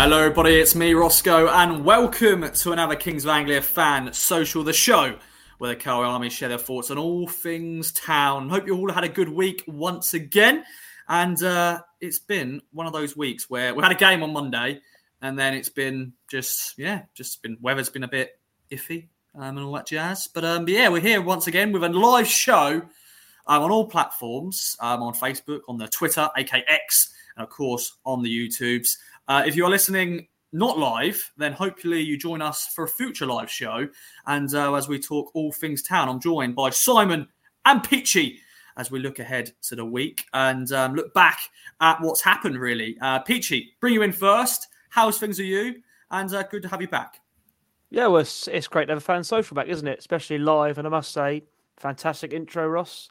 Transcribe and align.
Hello, 0.00 0.20
everybody. 0.20 0.54
It's 0.54 0.76
me, 0.76 0.94
Roscoe, 0.94 1.48
and 1.48 1.84
welcome 1.84 2.48
to 2.48 2.70
another 2.70 2.94
Kings 2.94 3.24
of 3.24 3.30
Anglia 3.30 3.60
fan 3.60 4.12
social, 4.12 4.62
the 4.62 4.72
show 4.72 5.18
where 5.58 5.70
the 5.70 5.76
Cowboy 5.76 6.04
Army 6.04 6.30
share 6.30 6.48
their 6.48 6.56
thoughts 6.56 6.92
on 6.92 6.98
all 6.98 7.26
things 7.26 7.90
town. 7.90 8.48
Hope 8.48 8.68
you 8.68 8.76
all 8.76 8.92
had 8.92 9.02
a 9.02 9.08
good 9.08 9.28
week 9.28 9.64
once 9.66 10.14
again. 10.14 10.62
And 11.08 11.42
uh, 11.42 11.80
it's 12.00 12.20
been 12.20 12.62
one 12.70 12.86
of 12.86 12.92
those 12.92 13.16
weeks 13.16 13.50
where 13.50 13.74
we 13.74 13.82
had 13.82 13.90
a 13.90 13.96
game 13.96 14.22
on 14.22 14.32
Monday, 14.32 14.80
and 15.20 15.36
then 15.36 15.52
it's 15.52 15.68
been 15.68 16.12
just, 16.30 16.78
yeah, 16.78 17.02
just 17.14 17.42
been 17.42 17.58
weather's 17.60 17.90
been 17.90 18.04
a 18.04 18.08
bit 18.08 18.38
iffy 18.70 19.08
um, 19.34 19.56
and 19.56 19.66
all 19.66 19.72
that 19.72 19.88
jazz. 19.88 20.28
But, 20.32 20.44
um, 20.44 20.64
but 20.64 20.74
yeah, 20.74 20.90
we're 20.90 21.00
here 21.00 21.20
once 21.20 21.48
again 21.48 21.72
with 21.72 21.82
a 21.82 21.88
live 21.88 22.28
show 22.28 22.82
um, 23.48 23.62
on 23.64 23.72
all 23.72 23.88
platforms 23.88 24.76
um, 24.78 25.02
on 25.02 25.12
Facebook, 25.12 25.62
on 25.68 25.76
the 25.76 25.88
Twitter, 25.88 26.28
aka 26.36 26.64
X, 26.68 27.12
and 27.36 27.42
of 27.42 27.50
course 27.50 27.96
on 28.06 28.22
the 28.22 28.30
YouTubes. 28.30 28.90
Uh, 29.28 29.44
if 29.46 29.54
you 29.54 29.64
are 29.64 29.70
listening 29.70 30.26
not 30.52 30.78
live, 30.78 31.30
then 31.36 31.52
hopefully 31.52 32.00
you 32.00 32.16
join 32.16 32.40
us 32.40 32.68
for 32.74 32.84
a 32.84 32.88
future 32.88 33.26
live 33.26 33.50
show. 33.50 33.86
And 34.26 34.52
uh, 34.54 34.74
as 34.74 34.88
we 34.88 34.98
talk 34.98 35.30
all 35.34 35.52
things 35.52 35.82
town, 35.82 36.08
I'm 36.08 36.20
joined 36.20 36.54
by 36.54 36.70
Simon 36.70 37.28
and 37.66 37.84
Peachy 37.84 38.40
as 38.78 38.90
we 38.90 38.98
look 38.98 39.18
ahead 39.18 39.52
to 39.62 39.76
the 39.76 39.84
week 39.84 40.24
and 40.32 40.70
um, 40.72 40.94
look 40.94 41.12
back 41.12 41.38
at 41.80 42.00
what's 42.00 42.22
happened, 42.22 42.58
really. 42.58 42.96
Uh, 43.02 43.18
Peachy, 43.18 43.74
bring 43.80 43.92
you 43.92 44.02
in 44.02 44.12
first. 44.12 44.68
How's 44.88 45.18
things 45.18 45.38
are 45.38 45.44
you? 45.44 45.82
And 46.10 46.32
uh, 46.32 46.44
good 46.44 46.62
to 46.62 46.68
have 46.68 46.80
you 46.80 46.88
back. 46.88 47.20
Yeah, 47.90 48.06
well, 48.06 48.22
it's, 48.22 48.48
it's 48.48 48.68
great 48.68 48.86
to 48.86 48.92
have 48.92 48.98
a 48.98 49.04
fan 49.04 49.24
social 49.24 49.54
back, 49.54 49.68
isn't 49.68 49.86
it? 49.86 49.98
Especially 49.98 50.38
live. 50.38 50.78
And 50.78 50.86
I 50.86 50.90
must 50.90 51.12
say, 51.12 51.44
fantastic 51.76 52.32
intro, 52.32 52.66
Ross. 52.66 53.10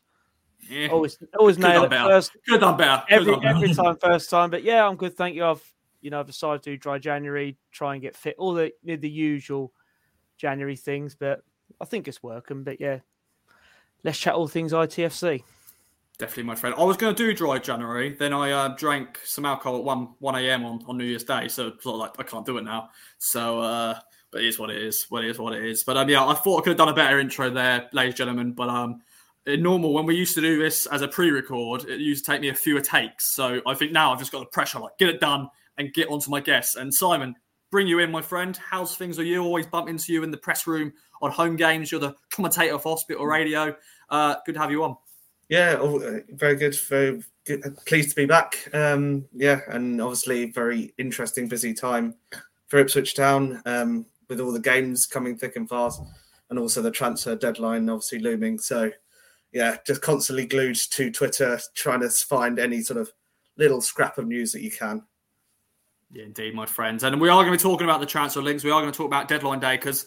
Yeah. 0.68 0.88
Always, 0.88 1.20
always 1.38 1.60
nail 1.60 1.84
it 1.84 1.92
first. 1.92 2.32
Good 2.48 2.64
on 2.64 2.78
better. 2.78 3.04
Every, 3.10 3.38
every 3.44 3.74
time, 3.76 3.96
first 3.98 4.30
time. 4.32 4.50
But 4.50 4.64
yeah, 4.64 4.88
I'm 4.88 4.96
good. 4.96 5.16
Thank 5.16 5.36
you. 5.36 5.46
I've 5.46 5.74
you 6.02 6.10
know, 6.10 6.20
I've 6.20 6.28
decided 6.28 6.64
to 6.64 6.72
do 6.72 6.78
dry 6.78 7.00
January, 7.00 7.58
try 7.72 7.94
and 7.94 8.02
get 8.02 8.16
fit, 8.16 8.36
all 8.38 8.54
the 8.54 8.72
you 8.84 8.96
know, 8.96 8.98
the 8.98 9.10
usual 9.10 9.74
January 10.38 10.76
things, 10.76 11.16
but 11.16 11.42
I 11.82 11.86
think 11.86 12.08
it's 12.08 12.22
working. 12.24 12.64
But 12.64 12.80
yeah, 12.80 13.00
let's 14.04 14.18
chat 14.18 14.36
all 14.36 14.48
things 14.48 14.74
ITFC. 14.74 15.44
Definitely, 16.20 16.44
my 16.44 16.56
friend. 16.56 16.76
I 16.78 16.84
was 16.84 16.98
going 16.98 17.14
to 17.14 17.26
do 17.26 17.32
dry 17.34 17.60
January, 17.60 18.16
then 18.18 18.34
I 18.34 18.52
uh, 18.52 18.68
drank 18.70 19.20
some 19.24 19.46
alcohol 19.46 19.78
at 19.78 19.84
one 19.84 20.10
one 20.20 20.36
a.m. 20.36 20.66
on, 20.66 20.84
on 20.88 20.98
New 20.98 21.06
Year's 21.06 21.24
Day, 21.24 21.48
so 21.48 21.74
sort 21.80 21.94
of 21.94 22.00
like 22.00 22.20
I 22.20 22.24
can't 22.24 22.46
do 22.46 22.58
it 22.58 22.64
now. 22.64 22.90
So, 23.20 23.60
uh, 23.60 24.00
but 24.32 24.42
it 24.42 24.48
is 24.48 24.58
what 24.58 24.72
it 24.72 24.82
is. 24.82 25.06
What 25.10 25.24
it 25.24 25.30
is 25.30 25.38
what 25.38 25.54
it 25.54 25.64
is. 25.64 25.84
But 25.84 25.96
um, 25.98 26.10
yeah, 26.10 26.26
I 26.26 26.34
thought 26.34 26.60
I 26.60 26.64
could 26.64 26.72
have 26.72 26.78
done 26.78 26.90
a 26.90 26.94
better 26.94 27.20
intro 27.20 27.52
there, 27.52 27.88
ladies 27.94 28.14
and 28.14 28.18
gentlemen. 28.18 28.54
But 28.54 28.70
um, 28.70 29.02
in 29.46 29.62
normal 29.62 29.94
when 29.94 30.06
we 30.06 30.16
used 30.16 30.36
to 30.36 30.42
do 30.42 30.62
this 30.62 30.86
as 30.88 31.02
a 31.02 31.08
pre-record, 31.08 31.86
it 31.86 32.00
used 32.00 32.26
to 32.26 32.32
take 32.32 32.42
me 32.42 32.50
a 32.50 32.54
fewer 32.54 32.82
takes. 32.82 33.34
So 33.34 33.62
I 33.66 33.74
think 33.74 33.92
now 33.92 34.12
I've 34.12 34.20
just 34.20 34.32
got 34.32 34.40
the 34.40 34.46
pressure, 34.48 34.80
like 34.80 34.98
get 34.98 35.10
it 35.10 35.20
done, 35.20 35.50
and 35.78 35.94
get 35.94 36.10
onto 36.10 36.30
my 36.30 36.40
guests. 36.40 36.76
And 36.76 36.94
Simon, 36.94 37.36
bring 37.72 37.88
you 37.88 38.00
in, 38.00 38.12
my 38.12 38.22
friend. 38.22 38.58
How's 38.58 38.96
things? 38.96 39.20
Are 39.20 39.24
you 39.24 39.44
always 39.44 39.68
bump 39.68 39.90
into 39.90 40.14
you 40.14 40.24
in 40.24 40.32
the 40.32 40.38
press 40.38 40.68
room 40.68 40.94
on 41.22 41.32
home 41.32 41.56
games? 41.56 41.92
You're 41.92 42.02
the 42.02 42.16
commentator 42.32 42.76
of 42.76 42.84
Hospital 42.84 43.26
Radio. 43.26 43.76
Uh, 44.10 44.36
good 44.46 44.56
to 44.56 44.60
have 44.60 44.72
you 44.72 44.84
on. 44.84 44.98
Yeah, 45.50 45.78
oh, 45.80 46.00
uh, 46.02 46.20
very 46.30 46.56
good. 46.56 46.76
Very 46.76 47.22
good. 47.46 47.66
Uh, 47.66 47.70
pleased 47.86 48.10
to 48.10 48.16
be 48.16 48.26
back. 48.26 48.70
Um, 48.74 49.26
yeah, 49.34 49.62
and 49.70 50.02
obviously 50.02 50.52
very 50.52 50.94
interesting, 50.98 51.48
busy 51.48 51.74
time 51.74 52.16
for 52.68 52.80
Ipswich 52.80 53.16
Town 53.16 53.62
um, 53.66 54.06
with 54.30 54.42
all 54.42 54.52
the 54.52 54.60
games 54.60 55.06
coming 55.06 55.38
thick 55.38 55.56
and 55.56 55.70
fast, 55.70 56.02
and 56.50 56.60
also 56.60 56.82
the 56.82 56.92
transfer 56.92 57.36
deadline 57.36 57.90
obviously 57.90 58.20
looming. 58.20 58.60
So, 58.60 58.92
yeah, 59.54 59.78
just 59.86 60.02
constantly 60.02 60.46
glued 60.46 60.76
to 60.76 61.12
Twitter, 61.12 61.60
trying 61.76 62.02
to 62.02 62.10
find 62.10 62.60
any 62.60 62.82
sort 62.82 63.00
of 63.00 63.12
little 63.58 63.80
scrap 63.80 64.18
of 64.18 64.28
news 64.28 64.52
that 64.52 64.62
you 64.62 64.72
can. 64.72 65.04
Yeah, 66.12 66.24
indeed, 66.24 66.56
my 66.56 66.66
friends. 66.66 67.04
And 67.04 67.20
we 67.20 67.30
are 67.30 67.44
going 67.44 67.58
to 67.58 67.58
be 67.58 67.62
talking 67.62 67.86
about 67.86 68.00
the 68.00 68.06
transfer 68.06 68.42
links. 68.42 68.64
We 68.64 68.72
are 68.72 68.82
going 68.82 68.92
to 68.92 68.98
talk 68.98 69.08
about 69.08 69.28
deadline 69.28 69.60
day 69.60 69.76
because 69.76 70.06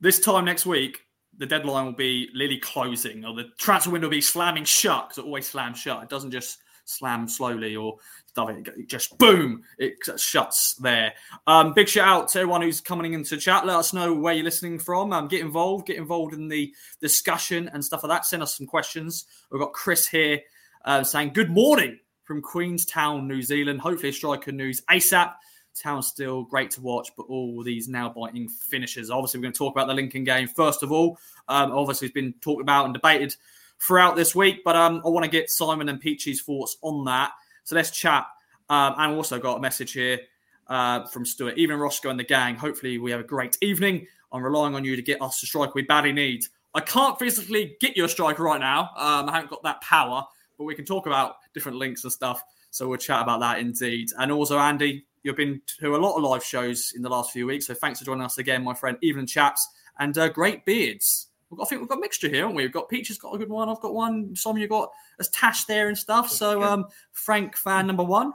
this 0.00 0.18
time 0.18 0.44
next 0.44 0.64
week, 0.64 1.02
the 1.36 1.46
deadline 1.46 1.86
will 1.86 1.92
be 1.92 2.28
literally 2.34 2.58
closing 2.58 3.24
or 3.24 3.34
the 3.34 3.50
transfer 3.58 3.90
window 3.90 4.06
will 4.06 4.12
be 4.12 4.20
slamming 4.20 4.64
shut 4.64 5.08
because 5.08 5.18
it 5.18 5.26
always 5.26 5.48
slams 5.48 5.78
shut. 5.78 6.02
It 6.02 6.08
doesn't 6.08 6.30
just 6.30 6.58
slam 6.84 7.28
slowly 7.28 7.76
or 7.76 7.96
stuff. 8.26 8.50
It 8.50 8.88
just 8.88 9.16
boom, 9.18 9.62
it 9.78 9.94
shuts 10.16 10.74
there. 10.80 11.12
Um, 11.46 11.74
big 11.74 11.88
shout 11.88 12.08
out 12.08 12.28
to 12.28 12.40
everyone 12.40 12.62
who's 12.62 12.80
coming 12.80 13.12
into 13.12 13.36
chat. 13.36 13.66
Let 13.66 13.76
us 13.76 13.92
know 13.92 14.14
where 14.14 14.34
you're 14.34 14.44
listening 14.44 14.78
from. 14.78 15.12
Um, 15.12 15.28
get 15.28 15.40
involved, 15.40 15.86
get 15.86 15.96
involved 15.96 16.34
in 16.34 16.48
the 16.48 16.74
discussion 17.00 17.70
and 17.72 17.84
stuff 17.84 18.02
like 18.02 18.10
that. 18.10 18.26
Send 18.26 18.42
us 18.42 18.56
some 18.56 18.66
questions. 18.66 19.26
We've 19.50 19.60
got 19.60 19.72
Chris 19.72 20.08
here 20.08 20.40
uh, 20.84 21.04
saying, 21.04 21.32
Good 21.34 21.50
morning 21.50 21.98
from 22.24 22.42
Queenstown, 22.42 23.26
New 23.28 23.42
Zealand. 23.42 23.80
Hopefully, 23.80 24.12
striker 24.12 24.52
news 24.52 24.80
ASAP. 24.90 25.34
Town 25.74 26.02
still 26.02 26.42
great 26.42 26.70
to 26.72 26.82
watch, 26.82 27.10
but 27.16 27.24
all 27.24 27.62
these 27.62 27.88
now 27.88 28.10
biting 28.10 28.46
finishes. 28.48 29.10
Obviously, 29.10 29.38
we're 29.38 29.44
going 29.44 29.54
to 29.54 29.58
talk 29.58 29.74
about 29.74 29.86
the 29.86 29.94
Lincoln 29.94 30.22
game 30.22 30.46
first 30.46 30.82
of 30.82 30.92
all. 30.92 31.18
Um, 31.48 31.72
obviously, 31.72 32.08
it's 32.08 32.14
been 32.14 32.34
talked 32.42 32.60
about 32.60 32.84
and 32.84 32.92
debated 32.92 33.34
throughout 33.80 34.14
this 34.14 34.34
week, 34.34 34.62
but 34.64 34.76
um, 34.76 35.00
I 35.04 35.08
want 35.08 35.24
to 35.24 35.30
get 35.30 35.50
Simon 35.50 35.88
and 35.88 35.98
Peachy's 35.98 36.42
thoughts 36.42 36.76
on 36.82 37.04
that. 37.06 37.32
So 37.64 37.74
let's 37.74 37.90
chat. 37.90 38.26
Um, 38.68 38.94
and 38.98 39.14
also 39.14 39.38
got 39.38 39.58
a 39.58 39.60
message 39.60 39.92
here 39.92 40.20
uh, 40.68 41.04
from 41.06 41.24
Stuart. 41.24 41.58
Even 41.58 41.78
Roscoe 41.78 42.10
and 42.10 42.18
the 42.18 42.24
gang. 42.24 42.56
Hopefully, 42.56 42.98
we 42.98 43.10
have 43.10 43.20
a 43.20 43.24
great 43.24 43.56
evening. 43.62 44.06
I'm 44.30 44.42
relying 44.42 44.74
on 44.74 44.84
you 44.84 44.96
to 44.96 45.02
get 45.02 45.20
us 45.20 45.42
a 45.42 45.46
striker 45.46 45.72
we 45.74 45.82
badly 45.82 46.12
need. 46.12 46.44
I 46.74 46.80
can't 46.80 47.18
physically 47.18 47.76
get 47.80 47.96
you 47.96 48.04
a 48.04 48.08
striker 48.08 48.42
right 48.42 48.60
now. 48.60 48.90
Um, 48.96 49.28
I 49.28 49.32
haven't 49.32 49.50
got 49.50 49.62
that 49.64 49.80
power, 49.82 50.24
but 50.62 50.66
we 50.66 50.74
can 50.76 50.84
talk 50.84 51.06
about 51.06 51.36
different 51.54 51.76
links 51.76 52.04
and 52.04 52.12
stuff. 52.12 52.42
So 52.70 52.88
we'll 52.88 52.98
chat 52.98 53.20
about 53.20 53.40
that 53.40 53.58
indeed. 53.58 54.08
And 54.16 54.30
also, 54.30 54.58
Andy, 54.58 55.04
you've 55.24 55.36
been 55.36 55.60
to 55.80 55.96
a 55.96 55.98
lot 55.98 56.16
of 56.16 56.22
live 56.22 56.44
shows 56.44 56.92
in 56.94 57.02
the 57.02 57.08
last 57.08 57.32
few 57.32 57.46
weeks. 57.46 57.66
So 57.66 57.74
thanks 57.74 57.98
for 57.98 58.04
joining 58.04 58.24
us 58.24 58.38
again, 58.38 58.62
my 58.62 58.74
friend. 58.74 58.96
Evening 59.02 59.26
chaps 59.26 59.66
and 59.98 60.16
uh, 60.16 60.28
great 60.28 60.64
beards. 60.64 61.26
I 61.60 61.64
think 61.64 61.80
we've 61.82 61.88
got 61.88 61.98
a 61.98 62.00
mixture 62.00 62.28
here, 62.28 62.42
haven't 62.42 62.56
we? 62.56 62.62
We've 62.62 62.72
got 62.72 62.88
Peach 62.88 63.08
has 63.08 63.18
got 63.18 63.34
a 63.34 63.38
good 63.38 63.50
one. 63.50 63.68
I've 63.68 63.80
got 63.80 63.92
one. 63.92 64.34
Some 64.36 64.56
you 64.56 64.68
got 64.68 64.90
as 65.18 65.28
Tash 65.30 65.64
there 65.64 65.88
and 65.88 65.98
stuff. 65.98 66.30
So 66.30 66.62
um, 66.62 66.86
Frank 67.10 67.56
fan 67.56 67.88
number 67.88 68.04
one. 68.04 68.32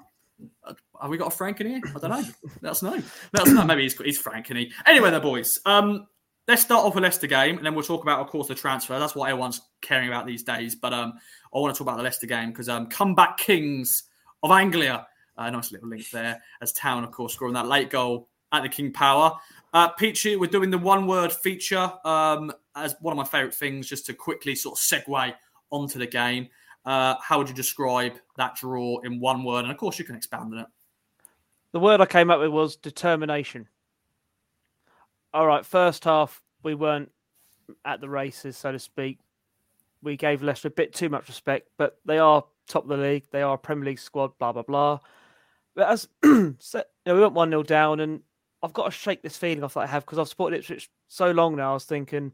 Uh, 0.64 0.74
have 1.02 1.10
we 1.10 1.18
got 1.18 1.34
a 1.34 1.36
Frank 1.36 1.62
in 1.62 1.68
here? 1.68 1.82
I 1.96 2.00
don't 2.00 2.12
know. 2.12 2.24
Let 2.62 2.72
us 2.72 2.84
know. 2.84 3.02
Let 3.34 3.48
us 3.48 3.50
know. 3.50 3.64
Maybe 3.66 3.84
he's, 3.84 3.98
he's 4.00 4.20
Frank 4.20 4.52
and 4.52 4.60
he. 4.60 4.72
Anyway, 4.86 5.10
there, 5.10 5.20
boys. 5.20 5.60
Um, 5.66 6.06
let's 6.48 6.62
start 6.62 6.86
off 6.86 6.96
with 6.96 7.04
Leicester 7.04 7.28
game, 7.28 7.58
and 7.58 7.66
then 7.66 7.76
we'll 7.76 7.84
talk 7.84 8.04
about, 8.04 8.20
of 8.20 8.28
course, 8.28 8.48
the 8.48 8.56
transfer. 8.56 8.98
That's 9.00 9.16
what 9.16 9.30
everyone's 9.30 9.62
caring 9.82 10.08
about 10.08 10.26
these 10.26 10.44
days. 10.44 10.76
But 10.76 10.94
um, 10.94 11.14
I 11.54 11.60
want 11.60 11.74
to 11.76 11.78
talk 11.78 11.88
about 11.88 11.98
the 11.98 12.04
Leicester 12.04 12.28
game 12.28 12.50
because 12.50 12.70
um, 12.70 12.88
comeback 12.88 13.38
kings 13.38 14.04
of 14.44 14.52
Anglia. 14.52 15.08
A 15.40 15.52
nice 15.52 15.72
little 15.72 15.90
link 15.90 16.10
there 16.10 16.42
as 16.62 16.74
Town, 16.74 17.04
of 17.04 17.12
course, 17.12 17.34
scoring 17.34 17.54
that 17.54 17.68
late 17.68 17.92
goal 17.92 18.28
at 18.52 18.64
the 18.64 18.70
King 18.70 18.92
Power. 18.92 19.34
Uh, 19.72 19.90
Peachy, 19.90 20.36
we're 20.36 20.50
doing 20.50 20.72
the 20.72 20.78
one 20.80 21.06
word 21.06 21.32
feature 21.32 21.92
um, 22.06 22.52
as 22.76 22.96
one 23.02 23.12
of 23.12 23.18
my 23.18 23.24
favourite 23.24 23.54
things, 23.54 23.88
just 23.88 24.08
to 24.08 24.14
quickly 24.14 24.56
sort 24.56 24.80
of 24.80 24.84
segue 24.84 25.34
onto 25.70 26.00
the 26.00 26.08
game. 26.08 26.48
Uh, 26.86 27.16
how 27.22 27.38
would 27.38 27.50
you 27.50 27.54
describe 27.54 28.14
that 28.38 28.56
draw 28.56 29.00
in 29.02 29.20
one 29.20 29.44
word? 29.44 29.64
And 29.66 29.72
of 29.72 29.78
course, 29.78 30.00
you 30.00 30.06
can 30.06 30.16
expand 30.16 30.54
on 30.54 30.60
it. 30.62 30.68
The 31.74 31.80
word 31.80 32.02
I 32.02 32.06
came 32.06 32.32
up 32.32 32.40
with 32.40 32.50
was 32.50 32.78
determination. 32.78 33.68
All 35.34 35.46
right, 35.46 35.66
first 35.66 36.04
half, 36.04 36.42
we 36.64 36.74
weren't 36.74 37.12
at 37.86 38.02
the 38.02 38.10
races, 38.10 38.58
so 38.58 38.72
to 38.72 38.80
speak. 38.80 39.20
We 40.02 40.16
gave 40.16 40.44
Leicester 40.44 40.70
a 40.70 40.72
bit 40.72 40.94
too 40.94 41.10
much 41.10 41.28
respect, 41.28 41.70
but 41.78 42.00
they 42.06 42.18
are 42.18 42.44
top 42.68 42.84
of 42.84 42.90
the 42.90 42.98
league. 42.98 43.26
They 43.32 43.42
are 43.42 43.56
a 43.56 43.58
Premier 43.58 43.86
League 43.86 44.00
squad, 44.00 44.38
blah, 44.38 44.52
blah, 44.52 44.62
blah. 44.62 45.00
But 45.76 45.90
as 45.90 46.08
so, 46.24 46.78
you 46.78 46.84
know, 47.06 47.16
we 47.16 47.22
went 47.22 47.34
1 47.34 47.50
0 47.50 47.64
down, 47.64 48.00
and 48.00 48.22
I've 48.64 48.74
got 48.74 48.86
to 48.86 48.92
shake 48.92 49.22
this 49.22 49.38
feeling 49.38 49.64
off 49.64 49.74
that 49.74 49.82
I 49.82 49.88
have 49.88 50.06
because 50.06 50.20
I've 50.20 50.30
supported 50.30 50.58
Ipswich 50.58 50.90
so 51.08 51.32
long 51.32 51.56
now. 51.56 51.72
I 51.72 51.74
was 51.74 51.86
thinking, 51.86 52.32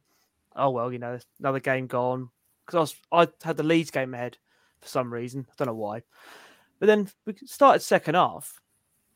oh, 0.55 0.69
well, 0.69 0.91
you 0.91 0.99
know, 0.99 1.19
another 1.39 1.59
game 1.59 1.87
gone. 1.87 2.29
Because 2.65 2.95
I, 3.11 3.23
I 3.23 3.27
had 3.43 3.57
the 3.57 3.63
Leeds 3.63 3.91
game 3.91 4.13
ahead 4.13 4.37
for 4.79 4.87
some 4.87 5.11
reason. 5.11 5.45
I 5.49 5.53
don't 5.57 5.67
know 5.67 5.73
why. 5.73 6.03
But 6.79 6.87
then 6.87 7.09
we 7.25 7.35
started 7.45 7.81
second 7.81 8.15
half, 8.15 8.61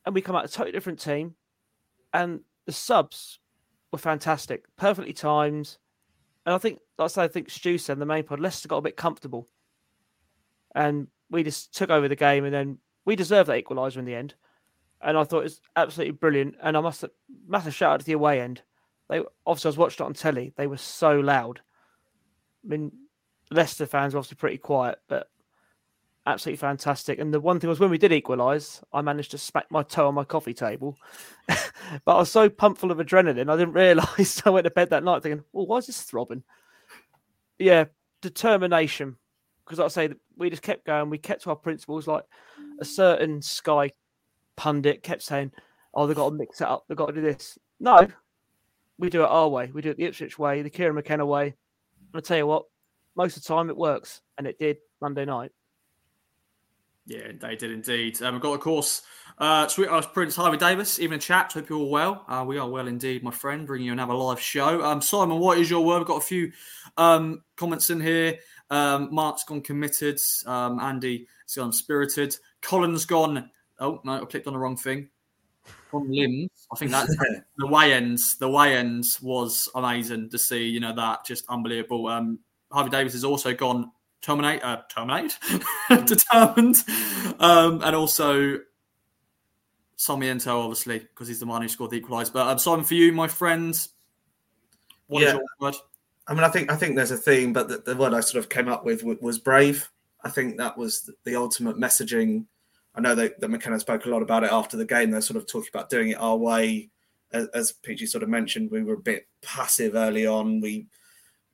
and 0.06 0.15
we 0.15 0.21
come 0.21 0.35
out 0.35 0.45
a 0.45 0.47
totally 0.47 0.71
different 0.71 1.00
team, 1.00 1.35
and 2.13 2.41
the 2.65 2.71
subs 2.71 3.39
were 3.97 4.01
fantastic, 4.01 4.65
perfectly 4.77 5.13
timed. 5.13 5.77
And 6.45 6.55
I 6.55 6.57
think, 6.57 6.79
that's 6.97 7.17
I 7.17 7.27
think 7.27 7.49
Stu 7.49 7.77
said 7.77 7.99
the 7.99 8.05
main 8.05 8.23
pod, 8.23 8.39
Leicester 8.39 8.67
got 8.67 8.77
a 8.77 8.81
bit 8.81 8.95
comfortable 8.95 9.49
and 10.75 11.07
we 11.29 11.44
just 11.44 11.75
took 11.75 11.89
over 11.89 12.07
the 12.07 12.15
game, 12.15 12.45
and 12.45 12.53
then 12.53 12.77
we 13.03 13.15
deserved 13.15 13.49
that 13.49 13.63
equaliser 13.63 13.97
in 13.97 14.05
the 14.05 14.15
end. 14.15 14.35
And 15.01 15.17
I 15.17 15.23
thought 15.23 15.39
it 15.39 15.44
was 15.44 15.61
absolutely 15.75 16.13
brilliant. 16.13 16.55
And 16.61 16.77
I 16.77 16.81
must 16.81 17.01
have, 17.01 17.11
massive 17.47 17.75
shout 17.75 17.94
out 17.94 17.99
to 17.99 18.05
the 18.05 18.13
away 18.13 18.39
end. 18.41 18.61
They 19.09 19.21
obviously 19.45 19.69
I 19.69 19.71
was 19.71 19.77
watching 19.77 20.05
it 20.05 20.07
on 20.07 20.13
telly. 20.13 20.53
They 20.55 20.67
were 20.67 20.77
so 20.77 21.19
loud. 21.19 21.61
I 22.63 22.69
mean, 22.69 22.91
Leicester 23.51 23.85
fans 23.85 24.13
were 24.13 24.19
obviously 24.19 24.38
pretty 24.38 24.57
quiet, 24.57 24.99
but 25.07 25.29
absolutely 26.27 26.57
fantastic. 26.57 27.19
And 27.19 27.33
the 27.33 27.39
one 27.39 27.59
thing 27.59 27.69
was 27.69 27.79
when 27.79 27.89
we 27.89 27.97
did 27.97 28.12
equalise, 28.12 28.81
I 28.94 29.01
managed 29.01 29.31
to 29.31 29.38
smack 29.38 29.65
my 29.71 29.83
toe 29.83 30.07
on 30.07 30.13
my 30.13 30.24
coffee 30.24 30.53
table. 30.53 30.97
but 31.47 32.15
I 32.15 32.19
was 32.19 32.31
so 32.31 32.50
pumped 32.50 32.79
full 32.79 32.91
of 32.91 33.00
adrenaline, 33.00 33.50
I 33.50 33.57
didn't 33.57 33.74
realise 33.74 34.41
I 34.45 34.50
went 34.50 34.65
to 34.65 34.71
bed 34.71 34.91
that 34.91 35.03
night 35.03 35.24
thinking, 35.24 35.44
well, 35.53 35.65
why 35.65 35.77
is 35.77 35.88
this 35.88 36.01
throbbing? 36.01 36.44
Yeah, 37.57 37.85
determination 38.21 39.18
because 39.68 39.79
like 39.79 39.85
I 39.85 40.09
say, 40.09 40.15
we 40.38 40.50
just 40.50 40.62
kept 40.62 40.85
going. 40.85 41.09
We 41.09 41.18
kept 41.18 41.44
to 41.44 41.50
our 41.50 41.56
principles. 41.56 42.07
Like 42.07 42.24
a 42.80 42.85
certain 42.85 43.41
Sky 43.41 43.91
pundit 44.56 45.03
kept 45.03 45.21
saying, 45.21 45.51
oh, 45.94 46.07
they've 46.07 46.15
got 46.15 46.30
to 46.30 46.35
mix 46.35 46.62
it 46.62 46.68
up, 46.68 46.85
they've 46.88 46.97
got 46.97 47.07
to 47.07 47.13
do 47.13 47.21
this. 47.21 47.57
No, 47.80 48.07
we 48.97 49.09
do 49.09 49.23
it 49.23 49.30
our 49.30 49.50
way. 49.50 49.69
We 49.73 49.81
do 49.81 49.91
it 49.91 49.97
the 49.97 50.06
Ipswich 50.06 50.39
way, 50.39 50.62
the 50.62 50.69
Kieran 50.69 50.95
McKenna 50.95 51.25
way. 51.25 51.47
And 52.13 52.15
I 52.15 52.19
tell 52.21 52.38
you 52.38 52.47
what, 52.47 52.63
most 53.15 53.35
of 53.35 53.44
the 53.44 53.47
time 53.47 53.69
it 53.69 53.77
works, 53.77 54.21
and 54.38 54.47
it 54.47 54.57
did 54.57 54.77
Monday 55.01 55.25
night. 55.25 55.51
Yeah, 57.07 57.31
they 57.39 57.56
did 57.56 57.71
indeed. 57.71 58.21
Um, 58.21 58.33
we've 58.33 58.42
got, 58.42 58.54
of 58.54 58.59
course, 58.59 59.01
uh, 59.38 59.68
Sweet 59.69 59.88
Ice 59.88 60.06
Prince 60.06 60.36
Harvey 60.36 60.57
Davis, 60.57 61.00
even 61.00 61.21
chat. 61.21 61.54
Hope 61.54 61.69
you're 61.69 61.80
all 61.80 61.89
well. 61.89 62.25
Uh, 62.27 62.44
we 62.45 62.57
are 62.57 62.69
well 62.69 62.88
indeed, 62.88 63.24
my 63.24 63.31
friend, 63.31 63.65
bringing 63.65 63.88
you 63.88 63.94
another 63.94 64.13
live 64.13 64.42
show. 64.42 64.83
Um, 64.83 65.01
Simon, 65.01 65.39
what 65.39 65.57
is 65.57 65.69
your 65.69 65.86
word? 65.86 66.00
We've 66.00 66.07
got 66.07 66.18
a 66.18 66.25
few 66.25 66.51
um, 66.98 67.44
comments 67.56 67.89
in 67.89 68.01
here. 68.01 68.39
Um, 68.69 69.07
Mark's 69.13 69.45
gone 69.45 69.62
committed. 69.62 70.19
Um, 70.45 70.81
Andy 70.81 71.27
has 71.45 71.56
gone 71.56 71.71
spirited. 71.71 72.36
Colin's 72.62 73.06
gone. 73.06 73.50
Oh, 73.80 74.01
no, 74.04 74.21
I 74.21 74.25
clicked 74.25 74.48
on 74.48 74.54
the 74.54 74.59
wrong 74.59 74.75
thing. 74.75 75.07
Gone 75.92 76.12
limbs. 76.12 76.50
I 76.74 76.75
think 76.75 76.92
that's 76.92 77.15
the 77.57 77.68
way 77.68 77.94
ends. 77.94 78.38
The 78.38 78.50
way 78.50 78.75
ends 78.75 79.21
was 79.21 79.69
amazing 79.75 80.30
to 80.31 80.38
see. 80.38 80.65
You 80.68 80.81
know, 80.81 80.94
that 80.94 81.25
just 81.25 81.45
unbelievable. 81.48 82.07
Um, 82.07 82.39
Harvey 82.69 82.89
Davis 82.89 83.13
has 83.13 83.24
also 83.24 83.54
gone 83.54 83.92
terminate, 84.22 84.64
uh, 84.64 84.81
terminate, 84.90 85.38
determined, 86.06 86.84
um, 87.40 87.81
and 87.84 87.96
also 87.96 88.60
Sarmiento, 89.96 90.60
obviously, 90.60 91.00
because 91.00 91.28
he's 91.28 91.40
the 91.40 91.46
man 91.46 91.62
who 91.62 91.68
scored 91.68 91.92
the 91.92 92.00
equaliser. 92.02 92.34
But 92.34 92.48
um, 92.48 92.60
Simon, 92.60 92.86
for 92.86 92.94
you, 92.94 93.12
my 93.12 93.28
friends, 93.28 93.90
what 95.08 95.24
is 95.24 95.28
Yeah. 95.28 95.34
your 95.36 95.44
word? 95.60 95.75
I 96.28 96.34
mean, 96.34 96.44
I 96.44 96.50
think 96.50 96.72
I 96.72 96.75
think 96.75 96.96
there's 96.96 97.12
a 97.12 97.18
theme, 97.18 97.54
but 97.54 97.68
the, 97.69 97.78
the 97.78 97.96
word 97.96 98.14
I 98.14 98.19
sort 98.19 98.44
of 98.44 98.50
came 98.50 98.68
up 98.68 98.84
with 98.86 99.04
was 99.04 99.40
brave. 99.40 99.90
I 100.24 100.30
think 100.30 100.58
that 100.58 100.78
was 100.78 101.10
the 101.24 101.36
ultimate 101.36 101.78
messaging. 101.78 102.46
I 102.96 103.00
know 103.02 103.16
that, 103.16 103.40
that 103.40 103.50
McKenna 103.50 103.80
spoke 103.80 104.06
a 104.06 104.10
lot 104.10 104.22
about 104.24 104.44
it 104.44 104.52
after 104.52 104.75
the 104.75 104.86
game. 104.86 105.12
They're 105.12 105.22
sort 105.22 105.38
of 105.38 105.48
talking 105.48 105.69
about 105.74 105.90
doing 105.90 106.10
it 106.10 106.16
our 106.19 106.36
way. 106.36 106.90
As, 107.31 107.48
as 107.50 107.72
PG 107.72 108.08
sort 108.08 108.24
of 108.24 108.30
mentioned, 108.30 108.72
we 108.72 108.84
were 108.84 108.96
a 108.96 109.00
bit 109.00 109.28
passive 109.42 109.96
early 109.96 110.25
on. 110.25 110.60
We 110.60 110.88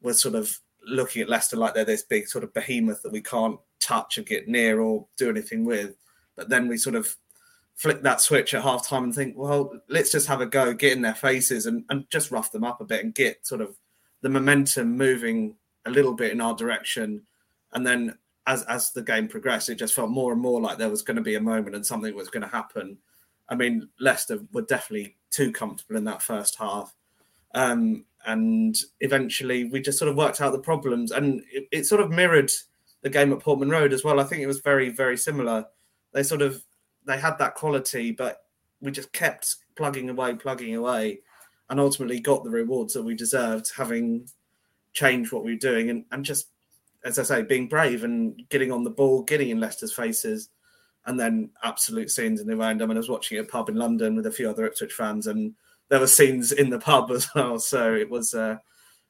were 0.01 0.13
sort 0.13 0.35
of 0.35 0.57
looking 0.85 1.21
at 1.21 1.29
Leicester 1.29 1.57
like 1.57 1.73
they're 1.73 1.85
this 1.85 2.03
big 2.03 2.27
sort 2.27 2.43
of 2.43 2.53
behemoth 2.53 3.01
that 3.03 3.11
we 3.11 3.21
can't 3.21 3.59
touch 3.79 4.17
or 4.17 4.23
get 4.23 4.47
near 4.47 4.79
or 4.79 5.05
do 5.17 5.29
anything 5.29 5.65
with. 5.65 5.95
But 6.35 6.49
then 6.49 6.67
we 6.67 6.77
sort 6.77 6.95
of 6.95 7.15
flick 7.75 8.01
that 8.03 8.21
switch 8.21 8.53
at 8.53 8.63
half 8.63 8.87
time 8.87 9.03
and 9.03 9.15
think, 9.15 9.37
well, 9.37 9.79
let's 9.89 10.11
just 10.11 10.27
have 10.27 10.41
a 10.41 10.45
go, 10.45 10.73
get 10.73 10.93
in 10.93 11.01
their 11.01 11.15
faces 11.15 11.65
and, 11.65 11.83
and 11.89 12.09
just 12.09 12.31
rough 12.31 12.51
them 12.51 12.63
up 12.63 12.81
a 12.81 12.85
bit 12.85 13.03
and 13.03 13.15
get 13.15 13.45
sort 13.45 13.61
of 13.61 13.77
the 14.21 14.29
momentum 14.29 14.95
moving 14.95 15.55
a 15.85 15.89
little 15.89 16.13
bit 16.13 16.31
in 16.31 16.41
our 16.41 16.55
direction. 16.55 17.23
And 17.73 17.85
then 17.85 18.17
as 18.45 18.63
as 18.63 18.91
the 18.91 19.01
game 19.01 19.27
progressed, 19.27 19.69
it 19.69 19.75
just 19.75 19.93
felt 19.93 20.09
more 20.09 20.31
and 20.31 20.41
more 20.41 20.61
like 20.61 20.77
there 20.77 20.89
was 20.89 21.01
going 21.01 21.17
to 21.17 21.23
be 21.23 21.35
a 21.35 21.41
moment 21.41 21.75
and 21.75 21.85
something 21.85 22.13
was 22.15 22.29
going 22.29 22.43
to 22.43 22.47
happen. 22.47 22.97
I 23.49 23.55
mean, 23.55 23.89
Leicester 23.99 24.39
were 24.51 24.61
definitely 24.61 25.17
too 25.29 25.51
comfortable 25.51 25.97
in 25.97 26.05
that 26.05 26.21
first 26.21 26.55
half. 26.55 26.95
Um, 27.53 28.05
and 28.25 28.77
eventually 29.01 29.65
we 29.65 29.81
just 29.81 29.99
sort 29.99 30.09
of 30.09 30.15
worked 30.15 30.41
out 30.41 30.51
the 30.51 30.59
problems. 30.59 31.11
And 31.11 31.41
it, 31.51 31.67
it 31.71 31.85
sort 31.85 32.01
of 32.01 32.09
mirrored 32.09 32.51
the 33.01 33.09
game 33.09 33.33
at 33.33 33.39
Portman 33.39 33.69
Road 33.69 33.93
as 33.93 34.03
well. 34.03 34.19
I 34.19 34.23
think 34.23 34.41
it 34.41 34.47
was 34.47 34.61
very, 34.61 34.89
very 34.89 35.17
similar. 35.17 35.65
They 36.13 36.23
sort 36.23 36.41
of 36.41 36.63
they 37.05 37.17
had 37.17 37.37
that 37.39 37.55
quality, 37.55 38.11
but 38.11 38.43
we 38.81 38.91
just 38.91 39.11
kept 39.11 39.57
plugging 39.75 40.09
away, 40.09 40.35
plugging 40.35 40.75
away, 40.75 41.19
and 41.69 41.79
ultimately 41.79 42.19
got 42.19 42.43
the 42.43 42.49
rewards 42.49 42.93
that 42.93 43.03
we 43.03 43.15
deserved, 43.15 43.71
having 43.75 44.27
changed 44.93 45.31
what 45.31 45.43
we 45.43 45.53
were 45.53 45.59
doing 45.59 45.89
and, 45.89 46.05
and 46.11 46.23
just, 46.23 46.49
as 47.03 47.19
I 47.19 47.23
say, 47.23 47.41
being 47.41 47.67
brave 47.67 48.03
and 48.03 48.41
getting 48.49 48.71
on 48.71 48.83
the 48.83 48.89
ball, 48.89 49.23
getting 49.23 49.49
in 49.49 49.59
Leicester's 49.59 49.93
faces, 49.93 50.49
and 51.05 51.19
then 51.19 51.49
absolute 51.63 52.09
scenes 52.09 52.39
in 52.39 52.47
the 52.47 52.55
round. 52.55 52.81
I 52.81 52.85
mean, 52.85 52.95
I 52.95 52.99
was 52.99 53.09
watching 53.09 53.39
a 53.39 53.43
pub 53.43 53.69
in 53.69 53.75
London 53.75 54.15
with 54.15 54.27
a 54.27 54.31
few 54.31 54.49
other 54.49 54.65
Ipswich 54.65 54.93
fans, 54.93 55.27
and 55.27 55.53
there 55.89 55.99
were 55.99 56.07
scenes 56.07 56.51
in 56.51 56.69
the 56.69 56.79
pub 56.79 57.11
as 57.11 57.27
well. 57.35 57.59
So 57.59 57.93
it 57.93 58.09
was 58.09 58.33
uh, 58.33 58.57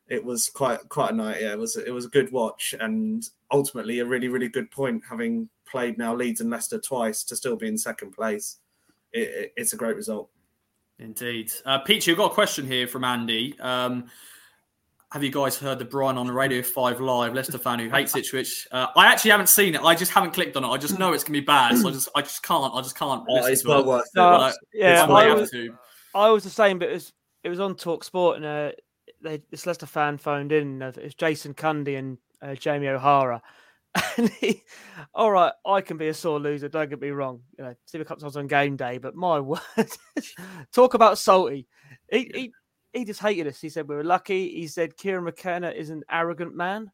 it 0.08 0.24
was 0.24 0.50
quite 0.50 0.80
quite 0.90 1.12
a 1.12 1.16
night. 1.16 1.42
Yeah, 1.42 1.54
it 1.54 1.60
was 1.60 1.76
it 1.76 1.92
was 1.92 2.06
a 2.06 2.10
good 2.10 2.32
watch, 2.32 2.74
and 2.80 3.24
ultimately 3.52 4.00
a 4.00 4.06
really 4.06 4.28
really 4.28 4.50
good 4.50 4.70
point. 4.72 5.04
Having 5.10 5.50
played 5.70 5.98
now 5.98 6.14
Leeds 6.16 6.42
and 6.42 6.50
Leicester 6.50 6.80
twice 6.80 7.24
to 7.24 7.36
still 7.36 7.56
be 7.56 7.68
in 7.68 7.78
second 7.78 8.12
place, 8.12 8.60
it, 9.12 9.22
it, 9.30 9.54
it's 9.58 9.74
a 9.74 9.78
great 9.78 9.96
result. 9.96 10.30
Indeed. 11.00 11.52
Uh, 11.66 11.80
Peachy, 11.80 12.12
I've 12.12 12.18
got 12.18 12.32
a 12.32 12.34
question 12.34 12.68
here 12.68 12.88
from 12.88 13.04
Andy. 13.04 13.60
Um, 13.60 14.06
have 15.12 15.24
you 15.24 15.32
guys 15.32 15.58
heard 15.58 15.78
the 15.80 15.86
Brian 15.86 16.18
on 16.18 16.30
Radio 16.30 16.62
5 16.64 17.00
Live, 17.00 17.34
Leicester 17.36 17.58
fan 17.60 17.78
who 17.80 17.90
hates 17.90 18.16
Ipswich? 18.16 18.68
Uh, 18.72 18.88
I 18.96 19.08
actually 19.12 19.32
haven't 19.32 19.48
seen 19.50 19.76
it. 19.76 19.82
I 19.82 19.94
just 19.96 20.12
haven't 20.12 20.32
clicked 20.32 20.56
on 20.58 20.64
it. 20.64 20.68
I 20.68 20.78
just 20.78 20.98
know 20.98 21.14
it's 21.14 21.24
going 21.24 21.34
to 21.36 21.42
be 21.42 21.46
bad. 21.46 21.78
So 21.78 21.90
I 21.90 21.92
just 21.92 22.10
I 22.16 22.22
just 22.22 22.42
can't. 22.44 22.74
I 22.74 22.82
just 22.82 22.96
can't. 22.98 23.24
Oh, 23.30 23.46
it's 23.46 23.62
to 23.64 23.68
well 23.70 23.80
it. 23.82 23.86
worth 23.86 24.06
it. 24.06 24.12
No, 24.16 24.30
But 24.32 24.42
I- 24.42 24.54
yeah, 24.74 25.04
I 25.04 25.08
might 25.08 25.26
I 25.26 25.30
have 25.30 25.40
was, 25.42 25.52
to. 25.52 25.78
I 26.14 26.30
was 26.30 26.44
the 26.44 26.50
same, 26.50 26.80
but 26.80 26.90
it 26.90 26.94
was 26.94 27.14
it 27.44 27.50
was 27.50 27.60
on 27.60 27.76
Talk 27.76 28.04
Sport, 28.04 28.38
and 28.38 28.46
uh, 28.46 28.72
they, 29.22 29.42
this 29.52 29.66
Leicester 29.66 29.86
fan 29.86 30.18
phoned 30.18 30.52
in. 30.52 30.82
Uh, 30.82 30.90
it 30.90 31.04
was 31.04 31.16
Jason 31.16 31.54
Cundy 31.54 31.98
and 31.98 32.18
uh, 32.42 32.56
Jamie 32.56 32.88
O'Hara. 32.88 33.42
And 34.18 34.28
he, 34.30 34.64
all 35.14 35.30
right, 35.32 35.54
I 35.68 35.82
can 35.82 35.98
be 35.98 36.08
a 36.08 36.16
sore 36.16 36.40
loser. 36.40 36.68
Don't 36.68 36.90
get 36.90 37.00
me 37.00 37.12
wrong. 37.12 37.42
You 37.60 37.64
know, 37.66 37.76
see 37.86 38.00
a 38.00 38.04
couple 38.06 38.22
times 38.22 38.38
on 38.38 38.48
game 38.48 38.76
day, 38.76 38.98
but 38.98 39.14
my 39.14 39.40
word, 39.40 39.60
talk 40.74 40.96
about 40.96 41.20
salty. 41.20 41.68
He, 42.12 42.32
he 42.34 42.54
he 42.92 43.06
just 43.06 43.20
hated 43.20 43.46
us. 43.46 43.62
He 43.62 43.70
said 43.70 43.88
we 43.88 43.96
were 43.96 44.04
lucky. 44.04 44.50
He 44.50 44.66
said 44.66 44.98
Kieran 44.98 45.26
McKenna 45.26 45.70
is 45.70 45.92
an 45.92 46.02
arrogant 46.10 46.56
man. 46.56 46.92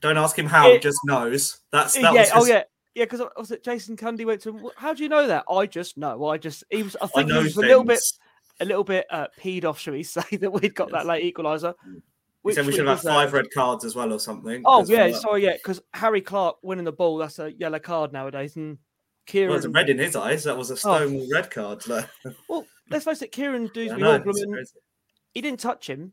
Don't 0.00 0.16
ask 0.16 0.38
him 0.38 0.46
how; 0.46 0.68
he 0.68 0.74
It- 0.76 0.82
just 0.82 1.00
knows. 1.04 1.58
That's 1.72 1.94
that 1.94 2.14
yeah. 2.14 2.20
was 2.20 2.30
Oh 2.34 2.46
yeah. 2.46 2.62
Yeah, 2.94 3.04
because 3.06 3.22
was 3.36 3.50
it 3.50 3.64
Jason 3.64 3.96
Cundy 3.96 4.26
went 4.26 4.42
to 4.42 4.50
him. 4.50 4.68
How 4.76 4.92
do 4.92 5.02
you 5.02 5.08
know 5.08 5.26
that? 5.26 5.44
I 5.50 5.66
just 5.66 5.96
know. 5.96 6.26
I 6.26 6.36
just 6.36 6.62
he 6.70 6.82
was. 6.82 6.94
I 7.00 7.06
I 7.06 7.08
think 7.08 7.30
he 7.30 7.34
know 7.34 7.42
was 7.42 7.56
a 7.56 7.60
little 7.60 7.84
bit 7.84 7.94
things. 7.94 8.18
A 8.62 8.64
little 8.64 8.84
bit 8.84 9.06
uh, 9.10 9.26
peed 9.40 9.64
off, 9.64 9.78
shall 9.78 9.94
we 9.94 10.02
say, 10.04 10.22
that 10.40 10.50
we'd 10.52 10.74
got 10.74 10.90
that 10.92 11.04
late 11.06 11.34
equaliser. 11.34 11.74
He 12.44 12.52
said 12.52 12.66
we 12.66 12.72
should 12.72 12.86
have 12.86 12.98
had 13.02 13.08
five 13.08 13.28
deserved. 13.28 13.34
red 13.34 13.46
cards 13.54 13.84
as 13.84 13.94
well, 13.94 14.12
or 14.12 14.18
something. 14.18 14.62
Oh 14.64 14.84
yeah, 14.86 15.08
well. 15.08 15.20
sorry, 15.20 15.44
yeah, 15.44 15.52
because 15.54 15.80
Harry 15.94 16.20
Clarke 16.20 16.56
winning 16.62 16.84
the 16.84 16.92
ball, 16.92 17.18
that's 17.18 17.38
a 17.38 17.52
yellow 17.52 17.78
card 17.78 18.12
nowadays, 18.12 18.56
and 18.56 18.78
Kieran. 19.26 19.50
Well, 19.50 19.56
it's 19.58 19.66
a 19.66 19.70
red 19.70 19.88
in 19.90 19.98
his 19.98 20.16
eyes. 20.16 20.44
That 20.44 20.56
was 20.56 20.70
a 20.70 20.74
Oh. 20.74 20.76
stone 20.76 21.28
red 21.32 21.50
card. 21.50 21.84
Well, 22.48 22.66
let's 22.90 23.04
face 23.04 23.22
it, 23.22 23.30
Kieran 23.32 23.64
I 23.70 23.74
Dewsbury 23.74 24.00
know, 24.00 24.18
Hoglam, 24.20 24.58
it's 24.60 24.74
he 25.34 25.40
didn't 25.40 25.60
touch 25.60 25.88
him. 25.88 26.12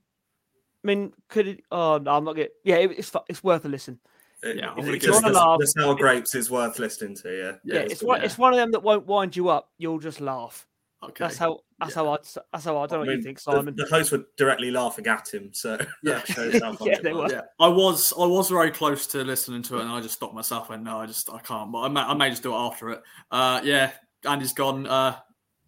I 0.84 0.88
mean, 0.88 1.14
could 1.28 1.48
it? 1.48 1.64
Oh 1.72 1.98
no, 1.98 2.12
I'm 2.12 2.24
not 2.24 2.36
getting. 2.36 2.54
Yeah, 2.64 2.76
it, 2.78 2.92
it's 3.00 3.12
it's 3.28 3.44
worth 3.44 3.66
a 3.66 3.70
listen. 3.70 4.00
It- 4.44 4.58
Yeah, 4.58 4.70
I'm 4.70 4.78
gonna 4.78 4.94
it's 4.94 5.06
just 5.06 5.24
the, 5.24 5.32
laugh. 5.32 5.60
the 5.60 5.66
sour 5.68 5.96
grapes 5.96 6.36
is 6.36 6.50
worth 6.52 6.80
listening 6.80 7.16
to. 7.24 7.58
Yeah, 7.66 7.76
Yeah, 7.76 7.82
it's 7.82 8.02
one. 8.04 8.22
It's 8.24 8.38
one 8.38 8.54
of 8.54 8.58
them 8.58 8.72
that 8.72 8.84
won't 8.84 9.06
wind 9.08 9.36
you 9.36 9.50
up. 9.50 9.72
You'll 9.78 10.00
just 10.00 10.22
laugh. 10.22 10.66
Okay. 11.04 11.16
That's 11.26 11.38
how. 11.38 11.60
That's 11.80 11.94
how 11.94 12.10
I. 12.14 12.18
That's 12.52 12.66
how 12.66 12.78
I 12.78 12.88
don't 12.88 12.92
know 12.92 12.96
I 12.98 13.08
what 13.08 13.18
you 13.18 13.22
think, 13.22 13.40
Simon. 13.40 13.76
The, 13.76 13.86
hosts 13.86 14.12
were 14.12 14.26
directly 14.38 14.72
laughing 14.72 15.08
at 15.08 15.34
him, 15.34 15.50
so 15.54 15.78
Yeah. 16.04 16.14
that 16.16 16.28
shows 16.28 16.62
how 16.62 16.74
funny 16.76 16.92
Yeah, 16.92 17.02
they 17.02 17.14
were. 17.14 17.30
Yeah, 17.30 17.42
I 17.60 17.68
was 17.68 18.14
I 18.14 18.26
was 18.26 18.50
very 18.50 18.72
close 18.72 19.08
to 19.08 19.24
listening 19.24 19.62
to 19.64 19.78
it, 19.78 19.82
and 19.82 19.90
I 19.90 20.02
just 20.02 20.16
stopped 20.16 20.34
myself. 20.36 20.70
And 20.70 20.84
no, 20.84 21.00
I 21.00 21.06
just 21.06 21.30
I 21.32 21.40
can't. 21.40 21.72
But 21.72 21.80
I 21.80 21.88
may, 21.88 22.02
I 22.02 22.14
may 22.14 22.30
just 22.30 22.44
do 22.44 22.54
it 22.54 22.58
after 22.58 22.90
it. 22.90 23.02
Uh, 23.32 23.62
yeah, 23.64 23.92
Andy's 24.28 24.54
gone. 24.54 24.88
Uh, 24.88 25.16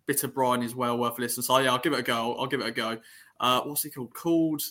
Bitter 0.06 0.27
Brian 0.27 0.63
is 0.63 0.75
well 0.75 0.98
worth 0.98 1.20
listening. 1.20 1.44
So 1.44 1.58
yeah, 1.60 1.72
I'll 1.72 1.80
give 1.80 1.94
it 1.94 2.00
a 2.00 2.03
go. 2.03 2.36
I'll 2.36 2.48
give 2.48 2.62
it 2.62 2.68
a 2.68 2.72
go. 2.72 2.98
Uh, 3.39 3.62
what's 3.62 3.84
he 3.84 3.89
called? 3.89 4.13
Called 4.13 4.62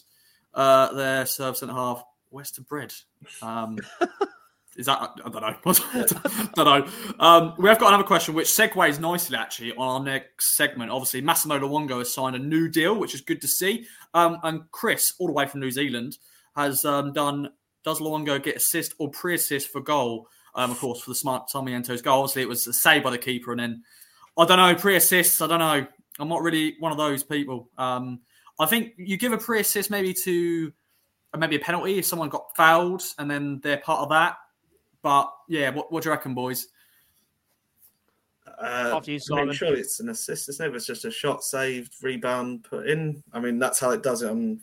uh, 0.55 0.93
their 0.93 1.27
serve 1.27 1.57
centre 1.57 1.75
half 1.75 2.05
Western 2.31 2.65
Bread. 2.69 2.93
Um, 3.41 3.79
is 4.77 4.87
that 4.87 4.99
I 5.25 5.29
don't 5.29 5.43
know. 5.43 5.57
I 5.65 6.49
don't 6.55 6.65
know. 6.65 7.15
Um, 7.19 7.55
we 7.59 7.69
have 7.69 7.79
got 7.79 7.89
another 7.89 8.05
question, 8.05 8.35
which 8.35 8.49
segues 8.49 9.01
nicely 9.01 9.37
actually 9.37 9.73
on 9.73 9.89
our 9.89 10.05
next 10.05 10.57
segment. 10.57 10.91
Obviously, 10.91 11.21
Massimo 11.21 11.59
Luongo 11.59 11.99
has 11.99 12.13
signed 12.13 12.37
a 12.37 12.39
new 12.39 12.69
deal, 12.69 12.99
which 12.99 13.15
is 13.15 13.21
good 13.21 13.41
to 13.41 13.49
see. 13.49 13.87
Um, 14.15 14.39
and 14.43 14.63
Chris, 14.71 15.15
all 15.19 15.27
the 15.27 15.33
way 15.33 15.47
from 15.47 15.61
New 15.61 15.71
Zealand, 15.71 16.19
has 16.57 16.85
um, 16.85 17.13
done. 17.13 17.51
Does 17.85 18.01
Luongo 18.01 18.43
get 18.43 18.57
assist 18.57 18.95
or 18.99 19.11
pre-assist 19.11 19.71
for 19.71 19.81
goal? 19.81 20.29
Um, 20.55 20.71
of 20.71 20.79
course, 20.79 21.01
for 21.01 21.11
the 21.11 21.15
smart 21.15 21.49
Tommy 21.51 21.73
Sarmiento's 21.73 22.03
goal. 22.03 22.21
Obviously, 22.21 22.43
it 22.43 22.49
was 22.49 22.67
a 22.67 22.73
save 22.73 23.03
by 23.03 23.11
the 23.11 23.19
keeper, 23.19 23.51
and 23.53 23.61
then 23.61 23.83
I 24.39 24.45
don't 24.45 24.59
know 24.59 24.75
pre-assists. 24.75 25.41
I 25.41 25.47
don't 25.47 25.61
know. 25.61 25.87
I'm 26.19 26.29
not 26.29 26.43
really 26.43 26.77
one 26.79 26.93
of 26.93 26.99
those 26.99 27.23
people. 27.23 27.71
Um, 27.79 28.21
I 28.59 28.67
think 28.67 28.93
you 28.99 29.17
give 29.17 29.33
a 29.33 29.39
pre-assist 29.39 29.91
maybe 29.91 30.15
to 30.25 30.73
maybe 31.37 31.57
a 31.57 31.61
penalty 31.61 31.99
if 31.99 32.07
someone 32.07 32.29
got 32.29 32.55
fouled, 32.57 33.03
and 33.19 33.31
then 33.31 33.61
they're 33.63 33.79
part 33.79 34.01
of 34.01 34.11
that. 34.11 34.37
But 35.03 35.33
yeah, 35.49 35.71
what, 35.71 35.93
what 35.93 36.03
do 36.03 36.09
you 36.09 36.13
reckon, 36.15 36.35
boys? 36.35 36.69
Uh, 38.47 38.93
After 38.97 39.13
you, 39.13 39.21
I 39.33 39.45
mean, 39.45 39.55
surely 39.55 39.81
it's 39.81 40.01
an 40.01 40.11
assist. 40.11 40.49
It's 40.49 40.61
never 40.61 40.79
just 40.79 41.05
a 41.05 41.11
shot 41.11 41.43
saved, 41.43 41.95
rebound, 42.03 42.65
put 42.65 42.89
in. 42.89 43.23
I 43.33 43.41
mean, 43.41 43.59
that's 43.59 43.79
how 43.81 43.91
it 43.91 44.03
does 44.03 44.23
it 44.23 44.31
on 44.31 44.61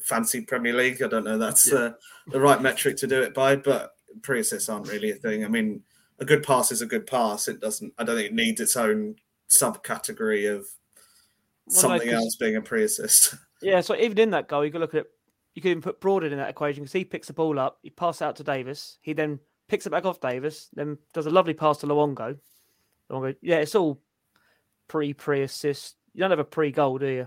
fancy 0.00 0.42
Premier 0.42 0.72
League. 0.72 1.02
I 1.02 1.08
don't 1.08 1.24
know 1.24 1.38
that's 1.38 1.70
Yeah. 1.70 1.78
uh, 1.78 1.92
the 2.28 2.40
right 2.40 2.60
metric 2.62 2.96
to 2.98 3.06
do 3.06 3.22
it 3.22 3.34
by, 3.34 3.56
but 3.56 3.96
pre-assists 4.22 4.68
aren't 4.68 4.88
really 4.88 5.10
a 5.10 5.16
thing. 5.16 5.44
I 5.44 5.48
mean, 5.48 5.82
a 6.20 6.24
good 6.24 6.44
pass 6.44 6.70
is 6.70 6.82
a 6.82 6.86
good 6.86 7.06
pass. 7.06 7.48
It 7.48 7.60
doesn't. 7.60 7.92
I 7.98 8.04
don't 8.04 8.16
think 8.16 8.28
it 8.30 8.34
needs 8.34 8.60
its 8.60 8.76
own 8.76 9.16
subcategory 9.50 10.54
of 10.54 10.66
Well, 11.66 11.98
no, 11.98 12.12
else 12.12 12.36
being 12.36 12.56
a 12.56 12.62
pre-assist. 12.62 13.34
Yeah, 13.62 13.80
so 13.80 13.96
even 13.96 14.18
in 14.18 14.30
that 14.32 14.46
goal, 14.46 14.62
you 14.62 14.70
could 14.70 14.82
look 14.82 14.92
at 14.92 15.02
it. 15.02 15.10
You 15.54 15.62
could 15.62 15.70
even 15.70 15.80
put 15.80 15.98
Broadhead 15.98 16.32
in 16.32 16.38
that 16.38 16.50
equation 16.50 16.82
because 16.82 16.92
he 16.92 17.02
picks 17.02 17.28
the 17.28 17.32
ball 17.32 17.58
up, 17.58 17.78
he 17.82 17.88
passes 17.88 18.20
out 18.20 18.36
to 18.36 18.44
Davis, 18.44 18.98
he 19.00 19.14
then 19.14 19.40
picks 19.68 19.86
it 19.86 19.90
back 19.90 20.04
off 20.04 20.20
Davis, 20.20 20.68
then 20.74 20.98
does 21.12 21.26
a 21.26 21.30
lovely 21.30 21.54
pass 21.54 21.78
to 21.78 21.86
Luongo. 21.86 22.38
Luongo, 23.10 23.34
yeah, 23.42 23.56
it's 23.56 23.74
all 23.74 24.00
pre 24.88 25.12
pre 25.14 25.42
assist. 25.42 25.96
You 26.14 26.20
don't 26.20 26.30
have 26.30 26.38
a 26.38 26.44
pre 26.44 26.70
goal, 26.70 26.98
do 26.98 27.06
you? 27.06 27.26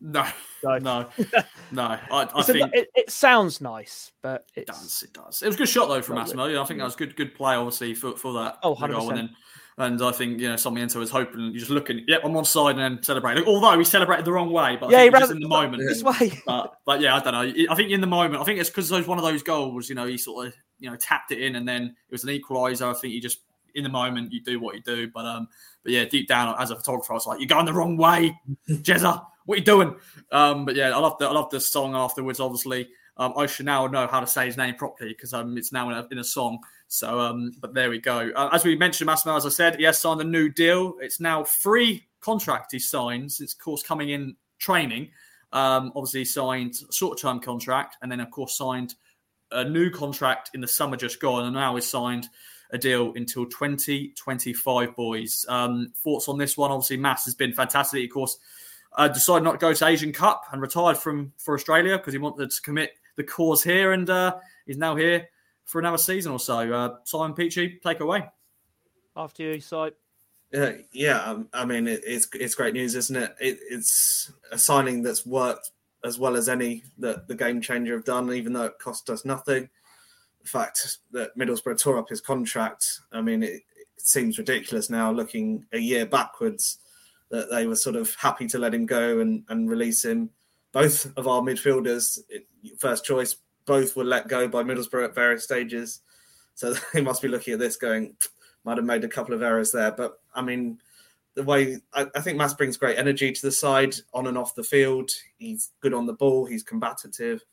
No, 0.00 0.26
So- 0.60 0.76
no, 0.78 1.06
no. 1.72 1.82
I, 1.82 1.98
I 2.10 2.22
It's 2.40 2.48
a- 2.50 2.52
think 2.52 2.70
it, 2.74 2.88
it 2.94 3.10
sounds 3.10 3.60
nice, 3.62 4.12
but 4.22 4.44
it 4.54 4.66
does. 4.66 5.02
It 5.02 5.12
does. 5.14 5.40
It 5.42 5.46
was 5.46 5.54
a 5.54 5.58
good 5.58 5.68
shot 5.68 5.88
though 5.88 6.02
from. 6.02 6.16
Massimo. 6.16 6.46
Yeah, 6.46 6.60
I 6.60 6.64
think 6.66 6.78
that 6.80 6.84
was 6.84 6.96
good. 6.96 7.16
Good 7.16 7.34
play, 7.34 7.54
obviously, 7.54 7.94
for, 7.94 8.12
for 8.16 8.34
that. 8.34 8.58
Oh, 8.62 8.74
the 8.74 8.88
goal. 8.88 9.08
100%. 9.08 9.08
And, 9.08 9.16
then, 9.18 9.30
and 9.78 10.02
I 10.02 10.12
think 10.12 10.38
you 10.40 10.48
know 10.50 10.56
Sarmiento 10.56 10.98
was 10.98 11.10
hoping. 11.10 11.40
You're 11.46 11.54
just 11.60 11.70
looking. 11.70 12.04
Yep, 12.08 12.20
I'm 12.24 12.36
on 12.36 12.44
side 12.44 12.78
and 12.78 12.96
then 12.96 13.02
celebrating. 13.02 13.44
Although 13.46 13.78
he 13.78 13.84
celebrated 13.84 14.26
the 14.26 14.32
wrong 14.32 14.50
way, 14.52 14.76
but 14.78 14.90
Yeah, 14.90 14.98
think 14.98 15.14
he 15.16 15.20
ran- 15.22 15.30
in 15.32 15.40
the 15.40 15.48
moment. 15.48 15.82
this 15.86 16.02
way. 16.02 16.42
But 16.46 16.74
but 16.84 17.00
yeah, 17.00 17.16
I 17.16 17.20
don't 17.20 17.32
know. 17.32 17.64
I 17.70 17.74
think 17.74 17.90
in 17.90 18.00
the 18.02 18.06
moment, 18.06 18.40
I 18.40 18.44
think 18.44 18.60
it's 18.60 18.68
because 18.70 18.90
those 18.90 19.06
one 19.06 19.16
of 19.18 19.24
those 19.24 19.42
goals. 19.42 19.88
You 19.88 19.94
know, 19.94 20.06
he 20.06 20.18
sort 20.18 20.48
of 20.48 20.54
you 20.78 20.90
know 20.90 20.96
tapped 20.96 21.32
it 21.32 21.40
in, 21.40 21.56
and 21.56 21.68
then 21.68 21.84
it 21.84 22.12
was 22.12 22.24
an 22.24 22.30
equaliser. 22.30 22.94
I 22.94 22.98
think 22.98 23.14
you 23.14 23.20
just 23.20 23.40
in 23.74 23.84
the 23.84 23.90
moment 23.90 24.32
you 24.32 24.40
do 24.40 24.58
what 24.58 24.74
you 24.74 24.80
do. 24.82 25.08
But 25.08 25.26
um, 25.26 25.48
but 25.82 25.92
yeah, 25.92 26.04
deep 26.04 26.28
down 26.28 26.54
as 26.58 26.70
a 26.70 26.76
photographer, 26.76 27.12
I 27.12 27.14
was 27.14 27.26
like, 27.26 27.38
you're 27.40 27.46
going 27.46 27.66
the 27.66 27.72
wrong 27.72 27.96
way, 27.96 28.38
Jezza. 28.68 29.24
What 29.44 29.54
are 29.54 29.58
you 29.58 29.64
doing? 29.64 29.94
Um, 30.32 30.64
but 30.64 30.74
yeah, 30.74 30.90
I 30.90 30.98
love 30.98 31.16
the 31.18 31.26
I 31.26 31.32
love 31.32 31.50
the 31.50 31.60
song 31.60 31.94
afterwards. 31.94 32.40
Obviously, 32.40 32.88
um, 33.16 33.32
I 33.36 33.46
should 33.46 33.66
now 33.66 33.86
know 33.86 34.06
how 34.06 34.20
to 34.20 34.26
say 34.26 34.46
his 34.46 34.56
name 34.56 34.74
properly 34.74 35.10
because 35.10 35.32
um, 35.32 35.56
it's 35.56 35.72
now 35.72 35.88
in 35.90 35.96
a, 35.96 36.06
in 36.10 36.18
a 36.18 36.24
song. 36.24 36.58
So, 36.88 37.18
um, 37.18 37.52
but 37.60 37.74
there 37.74 37.90
we 37.90 38.00
go. 38.00 38.30
Uh, 38.34 38.50
as 38.52 38.64
we 38.64 38.76
mentioned, 38.76 39.06
Massimo, 39.06 39.36
as 39.36 39.46
I 39.46 39.50
said, 39.50 39.76
he 39.76 39.84
has 39.84 39.98
signed 39.98 40.20
a 40.20 40.24
new 40.24 40.48
deal. 40.48 40.94
It's 41.00 41.20
now 41.20 41.44
free 41.44 42.06
contract 42.20 42.72
he 42.72 42.78
signed 42.78 43.32
since, 43.32 43.52
of 43.54 43.58
course, 43.58 43.82
coming 43.82 44.10
in 44.10 44.36
training. 44.58 45.10
Um, 45.52 45.92
obviously, 45.96 46.24
signed 46.24 46.76
short-term 46.90 47.40
contract, 47.40 47.96
and 48.02 48.10
then, 48.10 48.20
of 48.20 48.30
course, 48.30 48.58
signed 48.58 48.94
a 49.50 49.64
new 49.64 49.90
contract 49.90 50.50
in 50.54 50.60
the 50.60 50.68
summer 50.68 50.96
just 50.96 51.20
gone, 51.20 51.44
and 51.44 51.54
now 51.54 51.74
he's 51.74 51.86
signed 51.86 52.28
a 52.70 52.78
deal 52.78 53.12
until 53.14 53.46
2025, 53.46 54.96
boys. 54.96 55.46
Um, 55.48 55.92
thoughts 55.96 56.28
on 56.28 56.38
this 56.38 56.56
one? 56.56 56.70
Obviously, 56.70 56.96
Mass 56.96 57.24
has 57.24 57.34
been 57.34 57.52
fantastic. 57.52 58.04
Of 58.04 58.12
course, 58.12 58.38
uh, 58.96 59.08
decided 59.08 59.44
not 59.44 59.52
to 59.52 59.58
go 59.58 59.72
to 59.72 59.86
Asian 59.86 60.12
Cup 60.12 60.44
and 60.52 60.60
retired 60.60 60.96
from 60.96 61.32
for 61.38 61.54
Australia 61.54 61.96
because 61.96 62.12
he 62.12 62.18
wanted 62.18 62.50
to 62.50 62.62
commit 62.62 62.92
the 63.16 63.24
cause 63.24 63.62
here, 63.62 63.92
and 63.92 64.08
uh, 64.10 64.36
he's 64.66 64.76
now 64.76 64.96
here 64.96 65.28
for 65.64 65.78
another 65.78 65.98
season 65.98 66.32
or 66.32 66.40
so. 66.40 66.72
Uh, 66.72 66.96
Simon 67.04 67.34
Peachy, 67.34 67.80
take 67.82 68.00
away. 68.00 68.24
After 69.16 69.42
you, 69.42 69.60
side. 69.60 69.92
Uh, 70.54 70.72
yeah, 70.92 71.20
um, 71.22 71.48
I 71.52 71.64
mean 71.64 71.88
it, 71.88 72.02
it's 72.06 72.28
it's 72.34 72.54
great 72.54 72.74
news, 72.74 72.94
isn't 72.94 73.16
it? 73.16 73.34
it? 73.40 73.58
It's 73.68 74.32
a 74.52 74.58
signing 74.58 75.02
that's 75.02 75.26
worked 75.26 75.70
as 76.06 76.18
well 76.18 76.36
as 76.36 76.48
any 76.48 76.84
that 76.98 77.26
the 77.26 77.34
game 77.34 77.60
changer 77.60 77.94
have 77.94 78.04
done, 78.04 78.32
even 78.32 78.52
though 78.52 78.64
it 78.64 78.78
cost 78.78 79.10
us 79.10 79.24
nothing. 79.24 79.68
The 80.42 80.48
fact 80.48 80.98
that 81.10 81.36
Middlesbrough 81.36 81.80
tore 81.80 81.98
up 81.98 82.08
his 82.08 82.20
contract, 82.20 83.00
I 83.12 83.20
mean, 83.20 83.42
it, 83.42 83.62
it 83.76 83.88
seems 83.96 84.38
ridiculous 84.38 84.88
now. 84.88 85.10
Looking 85.10 85.66
a 85.72 85.78
year 85.78 86.06
backwards, 86.06 86.78
that 87.30 87.50
they 87.50 87.66
were 87.66 87.76
sort 87.76 87.96
of 87.96 88.14
happy 88.14 88.46
to 88.46 88.58
let 88.58 88.72
him 88.72 88.86
go 88.86 89.18
and, 89.18 89.42
and 89.48 89.68
release 89.68 90.04
him. 90.04 90.30
Both 90.70 91.12
of 91.16 91.26
our 91.26 91.40
midfielders, 91.40 92.20
first 92.78 93.04
choice, 93.04 93.36
both 93.64 93.96
were 93.96 94.04
let 94.04 94.28
go 94.28 94.46
by 94.46 94.62
Middlesbrough 94.62 95.06
at 95.06 95.14
various 95.14 95.42
stages. 95.42 96.02
So 96.54 96.74
they 96.94 97.00
must 97.00 97.20
be 97.22 97.28
looking 97.28 97.54
at 97.54 97.58
this 97.58 97.76
going, 97.76 98.16
might 98.64 98.76
have 98.76 98.86
made 98.86 99.02
a 99.02 99.08
couple 99.08 99.34
of 99.34 99.42
errors 99.42 99.72
there. 99.72 99.90
But 99.90 100.20
I 100.34 100.42
mean, 100.42 100.78
the 101.36 101.44
way 101.44 101.78
I, 101.94 102.06
I 102.14 102.20
think 102.20 102.36
Mass 102.36 102.54
brings 102.54 102.76
great 102.76 102.98
energy 102.98 103.30
to 103.30 103.42
the 103.42 103.52
side 103.52 103.94
on 104.12 104.26
and 104.26 104.36
off 104.36 104.54
the 104.54 104.64
field. 104.64 105.10
He's 105.38 105.70
good 105.80 105.94
on 105.94 106.06
the 106.06 106.12
ball. 106.12 106.46
He's 106.46 106.62
combative, 106.62 107.44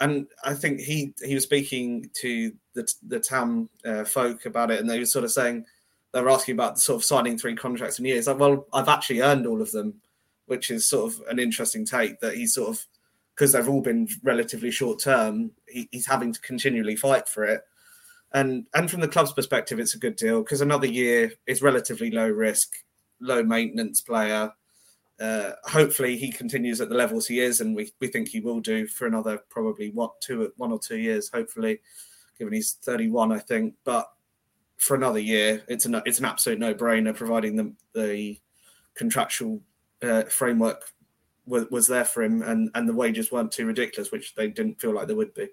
and 0.00 0.26
I 0.44 0.54
think 0.54 0.80
he 0.80 1.14
he 1.22 1.34
was 1.34 1.44
speaking 1.44 2.10
to 2.20 2.52
the 2.74 2.92
the 3.06 3.20
Tam 3.20 3.70
uh, 3.84 4.04
folk 4.04 4.46
about 4.46 4.70
it, 4.70 4.80
and 4.80 4.90
they 4.90 4.98
were 4.98 5.06
sort 5.06 5.24
of 5.24 5.32
saying 5.32 5.64
they 6.12 6.20
were 6.20 6.30
asking 6.30 6.54
about 6.54 6.78
sort 6.78 6.96
of 7.00 7.04
signing 7.04 7.38
three 7.38 7.56
contracts 7.56 7.98
in 7.98 8.04
years. 8.04 8.26
Like, 8.26 8.38
well, 8.38 8.66
I've 8.72 8.88
actually 8.88 9.20
earned 9.20 9.46
all 9.46 9.62
of 9.62 9.72
them, 9.72 10.00
which 10.46 10.70
is 10.70 10.88
sort 10.88 11.12
of 11.12 11.22
an 11.28 11.38
interesting 11.38 11.86
take 11.86 12.20
that 12.20 12.34
he's 12.34 12.54
sort 12.54 12.70
of 12.70 12.84
because 13.34 13.52
they've 13.52 13.68
all 13.68 13.80
been 13.80 14.08
relatively 14.22 14.70
short 14.70 15.00
term. 15.00 15.52
He, 15.68 15.88
he's 15.90 16.06
having 16.06 16.32
to 16.32 16.40
continually 16.40 16.96
fight 16.96 17.28
for 17.28 17.44
it 17.44 17.62
and 18.34 18.66
and 18.74 18.90
from 18.90 19.00
the 19.00 19.08
club's 19.08 19.32
perspective, 19.32 19.78
it's 19.78 19.94
a 19.94 19.98
good 19.98 20.16
deal 20.16 20.42
because 20.42 20.60
another 20.60 20.88
year 20.88 21.32
is 21.46 21.62
relatively 21.62 22.10
low 22.10 22.28
risk, 22.28 22.72
low 23.20 23.42
maintenance 23.42 24.00
player. 24.00 24.52
Uh, 25.20 25.52
hopefully, 25.64 26.16
he 26.16 26.30
continues 26.30 26.80
at 26.80 26.88
the 26.88 26.94
levels 26.94 27.26
he 27.26 27.40
is, 27.40 27.60
and 27.60 27.76
we, 27.76 27.92
we 28.00 28.08
think 28.08 28.28
he 28.28 28.40
will 28.40 28.60
do 28.60 28.86
for 28.86 29.06
another 29.06 29.38
probably 29.48 29.90
what 29.90 30.20
two 30.20 30.52
one 30.56 30.72
or 30.72 30.78
two 30.78 30.98
years. 30.98 31.30
Hopefully, 31.32 31.80
given 32.38 32.52
he's 32.52 32.72
thirty 32.72 33.08
one, 33.08 33.30
I 33.30 33.38
think. 33.38 33.74
But 33.84 34.10
for 34.76 34.96
another 34.96 35.20
year, 35.20 35.62
it's 35.68 35.86
an 35.86 36.00
it's 36.04 36.18
an 36.18 36.24
absolute 36.24 36.58
no 36.58 36.74
brainer, 36.74 37.14
providing 37.14 37.56
the 37.56 37.72
the 37.94 38.40
contractual 38.94 39.60
uh, 40.02 40.24
framework 40.24 40.82
was, 41.46 41.66
was 41.70 41.86
there 41.86 42.04
for 42.04 42.22
him, 42.22 42.42
and 42.42 42.70
and 42.74 42.88
the 42.88 42.94
wages 42.94 43.30
weren't 43.30 43.52
too 43.52 43.66
ridiculous, 43.66 44.10
which 44.10 44.34
they 44.34 44.48
didn't 44.48 44.80
feel 44.80 44.94
like 44.94 45.06
they 45.06 45.14
would 45.14 45.34
be. 45.34 45.48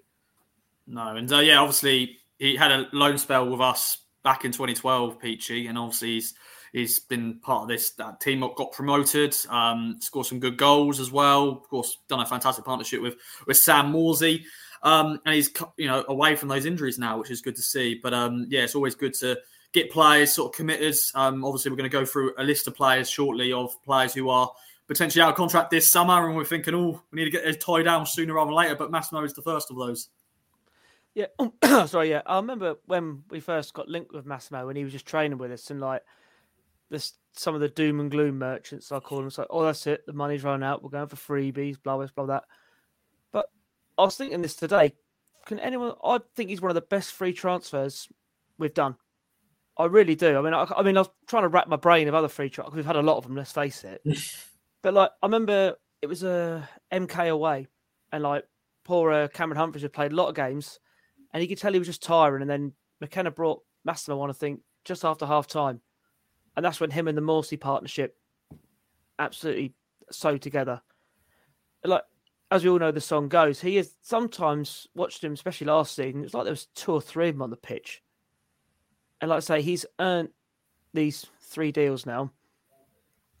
No, 0.86 1.16
and 1.16 1.32
uh, 1.32 1.38
yeah, 1.38 1.58
obviously 1.58 2.18
he 2.38 2.56
had 2.56 2.72
a 2.72 2.88
loan 2.92 3.18
spell 3.18 3.48
with 3.48 3.60
us 3.60 3.98
back 4.24 4.44
in 4.44 4.52
2012, 4.52 5.18
Peachy, 5.18 5.66
and 5.66 5.78
obviously 5.78 6.14
he's 6.14 6.34
he's 6.72 6.98
been 6.98 7.38
part 7.40 7.62
of 7.62 7.68
this 7.68 7.90
that 7.92 8.20
team 8.20 8.40
that 8.40 8.54
got 8.56 8.72
promoted, 8.72 9.36
um, 9.48 9.96
scored 10.00 10.26
some 10.26 10.40
good 10.40 10.56
goals 10.56 11.00
as 11.00 11.10
well. 11.10 11.50
Of 11.50 11.68
course, 11.68 11.98
done 12.08 12.20
a 12.20 12.26
fantastic 12.26 12.64
partnership 12.64 13.00
with 13.00 13.16
with 13.46 13.56
Sam 13.56 13.92
Morsy, 13.92 14.44
um, 14.82 15.20
and 15.24 15.34
he's 15.34 15.50
you 15.76 15.86
know 15.86 16.04
away 16.08 16.36
from 16.36 16.48
those 16.48 16.66
injuries 16.66 16.98
now, 16.98 17.18
which 17.18 17.30
is 17.30 17.40
good 17.40 17.56
to 17.56 17.62
see. 17.62 17.98
But 18.02 18.14
um, 18.14 18.46
yeah, 18.48 18.62
it's 18.62 18.74
always 18.74 18.94
good 18.94 19.14
to 19.14 19.38
get 19.72 19.90
players 19.90 20.32
sort 20.32 20.52
of 20.52 20.56
committed. 20.56 20.94
Um, 21.14 21.44
obviously, 21.44 21.70
we're 21.70 21.76
going 21.76 21.90
to 21.90 21.96
go 21.96 22.04
through 22.04 22.34
a 22.38 22.44
list 22.44 22.66
of 22.66 22.74
players 22.74 23.08
shortly 23.08 23.52
of 23.52 23.70
players 23.84 24.14
who 24.14 24.28
are 24.30 24.50
potentially 24.88 25.22
out 25.22 25.30
of 25.30 25.36
contract 25.36 25.70
this 25.70 25.90
summer, 25.90 26.26
and 26.26 26.36
we're 26.36 26.44
thinking, 26.44 26.74
oh, 26.74 27.02
we 27.10 27.18
need 27.18 27.24
to 27.24 27.30
get 27.30 27.44
this 27.44 27.56
tied 27.56 27.84
down 27.84 28.06
sooner 28.06 28.34
rather 28.34 28.48
than 28.48 28.56
later. 28.56 28.76
But 28.76 28.90
Massimo 28.90 29.22
is 29.24 29.34
the 29.34 29.42
first 29.42 29.70
of 29.70 29.76
those. 29.76 30.08
Yeah, 31.14 31.26
sorry. 31.86 32.10
Yeah, 32.10 32.22
I 32.24 32.36
remember 32.36 32.76
when 32.86 33.24
we 33.28 33.40
first 33.40 33.74
got 33.74 33.88
linked 33.88 34.14
with 34.14 34.24
Massimo 34.24 34.66
when 34.66 34.76
he 34.76 34.84
was 34.84 34.92
just 34.92 35.06
training 35.06 35.38
with 35.38 35.52
us, 35.52 35.70
and 35.70 35.80
like 35.80 36.02
this, 36.92 37.14
some 37.32 37.54
of 37.54 37.60
the 37.60 37.68
doom 37.68 37.98
and 37.98 38.10
gloom 38.10 38.38
merchants, 38.38 38.92
I 38.92 39.00
call 39.00 39.18
them, 39.18 39.26
it's 39.26 39.38
like, 39.38 39.48
oh, 39.50 39.64
that's 39.64 39.86
it, 39.86 40.06
the 40.06 40.12
money's 40.12 40.44
run 40.44 40.62
out, 40.62 40.82
we're 40.82 40.90
going 40.90 41.08
for 41.08 41.16
freebies, 41.16 41.82
blah 41.82 41.96
blah 41.96 42.06
blah 42.14 42.26
that. 42.26 42.44
But 43.32 43.46
I 43.98 44.02
was 44.02 44.16
thinking 44.16 44.42
this 44.42 44.54
today. 44.54 44.94
Can 45.46 45.58
anyone? 45.58 45.94
I 46.04 46.20
think 46.36 46.50
he's 46.50 46.60
one 46.60 46.70
of 46.70 46.76
the 46.76 46.82
best 46.82 47.12
free 47.12 47.32
transfers 47.32 48.08
we've 48.58 48.74
done. 48.74 48.94
I 49.76 49.86
really 49.86 50.14
do. 50.14 50.38
I 50.38 50.42
mean, 50.42 50.54
I, 50.54 50.66
I 50.76 50.82
mean, 50.82 50.96
I 50.96 51.00
was 51.00 51.10
trying 51.26 51.42
to 51.42 51.48
wrap 51.48 51.66
my 51.66 51.76
brain 51.76 52.06
of 52.06 52.14
other 52.14 52.28
free 52.28 52.50
transfers. 52.50 52.76
We've 52.76 52.86
had 52.86 52.96
a 52.96 53.02
lot 53.02 53.16
of 53.16 53.24
them. 53.24 53.34
Let's 53.34 53.50
face 53.50 53.82
it. 53.82 54.02
but 54.82 54.94
like, 54.94 55.10
I 55.20 55.26
remember 55.26 55.74
it 56.00 56.06
was 56.06 56.22
a 56.22 56.68
MK 56.92 57.30
away, 57.30 57.66
and 58.12 58.22
like 58.22 58.44
poor 58.84 59.10
uh, 59.10 59.28
Cameron 59.28 59.58
Humphreys 59.58 59.82
had 59.82 59.92
played 59.92 60.12
a 60.12 60.16
lot 60.16 60.28
of 60.28 60.34
games, 60.34 60.78
and 61.32 61.42
you 61.42 61.48
could 61.48 61.58
tell 61.58 61.72
he 61.72 61.78
was 61.78 61.88
just 61.88 62.02
tiring. 62.02 62.42
And 62.42 62.50
then 62.50 62.72
McKenna 63.00 63.30
brought 63.30 63.62
Massimo 63.84 64.20
on, 64.20 64.30
I 64.30 64.34
think, 64.34 64.60
just 64.84 65.04
after 65.04 65.26
half 65.26 65.46
time, 65.46 65.80
and 66.56 66.64
that's 66.64 66.80
when 66.80 66.90
him 66.90 67.08
and 67.08 67.16
the 67.16 67.22
Morsy 67.22 67.58
partnership 67.58 68.16
absolutely 69.18 69.74
sewed 70.10 70.42
together. 70.42 70.80
Like 71.84 72.02
as 72.52 72.62
we 72.62 72.70
all 72.70 72.78
know, 72.78 72.92
the 72.92 73.00
song 73.00 73.28
goes. 73.28 73.60
He 73.60 73.78
is 73.78 73.94
sometimes 74.02 74.86
watched 74.94 75.24
him, 75.24 75.32
especially 75.32 75.68
last 75.68 75.94
season. 75.96 76.22
It's 76.22 76.34
like 76.34 76.44
there 76.44 76.52
was 76.52 76.66
two 76.74 76.92
or 76.92 77.00
three 77.00 77.30
of 77.30 77.34
them 77.34 77.42
on 77.42 77.50
the 77.50 77.56
pitch, 77.56 78.02
and 79.20 79.30
like 79.30 79.38
I 79.38 79.40
say, 79.40 79.62
he's 79.62 79.86
earned 79.98 80.28
these 80.92 81.26
three 81.40 81.72
deals 81.72 82.04
now. 82.04 82.30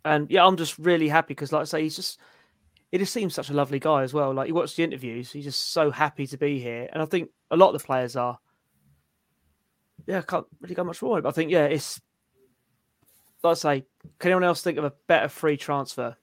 And 0.04 0.30
yeah, 0.30 0.44
I'm 0.44 0.56
just 0.56 0.78
really 0.78 1.08
happy 1.08 1.34
because, 1.34 1.52
like 1.52 1.62
I 1.62 1.64
say, 1.64 1.82
he's 1.82 1.96
just 1.96 2.18
he 2.90 2.98
just 2.98 3.12
seems 3.12 3.34
such 3.34 3.50
a 3.50 3.54
lovely 3.54 3.78
guy 3.78 4.02
as 4.02 4.14
well. 4.14 4.32
Like 4.32 4.48
you 4.48 4.54
watch 4.54 4.76
the 4.76 4.84
interviews, 4.84 5.30
he's 5.30 5.44
just 5.44 5.72
so 5.72 5.90
happy 5.90 6.26
to 6.28 6.38
be 6.38 6.58
here, 6.58 6.88
and 6.92 7.02
I 7.02 7.06
think 7.06 7.30
a 7.50 7.56
lot 7.56 7.74
of 7.74 7.80
the 7.80 7.86
players 7.86 8.16
are. 8.16 8.38
Yeah, 10.06 10.18
I 10.18 10.22
can't 10.22 10.46
really 10.60 10.74
go 10.74 10.84
much 10.84 11.02
it, 11.02 11.22
But 11.22 11.26
I 11.26 11.32
think 11.32 11.50
yeah, 11.50 11.66
it's. 11.66 12.00
Like 13.42 13.50
I 13.52 13.54
say, 13.54 13.84
can 14.18 14.30
anyone 14.30 14.44
else 14.44 14.62
think 14.62 14.78
of 14.78 14.84
a 14.84 14.92
better 15.08 15.28
free 15.28 15.56
transfer 15.56 16.16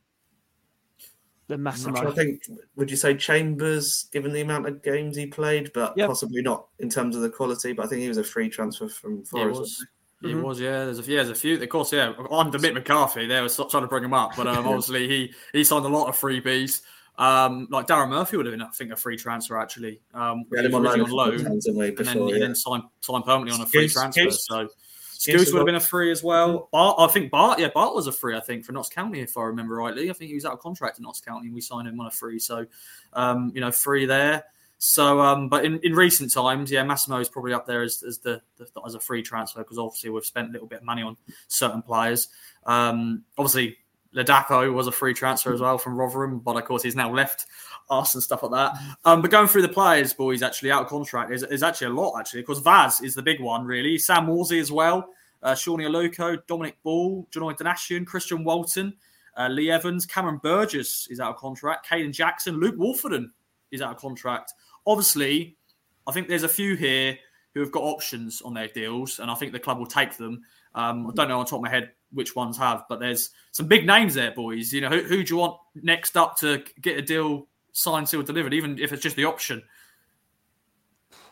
than 1.47 1.63
Massimo? 1.63 2.09
I 2.09 2.13
think 2.13 2.41
would 2.75 2.89
you 2.89 2.97
say 2.97 3.15
Chambers, 3.15 4.07
given 4.11 4.31
the 4.31 4.41
amount 4.41 4.67
of 4.67 4.81
games 4.83 5.17
he 5.17 5.25
played, 5.25 5.71
but 5.73 5.97
Yep. 5.97 6.07
possibly 6.07 6.41
not 6.41 6.67
in 6.79 6.89
terms 6.89 7.15
of 7.15 7.21
the 7.21 7.29
quality. 7.29 7.73
But 7.73 7.85
I 7.85 7.89
think 7.89 8.01
he 8.01 8.07
was 8.07 8.17
a 8.17 8.23
free 8.23 8.49
transfer 8.49 8.88
from 8.88 9.17
Yeah, 9.17 9.19
it 9.21 9.27
Forest. 9.53 9.59
was. 9.59 9.85
It 10.21 10.27
Mhm. 10.35 10.43
was, 10.43 10.59
yeah. 10.59 10.83
There's 10.85 10.99
a 10.99 11.03
few. 11.03 11.15
There's 11.15 11.29
a 11.29 11.35
few. 11.35 11.61
Of 11.61 11.69
course, 11.69 11.93
yeah. 11.93 12.13
Under 12.29 12.59
Mick 12.59 12.73
McCarthy, 12.73 13.25
they 13.25 13.39
were 13.41 13.47
trying 13.49 13.83
to 13.83 13.88
bring 13.88 14.03
him 14.03 14.13
up, 14.13 14.31
but 14.35 14.47
um, 14.47 14.65
obviously 14.67 15.07
he 15.07 15.33
he 15.53 15.63
signed 15.63 15.85
a 15.85 15.89
lot 15.89 16.07
of 16.07 16.17
freebies. 16.17 16.81
Um, 17.17 17.67
like 17.69 17.88
Daryl 17.88 18.07
Murphy 18.09 18.38
would 18.38 18.45
have 18.45 18.53
been, 18.53 18.61
I 18.61 18.69
think, 18.69 18.91
a 18.91 18.95
free 18.95 19.17
transfer 19.17 19.57
actually. 19.57 20.01
Um, 20.13 20.43
We 20.49 20.57
he 20.57 20.63
had 20.63 20.65
him 20.65 20.71
was 20.71 20.77
on 20.79 20.83
loan, 20.83 20.93
on 20.93 20.99
a 20.99 21.03
couple 21.03 21.17
loan, 21.17 21.43
times, 21.43 21.65
didn't 21.65 21.79
we, 21.79 21.88
and 21.89 21.97
then 21.97 22.17
he 22.17 22.31
yeah. 22.33 22.39
then 22.39 22.55
signed 22.55 22.83
signed 23.01 23.25
permanently 23.25 23.53
on 23.53 23.61
a 23.61 23.65
free 23.65 23.88
Skuse- 23.88 23.93
transfer. 23.93 24.21
Skuse- 24.27 24.39
So 24.39 24.69
Skuse 25.19 25.51
would 25.51 25.59
have 25.59 25.65
been 25.65 25.75
a 25.75 25.81
free 25.81 26.11
as 26.11 26.23
well. 26.23 26.69
Bart, 26.71 26.95
I 26.97 27.07
think 27.07 27.29
Bart, 27.29 27.59
yeah, 27.59 27.67
Bart 27.73 27.93
was 27.93 28.07
a 28.07 28.11
free. 28.11 28.38
I 28.38 28.39
think 28.39 28.63
for 28.63 28.71
Notts 28.71 28.88
County, 28.88 29.19
if 29.19 29.35
I 29.35 29.43
remember 29.43 29.75
rightly. 29.75 30.09
I 30.09 30.13
think 30.13 30.29
he 30.29 30.35
was 30.35 30.45
out 30.45 30.53
of 30.53 30.59
contract 30.59 30.97
at 30.97 31.03
Notts 31.03 31.19
County, 31.19 31.47
and 31.47 31.53
we 31.53 31.59
signed 31.59 31.89
him 31.89 31.99
on 31.99 32.07
a 32.07 32.11
free. 32.11 32.39
So, 32.39 32.65
um, 33.11 33.51
you 33.53 33.59
know, 33.59 33.71
free 33.71 34.05
there. 34.05 34.45
So, 34.77 35.19
um, 35.19 35.49
but 35.49 35.65
in, 35.65 35.77
in 35.83 35.93
recent 35.93 36.31
times, 36.31 36.71
yeah, 36.71 36.83
Massimo 36.83 37.19
is 37.19 37.27
probably 37.27 37.51
up 37.51 37.67
there 37.67 37.81
as, 37.81 38.01
as 38.01 38.19
the, 38.19 38.41
the 38.55 38.65
as 38.85 38.95
a 38.95 38.99
free 38.99 39.21
transfer 39.21 39.59
because 39.59 39.77
obviously 39.77 40.09
we've 40.09 40.25
spent 40.25 40.49
a 40.49 40.51
little 40.53 40.67
bit 40.67 40.79
of 40.79 40.85
money 40.85 41.01
on 41.01 41.17
certain 41.49 41.81
players. 41.81 42.29
Um, 42.65 43.25
obviously, 43.38 43.75
Ladapo 44.15 44.73
was 44.73 44.88
a 44.88 44.91
free 44.91 45.13
transfer 45.13 45.53
as 45.53 45.59
well 45.59 45.77
from 45.77 45.95
Rotherham, 45.95 46.39
but 46.39 46.55
of 46.55 46.63
course 46.63 46.81
he's 46.81 46.95
now 46.95 47.13
left 47.13 47.45
us 47.89 48.13
and 48.13 48.24
stuff 48.24 48.43
like 48.43 48.51
that. 48.51 48.81
Um, 49.05 49.22
but 49.22 49.31
going 49.31 49.48
through 49.48 49.63
the 49.63 49.69
players, 49.69 50.13
boys, 50.13 50.41
actually 50.43 50.72
out 50.72 50.84
of 50.84 50.88
contract 50.88 51.31
is, 51.31 51.43
is 51.43 51.63
actually 51.63 51.88
a 51.88 51.93
lot. 51.93 52.19
Actually, 52.19 52.41
of 52.41 52.46
course, 52.46 52.60
Vaz 52.60 53.01
is 53.01 53.15
the 53.15 53.22
big 53.22 53.41
one, 53.41 53.65
really. 53.65 53.98
Sam 53.98 54.27
Morsy 54.27 54.60
as 54.60 54.72
well, 54.72 55.10
uh, 55.43 55.55
Shawnee 55.55 55.86
Dominic 56.48 56.77
Ball, 56.84 57.27
Janoi 57.31 57.58
Donacien, 57.58 58.05
Christian 58.05 58.43
Walton, 58.43 58.93
uh, 59.38 59.48
Lee 59.48 59.72
Evans, 59.72 60.05
Cameron 60.05 60.39
Burgess 60.41 61.08
is 61.10 61.19
out 61.19 61.36
of 61.36 61.38
contract, 61.38 61.88
Kayden 61.89 62.12
Jackson, 62.12 62.60
Luke 62.60 62.75
Woolfenden 62.75 63.31
is 63.72 63.81
out 63.81 63.91
of 63.91 63.98
contract 63.98 64.53
obviously, 64.89 65.55
I 66.08 66.12
think 66.12 66.27
there's 66.27 66.43
a 66.43 66.50
few 66.50 66.75
here 66.75 67.17
who 67.53 67.62
have 67.62 67.72
got 67.72 67.84
options 67.84 68.41
on 68.41 68.53
their 68.53 68.67
deals, 68.67 69.19
and 69.19 69.29
I 69.29 69.36
think 69.36 69.51
the 69.51 69.60
club 69.60 69.79
will 69.79 69.86
take 69.86 70.17
them. 70.17 70.41
Um, 70.75 71.08
I 71.08 71.12
don't 71.13 71.29
know 71.29 71.39
on 71.39 71.46
top 71.46 71.60
of 71.60 71.63
my 71.63 71.69
head 71.69 71.91
which 72.12 72.36
ones 72.36 72.58
have, 72.58 72.86
but 72.89 73.00
there's 73.00 73.29
some 73.51 73.67
big 73.67 73.86
names 73.86 74.15
there, 74.15 74.31
boys. 74.31 74.74
You 74.74 74.81
know, 74.81 74.89
who, 74.89 75.01
who 75.01 75.24
do 75.24 75.34
you 75.34 75.39
want 75.39 75.58
next 75.75 76.17
up 76.17 76.38
to 76.38 76.63
get 76.81 76.98
a 76.98 77.01
deal 77.01 77.48
signed, 77.79 78.09
sealed, 78.09 78.25
delivered, 78.25 78.53
even 78.53 78.77
if 78.79 78.91
it's 78.91 79.01
just 79.01 79.15
the 79.15 79.25
option? 79.25 79.63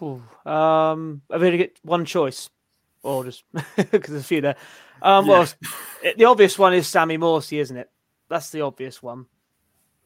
Ooh, 0.02 0.22
um, 0.46 1.22
I've 1.32 1.44
only 1.44 1.58
get 1.58 1.80
one 1.84 2.06
choice, 2.06 2.50
or 3.04 3.24
just 3.24 3.44
because 3.76 4.12
there's 4.12 4.24
a 4.24 4.28
few 4.28 4.42
there. 4.42 4.56
Um, 5.02 5.26
yeah. 5.26 5.32
Well, 5.32 5.48
the 6.18 6.26
obvious 6.26 6.58
one 6.58 6.74
is 6.74 6.88
Sammy 6.88 7.18
Morsy, 7.18 7.60
isn't 7.60 7.78
it? 7.78 7.90
That's 8.30 8.50
the 8.50 8.62
obvious 8.62 9.02
one. 9.02 9.26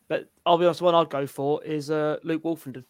But 0.08 0.30
I'll 0.46 0.58
be 0.58 0.66
honest, 0.66 0.80
the 0.80 0.86
one 0.86 0.96
I'd 0.96 1.10
go 1.10 1.26
for 1.26 1.64
is 1.64 1.90
uh, 1.90 2.18
Luke 2.24 2.44
Woolfenden. 2.44 2.84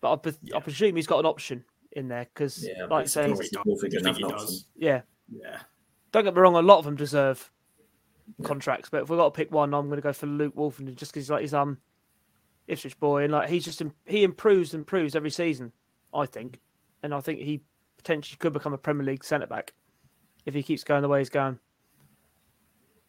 But 0.00 0.12
I, 0.12 0.16
pre- 0.16 0.32
yeah. 0.42 0.56
I 0.56 0.60
presume 0.60 0.96
he's 0.96 1.06
got 1.06 1.18
an 1.18 1.26
option 1.26 1.64
in 1.92 2.08
there 2.08 2.26
because, 2.32 2.66
yeah, 2.66 2.86
like 2.86 3.08
saying, 3.08 3.38
yeah, 4.76 5.02
yeah. 5.30 5.58
Don't 6.12 6.24
get 6.24 6.34
me 6.34 6.40
wrong, 6.40 6.56
a 6.56 6.62
lot 6.62 6.78
of 6.78 6.86
them 6.86 6.96
deserve 6.96 7.50
contracts, 8.42 8.88
but 8.90 9.02
if 9.02 9.10
we've 9.10 9.18
got 9.18 9.34
to 9.34 9.36
pick 9.36 9.52
one, 9.52 9.74
I'm 9.74 9.86
going 9.88 9.98
to 9.98 10.02
go 10.02 10.12
for 10.12 10.26
Luke 10.26 10.54
Woolfenden 10.56 10.94
just 10.96 11.12
because 11.12 11.24
he's 11.26 11.30
like 11.30 11.42
he's 11.42 11.54
um 11.54 11.78
Ipswich 12.70 12.98
boy 12.98 13.24
and 13.24 13.32
like 13.32 13.48
he's 13.48 13.64
just 13.64 13.82
he 14.06 14.22
improves 14.22 14.72
and 14.72 14.80
improves 14.82 15.16
every 15.16 15.30
season, 15.30 15.72
I 16.14 16.26
think, 16.26 16.60
and 17.02 17.12
I 17.12 17.20
think 17.20 17.40
he 17.40 17.60
potentially 17.96 18.38
could 18.38 18.52
become 18.52 18.72
a 18.72 18.78
Premier 18.78 19.04
League 19.04 19.24
centre 19.24 19.46
back 19.46 19.74
if 20.46 20.54
he 20.54 20.62
keeps 20.62 20.84
going 20.84 21.02
the 21.02 21.08
way 21.08 21.18
he's 21.18 21.28
going. 21.28 21.58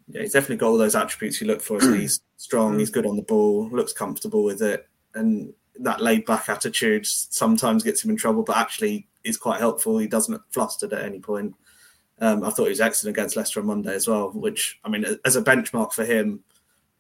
Yeah, 0.08 0.22
he's 0.22 0.34
definitely 0.34 0.58
got 0.58 0.68
all 0.68 0.78
those 0.78 0.96
attributes 0.96 1.40
you 1.40 1.48
look 1.48 1.62
for. 1.62 1.80
He's 1.80 2.22
strong, 2.38 2.80
he's 2.80 2.90
good 2.90 3.06
on 3.06 3.16
the 3.16 3.22
ball, 3.22 3.70
looks 3.70 3.94
comfortable 3.94 4.44
with 4.44 4.62
it, 4.62 4.88
and 5.14 5.54
that 5.80 6.02
laid 6.02 6.26
back 6.26 6.50
attitude 6.50 7.06
sometimes 7.06 7.84
gets 7.84 8.04
him 8.04 8.10
in 8.10 8.18
trouble, 8.18 8.44
but 8.44 8.58
actually 8.58 9.08
is 9.24 9.38
quite 9.38 9.60
helpful. 9.60 9.98
He 9.98 10.08
doesn't 10.08 10.34
look 10.34 10.44
flustered 10.52 10.94
at 10.94 11.06
any 11.06 11.20
point. 11.20 11.56
Um, 12.20 12.44
I 12.44 12.50
thought 12.50 12.66
he 12.66 12.70
was 12.70 12.82
excellent 12.82 13.16
against 13.16 13.36
Leicester 13.36 13.60
on 13.60 13.68
Monday 13.68 13.96
as 13.96 14.08
well, 14.08 14.32
which 14.32 14.80
I 14.84 14.90
mean, 14.90 15.06
as 15.26 15.36
a 15.36 15.42
benchmark 15.42 15.94
for 15.94 16.06
him, 16.06 16.44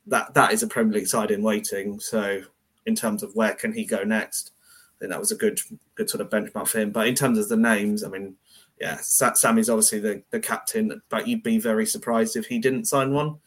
that 0.08 0.34
that 0.34 0.54
is 0.54 0.64
a 0.64 0.68
Premier 0.68 0.94
League 0.94 1.08
side 1.08 1.32
in 1.32 1.44
waiting. 1.44 2.00
So 2.00 2.42
in 2.86 2.96
terms 2.96 3.24
of 3.24 3.36
where 3.36 3.54
can 3.54 3.74
he 3.74 3.86
go 3.86 4.04
next, 4.04 4.52
I 4.62 5.00
think 5.00 5.12
that 5.12 5.20
was 5.20 5.32
a 5.32 5.36
good 5.36 5.60
good 5.96 6.10
sort 6.10 6.22
of 6.22 6.30
benchmark 6.30 6.68
for 6.68 6.80
him. 6.80 6.92
But 6.92 7.08
in 7.08 7.16
terms 7.16 7.38
of 7.38 7.50
the 7.50 7.58
names, 7.58 8.04
I 8.04 8.10
mean, 8.10 8.36
yeah, 8.80 8.98
Sammy's 9.02 9.70
obviously 9.70 10.00
the, 10.00 10.24
the 10.32 10.40
captain, 10.40 11.02
but 11.10 11.28
you'd 11.28 11.44
be 11.44 11.60
very 11.60 11.86
surprised 11.86 12.36
if 12.36 12.48
he 12.48 12.60
didn't 12.60 12.86
sign 12.86 13.14
one. 13.14 13.38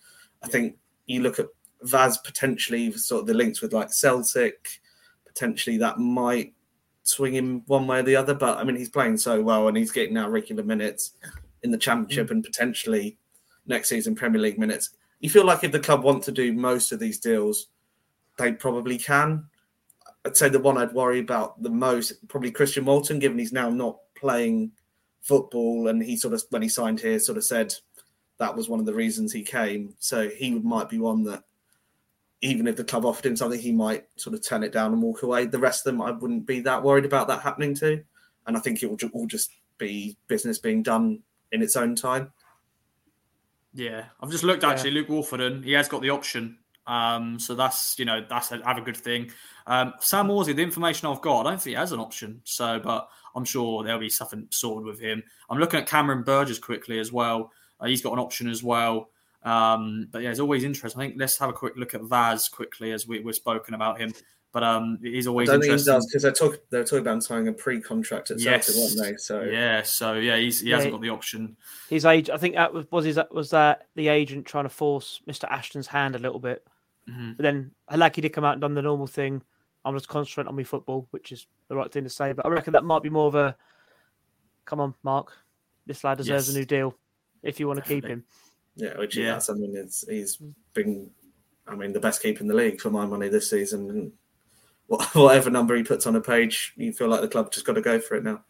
I 0.43 0.49
think 0.49 0.77
you 1.07 1.23
look 1.23 1.39
at 1.39 1.47
Vaz 1.83 2.19
potentially 2.19 2.93
sort 2.93 3.23
of 3.23 3.27
the 3.27 3.35
links 3.35 3.61
with 3.61 3.73
like 3.73 3.93
Celtic, 3.93 4.81
potentially 5.27 5.77
that 5.79 5.99
might 5.99 6.55
swing 7.03 7.35
him 7.35 7.63
one 7.67 7.87
way 7.87 7.99
or 7.99 8.03
the 8.03 8.17
other. 8.17 8.35
But 8.35 8.59
I 8.59 8.65
mean, 8.65 8.77
he's 8.77 8.89
playing 8.89 9.17
so 9.17 9.43
well 9.43 9.69
and 9.69 9.77
he's 9.77 9.91
getting 9.91 10.15
now 10.15 10.29
regular 10.29 10.63
minutes 10.63 11.13
in 11.63 11.71
the 11.71 11.79
Championship 11.79 12.29
mm. 12.29 12.33
and 12.33 12.45
potentially 12.45 13.19
next 13.67 13.89
season 13.89 14.15
Premier 14.15 14.41
League 14.41 14.59
minutes. 14.59 14.91
You 15.25 15.31
feel 15.31 15.47
like 15.47 15.65
if 15.65 15.73
the 15.73 15.81
club 15.81 16.03
want 16.03 16.23
to 16.25 16.33
do 16.33 16.53
most 16.53 16.93
of 16.93 16.99
these 16.99 17.19
deals, 17.19 17.69
they 18.37 18.53
probably 18.53 18.99
can. 18.99 19.47
I'd 20.27 20.37
say 20.37 20.51
the 20.51 20.59
one 20.59 20.77
I'd 20.77 20.93
worry 20.93 21.19
about 21.19 21.63
the 21.63 21.71
most 21.71 22.29
probably 22.29 22.51
Christian 22.51 22.85
Walton, 22.85 23.21
given 23.21 23.39
he's 23.39 23.51
now 23.51 23.71
not 23.71 23.97
playing 24.15 24.73
football, 25.23 25.89
and 25.89 26.03
he 26.03 26.19
sort 26.19 26.35
of 26.35 26.45
when 26.51 26.61
he 26.61 26.69
signed 26.69 27.01
here 27.01 27.19
sort 27.19 27.39
of 27.39 27.45
said 27.45 27.73
that 28.37 28.55
was 28.55 28.69
one 28.69 28.81
of 28.81 28.85
the 28.85 28.93
reasons 28.93 29.33
he 29.33 29.43
came. 29.43 29.95
So 29.99 30.29
he 30.29 30.59
might 30.59 30.91
be 30.91 30.99
one 30.99 31.23
that 31.23 31.43
even 32.43 32.67
if 32.67 32.77
the 32.77 32.85
club 32.85 33.07
offered 33.07 33.25
him 33.25 33.35
something, 33.35 33.59
he 33.59 33.73
might 33.73 34.05
sort 34.17 34.35
of 34.35 34.47
turn 34.47 34.63
it 34.63 34.73
down 34.73 34.93
and 34.93 35.01
walk 35.01 35.23
away. 35.23 35.47
The 35.47 35.59
rest 35.59 35.87
of 35.87 35.91
them, 35.95 36.03
I 36.03 36.11
wouldn't 36.11 36.45
be 36.45 36.61
that 36.61 36.83
worried 36.83 37.07
about 37.07 37.29
that 37.29 37.41
happening 37.41 37.75
to. 37.77 38.05
And 38.47 38.59
I 38.59 38.61
think 38.61 38.83
it 38.83 38.91
will 38.91 38.99
all 39.15 39.27
just 39.27 39.53
be 39.79 40.19
business 40.29 40.59
being 40.59 40.83
done 40.83 41.21
in 41.51 41.63
its 41.63 41.77
own 41.77 41.97
time. 41.97 42.31
Yeah, 43.75 44.05
I've 44.21 44.31
just 44.31 44.45
looked 44.45 44.65
actually. 44.65 44.91
Yeah. 44.91 45.01
Luke 45.01 45.09
Woolfenden, 45.09 45.65
he 45.65 45.73
has 45.73 45.89
got 45.89 46.01
the 46.01 46.11
option, 46.11 46.59
um, 46.87 47.39
so 47.39 47.55
that's 47.55 47.99
you 47.99 48.05
know 48.05 48.25
that's 48.29 48.53
a, 48.53 48.65
have 48.65 48.79
a 48.79 48.83
good 48.83 48.97
thing. 48.97 49.31
Um, 49.67 49.95
Sam 50.01 50.29
Morsy, 50.29 50.55
the 50.55 50.63
information 50.63 51.09
I've 51.09 51.21
got, 51.21 51.47
I 51.47 51.51
don't 51.51 51.61
think 51.61 51.75
he 51.75 51.79
has 51.79 51.93
an 51.93 52.01
option. 52.01 52.41
So, 52.45 52.79
but 52.79 53.09
I'm 53.35 53.45
sure 53.45 53.83
there'll 53.83 54.01
be 54.01 54.09
something 54.09 54.47
sorted 54.51 54.87
with 54.87 55.01
him. 55.01 55.23
I'm 55.51 55.59
looking 55.59 55.81
at 55.81 55.89
Cameron 55.89 56.23
Burgess 56.23 56.59
quickly 56.59 56.99
as 56.99 57.13
well. 57.13 57.51
Uh, 57.81 57.87
he's 57.87 58.03
got 58.03 58.13
an 58.13 58.19
option 58.19 58.49
as 58.49 58.63
well. 58.63 59.09
Um, 59.43 60.09
but 60.11 60.23
yeah, 60.23 60.31
it's 60.31 60.41
always 60.41 60.65
interesting. 60.65 61.01
I 61.01 61.07
think 61.07 61.17
let's 61.19 61.39
have 61.39 61.51
a 61.51 61.55
quick 61.55 61.75
look 61.77 61.95
at 61.95 62.03
Vaz 62.03 62.49
quickly 62.49 62.93
as 62.93 63.07
we, 63.07 63.21
we're 63.21 63.33
spoken 63.33 63.75
about 63.75 64.01
him. 64.01 64.13
But 64.55 64.63
um, 64.63 65.01
he's 65.03 65.27
always. 65.27 65.49
I 65.49 65.55
don't 65.55 65.65
interesting. 65.65 65.85
think 65.85 65.95
he 65.95 65.99
does 65.99 66.07
because 66.07 66.23
they're 66.23 66.33
talking. 66.33 66.61
They're 66.71 66.85
talking 66.85 67.01
about 67.01 67.25
signing 67.25 67.49
a 67.49 67.53
pre-contract 67.53 68.31
at 68.31 68.39
yes. 68.39 68.67
Celtic, 68.67 68.97
weren't 68.97 69.11
they? 69.11 69.17
So 69.19 69.43
yeah, 69.43 69.83
so 69.83 70.15
yeah, 70.15 70.37
he's, 70.37 70.61
he 70.61 70.71
yeah, 70.71 70.77
hasn't 70.77 70.93
got 70.93 71.03
the 71.03 71.11
option. 71.11 71.57
His 71.91 72.05
age, 72.05 72.31
I 72.31 72.37
think 72.37 72.55
that 72.55 72.73
was 72.73 72.87
was 72.93 73.05
his, 73.05 73.19
was 73.33 73.51
that 73.51 73.89
the 73.97 74.07
agent 74.07 74.47
trying 74.47 74.65
to 74.65 74.71
force 74.71 75.21
Mr. 75.29 75.51
Ashton's 75.51 75.89
hand 75.89 76.15
a 76.15 76.21
little 76.21 76.39
bit. 76.39 76.65
Mm-hmm. 77.11 77.33
But 77.33 77.43
then 77.43 77.73
Hladký 77.91 78.23
did 78.23 78.33
come 78.33 78.45
out 78.45 78.53
and 78.53 78.61
done 78.61 78.75
the 78.75 78.83
normal 78.83 79.09
thing. 79.09 79.43
I'm 79.85 79.97
just 79.97 80.09
concentrating 80.09 80.49
on 80.49 80.57
my 80.57 80.63
football, 80.63 81.09
which 81.11 81.33
is 81.33 81.49
the 81.67 81.75
right 81.75 81.93
thing 81.93 82.05
to 82.05 82.11
say. 82.11 82.33
But 82.33 82.47
I 82.47 82.49
reckon 82.49 82.75
that 82.75 82.85
might 82.85 83.03
be 83.03 83.11
more 83.11 83.27
of 83.27 83.35
a, 83.35 83.57
come 84.65 84.81
on, 84.81 84.95
Mark, 85.03 85.33
this 85.85 86.05
lad 86.05 86.19
deserves 86.19 86.47
yes. 86.47 86.55
a 86.55 86.59
new 86.59 86.65
deal 86.65 86.97
if 87.43 87.59
you 87.59 87.67
want 87.67 87.83
to 87.83 87.89
keep 87.89 88.07
him. 88.07 88.25
Yeah, 88.77 88.97
which 88.99 89.17
yeah. 89.17 89.33
that's 89.33 89.51
I 89.51 89.55
mean 89.55 89.77
it's 89.77 90.07
he's 90.09 90.39
been 90.75 91.11
I 91.67 91.75
mean 91.75 91.93
the 91.93 92.01
best 92.01 92.23
keeper 92.23 92.41
in 92.41 92.49
the 92.49 92.55
league 92.55 92.81
for 92.81 92.91
my 92.91 93.05
money 93.05 93.29
this 93.29 93.51
season 93.51 93.91
and 93.91 94.13
whatever 95.13 95.51
number 95.51 95.77
he 95.77 95.83
puts 95.83 96.07
on 96.07 96.17
a 96.17 96.21
page, 96.21 96.73
you 96.77 96.93
feel 96.93 97.09
like 97.09 97.21
the 97.21 97.29
club 97.29 97.53
just 97.53 97.67
got 97.67 97.75
to 97.75 97.81
go 97.81 97.99
for 97.99 98.17
it 98.17 98.25
now. 98.25 98.43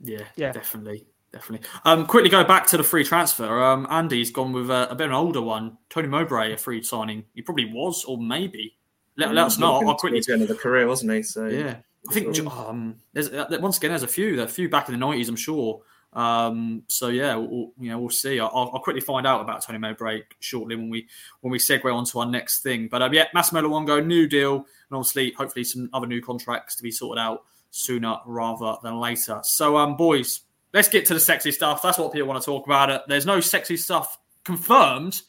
Yeah, 0.00 0.24
yeah, 0.36 0.52
definitely, 0.52 1.06
definitely. 1.32 1.68
Um, 1.84 2.06
quickly 2.06 2.30
go 2.30 2.44
back 2.44 2.66
to 2.68 2.76
the 2.76 2.82
free 2.82 3.04
transfer. 3.04 3.62
Um, 3.62 3.86
Andy's 3.90 4.30
gone 4.30 4.52
with 4.52 4.70
a, 4.70 4.90
a 4.90 4.94
bit 4.94 5.06
of 5.06 5.10
an 5.10 5.16
older 5.16 5.42
one, 5.42 5.78
Tony 5.88 6.08
Mowbray, 6.08 6.52
a 6.52 6.56
free 6.56 6.82
signing. 6.82 7.24
He 7.34 7.42
probably 7.42 7.66
was, 7.66 8.04
or 8.04 8.18
maybe. 8.18 8.76
Let, 9.16 9.34
let 9.34 9.46
us 9.46 9.58
know. 9.58 9.74
I'll 9.74 9.94
quickly. 9.96 10.20
the 10.20 10.32
end 10.32 10.42
of 10.42 10.48
the 10.48 10.54
career, 10.54 10.86
wasn't 10.86 11.12
he? 11.12 11.22
So 11.22 11.46
yeah, 11.46 11.76
I 12.08 12.12
think 12.12 12.38
um, 12.46 12.96
there's 13.12 13.28
uh, 13.28 13.58
once 13.60 13.76
again 13.76 13.90
there's 13.90 14.02
a 14.02 14.08
few, 14.08 14.36
there 14.36 14.46
a 14.46 14.48
few 14.48 14.68
back 14.68 14.88
in 14.88 14.94
the 14.94 14.98
nineties, 14.98 15.28
I'm 15.28 15.36
sure. 15.36 15.82
Um, 16.12 16.82
so 16.88 17.08
yeah, 17.08 17.36
we'll, 17.36 17.72
you 17.78 17.90
know, 17.90 17.98
we'll 18.00 18.10
see. 18.10 18.40
I'll, 18.40 18.50
I'll, 18.52 18.80
quickly 18.80 19.00
find 19.00 19.26
out 19.26 19.40
about 19.42 19.62
Tony 19.62 19.78
Mowbray 19.78 20.22
shortly 20.40 20.74
when 20.74 20.90
we 20.90 21.06
when 21.40 21.52
we 21.52 21.58
segue 21.58 21.94
on 21.94 22.04
to 22.06 22.18
our 22.20 22.26
next 22.26 22.62
thing. 22.62 22.88
But 22.88 23.02
um, 23.02 23.14
yeah, 23.14 23.26
Massimo 23.32 23.62
Luongo, 23.62 24.04
new 24.04 24.26
deal, 24.26 24.56
and 24.56 24.64
obviously, 24.92 25.32
hopefully, 25.32 25.64
some 25.64 25.88
other 25.92 26.08
new 26.08 26.20
contracts 26.20 26.74
to 26.76 26.82
be 26.82 26.90
sorted 26.90 27.20
out 27.20 27.44
sooner 27.70 28.16
rather 28.26 28.76
than 28.82 28.98
later. 28.98 29.40
So, 29.44 29.76
um, 29.76 29.96
boys, 29.96 30.40
let's 30.72 30.88
get 30.88 31.06
to 31.06 31.14
the 31.14 31.20
sexy 31.20 31.52
stuff. 31.52 31.80
That's 31.80 31.98
what 31.98 32.12
people 32.12 32.28
want 32.28 32.42
to 32.42 32.46
talk 32.46 32.66
about. 32.66 33.06
There's 33.06 33.26
no 33.26 33.40
sexy 33.40 33.76
stuff 33.76 34.18
confirmed. 34.44 35.22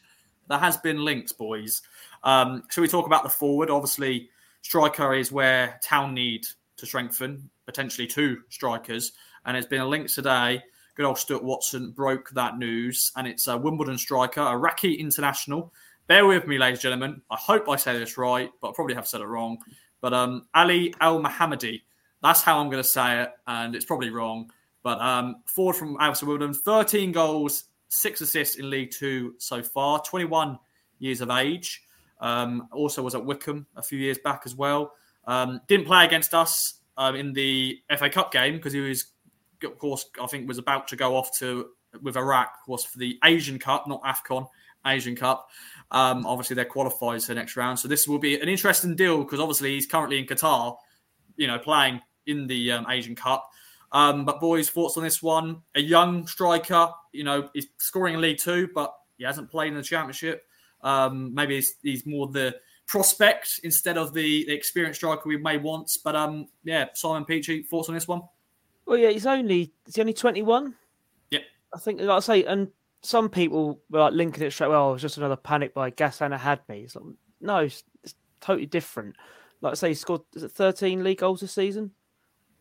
There 0.48 0.58
has 0.58 0.76
been 0.78 1.04
links, 1.04 1.30
boys. 1.30 1.82
Um, 2.24 2.64
so 2.70 2.82
we 2.82 2.88
talk 2.88 3.06
about 3.06 3.22
the 3.22 3.28
forward. 3.28 3.70
Obviously, 3.70 4.30
striker 4.62 5.14
is 5.14 5.30
where 5.30 5.78
Town 5.80 6.12
need 6.12 6.46
to 6.78 6.86
strengthen, 6.86 7.50
potentially 7.66 8.08
two 8.08 8.42
strikers. 8.48 9.12
And 9.44 9.54
there's 9.54 9.66
been 9.66 9.80
a 9.80 9.88
link 9.88 10.08
today 10.08 10.62
good 11.02 11.08
old 11.08 11.18
Stuart 11.18 11.42
Watson 11.42 11.90
broke 11.90 12.30
that 12.30 12.58
news, 12.58 13.10
and 13.16 13.26
it's 13.26 13.48
a 13.48 13.58
Wimbledon 13.58 13.98
striker, 13.98 14.40
Iraqi 14.40 14.94
international. 14.94 15.74
Bear 16.06 16.26
with 16.26 16.46
me, 16.46 16.58
ladies 16.58 16.78
and 16.78 16.82
gentlemen. 16.82 17.22
I 17.28 17.34
hope 17.34 17.68
I 17.68 17.74
say 17.74 17.98
this 17.98 18.16
right, 18.16 18.52
but 18.60 18.68
I 18.68 18.72
probably 18.72 18.94
have 18.94 19.08
said 19.08 19.20
it 19.20 19.26
wrong. 19.26 19.58
But 20.00 20.14
um, 20.14 20.46
Ali 20.54 20.94
Al 21.00 21.20
Mohammadi, 21.20 21.82
that's 22.22 22.40
how 22.40 22.60
I'm 22.60 22.70
going 22.70 22.84
to 22.84 22.88
say 22.88 23.22
it, 23.22 23.30
and 23.48 23.74
it's 23.74 23.84
probably 23.84 24.10
wrong. 24.10 24.48
But 24.84 25.00
um, 25.00 25.42
forward 25.44 25.74
from 25.74 25.96
AFC 25.96 26.22
Wimbledon, 26.22 26.54
13 26.54 27.10
goals, 27.10 27.64
six 27.88 28.20
assists 28.20 28.54
in 28.54 28.70
League 28.70 28.92
Two 28.92 29.34
so 29.38 29.60
far, 29.60 30.00
21 30.04 30.56
years 31.00 31.20
of 31.20 31.30
age. 31.30 31.82
Um, 32.20 32.68
also 32.70 33.02
was 33.02 33.16
at 33.16 33.24
Wycombe 33.24 33.66
a 33.74 33.82
few 33.82 33.98
years 33.98 34.18
back 34.18 34.42
as 34.44 34.54
well. 34.54 34.92
Um, 35.26 35.60
didn't 35.66 35.86
play 35.86 36.04
against 36.04 36.32
us 36.32 36.74
um, 36.96 37.16
in 37.16 37.32
the 37.32 37.80
FA 37.98 38.08
Cup 38.08 38.30
game 38.30 38.54
because 38.54 38.72
he 38.72 38.78
was 38.78 39.06
of 39.64 39.78
course, 39.78 40.06
I 40.20 40.26
think 40.26 40.48
was 40.48 40.58
about 40.58 40.88
to 40.88 40.96
go 40.96 41.16
off 41.16 41.36
to 41.38 41.68
with 42.00 42.16
Iraq, 42.16 42.54
of 42.60 42.66
course, 42.66 42.84
for 42.84 42.98
the 42.98 43.18
Asian 43.24 43.58
Cup, 43.58 43.86
not 43.86 44.02
AFCON, 44.02 44.48
Asian 44.86 45.14
Cup. 45.14 45.48
Um, 45.90 46.24
obviously, 46.26 46.54
they're 46.54 46.64
qualified 46.64 47.20
for 47.22 47.28
the 47.28 47.34
next 47.34 47.56
round. 47.56 47.78
So 47.78 47.88
this 47.88 48.08
will 48.08 48.18
be 48.18 48.40
an 48.40 48.48
interesting 48.48 48.96
deal 48.96 49.22
because 49.22 49.40
obviously 49.40 49.74
he's 49.74 49.86
currently 49.86 50.18
in 50.18 50.26
Qatar 50.26 50.76
you 51.36 51.46
know, 51.46 51.58
playing 51.58 52.00
in 52.26 52.46
the 52.46 52.72
um, 52.72 52.86
Asian 52.88 53.14
Cup. 53.14 53.48
Um, 53.90 54.24
but 54.24 54.40
boys, 54.40 54.70
thoughts 54.70 54.96
on 54.96 55.02
this 55.02 55.22
one? 55.22 55.62
A 55.74 55.80
young 55.80 56.26
striker, 56.26 56.88
you 57.12 57.24
know, 57.24 57.50
he's 57.52 57.66
scoring 57.78 58.14
in 58.14 58.20
League 58.20 58.38
Two, 58.38 58.68
but 58.74 58.94
he 59.18 59.24
hasn't 59.24 59.50
played 59.50 59.68
in 59.68 59.74
the 59.74 59.82
Championship. 59.82 60.44
Um, 60.82 61.34
maybe 61.34 61.56
he's, 61.56 61.74
he's, 61.82 62.06
more 62.06 62.26
the 62.26 62.56
prospect 62.86 63.60
instead 63.62 63.96
of 63.96 64.12
the, 64.14 64.44
the 64.46 64.52
experienced 64.52 64.98
striker 65.00 65.22
we 65.26 65.36
may 65.36 65.58
want. 65.58 65.90
But 66.02 66.16
um, 66.16 66.48
yeah, 66.64 66.86
Simon 66.94 67.24
Peachy, 67.24 67.62
thoughts 67.62 67.88
on 67.88 67.94
this 67.94 68.08
one? 68.08 68.22
Well, 68.86 68.98
yeah, 68.98 69.10
he's 69.10 69.26
only 69.26 69.72
is 69.86 69.94
he 69.94 70.00
only 70.00 70.12
twenty 70.12 70.42
one? 70.42 70.74
Yeah, 71.30 71.40
I 71.74 71.78
think 71.78 72.00
like 72.00 72.16
I 72.16 72.20
say, 72.20 72.44
and 72.44 72.68
some 73.02 73.28
people 73.28 73.80
were 73.90 74.00
like 74.00 74.12
linking 74.12 74.44
it 74.44 74.52
straight. 74.52 74.68
Well, 74.68 74.86
oh, 74.86 74.90
it 74.90 74.94
was 74.94 75.02
just 75.02 75.18
another 75.18 75.36
panic 75.36 75.74
by 75.74 75.90
Ghassan 75.90 76.36
AkHadmi. 76.38 76.84
It's 76.84 76.96
like, 76.96 77.04
no, 77.40 77.58
it's, 77.58 77.82
it's, 78.02 78.14
totally 78.40 78.66
different. 78.66 79.14
Like 79.60 79.72
I 79.72 79.74
say, 79.74 79.88
he 79.88 79.94
scored 79.94 80.22
is 80.34 80.42
it 80.42 80.52
thirteen 80.52 81.04
league 81.04 81.18
goals 81.18 81.40
this 81.40 81.52
season? 81.52 81.92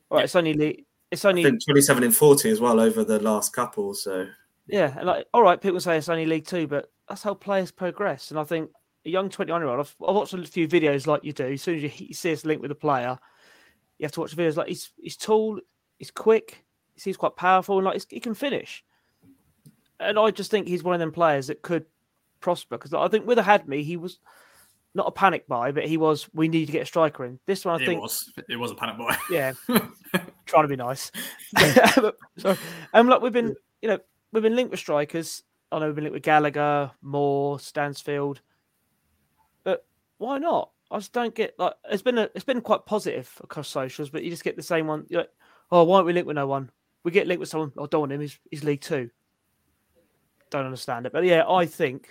All 0.10 0.17
right, 0.17 0.21
yeah. 0.21 0.25
it's 0.25 0.36
only 0.36 0.86
it's 1.10 1.25
only 1.25 1.43
twenty-seven 1.43 2.03
in 2.03 2.12
forty 2.12 2.49
as 2.49 2.60
well 2.60 2.79
over 2.79 3.03
the 3.03 3.19
last 3.19 3.53
couple. 3.53 3.93
So 3.93 4.27
yeah, 4.67 4.93
and 4.97 5.07
like 5.07 5.27
all 5.34 5.43
right, 5.43 5.60
people 5.60 5.79
say 5.79 5.97
it's 5.97 6.10
only 6.10 6.25
League 6.25 6.45
Two, 6.45 6.67
but 6.67 6.91
that's 7.10 7.23
how 7.23 7.34
players 7.34 7.71
progress. 7.71 8.31
And 8.31 8.39
I 8.39 8.43
think 8.43 8.69
a 9.05 9.10
young 9.10 9.29
twenty-one-year-old, 9.29 9.79
I've, 9.79 9.95
I've, 10.07 10.15
watched 10.15 10.34
a 10.34 10.43
few 10.43 10.67
videos 10.67 11.07
like 11.07 11.23
you 11.23 11.34
do. 11.34 11.47
As 11.47 11.62
soon 11.62 11.77
as 11.77 11.84
you, 11.84 11.91
you 11.97 12.13
see 12.13 12.31
us 12.31 12.45
link 12.45 12.62
with 12.62 12.71
a 12.71 12.75
player, 12.75 13.17
you 13.97 14.05
have 14.05 14.12
to 14.13 14.21
watch 14.21 14.36
videos 14.36 14.55
like 14.55 14.67
he's 14.67 14.91
he's 14.97 15.17
tall, 15.17 15.60
he's 16.01 16.09
quick, 16.09 16.63
he 16.95 16.99
seems 16.99 17.15
quite 17.15 17.35
powerful, 17.35 17.77
and 17.77 17.85
like 17.85 18.01
he 18.09 18.19
can 18.19 18.33
finish. 18.33 18.83
And 19.99 20.17
I 20.17 20.31
just 20.31 20.49
think 20.49 20.67
he's 20.67 20.81
one 20.81 20.95
of 20.95 20.99
them 20.99 21.11
players 21.11 21.45
that 21.45 21.61
could 21.61 21.85
prosper 22.39 22.75
because 22.75 22.91
I 22.91 23.07
think 23.07 23.27
with 23.27 23.37
AkHadmi, 23.37 23.83
he 23.83 23.97
was 23.97 24.17
not 24.95 25.07
a 25.07 25.11
panic 25.11 25.47
buy, 25.47 25.71
but 25.71 25.85
he 25.85 25.97
was. 25.97 26.27
We 26.33 26.47
need 26.47 26.65
to 26.65 26.71
get 26.71 26.81
a 26.81 26.85
striker 26.87 27.23
in. 27.23 27.37
This 27.45 27.65
one, 27.65 27.79
I 27.79 27.83
it 27.83 27.85
think, 27.85 28.01
was. 28.01 28.33
It 28.49 28.55
was 28.55 28.71
a 28.71 28.75
panic 28.75 28.97
buy. 28.97 29.15
Yeah, 29.29 29.53
trying 30.47 30.63
to 30.63 30.67
be 30.67 30.75
nice. 30.75 31.11
so, 32.37 32.57
and 32.95 33.07
like 33.07 33.21
we've 33.21 33.31
been, 33.31 33.55
you 33.83 33.89
know, 33.89 33.99
we've 34.33 34.41
been 34.41 34.55
linked 34.55 34.71
with 34.71 34.79
strikers. 34.79 35.43
I 35.71 35.77
know 35.77 35.85
we've 35.85 35.95
been 35.95 36.05
linked 36.05 36.15
with 36.15 36.23
Gallagher, 36.23 36.89
Moore, 37.03 37.59
Stansfield, 37.59 38.41
but 39.63 39.85
why 40.17 40.39
not? 40.39 40.71
I 40.89 40.97
just 40.97 41.13
don't 41.13 41.35
get 41.35 41.53
like 41.59 41.75
it's 41.91 42.01
been 42.01 42.17
a 42.17 42.27
it's 42.33 42.43
been 42.43 42.61
quite 42.61 42.87
positive 42.87 43.31
across 43.43 43.69
socials, 43.69 44.09
but 44.09 44.23
you 44.23 44.31
just 44.31 44.43
get 44.43 44.55
the 44.55 44.63
same 44.63 44.87
one. 44.87 45.05
You're 45.07 45.21
like, 45.21 45.29
oh, 45.71 45.84
why 45.84 45.95
aren't 45.95 46.07
we 46.07 46.13
linked 46.13 46.27
with 46.27 46.36
no 46.36 46.47
one? 46.47 46.69
We 47.03 47.12
get 47.12 47.27
linked 47.27 47.39
with 47.39 47.49
someone. 47.49 47.71
I 47.79 47.86
don't 47.89 48.01
want 48.01 48.12
him. 48.12 48.21
He's, 48.21 48.38
he's 48.49 48.63
League 48.63 48.81
Two. 48.81 49.10
Don't 50.49 50.65
understand 50.65 51.05
it, 51.05 51.13
but 51.13 51.23
yeah, 51.23 51.47
I 51.47 51.65
think 51.65 52.10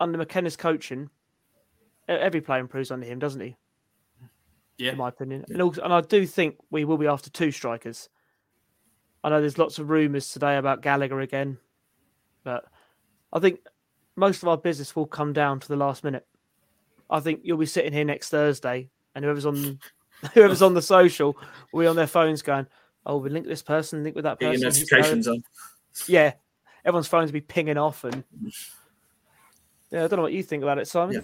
under 0.00 0.16
McKenna's 0.16 0.56
coaching, 0.56 1.10
every 2.08 2.40
player 2.40 2.60
improves 2.60 2.90
under 2.90 3.06
him, 3.06 3.18
doesn't 3.18 3.40
he? 3.40 3.56
Yeah, 4.78 4.92
in 4.92 4.98
my 4.98 5.08
opinion, 5.08 5.44
and 5.48 5.62
also, 5.62 5.82
and 5.82 5.92
I 5.92 6.00
do 6.00 6.26
think 6.26 6.56
we 6.70 6.84
will 6.84 6.98
be 6.98 7.06
after 7.06 7.30
two 7.30 7.52
strikers. 7.52 8.08
I 9.22 9.28
know 9.28 9.40
there's 9.40 9.58
lots 9.58 9.78
of 9.78 9.90
rumours 9.90 10.32
today 10.32 10.56
about 10.56 10.82
Gallagher 10.82 11.20
again, 11.20 11.58
but 12.44 12.64
I 13.32 13.38
think 13.38 13.60
most 14.16 14.42
of 14.42 14.48
our 14.48 14.58
business 14.58 14.96
will 14.96 15.06
come 15.06 15.32
down 15.32 15.60
to 15.60 15.68
the 15.68 15.76
last 15.76 16.02
minute. 16.02 16.26
I 17.10 17.20
think 17.20 17.40
you'll 17.44 17.58
be 17.58 17.66
sitting 17.66 17.92
here 17.92 18.04
next 18.04 18.30
Thursday, 18.30 18.88
and 19.14 19.24
whoever's 19.24 19.46
on 19.46 19.78
whoever's 20.34 20.62
on 20.62 20.74
the 20.74 20.82
social 20.82 21.36
will 21.72 21.80
be 21.82 21.86
on 21.86 21.96
their 21.96 22.06
phones 22.06 22.42
going, 22.42 22.66
"Oh, 23.06 23.18
we 23.18 23.30
link 23.30 23.46
this 23.46 23.62
person, 23.62 24.02
link 24.02 24.14
with 24.14 24.24
that 24.24 24.40
person." 24.40 24.60
Get 24.60 24.62
notifications 24.62 25.28
on. 25.28 25.42
Yeah, 26.08 26.32
everyone's 26.84 27.06
phones 27.06 27.30
be 27.30 27.40
pinging 27.40 27.78
off, 27.78 28.02
and 28.02 28.24
yeah, 29.92 30.04
I 30.04 30.08
don't 30.08 30.16
know 30.16 30.22
what 30.22 30.32
you 30.32 30.42
think 30.42 30.64
about 30.64 30.78
it, 30.78 30.88
Simon. 30.88 31.14
Yeah. 31.14 31.20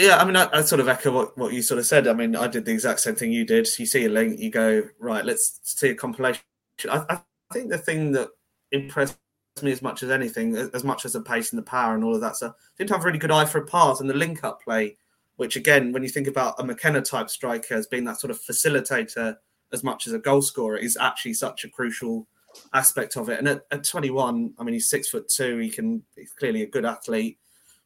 Yeah, 0.00 0.16
I 0.16 0.24
mean, 0.24 0.34
I, 0.34 0.48
I, 0.52 0.62
sort 0.62 0.80
of 0.80 0.88
echo 0.88 1.12
what, 1.12 1.38
what 1.38 1.52
you 1.52 1.62
sort 1.62 1.78
of 1.78 1.86
said. 1.86 2.08
I 2.08 2.12
mean, 2.12 2.34
I 2.34 2.48
did 2.48 2.64
the 2.64 2.72
exact 2.72 2.98
same 2.98 3.14
thing 3.14 3.30
you 3.30 3.44
did. 3.44 3.68
You 3.78 3.86
see 3.86 4.04
a 4.04 4.08
link, 4.08 4.40
you 4.40 4.50
go, 4.50 4.82
right, 4.98 5.24
let's 5.24 5.60
see 5.62 5.90
a 5.90 5.94
compilation. 5.94 6.42
I, 6.90 7.04
I 7.08 7.20
think 7.52 7.70
the 7.70 7.78
thing 7.78 8.10
that 8.12 8.30
impressed 8.72 9.16
me 9.62 9.70
as 9.70 9.82
much 9.82 10.02
as 10.02 10.10
anything, 10.10 10.56
as 10.56 10.82
much 10.82 11.04
as 11.04 11.12
the 11.12 11.20
pace 11.20 11.52
and 11.52 11.58
the 11.58 11.62
power 11.62 11.94
and 11.94 12.02
all 12.02 12.16
of 12.16 12.20
that 12.20 12.34
stuff, 12.34 12.54
I 12.80 12.84
to 12.84 12.92
have 12.92 13.02
a 13.02 13.06
really 13.06 13.20
good 13.20 13.30
eye 13.30 13.44
for 13.44 13.58
a 13.58 13.66
pass 13.66 14.00
and 14.00 14.10
the 14.10 14.14
link 14.14 14.42
up 14.42 14.62
play, 14.62 14.96
which 15.36 15.56
again, 15.56 15.92
when 15.92 16.02
you 16.02 16.08
think 16.08 16.26
about 16.26 16.54
a 16.58 16.64
McKenna 16.64 17.02
type 17.02 17.30
striker 17.30 17.74
as 17.74 17.86
being 17.86 18.04
that 18.04 18.20
sort 18.20 18.30
of 18.30 18.40
facilitator 18.40 19.36
as 19.72 19.84
much 19.84 20.06
as 20.06 20.12
a 20.12 20.18
goal 20.18 20.42
scorer, 20.42 20.76
is 20.76 20.96
actually 20.96 21.34
such 21.34 21.64
a 21.64 21.68
crucial 21.68 22.26
aspect 22.72 23.16
of 23.16 23.28
it. 23.28 23.38
And 23.38 23.48
at, 23.48 23.62
at 23.70 23.84
21, 23.84 24.54
I 24.58 24.64
mean, 24.64 24.74
he's 24.74 24.88
six 24.88 25.08
foot 25.08 25.28
two. 25.28 25.58
He 25.58 25.70
can, 25.70 26.02
he's 26.14 26.32
clearly 26.32 26.62
a 26.62 26.66
good 26.66 26.84
athlete. 26.84 27.38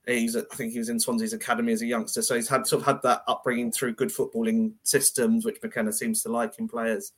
He's, 0.07 0.37
I 0.37 0.43
think 0.55 0.73
he 0.73 0.79
was 0.79 0.89
in 0.89 0.99
Swansea's 0.99 1.33
academy 1.33 1.73
as 1.73 1.83
a 1.83 1.87
youngster, 1.87 2.23
so 2.23 2.35
he's 2.35 2.49
had 2.49 2.67
sort 2.67 2.81
of 2.81 2.87
had 2.87 3.03
that 3.03 3.23
upbringing 3.29 3.71
through 3.71 3.95
good 3.95 4.09
footballing 4.09 4.73
systems, 4.83 5.45
which 5.45 5.63
McKenna 5.63 5.93
seems 5.93 6.23
to 6.23 6.31
like 6.31 6.59
in 6.59 6.69
players. 6.69 7.13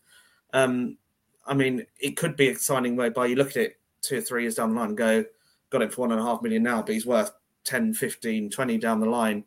Um, 0.53 0.99
I 1.47 1.55
mean, 1.55 1.87
it 2.01 2.17
could 2.17 2.37
be 2.37 2.51
a 2.51 2.57
signing 2.57 2.97
whereby 2.97 3.27
you 3.27 3.37
look 3.37 3.51
at 3.51 3.57
it 3.57 3.81
two 4.03 4.19
or 4.19 4.21
three 4.21 4.43
years 4.43 4.57
down 4.57 4.75
the 4.75 4.81
line 4.81 4.89
and 4.91 4.99
go, 4.99 5.25
got 5.71 5.83
him 5.83 5.91
for 5.91 6.03
one 6.03 6.13
and 6.13 6.21
a 6.21 6.25
half 6.25 6.43
million 6.43 6.63
now, 6.63 6.83
but 6.83 6.93
he's 6.93 7.07
worth 7.07 7.33
10, 7.65 7.95
15, 7.95 8.51
20 8.51 8.79
down 8.79 9.01
the 9.01 9.07
line. 9.07 9.45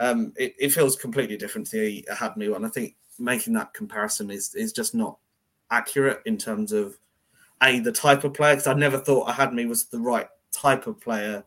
Um, 0.00 0.32
it, 0.36 0.54
it, 0.58 0.72
feels 0.72 0.94
completely 0.94 1.36
different 1.36 1.66
to 1.68 1.80
the 1.80 2.08
AkHadmi 2.12 2.52
one. 2.52 2.64
I 2.64 2.68
think 2.68 2.94
making 3.18 3.52
that 3.54 3.74
comparison 3.74 4.30
is 4.30 4.54
is 4.54 4.72
just 4.72 4.94
not 4.94 5.18
accurate 5.70 6.20
in 6.24 6.38
terms 6.38 6.72
of 6.72 6.96
a 7.62 7.80
the 7.80 7.92
type 7.92 8.24
of 8.24 8.34
player 8.34 8.54
because 8.54 8.68
I 8.68 8.74
never 8.74 8.98
thought 8.98 9.28
AkHadmi 9.28 9.68
was 9.68 9.86
the 9.86 9.98
right 9.98 10.28
type 10.52 10.86
of 10.86 11.00
player, 11.00 11.44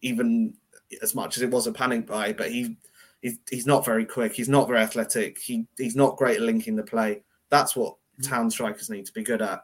even 0.00 0.54
as 1.00 1.14
much 1.14 1.36
as 1.36 1.42
it 1.42 1.50
was 1.50 1.66
a 1.66 1.72
panic 1.72 2.06
buy. 2.06 2.32
But 2.32 2.50
he 2.50 2.76
he's, 3.20 3.38
he's 3.48 3.66
not 3.66 3.84
very 3.84 4.04
quick. 4.04 4.34
He's 4.34 4.48
not 4.48 4.68
very 4.68 4.80
athletic. 4.80 5.38
He 5.38 5.66
he's 5.78 5.96
not 5.96 6.16
great 6.16 6.36
at 6.36 6.42
linking 6.42 6.76
the 6.76 6.82
play. 6.82 7.22
That's 7.50 7.76
what 7.76 7.94
mm-hmm. 7.94 8.30
town 8.30 8.50
strikers 8.50 8.90
need 8.90 9.06
to 9.06 9.12
be 9.12 9.22
good 9.22 9.42
at. 9.42 9.62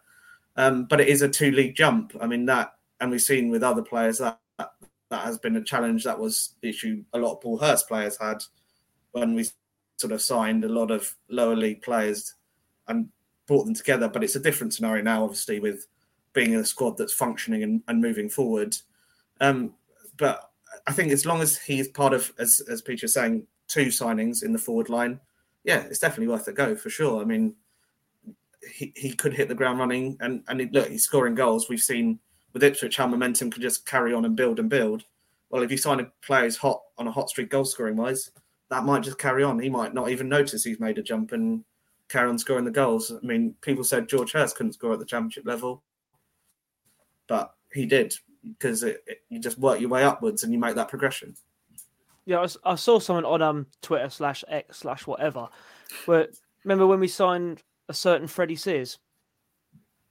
Um, 0.56 0.84
but 0.84 1.00
it 1.00 1.08
is 1.08 1.22
a 1.22 1.28
two 1.28 1.50
league 1.50 1.74
jump. 1.74 2.16
I 2.20 2.26
mean 2.26 2.46
that, 2.46 2.74
and 3.00 3.10
we've 3.10 3.20
seen 3.20 3.50
with 3.50 3.62
other 3.62 3.82
players 3.82 4.18
that 4.18 4.40
that 5.10 5.24
has 5.24 5.38
been 5.38 5.56
a 5.56 5.64
challenge. 5.64 6.04
That 6.04 6.18
was 6.18 6.54
the 6.60 6.68
issue 6.68 7.04
a 7.12 7.18
lot 7.18 7.32
of 7.32 7.40
Paul 7.40 7.58
Hurst 7.58 7.88
players 7.88 8.18
had 8.20 8.42
when 9.12 9.34
we 9.34 9.46
sort 9.96 10.12
of 10.12 10.22
signed 10.22 10.64
a 10.64 10.68
lot 10.68 10.90
of 10.90 11.14
lower 11.28 11.56
league 11.56 11.82
players 11.82 12.34
and 12.86 13.08
brought 13.46 13.64
them 13.64 13.74
together. 13.74 14.08
But 14.08 14.22
it's 14.22 14.36
a 14.36 14.40
different 14.40 14.74
scenario 14.74 15.02
now, 15.02 15.24
obviously, 15.24 15.60
with 15.60 15.86
being 16.32 16.52
in 16.52 16.60
a 16.60 16.66
squad 16.66 16.96
that's 16.96 17.14
functioning 17.14 17.62
and, 17.62 17.82
and 17.88 18.00
moving 18.00 18.28
forward. 18.28 18.76
Um, 19.40 19.74
but 20.16 20.50
I 20.86 20.92
think 20.92 21.12
as 21.12 21.26
long 21.26 21.40
as 21.40 21.58
he's 21.58 21.88
part 21.88 22.12
of, 22.12 22.32
as 22.38 22.60
as 22.70 22.82
Peter 22.82 23.08
saying, 23.08 23.46
two 23.66 23.86
signings 23.86 24.42
in 24.42 24.52
the 24.52 24.58
forward 24.58 24.88
line, 24.88 25.20
yeah, 25.64 25.80
it's 25.80 25.98
definitely 25.98 26.28
worth 26.28 26.48
a 26.48 26.52
go 26.52 26.76
for 26.76 26.90
sure. 26.90 27.20
I 27.20 27.24
mean, 27.24 27.54
he, 28.74 28.92
he 28.96 29.12
could 29.12 29.34
hit 29.34 29.48
the 29.48 29.54
ground 29.54 29.78
running, 29.78 30.16
and 30.20 30.42
and 30.48 30.72
look, 30.72 30.88
he's 30.88 31.04
scoring 31.04 31.34
goals. 31.34 31.68
We've 31.68 31.80
seen 31.80 32.18
with 32.58 32.72
Ipswich 32.72 32.96
how 32.96 33.06
momentum 33.06 33.50
can 33.50 33.62
just 33.62 33.86
carry 33.86 34.12
on 34.12 34.24
and 34.24 34.34
build 34.34 34.58
and 34.58 34.68
build. 34.68 35.04
Well, 35.50 35.62
if 35.62 35.70
you 35.70 35.76
sign 35.76 36.00
a 36.00 36.10
player 36.22 36.42
who's 36.42 36.56
hot 36.56 36.82
on 36.98 37.06
a 37.06 37.12
hot 37.12 37.30
streak 37.30 37.50
goal 37.50 37.64
scoring 37.64 37.96
wise, 37.96 38.32
that 38.68 38.84
might 38.84 39.04
just 39.04 39.18
carry 39.18 39.44
on. 39.44 39.60
He 39.60 39.70
might 39.70 39.94
not 39.94 40.10
even 40.10 40.28
notice 40.28 40.64
he's 40.64 40.80
made 40.80 40.98
a 40.98 41.02
jump 41.02 41.32
and 41.32 41.64
carry 42.08 42.28
on 42.28 42.36
scoring 42.36 42.64
the 42.64 42.70
goals. 42.70 43.12
I 43.12 43.24
mean, 43.24 43.54
people 43.60 43.84
said 43.84 44.08
George 44.08 44.32
Hirst 44.32 44.56
couldn't 44.56 44.72
score 44.72 44.92
at 44.92 44.98
the 44.98 45.06
championship 45.06 45.46
level, 45.46 45.84
but 47.28 47.54
he 47.72 47.86
did 47.86 48.12
because 48.42 48.82
it, 48.82 49.04
it, 49.06 49.18
you 49.28 49.38
just 49.38 49.58
work 49.58 49.80
your 49.80 49.90
way 49.90 50.02
upwards 50.02 50.42
and 50.42 50.52
you 50.52 50.58
make 50.58 50.74
that 50.74 50.88
progression. 50.88 51.34
Yeah, 52.24 52.40
I, 52.40 52.72
I 52.72 52.74
saw 52.74 52.98
someone 52.98 53.24
on 53.24 53.40
um 53.40 53.66
Twitter 53.82 54.10
slash 54.10 54.42
X 54.48 54.78
slash 54.78 55.06
whatever, 55.06 55.48
where 56.06 56.26
remember 56.64 56.88
when 56.88 57.00
we 57.00 57.08
signed 57.08 57.62
a 57.88 57.94
certain 57.94 58.26
Freddie 58.26 58.56
Sears, 58.56 58.98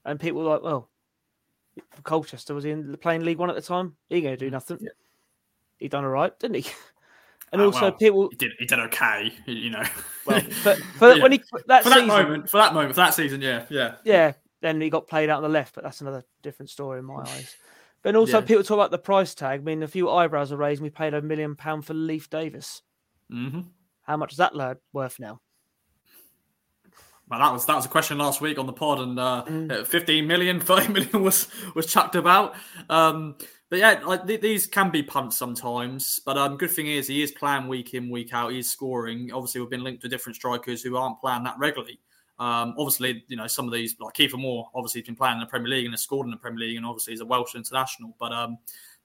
and 0.05 0.19
people 0.19 0.41
were 0.41 0.49
like, 0.49 0.63
"Well, 0.63 0.89
Colchester 2.03 2.53
was 2.53 2.63
he 2.63 2.71
in 2.71 2.91
the 2.91 2.97
playing 2.97 3.23
League 3.23 3.37
One 3.37 3.49
at 3.49 3.55
the 3.55 3.61
time? 3.61 3.95
He 4.09 4.21
going 4.21 4.37
to 4.37 4.45
do 4.45 4.49
nothing. 4.51 4.77
Yeah. 4.81 4.89
He 5.77 5.87
done 5.87 6.03
all 6.03 6.09
right, 6.09 6.37
didn't 6.39 6.63
he?" 6.63 6.71
And 7.51 7.61
oh, 7.61 7.65
also, 7.67 7.81
well, 7.81 7.91
people 7.93 8.29
he 8.29 8.35
did 8.35 8.51
he 8.59 8.65
did 8.65 8.79
okay, 8.79 9.31
you 9.45 9.69
know. 9.69 9.83
Well, 10.25 10.41
but 10.63 10.77
for 10.97 11.13
yeah. 11.13 11.23
when 11.23 11.31
he 11.31 11.43
that 11.67 11.83
for 11.83 11.89
season, 11.89 12.07
moment, 12.07 12.49
for 12.49 12.57
that 12.57 12.73
moment, 12.73 12.91
for 12.91 13.01
that 13.01 13.13
season, 13.13 13.41
yeah, 13.41 13.65
yeah, 13.69 13.95
yeah. 14.03 14.33
Then 14.61 14.81
he 14.81 14.89
got 14.89 15.07
played 15.07 15.29
out 15.29 15.37
on 15.37 15.43
the 15.43 15.49
left, 15.49 15.75
but 15.75 15.83
that's 15.83 16.01
another 16.01 16.25
different 16.41 16.69
story 16.69 16.99
in 16.99 17.05
my 17.05 17.21
eyes. 17.21 17.55
But 18.03 18.15
also, 18.15 18.39
yeah. 18.39 18.45
people 18.45 18.63
talk 18.63 18.75
about 18.75 18.91
the 18.91 18.97
price 18.97 19.33
tag. 19.33 19.61
I 19.61 19.63
mean, 19.63 19.81
a 19.81 19.87
few 19.87 20.09
eyebrows 20.09 20.51
are 20.51 20.57
raised. 20.57 20.81
We 20.81 20.89
paid 20.89 21.13
a 21.13 21.21
million 21.21 21.55
pound 21.55 21.85
for 21.85 21.93
Leif 21.93 22.29
Davis. 22.29 22.81
Mm-hmm. 23.31 23.61
How 24.01 24.17
much 24.17 24.33
is 24.33 24.37
that 24.37 24.55
lad 24.55 24.77
worth 24.91 25.19
now? 25.19 25.39
Well, 27.29 27.39
that 27.39 27.51
was 27.51 27.65
that 27.65 27.75
was 27.75 27.85
a 27.85 27.89
question 27.89 28.17
last 28.17 28.39
week 28.39 28.57
on 28.57 28.65
the 28.67 28.73
pod, 28.73 28.99
and 28.99 29.19
uh, 29.19 29.43
mm. 29.47 29.85
15 29.85 30.25
million, 30.25 30.59
30 30.61 30.93
million 30.93 31.23
was 31.23 31.47
was 31.75 31.85
chucked 31.85 32.15
about. 32.15 32.55
Um, 32.89 33.35
but 33.69 33.79
yeah, 33.79 33.99
like 34.05 34.25
th- 34.25 34.39
these 34.39 34.65
can 34.65 34.91
be 34.91 35.03
punts 35.03 35.35
sometimes. 35.35 36.21
But 36.25 36.37
um, 36.37 36.55
good 36.55 36.71
thing 36.71 36.87
is 36.87 37.07
he 37.07 37.21
is 37.21 37.31
playing 37.31 37.67
week 37.67 37.93
in, 37.93 38.09
week 38.09 38.33
out. 38.33 38.53
He's 38.53 38.69
scoring. 38.69 39.31
Obviously, 39.33 39.59
we've 39.59 39.69
been 39.69 39.83
linked 39.83 40.01
to 40.03 40.09
different 40.09 40.37
strikers 40.37 40.81
who 40.81 40.95
aren't 40.95 41.19
playing 41.19 41.43
that 41.43 41.57
regularly. 41.59 41.99
Um, 42.39 42.75
obviously, 42.77 43.25
you 43.27 43.35
know, 43.35 43.47
some 43.47 43.65
of 43.65 43.73
these, 43.73 43.95
like 43.99 44.13
Kieffer 44.13 44.39
Moore, 44.39 44.69
obviously 44.75 45.01
he's 45.01 45.07
been 45.07 45.15
playing 45.15 45.35
in 45.35 45.39
the 45.39 45.47
Premier 45.47 45.69
League 45.69 45.85
and 45.85 45.93
has 45.93 46.01
scored 46.01 46.27
in 46.27 46.31
the 46.31 46.37
Premier 46.37 46.67
League, 46.67 46.77
and 46.77 46.85
obviously 46.85 47.13
he's 47.13 47.21
a 47.21 47.25
Welsh 47.25 47.55
international. 47.55 48.15
But 48.19 48.31
um, 48.31 48.57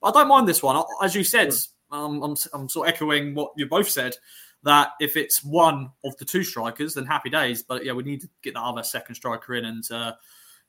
I 0.03 0.11
don't 0.11 0.27
mind 0.27 0.47
this 0.47 0.61
one. 0.61 0.81
As 1.01 1.15
you 1.15 1.23
said, 1.23 1.51
um, 1.91 2.21
I'm, 2.21 2.35
I'm 2.53 2.69
sort 2.69 2.87
of 2.87 2.93
echoing 2.93 3.33
what 3.33 3.51
you 3.57 3.65
both 3.65 3.89
said. 3.89 4.15
That 4.63 4.91
if 4.99 5.17
it's 5.17 5.43
one 5.43 5.91
of 6.03 6.17
the 6.17 6.25
two 6.25 6.43
strikers, 6.43 6.93
then 6.93 7.05
happy 7.05 7.29
days. 7.29 7.63
But 7.63 7.85
yeah, 7.85 7.93
we 7.93 8.03
need 8.03 8.21
to 8.21 8.29
get 8.41 8.53
the 8.53 8.61
other 8.61 8.83
second 8.83 9.15
striker 9.15 9.55
in, 9.55 9.65
and 9.65 9.91
uh, 9.91 10.13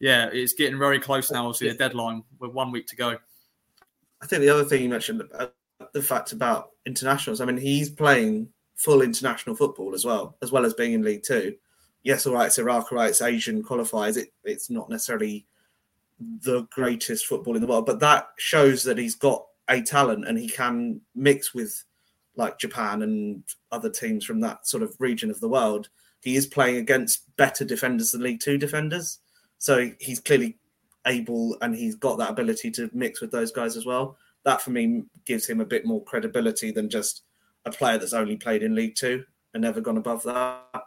yeah, 0.00 0.28
it's 0.32 0.54
getting 0.54 0.78
very 0.78 0.98
close 0.98 1.30
now. 1.30 1.46
Obviously, 1.46 1.68
the 1.70 1.74
deadline 1.74 2.22
with 2.38 2.52
one 2.52 2.70
week 2.70 2.86
to 2.88 2.96
go. 2.96 3.16
I 4.22 4.26
think 4.26 4.42
the 4.42 4.48
other 4.48 4.64
thing 4.64 4.82
you 4.82 4.88
mentioned, 4.88 5.22
uh, 5.38 5.48
the 5.92 6.02
fact 6.02 6.32
about 6.32 6.70
internationals. 6.86 7.40
I 7.40 7.44
mean, 7.44 7.56
he's 7.56 7.90
playing 7.90 8.48
full 8.74 9.02
international 9.02 9.54
football 9.54 9.94
as 9.94 10.04
well, 10.04 10.36
as 10.42 10.50
well 10.50 10.64
as 10.64 10.74
being 10.74 10.92
in 10.92 11.02
League 11.02 11.22
Two. 11.22 11.54
Yes, 12.02 12.26
all 12.26 12.34
right, 12.34 12.46
it's 12.46 12.58
Iraq, 12.58 12.92
all 12.92 12.98
right, 12.98 13.10
it's 13.10 13.22
Asian 13.22 13.62
qualifiers. 13.62 14.16
It, 14.16 14.32
it's 14.44 14.68
not 14.68 14.90
necessarily 14.90 15.46
the 16.20 16.62
greatest 16.70 17.26
football 17.26 17.54
in 17.54 17.62
the 17.62 17.66
world, 17.66 17.86
but 17.86 18.00
that 18.00 18.28
shows 18.36 18.82
that 18.84 18.98
he's 18.98 19.14
got 19.14 19.44
a 19.68 19.80
talent 19.80 20.26
and 20.26 20.38
he 20.38 20.48
can 20.48 21.00
mix 21.14 21.54
with 21.54 21.84
like 22.36 22.58
Japan 22.58 23.02
and 23.02 23.42
other 23.70 23.90
teams 23.90 24.24
from 24.24 24.40
that 24.40 24.66
sort 24.66 24.82
of 24.82 24.96
region 24.98 25.30
of 25.30 25.40
the 25.40 25.48
world. 25.48 25.88
He 26.20 26.36
is 26.36 26.46
playing 26.46 26.76
against 26.76 27.24
better 27.36 27.64
defenders 27.64 28.12
than 28.12 28.22
League 28.22 28.40
Two 28.40 28.58
defenders, 28.58 29.18
so 29.58 29.90
he's 30.00 30.20
clearly 30.20 30.58
able 31.06 31.56
and 31.60 31.74
he's 31.74 31.94
got 31.96 32.16
that 32.18 32.30
ability 32.30 32.70
to 32.70 32.90
mix 32.94 33.20
with 33.20 33.30
those 33.30 33.52
guys 33.52 33.76
as 33.76 33.84
well. 33.84 34.16
That 34.44 34.62
for 34.62 34.70
me 34.70 35.04
gives 35.26 35.46
him 35.46 35.60
a 35.60 35.66
bit 35.66 35.84
more 35.84 36.02
credibility 36.04 36.70
than 36.70 36.88
just 36.88 37.22
a 37.64 37.70
player 37.70 37.98
that's 37.98 38.12
only 38.12 38.36
played 38.36 38.62
in 38.62 38.74
League 38.74 38.94
Two 38.94 39.24
and 39.52 39.62
never 39.62 39.80
gone 39.80 39.96
above 39.96 40.22
that. 40.24 40.83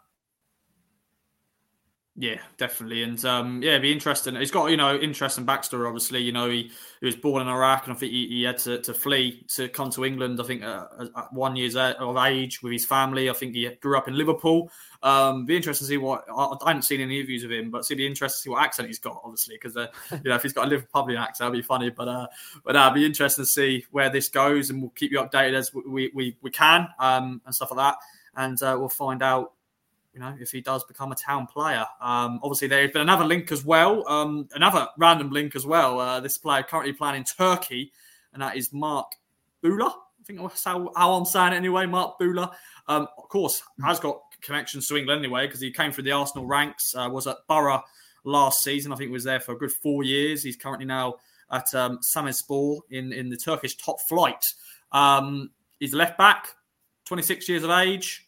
Yeah, 2.20 2.40
definitely, 2.58 3.04
and 3.04 3.24
um, 3.26 3.62
yeah, 3.62 3.74
it'd 3.74 3.84
be 3.84 3.92
interesting. 3.92 4.36
He's 4.38 4.50
got 4.50 4.72
you 4.72 4.78
know 4.78 4.98
interesting 4.98 5.46
backstory. 5.46 5.86
Obviously, 5.86 6.20
you 6.20 6.32
know 6.32 6.50
he, 6.50 6.72
he 7.00 7.06
was 7.06 7.16
born 7.16 7.44
in 7.44 7.48
Iraq, 7.48 7.86
and 7.86 7.96
I 7.96 8.00
think 8.00 8.12
he, 8.12 8.28
he 8.28 8.42
had 8.44 8.58
to, 8.60 8.82
to 8.82 8.94
flee 8.96 9.46
to 9.50 9.70
come 9.70 9.92
to 9.92 10.04
England. 10.04 10.42
I 10.42 10.44
think 10.44 10.64
uh, 10.64 10.88
at 11.16 11.32
one 11.32 11.56
years 11.56 11.76
of 11.76 12.18
age 12.18 12.64
with 12.64 12.74
his 12.74 12.88
family. 12.88 13.30
I 13.30 13.34
think 13.34 13.54
he 13.54 13.70
grew 13.82 14.00
up 14.00 14.08
in 14.08 14.18
Liverpool. 14.18 14.72
Um, 15.04 15.46
be 15.46 15.56
interesting 15.56 15.86
to 15.86 15.90
see 15.90 15.98
what 15.98 16.26
I, 16.28 16.46
I 16.46 16.70
haven't 16.70 16.86
seen 16.86 17.02
any 17.02 17.20
interviews 17.20 17.44
of 17.44 17.52
him, 17.52 17.70
but 17.70 17.82
it'd 17.82 17.98
be 17.98 18.08
interesting 18.08 18.36
to 18.36 18.42
see 18.42 18.50
what 18.50 18.64
accent 18.64 18.88
he's 18.88 18.98
got. 18.98 19.22
Obviously, 19.24 19.54
because 19.54 19.78
uh, 19.78 19.86
you 20.24 20.30
know 20.32 20.36
if 20.38 20.42
he's 20.42 20.54
got 20.54 20.72
a 20.72 20.76
Liverpudlian 20.76 21.20
accent, 21.20 21.52
that'd 21.52 21.54
be 21.54 21.62
funny. 21.62 21.92
But 21.92 22.08
uh, 22.08 22.28
but 22.66 22.76
uh, 22.76 22.80
it'd 22.86 22.96
be 22.96 23.06
interesting 23.06 23.46
to 23.46 23.50
see 23.50 23.86
where 23.92 24.10
this 24.10 24.28
goes, 24.28 24.72
and 24.72 24.82
we'll 24.82 24.90
keep 24.90 25.12
you 25.12 25.20
updated 25.20 25.54
as 25.54 25.72
we 25.72 26.10
we, 26.16 26.36
we 26.42 26.50
can 26.50 26.88
um, 26.98 27.44
and 27.46 27.54
stuff 27.54 27.70
like 27.70 27.78
that, 27.78 27.98
and 28.36 28.64
uh, 28.64 28.76
we'll 28.80 28.90
find 28.90 29.22
out 29.22 29.52
you 30.18 30.24
know, 30.24 30.36
if 30.40 30.50
he 30.50 30.62
does 30.62 30.84
become 30.84 31.12
a 31.12 31.16
town 31.16 31.46
player. 31.46 31.86
Um, 32.02 32.40
obviously, 32.42 32.68
there's 32.68 32.90
been 32.90 33.04
another 33.04 33.24
link 33.24 33.52
as 33.52 33.64
well, 33.64 34.08
um, 34.10 34.48
another 34.56 34.88
random 34.98 35.30
link 35.30 35.56
as 35.56 35.64
well. 35.64 36.00
Uh, 36.00 36.20
this 36.20 36.40
player 36.40 36.64
currently 36.64 36.92
playing 36.92 37.18
in 37.18 37.24
Turkey, 37.24 37.94
and 38.34 38.42
that 38.42 38.58
is 38.58 38.74
Marc 38.74 39.06
Bola. 39.62 39.86
I 39.86 40.24
think 40.26 40.40
that's 40.42 40.64
how, 40.64 40.92
how 40.96 41.14
I'm 41.14 41.26
saying 41.26 41.54
it 41.54 41.58
anyway. 41.58 41.86
Marc 41.86 42.18
Bola, 42.18 42.52
um, 42.88 43.08
of 43.16 43.30
course, 43.30 43.62
has 43.86 44.00
got 44.00 44.20
connections 44.42 44.88
to 44.88 44.98
England 44.98 45.20
anyway 45.20 45.46
because 45.46 45.62
he 45.62 45.70
came 45.70 45.92
through 45.92 46.06
the 46.06 46.14
Arsenal 46.14 46.48
ranks. 46.48 46.96
Uh, 46.96 47.08
was 47.12 47.28
at 47.28 47.38
Borough 47.48 47.84
last 48.24 48.64
season. 48.64 48.92
I 48.92 48.96
think 48.96 49.10
he 49.10 49.14
was 49.14 49.24
there 49.24 49.40
for 49.40 49.52
a 49.52 49.58
good 49.58 49.72
four 49.72 50.04
years. 50.04 50.42
He's 50.42 50.56
currently 50.58 50.88
now 50.88 51.18
at 51.52 51.72
um, 51.76 52.00
in 52.90 53.14
in 53.14 53.30
the 53.30 53.38
Turkish 53.38 53.78
top 53.78 54.02
flight. 54.02 54.44
Um, 54.92 55.52
he's 55.80 55.94
left 55.94 56.18
back, 56.18 56.48
26 57.06 57.48
years 57.48 57.64
of 57.64 57.70
age. 57.70 58.27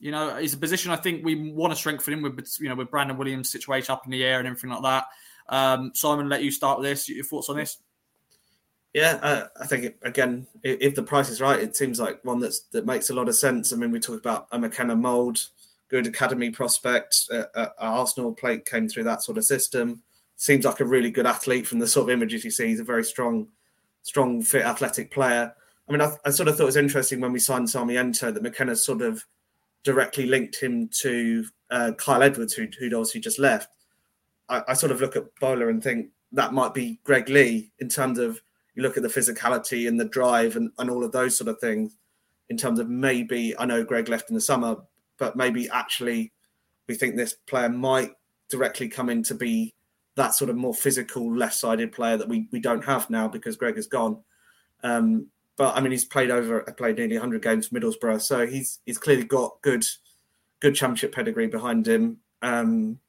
You 0.00 0.12
know, 0.12 0.36
it's 0.36 0.54
a 0.54 0.58
position 0.58 0.90
I 0.90 0.96
think 0.96 1.24
we 1.24 1.50
want 1.50 1.72
to 1.72 1.76
strengthen 1.76 2.14
him 2.14 2.22
with, 2.22 2.56
you 2.60 2.68
know, 2.68 2.74
with 2.74 2.90
Brandon 2.90 3.16
Williams' 3.16 3.50
situation 3.50 3.92
up 3.92 4.04
in 4.04 4.10
the 4.10 4.24
air 4.24 4.38
and 4.38 4.46
everything 4.46 4.70
like 4.70 4.82
that. 4.82 5.06
Um, 5.48 5.92
Simon, 5.94 6.28
let 6.28 6.42
you 6.42 6.50
start 6.50 6.78
with 6.78 6.88
this. 6.88 7.08
Your 7.08 7.24
thoughts 7.24 7.48
on 7.48 7.56
this? 7.56 7.78
Yeah, 8.94 9.18
uh, 9.22 9.46
I 9.60 9.66
think 9.66 9.94
again, 10.02 10.46
if 10.62 10.94
the 10.94 11.02
price 11.02 11.28
is 11.28 11.40
right, 11.40 11.60
it 11.60 11.76
seems 11.76 12.00
like 12.00 12.24
one 12.24 12.40
that's 12.40 12.60
that 12.70 12.86
makes 12.86 13.10
a 13.10 13.14
lot 13.14 13.28
of 13.28 13.36
sense. 13.36 13.72
I 13.72 13.76
mean, 13.76 13.90
we 13.90 14.00
talked 14.00 14.20
about 14.20 14.48
a 14.50 14.58
McKenna 14.58 14.96
Mould, 14.96 15.38
good 15.88 16.06
academy 16.06 16.50
prospect. 16.50 17.28
Uh, 17.30 17.44
uh, 17.54 17.68
Arsenal 17.78 18.32
plate 18.32 18.64
came 18.64 18.88
through 18.88 19.04
that 19.04 19.22
sort 19.22 19.38
of 19.38 19.44
system. 19.44 20.02
Seems 20.36 20.64
like 20.64 20.80
a 20.80 20.86
really 20.86 21.10
good 21.10 21.26
athlete 21.26 21.66
from 21.66 21.80
the 21.80 21.86
sort 21.86 22.08
of 22.08 22.10
images 22.10 22.44
you 22.44 22.50
see. 22.50 22.68
He's 22.68 22.80
a 22.80 22.84
very 22.84 23.04
strong, 23.04 23.48
strong, 24.02 24.42
fit, 24.42 24.64
athletic 24.64 25.10
player. 25.10 25.52
I 25.88 25.92
mean, 25.92 26.00
I, 26.00 26.16
I 26.24 26.30
sort 26.30 26.48
of 26.48 26.56
thought 26.56 26.64
it 26.64 26.66
was 26.66 26.76
interesting 26.76 27.20
when 27.20 27.32
we 27.32 27.38
signed 27.38 27.68
Sarmiento 27.68 28.30
that 28.30 28.42
McKenna 28.42 28.76
sort 28.76 29.02
of 29.02 29.24
directly 29.84 30.26
linked 30.26 30.60
him 30.60 30.88
to 31.00 31.44
uh, 31.70 31.92
Kyle 31.98 32.22
Edwards, 32.22 32.54
who, 32.54 32.66
who'd 32.78 32.94
obviously 32.94 33.20
just 33.20 33.38
left. 33.38 33.70
I, 34.48 34.62
I, 34.68 34.72
sort 34.74 34.92
of 34.92 35.00
look 35.00 35.16
at 35.16 35.34
Bola 35.40 35.68
and 35.68 35.82
think 35.82 36.08
that 36.32 36.52
might 36.52 36.74
be 36.74 37.00
Greg 37.04 37.28
Leigh 37.28 37.70
in 37.78 37.88
terms 37.88 38.18
of 38.18 38.40
you 38.74 38.82
look 38.82 38.96
at 38.96 39.02
the 39.02 39.08
physicality 39.08 39.88
and 39.88 39.98
the 39.98 40.06
drive 40.06 40.56
and, 40.56 40.70
and 40.78 40.90
all 40.90 41.04
of 41.04 41.12
those 41.12 41.36
sort 41.36 41.48
of 41.48 41.58
things. 41.58 41.96
In 42.48 42.56
terms 42.56 42.78
of 42.78 42.88
maybe, 42.88 43.58
I 43.58 43.66
know 43.66 43.84
Greg 43.84 44.08
left 44.08 44.30
in 44.30 44.34
the 44.34 44.40
summer, 44.40 44.76
but 45.18 45.36
maybe 45.36 45.68
actually 45.68 46.32
we 46.86 46.94
think 46.94 47.16
this 47.16 47.34
player 47.34 47.68
might 47.68 48.12
directly 48.48 48.88
come 48.88 49.10
in 49.10 49.22
to 49.24 49.34
be 49.34 49.74
that 50.14 50.34
sort 50.34 50.50
of 50.50 50.56
more 50.56 50.74
physical, 50.74 51.34
left-sided 51.34 51.92
player 51.92 52.16
that 52.16 52.28
we, 52.28 52.48
we 52.50 52.60
don't 52.60 52.84
have 52.84 53.08
now 53.10 53.28
because 53.28 53.56
Greg 53.56 53.76
is 53.76 53.86
gone. 53.86 54.18
Um, 54.82 55.26
but 55.58 55.76
I 55.76 55.80
mean, 55.80 55.90
he's 55.90 56.04
played 56.04 56.30
over, 56.30 56.60
played 56.78 56.96
nearly 56.96 57.16
100 57.16 57.42
games 57.42 57.66
for 57.66 57.78
Middlesbrough, 57.78 58.22
so 58.22 58.46
he's 58.46 58.78
he's 58.86 58.96
clearly 58.96 59.24
got 59.24 59.60
good, 59.60 59.84
good 60.60 60.76
championship 60.76 61.12
pedigree 61.12 61.48
behind 61.48 61.86
him. 61.86 62.18
Um, 62.40 63.00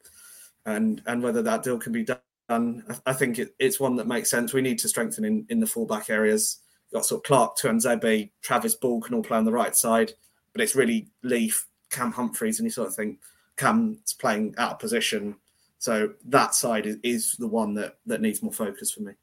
and 0.66 1.02
and 1.06 1.22
whether 1.22 1.44
that 1.44 1.62
deal 1.62 1.78
can 1.78 1.94
be 1.94 2.04
done, 2.04 2.84
I, 3.06 3.14
think 3.14 3.38
it, 3.38 3.56
it's 3.60 3.80
one 3.80 3.96
that 3.98 4.08
makes 4.08 4.32
sense. 4.32 4.52
We 4.52 4.64
need 4.64 4.80
to 4.80 4.90
strengthen 4.90 5.24
in, 5.24 5.46
in 5.50 5.60
the 5.60 5.68
fullback 5.68 6.10
areas. 6.10 6.60
You've 6.88 7.00
got 7.00 7.06
sort 7.06 7.20
of 7.20 7.24
Clarke, 7.24 7.58
Tuanzebe, 7.58 8.32
Travis 8.42 8.74
Ball 8.74 9.00
can 9.00 9.14
all 9.14 9.24
play 9.24 9.38
on 9.38 9.46
the 9.46 9.52
right 9.52 9.76
side, 9.76 10.14
but 10.52 10.62
it's 10.62 10.76
really 10.76 11.08
Leif, 11.22 11.68
Cam 11.92 12.12
Humphreys, 12.12 12.58
and 12.58 12.66
you 12.66 12.72
sort 12.72 12.88
of 12.88 12.96
think 12.96 13.20
Cam's 13.58 14.14
playing 14.14 14.56
out 14.58 14.74
of 14.74 14.80
position. 14.80 15.36
So 15.78 16.14
that 16.26 16.56
side 16.56 16.88
is, 16.88 16.98
is 17.04 17.36
the 17.38 17.48
one 17.48 17.76
that 17.76 18.00
that 18.08 18.22
needs 18.22 18.42
more 18.42 18.52
focus 18.52 18.92
for 18.92 19.04
me. 19.04 19.14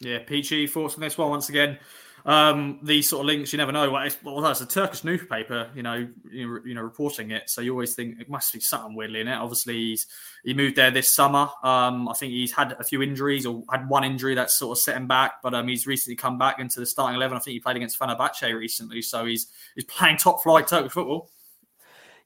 Yeah, 0.00 0.18
Peachy, 0.20 0.66
thoughts 0.66 0.94
on 0.94 1.00
this 1.00 1.18
one 1.18 1.30
once 1.30 1.48
again. 1.48 1.78
Um, 2.24 2.80
these 2.82 3.08
sort 3.08 3.20
of 3.20 3.26
links, 3.26 3.52
you 3.52 3.56
never 3.56 3.72
know. 3.72 3.90
Well, 3.90 4.40
that's 4.40 4.60
a 4.60 4.66
Turkish 4.66 5.02
newspaper, 5.02 5.70
you 5.74 5.82
know, 5.82 6.06
you, 6.30 6.60
you 6.64 6.74
know, 6.74 6.82
reporting 6.82 7.30
it. 7.30 7.48
So 7.48 7.60
you 7.60 7.72
always 7.72 7.94
think 7.94 8.20
it 8.20 8.28
must 8.28 8.52
be 8.52 8.60
something 8.60 8.94
weirdly 8.94 9.20
in 9.20 9.28
it. 9.28 9.34
Obviously, 9.34 9.74
he's 9.74 10.06
he 10.44 10.52
moved 10.52 10.76
there 10.76 10.90
this 10.90 11.14
summer. 11.14 11.48
Um, 11.62 12.08
I 12.08 12.12
think 12.14 12.32
he's 12.32 12.52
had 12.52 12.72
a 12.72 12.84
few 12.84 13.02
injuries 13.02 13.46
or 13.46 13.62
had 13.70 13.88
one 13.88 14.04
injury 14.04 14.34
that's 14.34 14.58
sort 14.58 14.76
of 14.76 14.82
set 14.82 14.96
him 14.96 15.06
back. 15.06 15.42
But 15.42 15.54
um, 15.54 15.68
he's 15.68 15.86
recently 15.86 16.16
come 16.16 16.38
back 16.38 16.58
into 16.58 16.80
the 16.80 16.86
starting 16.86 17.16
eleven. 17.16 17.36
I 17.36 17.40
think 17.40 17.54
he 17.54 17.60
played 17.60 17.76
against 17.76 17.98
Fenerbahce 17.98 18.54
recently, 18.54 19.00
so 19.00 19.24
he's 19.24 19.46
he's 19.74 19.84
playing 19.84 20.18
top 20.18 20.42
flight 20.42 20.66
Turkish 20.66 20.92
football. 20.92 21.30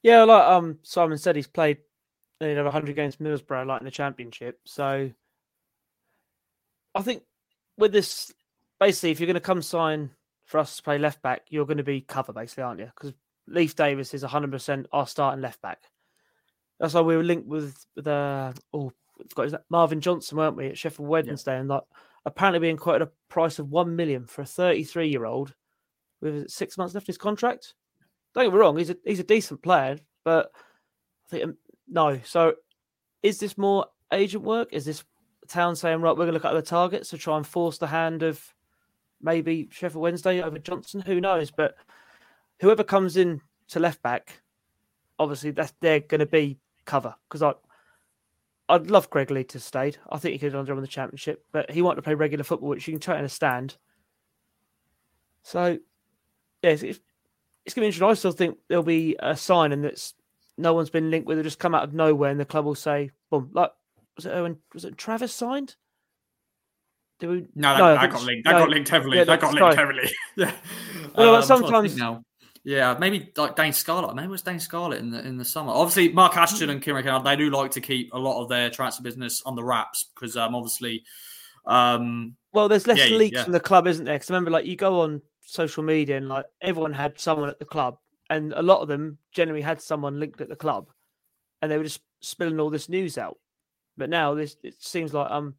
Yeah, 0.03 0.25
like 0.25 0.45
um 0.45 0.79
Simon 0.83 1.19
said, 1.19 1.37
he's 1.37 1.47
played 1.47 1.79
you 2.41 2.55
know 2.55 2.65
100 2.65 2.97
games 2.97 3.17
Middlesbrough, 3.17 3.67
like 3.67 3.81
in 3.81 3.85
the 3.85 3.91
Championship. 3.91 4.59
So 4.65 5.11
I 6.95 7.03
think 7.03 7.23
with 7.79 7.93
this, 7.93 8.33
basically, 8.81 9.11
if 9.11 9.21
you're 9.21 9.27
going 9.27 9.35
to 9.35 9.41
come 9.41 9.63
sign 9.63 10.11
for 10.45 10.59
us 10.59 10.77
to 10.77 10.83
play 10.83 10.99
left 10.99 11.23
back, 11.23 11.43
you're 11.49 11.67
going 11.67 11.79
to 11.79 11.83
be 11.83 12.01
cover, 12.01 12.33
basically, 12.33 12.65
aren't 12.65 12.81
you? 12.81 12.87
Because 12.87 13.15
Leif 13.47 13.75
Davis 13.75 14.15
is 14.15 14.23
100% 14.23 14.87
our 14.93 15.07
starting 15.07 15.43
left 15.43 15.61
back. 15.63 15.83
That's 16.79 16.95
why 16.95 17.01
we 17.03 17.17
were 17.17 17.23
linked 17.23 17.47
with 17.47 17.87
the 17.95 18.55
oh, 18.73 18.93
got 19.35 19.53
Marvin 19.71 20.01
Johnson, 20.01 20.39
weren't 20.39 20.57
we, 20.57 20.69
at 20.69 20.79
Sheffield 20.79 21.09
Wednesday, 21.09 21.53
yeah. 21.53 21.61
and 21.61 21.69
like 21.69 21.83
apparently 22.25 22.61
being 22.61 22.77
quoted 22.77 23.03
a 23.03 23.11
price 23.29 23.59
of 23.59 23.71
one 23.71 23.95
million 23.97 24.27
for 24.27 24.43
a 24.43 24.47
33 24.47 25.09
year 25.09 25.25
old 25.25 25.55
with 26.21 26.49
six 26.51 26.77
months 26.79 26.95
left 26.95 27.09
in 27.09 27.13
his 27.13 27.19
contract. 27.19 27.75
Don't 28.35 28.45
get 28.45 28.53
me 28.53 28.59
wrong, 28.59 28.77
he's 28.77 28.91
a 28.91 28.97
he's 29.05 29.21
a 29.21 29.25
decent 29.25 29.63
player, 29.63 29.99
but 30.25 30.51
I 30.57 31.31
think 31.31 31.45
um, 31.45 31.57
no. 31.89 32.21
So, 32.25 32.55
is 33.23 33.39
this 33.39 33.59
more 33.59 33.87
agent 34.13 34.45
work? 34.45 34.69
Is 34.73 34.85
this 34.85 35.05
town 35.53 35.77
saying, 35.77 36.01
right, 36.01 36.13
we're 36.13 36.27
going 36.27 36.29
to 36.29 36.33
look 36.35 36.45
at 36.45 36.55
the 36.55 36.63
targets 36.63 37.11
to 37.11 37.19
try 37.19 37.37
and 37.37 37.47
force 37.47 37.79
the 37.79 37.87
hand 37.87 38.23
of 38.23 38.55
maybe 39.21 39.69
Sheffield 39.71 40.03
Wednesday 40.03 40.43
over 40.43 40.59
Johnson. 40.59 41.01
Who 41.03 41.21
knows? 41.21 41.51
But 41.51 41.77
whoever 42.61 42.85
comes 42.85 43.17
in 43.17 43.41
to 43.69 43.81
left 43.81 44.03
back, 44.03 44.43
obviously 45.19 45.51
that's 45.51 45.73
they're 45.81 46.01
going 46.01 46.21
to 46.21 46.27
be 46.27 46.59
cover 46.85 47.15
because 47.29 47.43
I. 47.43 47.55
I'd 48.69 48.91
love 48.91 49.11
Greg 49.11 49.31
Leigh 49.31 49.45
to 49.45 49.61
stay. 49.61 49.93
I 50.09 50.17
think 50.17 50.33
he 50.33 50.39
could 50.39 50.55
have 50.55 50.67
done 50.67 50.77
in 50.79 50.83
the 50.83 50.89
championship, 50.89 51.45
but 51.53 51.71
he 51.71 51.83
wanted 51.83 51.97
to 51.97 52.03
play 52.03 52.15
regular 52.15 52.45
football, 52.45 52.71
which 52.71 52.87
you 52.87 52.95
can 52.95 53.01
totally 53.01 53.19
understand. 53.19 53.77
So, 55.43 55.79
yeah, 56.63 56.71
it's, 56.71 56.83
it's, 56.83 57.01
going 57.75 57.75
to 57.75 57.81
be 57.81 57.87
interesting. 57.87 58.09
I 58.09 58.15
still 58.15 58.33
think 58.33 58.57
there'll 58.69 58.85
be 58.85 59.17
a 59.19 59.37
sign, 59.37 59.73
and 59.73 59.85
that's 59.85 60.15
no 60.57 60.73
one's 60.73 60.89
been 60.91 61.11
linked 61.11 61.27
with. 61.27 61.39
It'll 61.39 61.47
just 61.47 61.59
come 61.59 61.75
out 61.75 61.85
of 61.85 61.93
nowhere, 61.93 62.31
and 62.31 62.41
the 62.41 62.47
club 62.47 62.65
will 62.65 62.77
say, 62.77 63.11
"Boom!" 63.31 63.51
Like 63.53 63.73
was 64.17 64.27
it 64.27 64.33
Owen? 64.33 64.59
Was 64.75 64.85
it 64.85 64.97
Travis 64.97 65.35
signed? 65.35 65.77
Did 67.21 67.31
we? 67.31 67.47
No, 67.55 67.73
that, 67.73 67.79
no, 67.79 67.95
that 67.95 68.11
got 68.11 68.23
linked. 68.25 68.45
That 68.45 68.53
no, 68.53 68.59
got 68.59 68.69
linked 68.71 68.89
heavily. 68.89 69.19
Yeah, 69.19 69.25
that 69.25 69.41
got 69.41 69.55
linked 69.55 69.77
heavily. 69.77 70.11
yeah. 70.37 70.53
Well, 71.15 71.35
um, 71.35 71.43
sometimes 71.43 71.95
now. 71.95 72.25
Yeah, 72.65 72.97
maybe 72.99 73.31
like 73.37 73.55
Dane 73.55 73.75
Scarlett. 73.75 74.15
Maybe 74.15 74.29
it 74.29 74.31
was 74.31 74.43
Dane 74.43 74.61
Scarlett 74.61 75.01
in 75.01 75.11
the 75.11 75.27
in 75.27 75.37
the 75.37 75.45
summer. 75.45 75.73
Obviously, 75.73 76.09
Mark 76.11 76.37
Ashton 76.37 76.71
and 76.71 76.81
Kieran 76.81 77.05
McKenna, 77.05 77.23
they 77.23 77.37
do 77.37 77.51
like 77.51 77.73
to 77.73 77.81
keep 77.81 78.15
a 78.15 78.19
lot 78.19 78.41
of 78.41 78.49
their 78.49 78.71
transfer 78.71 79.03
business 79.03 79.43
on 79.45 79.57
the 79.57 79.65
wraps 79.65 80.07
because 80.15 80.37
um, 80.37 80.55
obviously, 80.55 81.05
um, 81.67 82.37
well, 82.53 82.69
there's 82.69 82.87
less 82.87 83.11
yeah, 83.11 83.17
leaks 83.17 83.37
yeah. 83.37 83.45
from 83.45 83.53
the 83.53 83.61
club, 83.61 83.87
isn't 83.87 84.05
there? 84.05 84.15
Because 84.15 84.31
remember, 84.31 84.51
like 84.51 84.65
you 84.65 84.77
go 84.77 85.01
on 85.01 85.23
social 85.41 85.83
media, 85.83 86.17
and 86.17 86.29
like 86.29 86.47
everyone 86.61 86.93
had 86.93 87.19
someone 87.21 87.49
at 87.49 87.59
the 87.59 87.65
club, 87.65 87.99
and 88.31 88.53
a 88.53 88.63
lot 88.63 88.81
of 88.81 88.89
them 88.89 89.19
generally 89.33 89.63
had 89.63 89.83
someone 89.83 90.21
linked 90.21 90.41
at 90.41 90.49
the 90.49 90.57
club, 90.57 90.89
and 91.61 91.71
they 91.71 91.77
were 91.77 91.85
just 91.85 92.01
spilling 92.21 92.61
all 92.61 92.71
this 92.71 92.89
news 92.89 93.19
out. 93.19 93.39
But 93.97 94.11
now 94.11 94.35
this 94.35 94.57
it 94.63 94.83
seems 94.83 95.13
like 95.13 95.31
um, 95.31 95.55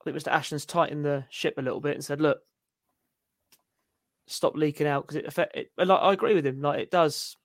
I 0.00 0.04
think 0.04 0.16
Mr. 0.16 0.32
Ashton's 0.32 0.66
tightened 0.66 1.04
the 1.04 1.24
ship 1.30 1.54
a 1.58 1.62
little 1.62 1.80
bit 1.80 1.94
and 1.94 2.04
said, 2.04 2.20
"Look, 2.20 2.40
stop 4.26 4.56
leaking 4.56 4.86
out 4.86 5.06
because 5.06 5.16
it 5.16 5.26
affect 5.26 5.56
it." 5.56 5.70
Like, 5.76 6.00
I 6.00 6.12
agree 6.12 6.34
with 6.34 6.46
him. 6.46 6.60
Like 6.60 6.80
it 6.80 6.90
does 6.90 7.36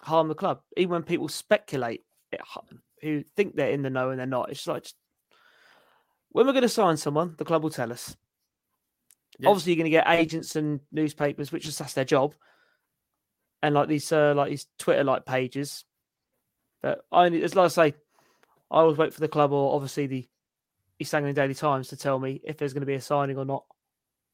harm 0.00 0.28
the 0.28 0.34
club, 0.34 0.60
even 0.76 0.92
when 0.92 1.02
people 1.02 1.28
speculate 1.28 2.02
it, 2.32 2.40
who 3.02 3.24
think 3.36 3.54
they're 3.54 3.70
in 3.70 3.82
the 3.82 3.90
know 3.90 4.10
and 4.10 4.18
they're 4.18 4.26
not. 4.26 4.50
It's 4.50 4.66
like 4.66 4.84
just, 4.84 4.96
when 6.30 6.46
we're 6.46 6.52
going 6.52 6.62
to 6.62 6.68
sign 6.68 6.96
someone, 6.96 7.34
the 7.38 7.44
club 7.44 7.62
will 7.62 7.70
tell 7.70 7.92
us. 7.92 8.16
Yeah. 9.38 9.48
Obviously, 9.48 9.72
you're 9.72 9.78
going 9.78 9.90
to 9.90 9.90
get 9.90 10.08
agents 10.08 10.56
and 10.56 10.80
newspapers, 10.92 11.52
which 11.52 11.66
is 11.66 11.78
that's 11.78 11.94
their 11.94 12.04
job, 12.04 12.34
and 13.62 13.74
like 13.74 13.88
these 13.88 14.10
uh, 14.12 14.34
like 14.34 14.50
these 14.50 14.66
Twitter 14.78 15.04
like 15.04 15.26
pages. 15.26 15.84
But 16.82 17.00
I 17.10 17.26
only, 17.26 17.42
as 17.42 17.54
like 17.54 17.64
I 17.64 17.68
say, 17.68 17.94
I 18.70 18.78
always 18.78 18.98
wait 18.98 19.14
for 19.14 19.20
the 19.20 19.28
club 19.28 19.52
or 19.52 19.74
obviously 19.74 20.06
the 20.06 20.28
East 20.98 21.14
Anglian 21.14 21.34
Daily 21.34 21.54
Times 21.54 21.88
to 21.88 21.96
tell 21.96 22.18
me 22.18 22.40
if 22.44 22.56
there's 22.56 22.72
going 22.72 22.82
to 22.82 22.86
be 22.86 22.94
a 22.94 23.00
signing 23.00 23.36
or 23.36 23.44
not. 23.44 23.64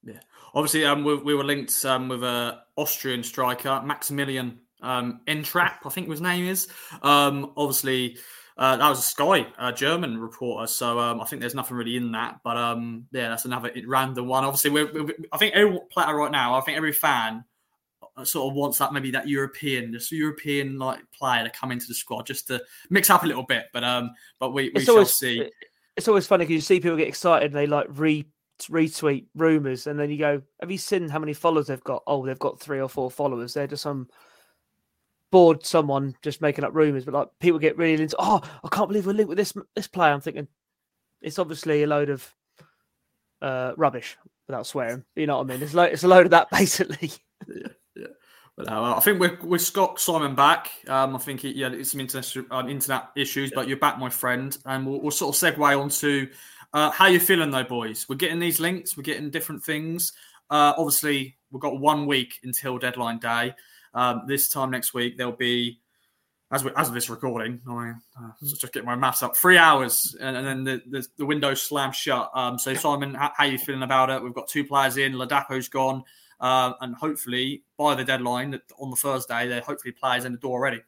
Yeah, 0.02 0.20
obviously, 0.54 0.84
um, 0.84 1.04
we, 1.04 1.16
we 1.16 1.34
were 1.34 1.44
linked 1.44 1.84
um, 1.84 2.08
with 2.08 2.22
a 2.22 2.62
Austrian 2.76 3.22
striker, 3.22 3.82
Maximilian 3.84 4.60
um, 4.82 5.20
Entrup, 5.26 5.78
I 5.84 5.88
think 5.90 6.08
his 6.08 6.20
name 6.20 6.46
is. 6.46 6.68
Um, 7.02 7.52
obviously, 7.56 8.16
uh, 8.56 8.76
that 8.76 8.88
was 8.88 8.98
a 8.98 9.02
Sky 9.02 9.46
uh, 9.58 9.72
German 9.72 10.18
reporter, 10.18 10.66
so 10.66 10.98
um, 10.98 11.20
I 11.20 11.24
think 11.24 11.40
there's 11.40 11.54
nothing 11.54 11.76
really 11.76 11.96
in 11.96 12.12
that. 12.12 12.40
But 12.42 12.56
um, 12.56 13.06
yeah, 13.12 13.28
that's 13.28 13.44
another 13.44 13.72
random 13.86 14.26
one. 14.26 14.44
Obviously, 14.44 14.70
we're, 14.70 14.92
we're, 14.92 15.14
I 15.32 15.38
think 15.38 15.54
every 15.54 15.78
player 15.90 16.14
right 16.14 16.32
now, 16.32 16.54
I 16.54 16.60
think 16.60 16.76
every 16.76 16.92
fan 16.92 17.44
sort 18.24 18.50
of 18.50 18.56
wants 18.56 18.78
that 18.78 18.92
maybe 18.92 19.10
that 19.10 19.28
European, 19.28 19.90
this 19.92 20.12
European 20.12 20.78
like 20.78 21.00
player 21.12 21.44
to 21.44 21.50
come 21.50 21.72
into 21.72 21.86
the 21.86 21.94
squad 21.94 22.26
just 22.26 22.46
to 22.48 22.62
mix 22.90 23.10
up 23.10 23.24
a 23.24 23.26
little 23.26 23.44
bit. 23.44 23.66
But 23.72 23.84
um, 23.84 24.10
but 24.38 24.52
we, 24.52 24.70
we 24.74 24.84
shall 24.84 24.94
always, 24.94 25.14
see. 25.14 25.50
It's 25.96 26.08
always 26.08 26.26
funny 26.26 26.44
because 26.44 26.54
you 26.54 26.60
see 26.60 26.80
people 26.80 26.96
get 26.96 27.08
excited 27.08 27.46
and 27.46 27.54
they 27.54 27.66
like 27.66 27.86
re 27.90 28.26
retweet 28.62 29.26
rumors, 29.34 29.86
and 29.86 29.98
then 29.98 30.10
you 30.10 30.18
go, 30.18 30.42
"Have 30.60 30.70
you 30.70 30.78
seen 30.78 31.08
how 31.08 31.18
many 31.18 31.32
followers 31.32 31.68
they've 31.68 31.84
got? 31.84 32.02
Oh, 32.06 32.24
they've 32.24 32.38
got 32.38 32.60
three 32.60 32.80
or 32.80 32.88
four 32.88 33.10
followers. 33.10 33.54
They're 33.54 33.66
just 33.66 33.82
some 33.82 34.08
bored 35.30 35.64
someone 35.64 36.16
just 36.22 36.40
making 36.40 36.64
up 36.64 36.74
rumors, 36.74 37.04
but 37.04 37.14
like 37.14 37.28
people 37.38 37.58
get 37.58 37.78
really 37.78 38.02
into, 38.02 38.16
oh, 38.18 38.40
I 38.64 38.68
can't 38.68 38.88
believe 38.88 39.06
we're 39.06 39.12
linked 39.12 39.28
with 39.28 39.38
this 39.38 39.54
this 39.74 39.86
player. 39.86 40.12
I'm 40.12 40.20
thinking 40.20 40.48
it's 41.20 41.38
obviously 41.38 41.82
a 41.82 41.86
load 41.86 42.10
of 42.10 42.34
uh, 43.42 43.72
rubbish 43.76 44.16
without 44.46 44.66
swearing. 44.66 45.04
You 45.14 45.26
know 45.26 45.38
what 45.38 45.50
I 45.50 45.52
mean? 45.54 45.62
It's 45.62 45.74
like 45.74 45.92
it's 45.92 46.04
a 46.04 46.08
load 46.08 46.26
of 46.26 46.30
that 46.30 46.50
basically. 46.52 47.12
But 48.56 48.68
uh, 48.68 48.94
I 48.96 49.00
think 49.00 49.20
we're 49.20 49.38
we've 49.42 49.72
got 49.72 50.00
Simon 50.00 50.34
back. 50.34 50.70
Um, 50.86 51.16
I 51.16 51.18
think 51.18 51.44
it, 51.44 51.56
yeah, 51.56 51.70
it's 51.72 51.92
some 51.92 52.00
internet 52.00 52.34
um, 52.50 52.68
internet 52.68 53.08
issues, 53.16 53.52
but 53.54 53.68
you're 53.68 53.78
back, 53.78 53.98
my 53.98 54.10
friend, 54.10 54.56
and 54.66 54.86
we'll, 54.86 55.00
we'll 55.00 55.10
sort 55.10 55.34
of 55.34 55.40
segue 55.40 55.80
onto 55.80 56.28
uh, 56.72 56.90
how 56.90 57.06
you're 57.06 57.20
feeling 57.20 57.50
though, 57.50 57.64
boys. 57.64 58.06
We're 58.08 58.16
getting 58.16 58.38
these 58.38 58.60
links, 58.60 58.96
we're 58.96 59.02
getting 59.02 59.30
different 59.30 59.64
things. 59.64 60.12
Uh, 60.48 60.74
obviously, 60.76 61.36
we've 61.50 61.60
got 61.60 61.80
one 61.80 62.06
week 62.06 62.38
until 62.42 62.78
deadline 62.78 63.18
day. 63.18 63.54
Um, 63.94 64.22
this 64.26 64.48
time 64.48 64.70
next 64.70 64.94
week, 64.94 65.16
there'll 65.16 65.32
be, 65.32 65.80
as, 66.52 66.64
we, 66.64 66.70
as 66.76 66.88
of 66.88 66.94
this 66.94 67.10
recording, 67.10 67.60
I 67.68 67.92
uh, 68.20 68.30
just 68.40 68.72
get 68.72 68.84
my 68.84 68.94
maths 68.94 69.22
up, 69.22 69.36
three 69.36 69.56
hours, 69.56 70.16
and, 70.20 70.36
and 70.36 70.46
then 70.46 70.64
the, 70.64 70.82
the, 70.88 71.06
the, 71.18 71.26
window 71.26 71.54
slams 71.54 71.96
shut. 71.96 72.30
Um, 72.34 72.58
so, 72.58 72.74
Simon, 72.74 73.14
how, 73.14 73.32
how, 73.36 73.44
you 73.44 73.58
feeling 73.58 73.82
about 73.82 74.10
it? 74.10 74.22
We've 74.22 74.34
got 74.34 74.48
two 74.48 74.64
players 74.64 74.96
in, 74.96 75.14
Ladapo's 75.14 75.68
gone, 75.68 76.04
uh, 76.40 76.72
and 76.80 76.94
hopefully 76.94 77.64
by 77.78 77.94
the 77.94 78.04
deadline 78.04 78.58
on 78.78 78.90
the 78.90 78.96
Thursday, 78.96 79.48
there 79.48 79.60
hopefully 79.60 79.92
players 79.92 80.24
in 80.24 80.32
the 80.32 80.38
door 80.38 80.58
already. 80.58 80.82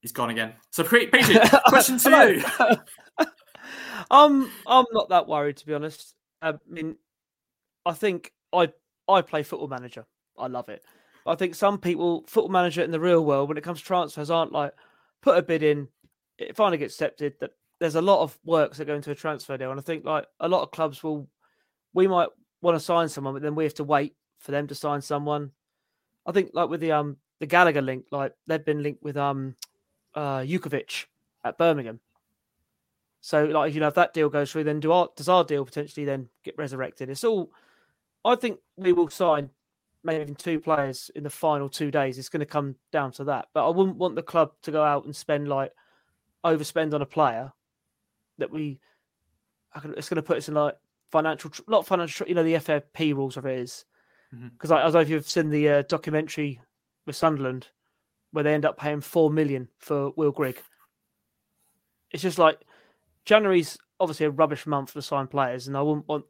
He's 0.00 0.12
gone 0.12 0.30
again. 0.30 0.54
So, 0.70 0.84
Peter, 0.84 1.10
question 1.66 1.98
to 1.98 2.42
you. 3.18 3.26
um, 4.10 4.50
I'm 4.66 4.86
not 4.92 5.08
that 5.08 5.26
worried 5.26 5.56
to 5.58 5.66
be 5.66 5.74
honest. 5.74 6.14
I 6.40 6.54
mean, 6.68 6.96
I 7.84 7.92
think 7.92 8.32
I 8.52 8.72
I 9.08 9.22
play 9.22 9.42
Football 9.42 9.68
Manager. 9.68 10.06
I 10.38 10.46
love 10.46 10.68
it. 10.68 10.82
I 11.26 11.34
think 11.34 11.54
some 11.54 11.78
people, 11.78 12.24
football 12.26 12.50
manager 12.50 12.82
in 12.82 12.90
the 12.90 13.00
real 13.00 13.24
world, 13.24 13.48
when 13.48 13.58
it 13.58 13.64
comes 13.64 13.80
to 13.80 13.84
transfers, 13.84 14.30
aren't 14.30 14.52
like 14.52 14.72
put 15.20 15.36
a 15.36 15.42
bid 15.42 15.62
in, 15.62 15.88
it 16.38 16.56
finally 16.56 16.78
gets 16.78 16.94
accepted. 16.94 17.34
That 17.40 17.50
there's 17.80 17.96
a 17.96 18.02
lot 18.02 18.22
of 18.22 18.38
works 18.44 18.78
that 18.78 18.86
go 18.86 18.94
into 18.94 19.10
a 19.10 19.14
transfer 19.14 19.56
deal, 19.58 19.70
and 19.70 19.78
I 19.78 19.82
think 19.82 20.04
like 20.04 20.26
a 20.40 20.48
lot 20.48 20.62
of 20.62 20.70
clubs 20.70 21.02
will, 21.02 21.28
we 21.92 22.06
might 22.06 22.28
want 22.60 22.76
to 22.76 22.84
sign 22.84 23.08
someone, 23.08 23.34
but 23.34 23.42
then 23.42 23.54
we 23.54 23.64
have 23.64 23.74
to 23.74 23.84
wait 23.84 24.14
for 24.38 24.52
them 24.52 24.66
to 24.68 24.74
sign 24.74 25.00
someone. 25.00 25.52
I 26.26 26.32
think 26.32 26.50
like 26.52 26.68
with 26.68 26.80
the 26.80 26.92
um 26.92 27.16
the 27.40 27.46
Gallagher 27.46 27.82
link, 27.82 28.06
like 28.10 28.34
they've 28.46 28.64
been 28.64 28.82
linked 28.82 29.02
with 29.02 29.16
um 29.16 29.54
uh 30.14 30.40
Jutkiewicz 30.40 31.06
at 31.44 31.58
Birmingham. 31.58 32.00
So 33.20 33.44
like 33.44 33.70
if 33.70 33.74
you 33.74 33.80
know 33.80 33.88
if 33.88 33.94
that 33.94 34.14
deal 34.14 34.28
goes 34.28 34.52
through, 34.52 34.64
then 34.64 34.80
do 34.80 34.92
our 34.92 35.08
does 35.16 35.28
our 35.28 35.44
deal 35.44 35.64
potentially 35.64 36.06
then 36.06 36.28
get 36.44 36.56
resurrected? 36.58 37.10
It's 37.10 37.24
all. 37.24 37.50
I 38.24 38.34
think 38.34 38.58
we 38.76 38.92
will 38.92 39.08
sign 39.08 39.50
maybe 40.04 40.22
even 40.22 40.34
two 40.34 40.60
players 40.60 41.10
in 41.14 41.22
the 41.22 41.30
final 41.30 41.68
two 41.68 41.90
days. 41.90 42.18
It's 42.18 42.28
going 42.28 42.40
to 42.40 42.46
come 42.46 42.76
down 42.92 43.12
to 43.12 43.24
that. 43.24 43.48
But 43.54 43.66
I 43.66 43.70
wouldn't 43.70 43.96
want 43.96 44.16
the 44.16 44.22
club 44.22 44.52
to 44.62 44.70
go 44.70 44.82
out 44.82 45.04
and 45.04 45.14
spend 45.14 45.48
like 45.48 45.72
overspend 46.44 46.94
on 46.94 47.02
a 47.02 47.06
player 47.06 47.52
that 48.38 48.50
we. 48.50 48.80
It's 49.96 50.08
going 50.08 50.16
to 50.16 50.22
put 50.22 50.38
us 50.38 50.48
in 50.48 50.54
like 50.54 50.76
financial, 51.10 51.50
not 51.66 51.86
financial. 51.86 52.26
You 52.28 52.34
know 52.34 52.42
the 52.42 52.54
FFP 52.54 53.14
rules 53.14 53.36
of 53.36 53.46
it 53.46 53.58
is 53.58 53.84
because 54.30 54.70
mm-hmm. 54.70 54.72
I, 54.74 54.80
I 54.80 54.82
don't 54.84 54.94
know 54.94 55.00
if 55.00 55.08
you've 55.08 55.28
seen 55.28 55.50
the 55.50 55.68
uh, 55.68 55.82
documentary 55.82 56.60
with 57.06 57.16
Sunderland 57.16 57.68
where 58.32 58.44
they 58.44 58.52
end 58.52 58.66
up 58.66 58.78
paying 58.78 59.00
four 59.00 59.30
million 59.30 59.68
for 59.78 60.10
Will 60.16 60.32
Grigg. 60.32 60.60
It's 62.10 62.22
just 62.22 62.38
like 62.38 62.60
January's 63.24 63.78
obviously 64.00 64.26
a 64.26 64.30
rubbish 64.30 64.66
month 64.66 64.92
to 64.92 65.02
sign 65.02 65.26
players, 65.26 65.66
and 65.66 65.76
I 65.76 65.82
wouldn't 65.82 66.08
want. 66.08 66.24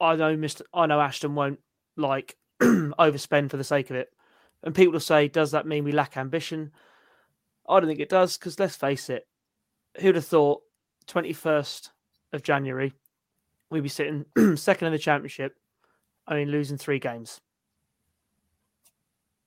I 0.00 0.16
know 0.16 0.36
Mr. 0.36 0.62
I 0.74 0.86
know 0.86 1.00
Ashton 1.00 1.34
won't 1.34 1.60
like 1.96 2.36
overspend 2.60 3.50
for 3.50 3.56
the 3.56 3.64
sake 3.64 3.90
of 3.90 3.96
it. 3.96 4.10
And 4.62 4.74
people 4.74 4.92
will 4.92 5.00
say, 5.00 5.28
does 5.28 5.50
that 5.50 5.66
mean 5.66 5.84
we 5.84 5.92
lack 5.92 6.16
ambition? 6.16 6.72
I 7.68 7.80
don't 7.80 7.88
think 7.88 8.00
it 8.00 8.08
does, 8.08 8.36
because 8.36 8.58
let's 8.58 8.76
face 8.76 9.10
it, 9.10 9.26
who'd 10.00 10.14
have 10.14 10.26
thought 10.26 10.62
21st 11.08 11.90
of 12.32 12.42
January 12.42 12.94
we'd 13.72 13.82
be 13.82 13.88
sitting 13.88 14.24
second 14.56 14.86
in 14.86 14.92
the 14.92 14.98
championship, 14.98 15.56
only 16.28 16.46
losing 16.46 16.78
three 16.78 16.98
games. 16.98 17.40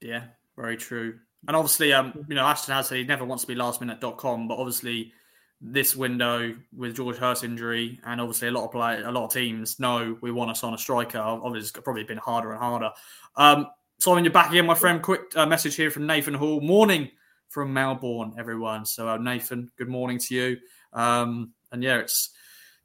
Yeah, 0.01 0.23
very 0.57 0.77
true. 0.77 1.19
And 1.47 1.55
obviously, 1.55 1.93
um, 1.93 2.25
you 2.27 2.35
know, 2.35 2.45
Ashton 2.45 2.73
has 2.73 2.87
said 2.87 2.97
he 2.97 3.03
never 3.03 3.23
wants 3.23 3.43
to 3.43 3.47
be 3.47 3.55
lastminute.com, 3.55 4.47
but 4.47 4.57
obviously 4.57 5.13
this 5.61 5.95
window 5.95 6.55
with 6.75 6.95
George 6.95 7.17
Hirst 7.17 7.43
injury, 7.43 7.99
and 8.05 8.19
obviously 8.19 8.47
a 8.47 8.51
lot 8.51 8.65
of 8.65 8.71
play, 8.71 9.01
a 9.01 9.11
lot 9.11 9.25
of 9.25 9.33
teams 9.33 9.79
know 9.79 10.17
we 10.21 10.31
want 10.31 10.51
us 10.51 10.63
on 10.63 10.73
a 10.73 10.77
striker. 10.77 11.19
Obviously, 11.19 11.59
it's 11.59 11.71
probably 11.71 12.03
been 12.03 12.17
harder 12.17 12.51
and 12.51 12.59
harder. 12.59 12.91
Um, 13.35 13.67
Simon, 13.99 14.23
you're 14.23 14.33
back 14.33 14.49
again, 14.49 14.65
my 14.65 14.75
friend. 14.75 15.01
Quick 15.01 15.21
uh, 15.35 15.45
message 15.45 15.75
here 15.75 15.89
from 15.89 16.05
Nathan 16.05 16.33
Hall. 16.33 16.59
Morning 16.61 17.09
from 17.49 17.73
Melbourne, 17.73 18.33
everyone. 18.37 18.85
So, 18.85 19.07
uh, 19.07 19.17
Nathan, 19.17 19.71
good 19.77 19.87
morning 19.87 20.19
to 20.19 20.35
you. 20.35 20.57
Um, 20.93 21.53
and 21.71 21.81
yeah, 21.81 21.99
it's 21.99 22.31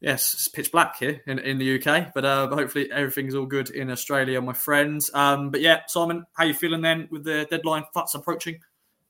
yes, 0.01 0.33
it's 0.33 0.49
pitch 0.49 0.73
black 0.73 0.99
here 0.99 1.23
in, 1.27 1.39
in 1.39 1.59
the 1.59 1.81
UK, 1.81 2.13
but 2.15 2.25
uh, 2.25 2.49
hopefully 2.49 2.91
everything's 2.91 3.35
all 3.35 3.47
good 3.47 3.71
in 3.71 3.91
Australia, 3.91 4.41
my 4.41 4.53
friends. 4.53 5.11
Um, 5.15 5.51
but 5.51 5.61
yeah, 5.61 5.81
Simon, 5.87 6.27
how 6.35 6.45
you 6.45 6.55
feeling 6.55 6.81
then 6.81 7.09
with 7.11 7.25
the 7.25 7.47
deadline 7.51 7.85
fast 7.95 8.15
approaching? 8.15 8.61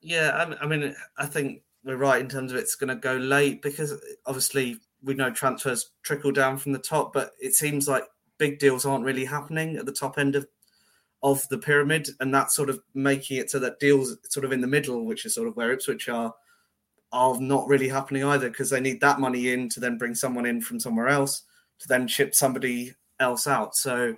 Yeah, 0.00 0.54
I 0.60 0.66
mean, 0.66 0.94
I 1.16 1.26
think 1.26 1.62
we're 1.84 1.96
right 1.96 2.20
in 2.20 2.28
terms 2.28 2.52
of 2.52 2.58
it's 2.58 2.74
going 2.74 2.88
to 2.88 2.96
go 2.96 3.14
late 3.16 3.62
because 3.62 3.94
obviously 4.26 4.78
we 5.02 5.14
know 5.14 5.30
transfers 5.30 5.90
trickle 6.02 6.32
down 6.32 6.58
from 6.58 6.72
the 6.72 6.78
top, 6.78 7.12
but 7.12 7.32
it 7.40 7.54
seems 7.54 7.88
like 7.88 8.04
big 8.38 8.58
deals 8.58 8.84
aren't 8.84 9.04
really 9.04 9.24
happening 9.24 9.76
at 9.76 9.86
the 9.86 9.92
top 9.92 10.18
end 10.18 10.36
of 10.36 10.46
of 11.22 11.46
the 11.50 11.58
pyramid, 11.58 12.08
and 12.18 12.34
that's 12.34 12.56
sort 12.56 12.70
of 12.70 12.80
making 12.94 13.36
it 13.36 13.50
so 13.50 13.58
that 13.58 13.78
deals 13.78 14.16
sort 14.30 14.44
of 14.46 14.52
in 14.52 14.62
the 14.62 14.66
middle, 14.66 15.04
which 15.04 15.26
is 15.26 15.34
sort 15.34 15.46
of 15.46 15.54
where 15.54 15.70
Ipswich 15.70 16.08
are, 16.08 16.34
are 17.12 17.40
not 17.40 17.66
really 17.66 17.88
happening 17.88 18.24
either 18.24 18.48
because 18.48 18.70
they 18.70 18.80
need 18.80 19.00
that 19.00 19.20
money 19.20 19.52
in 19.52 19.68
to 19.68 19.80
then 19.80 19.98
bring 19.98 20.14
someone 20.14 20.46
in 20.46 20.60
from 20.60 20.78
somewhere 20.78 21.08
else 21.08 21.42
to 21.80 21.88
then 21.88 22.06
ship 22.06 22.34
somebody 22.34 22.94
else 23.18 23.46
out. 23.46 23.74
So 23.74 24.14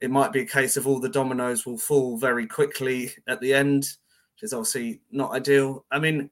it 0.00 0.10
might 0.10 0.32
be 0.32 0.40
a 0.40 0.46
case 0.46 0.76
of 0.76 0.86
all 0.86 1.00
the 1.00 1.08
dominoes 1.08 1.64
will 1.64 1.78
fall 1.78 2.18
very 2.18 2.46
quickly 2.46 3.12
at 3.26 3.40
the 3.40 3.54
end, 3.54 3.82
which 4.34 4.42
is 4.42 4.52
obviously 4.52 5.00
not 5.10 5.32
ideal. 5.32 5.84
I 5.90 5.98
mean, 5.98 6.30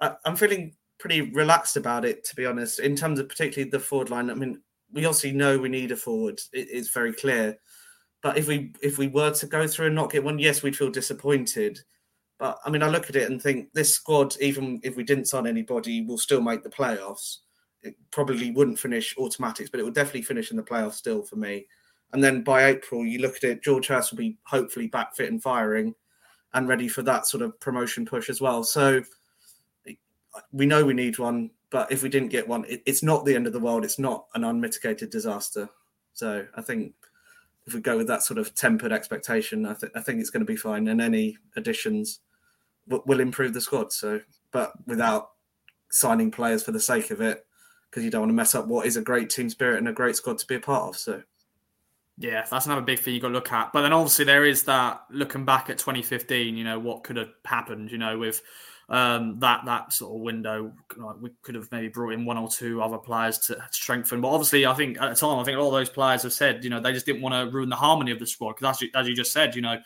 I, 0.00 0.14
am 0.24 0.36
feeling 0.36 0.76
pretty 0.98 1.22
relaxed 1.22 1.76
about 1.76 2.04
it, 2.04 2.24
to 2.24 2.36
be 2.36 2.46
honest, 2.46 2.78
in 2.78 2.94
terms 2.94 3.18
of 3.18 3.28
particularly 3.28 3.70
the 3.70 3.80
forward 3.80 4.10
line. 4.10 4.30
I 4.30 4.34
mean, 4.34 4.60
we 4.92 5.04
obviously 5.04 5.32
know 5.32 5.58
we 5.58 5.68
need 5.68 5.90
a 5.90 5.96
forward; 5.96 6.40
it, 6.52 6.68
it's 6.70 6.90
very 6.90 7.12
clear. 7.12 7.58
But 8.22 8.36
if 8.38 8.46
we 8.46 8.72
if 8.82 8.98
we 8.98 9.08
were 9.08 9.32
to 9.32 9.46
go 9.46 9.66
through 9.66 9.86
and 9.86 9.94
not 9.94 10.12
get 10.12 10.24
one, 10.24 10.38
yes, 10.38 10.62
we'd 10.62 10.76
feel 10.76 10.90
disappointed. 10.90 11.80
But 12.40 12.58
I 12.64 12.70
mean, 12.70 12.82
I 12.82 12.88
look 12.88 13.10
at 13.10 13.16
it 13.16 13.30
and 13.30 13.40
think 13.40 13.70
this 13.74 13.94
squad, 13.94 14.34
even 14.40 14.80
if 14.82 14.96
we 14.96 15.04
didn't 15.04 15.26
sign 15.26 15.46
anybody, 15.46 16.00
will 16.00 16.16
still 16.16 16.40
make 16.40 16.62
the 16.62 16.70
playoffs. 16.70 17.36
It 17.82 17.94
probably 18.10 18.50
wouldn't 18.50 18.78
finish 18.78 19.14
automatics, 19.18 19.68
but 19.68 19.78
it 19.78 19.82
would 19.82 19.94
definitely 19.94 20.22
finish 20.22 20.50
in 20.50 20.56
the 20.56 20.62
playoffs 20.62 20.94
still 20.94 21.22
for 21.22 21.36
me. 21.36 21.66
And 22.14 22.24
then 22.24 22.42
by 22.42 22.64
April, 22.64 23.04
you 23.04 23.18
look 23.18 23.36
at 23.36 23.44
it, 23.44 23.62
George 23.62 23.88
Hirst 23.88 24.10
will 24.10 24.18
be 24.18 24.38
hopefully 24.44 24.86
back 24.86 25.14
fit 25.14 25.30
and 25.30 25.42
firing 25.42 25.94
and 26.54 26.66
ready 26.66 26.88
for 26.88 27.02
that 27.02 27.26
sort 27.26 27.42
of 27.42 27.60
promotion 27.60 28.06
push 28.06 28.30
as 28.30 28.40
well. 28.40 28.64
So 28.64 29.02
we 30.50 30.64
know 30.64 30.82
we 30.82 30.94
need 30.94 31.18
one, 31.18 31.50
but 31.68 31.92
if 31.92 32.02
we 32.02 32.08
didn't 32.08 32.30
get 32.30 32.48
one, 32.48 32.64
it, 32.64 32.82
it's 32.86 33.02
not 33.02 33.26
the 33.26 33.34
end 33.34 33.48
of 33.48 33.52
the 33.52 33.60
world. 33.60 33.84
It's 33.84 33.98
not 33.98 34.26
an 34.34 34.44
unmitigated 34.44 35.10
disaster. 35.10 35.68
So 36.14 36.46
I 36.54 36.62
think 36.62 36.94
if 37.66 37.74
we 37.74 37.80
go 37.80 37.98
with 37.98 38.06
that 38.06 38.22
sort 38.22 38.38
of 38.38 38.54
tempered 38.54 38.92
expectation, 38.92 39.66
I, 39.66 39.74
th- 39.74 39.92
I 39.94 40.00
think 40.00 40.20
it's 40.20 40.30
going 40.30 40.40
to 40.44 40.50
be 40.50 40.56
fine. 40.56 40.88
And 40.88 41.02
any 41.02 41.36
additions 41.54 42.20
will 42.90 43.20
improve 43.20 43.54
the 43.54 43.60
squad. 43.60 43.92
So, 43.92 44.20
but 44.52 44.72
without 44.86 45.30
signing 45.90 46.30
players 46.30 46.62
for 46.62 46.72
the 46.72 46.80
sake 46.80 47.10
of 47.10 47.20
it, 47.20 47.44
because 47.90 48.04
you 48.04 48.10
don't 48.10 48.22
want 48.22 48.30
to 48.30 48.34
mess 48.34 48.54
up 48.54 48.66
what 48.66 48.86
is 48.86 48.96
a 48.96 49.02
great 49.02 49.30
team 49.30 49.50
spirit 49.50 49.78
and 49.78 49.88
a 49.88 49.92
great 49.92 50.16
squad 50.16 50.38
to 50.38 50.46
be 50.46 50.56
a 50.56 50.60
part 50.60 50.88
of. 50.88 50.96
So. 50.96 51.22
Yeah, 52.18 52.44
that's 52.50 52.66
another 52.66 52.82
big 52.82 52.98
thing 52.98 53.14
you 53.14 53.20
got 53.20 53.28
to 53.28 53.34
look 53.34 53.50
at. 53.50 53.72
But 53.72 53.80
then 53.80 53.94
obviously 53.94 54.26
there 54.26 54.44
is 54.44 54.64
that 54.64 55.00
looking 55.10 55.46
back 55.46 55.70
at 55.70 55.78
2015, 55.78 56.54
you 56.54 56.64
know, 56.64 56.78
what 56.78 57.02
could 57.02 57.16
have 57.16 57.30
happened, 57.46 57.90
you 57.90 57.96
know, 57.96 58.18
with 58.18 58.42
um, 58.90 59.38
that 59.38 59.64
that 59.66 59.92
sort 59.92 60.14
of 60.14 60.20
window. 60.20 60.72
Like 60.96 61.16
we 61.20 61.30
could 61.42 61.54
have 61.54 61.70
maybe 61.70 61.88
brought 61.88 62.12
in 62.12 62.24
one 62.24 62.36
or 62.36 62.48
two 62.48 62.82
other 62.82 62.98
players 62.98 63.38
to 63.46 63.56
strengthen. 63.70 64.20
But 64.20 64.28
obviously, 64.28 64.66
I 64.66 64.74
think 64.74 65.00
at 65.00 65.08
the 65.08 65.14
time, 65.14 65.38
I 65.38 65.44
think 65.44 65.58
all 65.58 65.70
those 65.70 65.88
players 65.88 66.24
have 66.24 66.32
said, 66.32 66.64
you 66.64 66.70
know, 66.70 66.80
they 66.80 66.92
just 66.92 67.06
didn't 67.06 67.22
want 67.22 67.34
to 67.34 67.56
ruin 67.56 67.70
the 67.70 67.76
harmony 67.76 68.10
of 68.10 68.18
the 68.18 68.26
squad 68.26 68.56
because 68.56 68.82
as, 68.82 68.88
as 68.94 69.08
you 69.08 69.14
just 69.14 69.32
said, 69.32 69.54
you 69.54 69.62
know, 69.62 69.78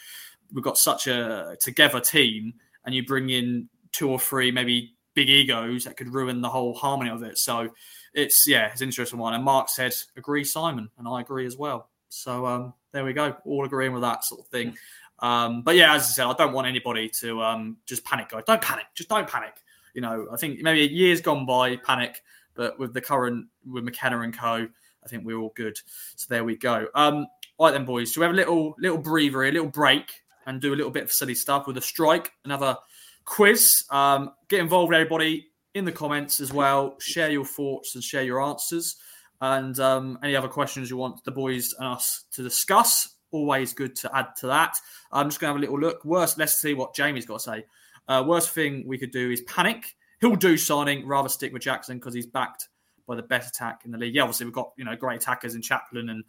we've 0.53 0.65
got 0.65 0.79
such 0.79 1.07
a 1.07 1.57
together 1.61 2.01
team, 2.01 2.55
and 2.85 2.95
you 2.95 3.05
bring 3.05 3.31
in 3.31 3.69
two 3.93 4.11
or 4.11 4.19
three 4.19 4.51
maybe 4.51 4.95
big 5.15 5.29
egos 5.29 5.85
that 5.85 5.97
could 5.97 6.13
ruin 6.13 6.41
the 6.41 6.49
whole 6.49 6.75
harmony 6.75 7.11
of 7.11 7.23
it. 7.23 7.39
So 7.39 7.71
it's 8.13 8.45
yeah, 8.47 8.67
it's 8.67 8.81
an 8.81 8.89
interesting 8.89 9.19
one. 9.19 9.35
And 9.35 9.45
Mark 9.45 9.69
said, 9.69 9.95
agree, 10.17 10.45
Simon, 10.45 10.91
and 10.99 11.09
I 11.09 11.21
agree 11.21 11.47
as 11.47 11.57
well. 11.57 11.89
So 12.09 12.47
um, 12.47 12.75
there 12.93 13.05
we 13.05 13.13
go, 13.13 13.37
all 13.45 13.65
agreeing 13.65 13.93
with 13.93 14.03
that 14.03 14.25
sort 14.25 14.41
of 14.41 14.47
thing. 14.49 14.77
Um, 15.21 15.63
but 15.63 15.77
yeah, 15.77 15.95
as 15.95 16.03
I 16.03 16.07
said, 16.07 16.27
I 16.27 16.35
don't 16.35 16.53
want 16.53 16.67
anybody 16.67 17.09
to 17.21 17.43
um, 17.43 17.77
just 17.87 18.05
panic, 18.05 18.29
guys. 18.29 18.43
Don't 18.47 18.61
panic, 18.61 18.87
just 18.95 19.09
don't 19.09 19.29
panic. 19.29 19.55
You 19.95 20.01
know, 20.01 20.27
I 20.33 20.37
think 20.37 20.61
maybe 20.61 20.93
years 20.93 21.21
gone 21.21 21.47
by, 21.47 21.77
panic, 21.77 22.23
but 22.55 22.79
with 22.79 22.93
the 22.93 23.01
current 23.01 23.47
with 23.65 23.85
McKenna 23.85 24.21
and 24.21 24.37
co, 24.37 24.67
I 25.05 25.09
think 25.09 25.25
we're 25.25 25.39
all 25.39 25.53
good. 25.55 25.77
So 26.17 26.27
there 26.29 26.45
we 26.45 26.57
go. 26.57 26.87
Um, 26.95 27.27
all 27.57 27.67
right 27.67 27.73
then, 27.73 27.85
boys. 27.85 28.13
So 28.13 28.21
we 28.21 28.25
have 28.27 28.35
a 28.35 28.37
little 28.37 28.75
little 28.79 28.99
breather, 28.99 29.45
a 29.45 29.53
little 29.53 29.69
break, 29.69 30.24
and 30.47 30.61
do 30.61 30.75
a 30.75 30.77
little 30.77 30.91
bit 30.91 31.05
of 31.05 31.13
silly 31.13 31.35
stuff 31.35 31.67
with 31.67 31.77
a 31.77 31.83
strike, 31.83 32.33
another 32.45 32.77
quiz. 33.25 33.85
Um, 33.91 34.33
get 34.49 34.61
involved, 34.61 34.93
everybody, 34.93 35.49
in 35.75 35.85
the 35.85 35.93
comments 35.93 36.41
as 36.41 36.53
well. 36.53 36.97
Share 37.01 37.31
your 37.31 37.45
thoughts 37.45 37.95
and 37.95 38.05
share 38.05 38.23
your 38.23 38.43
answers 38.43 38.97
and 39.41 39.79
um, 39.81 40.19
any 40.23 40.37
other 40.37 40.49
questions 40.49 40.91
you 40.91 40.97
want 40.97 41.23
the 41.25 41.31
boys 41.31 41.75
and 41.79 41.89
us 41.89 42.25
to 42.33 42.43
discuss. 42.43 43.09
Always 43.31 43.73
good 43.73 43.97
to 43.97 44.17
add 44.17 44.29
to 44.37 44.47
that. 44.47 44.77
I'm 45.11 45.29
just 45.29 45.41
going 45.41 45.49
to 45.49 45.55
have 45.55 45.57
a 45.57 45.61
little 45.61 45.81
look. 45.81 46.05
Worst, 46.05 46.39
let's 46.39 46.55
see 46.55 46.75
what 46.75 46.95
Jamie's 46.95 47.27
got 47.27 47.41
to 47.41 47.45
say. 47.45 47.65
Uh, 48.07 48.23
worst 48.27 48.51
thing 48.51 48.85
we 48.87 48.99
could 48.99 49.11
do 49.11 49.31
is 49.31 49.41
panic. 49.43 49.97
He'll 50.21 50.37
do 50.37 50.57
signing, 50.57 51.07
rather 51.07 51.29
stick 51.29 51.53
with 51.53 51.63
Jackson 51.63 51.99
because 51.99 52.15
he's 52.15 52.27
backed 52.27 52.69
by 53.07 53.17
the 53.17 53.23
best 53.23 53.55
attack 53.55 53.83
in 53.85 53.91
the 53.91 53.99
league. 53.99 54.15
Yeah, 54.15 54.23
obviously 54.23 54.47
we've 54.47 54.55
got 54.55 54.73
you 54.77 54.85
know 54.85 54.97
great 54.97 55.21
attackers 55.21 55.55
in 55.55 55.63
Chaplin 55.63 56.09
and 56.09 56.25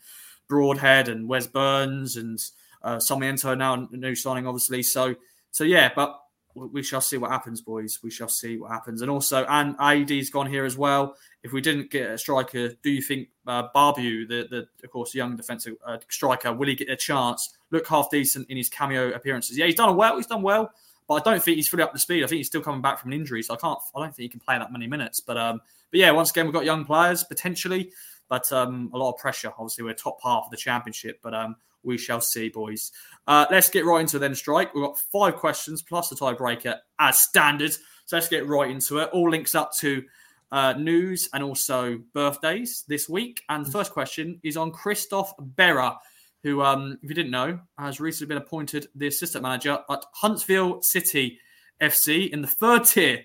Broadhead 0.47 1.07
and 1.07 1.28
Wes 1.28 1.47
Burns 1.47 2.18
and 2.18 2.39
uh, 2.86 3.00
Sarmiento 3.00 3.54
now 3.56 3.88
new 3.92 4.16
signing 4.16 4.48
obviously. 4.48 4.84
So 4.84 5.16
so 5.52 5.66
yeah, 5.66 5.92
but 5.94 6.18
we 6.56 6.84
shall 6.84 7.02
see 7.02 7.18
what 7.18 7.32
happens, 7.32 7.62
boys. 7.62 8.00
We 8.02 8.10
shall 8.10 8.30
see 8.30 8.58
what 8.58 8.72
happens. 8.72 9.02
And 9.02 9.12
also, 9.12 9.46
and 9.46 9.76
AD's 9.78 10.30
gone 10.30 10.48
here 10.48 10.64
as 10.64 10.78
well. 10.78 11.16
If 11.44 11.52
we 11.52 11.60
didn't 11.60 11.92
get 11.92 12.10
a 12.10 12.18
striker, 12.18 12.70
do 12.82 12.90
you 12.90 13.02
think 13.02 13.28
uh, 13.46 13.68
Buabo, 13.76 14.28
the, 14.28 14.48
the 14.50 14.68
of 14.84 14.90
course 14.90 15.14
young 15.14 15.36
defensive 15.36 15.76
uh, 15.86 15.98
striker, 16.10 16.54
will 16.54 16.68
he 16.68 16.76
get 16.76 16.90
a 16.90 16.96
chance? 16.96 17.58
Look 17.72 17.88
half 17.88 18.10
decent 18.10 18.50
in 18.50 18.58
his 18.58 18.70
cameo 18.70 19.12
appearances. 19.12 19.58
Yeah, 19.58 19.66
he's 19.66 19.76
done 19.76 19.96
well. 19.98 20.16
He's 20.16 20.28
done 20.28 20.42
well, 20.42 20.72
but 21.08 21.16
I 21.16 21.32
don't 21.32 21.44
think 21.44 21.58
he's 21.58 21.68
fully 21.68 21.84
up 21.84 21.92
to 21.92 22.00
speed. 22.00 22.24
I 22.24 22.28
think 22.28 22.38
he's 22.38 22.48
still 22.48 22.62
coming 22.62 22.82
back 22.82 23.00
from 23.00 23.12
an 23.12 23.20
injury, 23.20 23.44
so 23.44 23.54
I 23.54 23.58
can't. 23.58 23.80
I 23.96 24.00
don't 24.00 24.16
think 24.16 24.24
he 24.24 24.30
can 24.30 24.40
play 24.40 24.58
that 24.58 24.72
many 24.72 24.88
minutes. 24.88 25.20
But 25.20 25.38
um, 25.38 25.60
but 25.92 26.00
yeah, 26.00 26.12
once 26.12 26.32
again, 26.32 26.46
we've 26.46 26.54
got 26.54 26.66
young 26.66 26.86
players 26.86 27.24
potentially, 27.26 27.92
but 28.30 28.50
um, 28.54 28.90
a 28.94 28.98
lot 28.98 29.12
of 29.12 29.18
pressure. 29.20 29.52
Obviously, 29.58 29.84
we're 29.84 29.94
top 29.94 30.20
half 30.24 30.46
of 30.46 30.52
the 30.52 30.58
championship, 30.58 31.20
but 31.22 31.34
um, 31.34 31.58
we 31.86 31.98
shall 31.98 32.22
see, 32.22 32.50
boys. 32.50 32.92
Uh, 33.28 33.46
let's 33.50 33.70
get 33.70 33.86
right 33.86 34.02
into 34.02 34.20
then 34.20 34.36
strike. 34.36 34.74
We've 34.74 34.84
got 34.84 35.00
five 35.00 35.36
questions 35.36 35.82
plus 35.82 36.10
the 36.10 36.16
tiebreaker 36.16 36.78
as 37.00 37.20
standard. 37.20 37.72
So 38.06 38.18
let's 38.18 38.30
get 38.30 38.48
right 38.48 38.70
into 38.70 39.00
it. 39.00 39.10
All 39.12 39.30
links 39.30 39.56
up 39.56 39.72
to 39.78 40.04
uh, 40.52 40.74
news 40.74 41.30
and 41.34 41.44
also 41.44 42.00
birthdays 42.14 42.84
this 42.88 43.10
week. 43.10 43.42
And 43.50 43.66
the 43.66 43.72
first 43.72 43.92
question 43.92 44.40
is 44.44 44.58
on 44.58 44.72
Christophe 44.72 45.34
Berra, 45.56 45.98
who, 46.44 46.62
um, 46.62 46.98
if 47.02 47.10
you 47.10 47.16
didn't 47.16 47.32
know, 47.32 47.60
has 47.78 48.00
recently 48.00 48.36
been 48.36 48.42
appointed 48.42 48.88
the 48.96 49.08
assistant 49.08 49.44
manager 49.44 49.80
at 49.90 50.06
Huntsville 50.14 50.82
City 50.82 51.40
FC 51.82 52.30
in 52.30 52.42
the 52.42 52.48
third 52.48 52.86
tier 52.86 53.24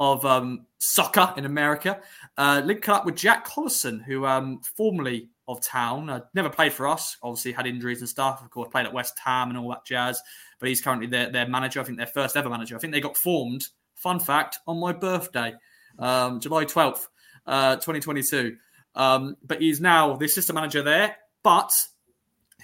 of 0.00 0.24
um, 0.24 0.66
soccer 0.78 1.32
in 1.36 1.44
America. 1.44 2.00
Uh, 2.36 2.62
linked 2.64 2.88
up 2.88 3.04
with 3.04 3.14
Jack 3.14 3.46
Collison, 3.46 4.02
who 4.02 4.26
um, 4.26 4.60
formerly 4.76 5.28
of 5.52 5.60
town. 5.60 6.10
Uh, 6.10 6.20
never 6.34 6.48
played 6.48 6.72
for 6.72 6.86
us. 6.88 7.16
Obviously, 7.22 7.52
had 7.52 7.66
injuries 7.66 8.00
and 8.00 8.08
stuff. 8.08 8.42
Of 8.42 8.50
course, 8.50 8.68
played 8.70 8.86
at 8.86 8.92
West 8.92 9.18
Ham 9.24 9.50
and 9.50 9.58
all 9.58 9.68
that 9.70 9.84
jazz. 9.84 10.20
But 10.58 10.68
he's 10.68 10.80
currently 10.80 11.06
their, 11.06 11.30
their 11.30 11.48
manager. 11.48 11.80
I 11.80 11.84
think 11.84 11.98
their 11.98 12.06
first 12.06 12.36
ever 12.36 12.48
manager. 12.48 12.76
I 12.76 12.78
think 12.78 12.92
they 12.92 13.00
got 13.00 13.16
formed. 13.16 13.66
Fun 13.94 14.18
fact 14.18 14.58
on 14.66 14.80
my 14.80 14.92
birthday, 14.92 15.54
um, 15.98 16.40
July 16.40 16.64
twelfth, 16.64 17.08
uh, 17.46 17.76
twenty 17.76 18.00
twenty 18.00 18.22
two. 18.22 18.56
Um, 18.94 19.36
but 19.44 19.60
he's 19.60 19.80
now 19.80 20.16
the 20.16 20.24
assistant 20.24 20.56
manager 20.56 20.82
there. 20.82 21.16
But 21.42 21.72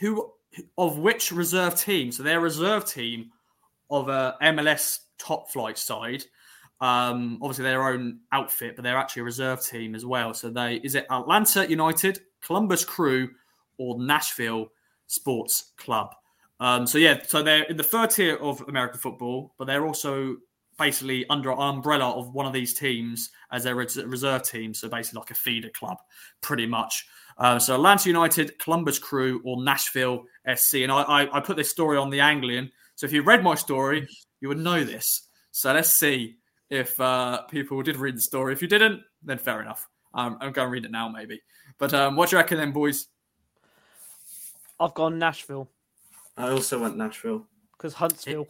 who 0.00 0.32
of 0.76 0.98
which 0.98 1.32
reserve 1.32 1.78
team? 1.78 2.10
So 2.12 2.22
their 2.22 2.40
reserve 2.40 2.84
team 2.84 3.30
of 3.90 4.08
a 4.08 4.36
MLS 4.42 5.00
top 5.18 5.50
flight 5.50 5.78
side. 5.78 6.24
Um, 6.80 7.38
obviously 7.42 7.64
their 7.64 7.88
own 7.88 8.20
outfit, 8.30 8.76
but 8.76 8.82
they're 8.82 8.96
actually 8.96 9.20
a 9.20 9.24
reserve 9.24 9.64
team 9.64 9.94
as 9.94 10.06
well. 10.06 10.32
So 10.32 10.48
they 10.50 10.76
is 10.84 10.94
it 10.94 11.06
Atlanta 11.10 11.68
United, 11.68 12.20
Columbus 12.44 12.84
Crew, 12.84 13.30
or 13.78 13.98
Nashville 14.00 14.68
Sports 15.06 15.72
Club. 15.76 16.14
Um, 16.60 16.86
so 16.86 16.98
yeah, 16.98 17.20
so 17.26 17.42
they're 17.42 17.64
in 17.64 17.76
the 17.76 17.84
third 17.84 18.10
tier 18.10 18.36
of 18.36 18.62
American 18.68 18.98
football, 18.98 19.54
but 19.58 19.66
they're 19.66 19.86
also 19.86 20.36
basically 20.78 21.24
under 21.28 21.50
an 21.50 21.58
umbrella 21.58 22.10
of 22.10 22.34
one 22.34 22.46
of 22.46 22.52
these 22.52 22.74
teams 22.74 23.30
as 23.52 23.64
their 23.64 23.74
reserve 23.74 24.42
team. 24.44 24.72
So 24.72 24.88
basically 24.88 25.20
like 25.20 25.30
a 25.30 25.34
feeder 25.34 25.70
club, 25.70 25.98
pretty 26.40 26.66
much. 26.66 27.06
Uh, 27.36 27.58
so 27.58 27.74
Atlanta 27.74 28.08
United, 28.08 28.58
Columbus 28.58 28.98
Crew, 28.98 29.40
or 29.44 29.62
Nashville 29.62 30.24
SC. 30.54 30.76
And 30.76 30.92
I, 30.92 31.02
I, 31.02 31.36
I 31.36 31.40
put 31.40 31.56
this 31.56 31.70
story 31.70 31.96
on 31.96 32.10
the 32.10 32.20
Anglian. 32.20 32.70
So 32.94 33.06
if 33.06 33.12
you 33.12 33.22
read 33.22 33.42
my 33.42 33.54
story, 33.54 34.08
you 34.40 34.48
would 34.48 34.58
know 34.58 34.82
this. 34.84 35.28
So 35.50 35.72
let's 35.72 35.90
see 35.90 36.36
if 36.70 37.00
uh, 37.00 37.42
people 37.42 37.82
did 37.82 37.96
read 37.96 38.16
the 38.16 38.22
story. 38.22 38.52
If 38.52 38.62
you 38.62 38.68
didn't, 38.68 39.02
then 39.22 39.38
fair 39.38 39.60
enough. 39.60 39.88
Um, 40.14 40.38
I'm 40.40 40.52
going 40.52 40.66
to 40.66 40.70
read 40.70 40.84
it 40.84 40.90
now, 40.90 41.08
maybe. 41.08 41.40
But 41.78 41.94
um, 41.94 42.16
what 42.16 42.30
do 42.30 42.36
you 42.36 42.40
reckon 42.40 42.58
then, 42.58 42.72
boys? 42.72 43.08
I've 44.80 44.94
gone 44.94 45.18
Nashville. 45.18 45.68
I 46.36 46.50
also 46.50 46.80
went 46.80 46.96
Nashville. 46.96 47.46
Because 47.72 47.94
Huntsville. 47.94 48.48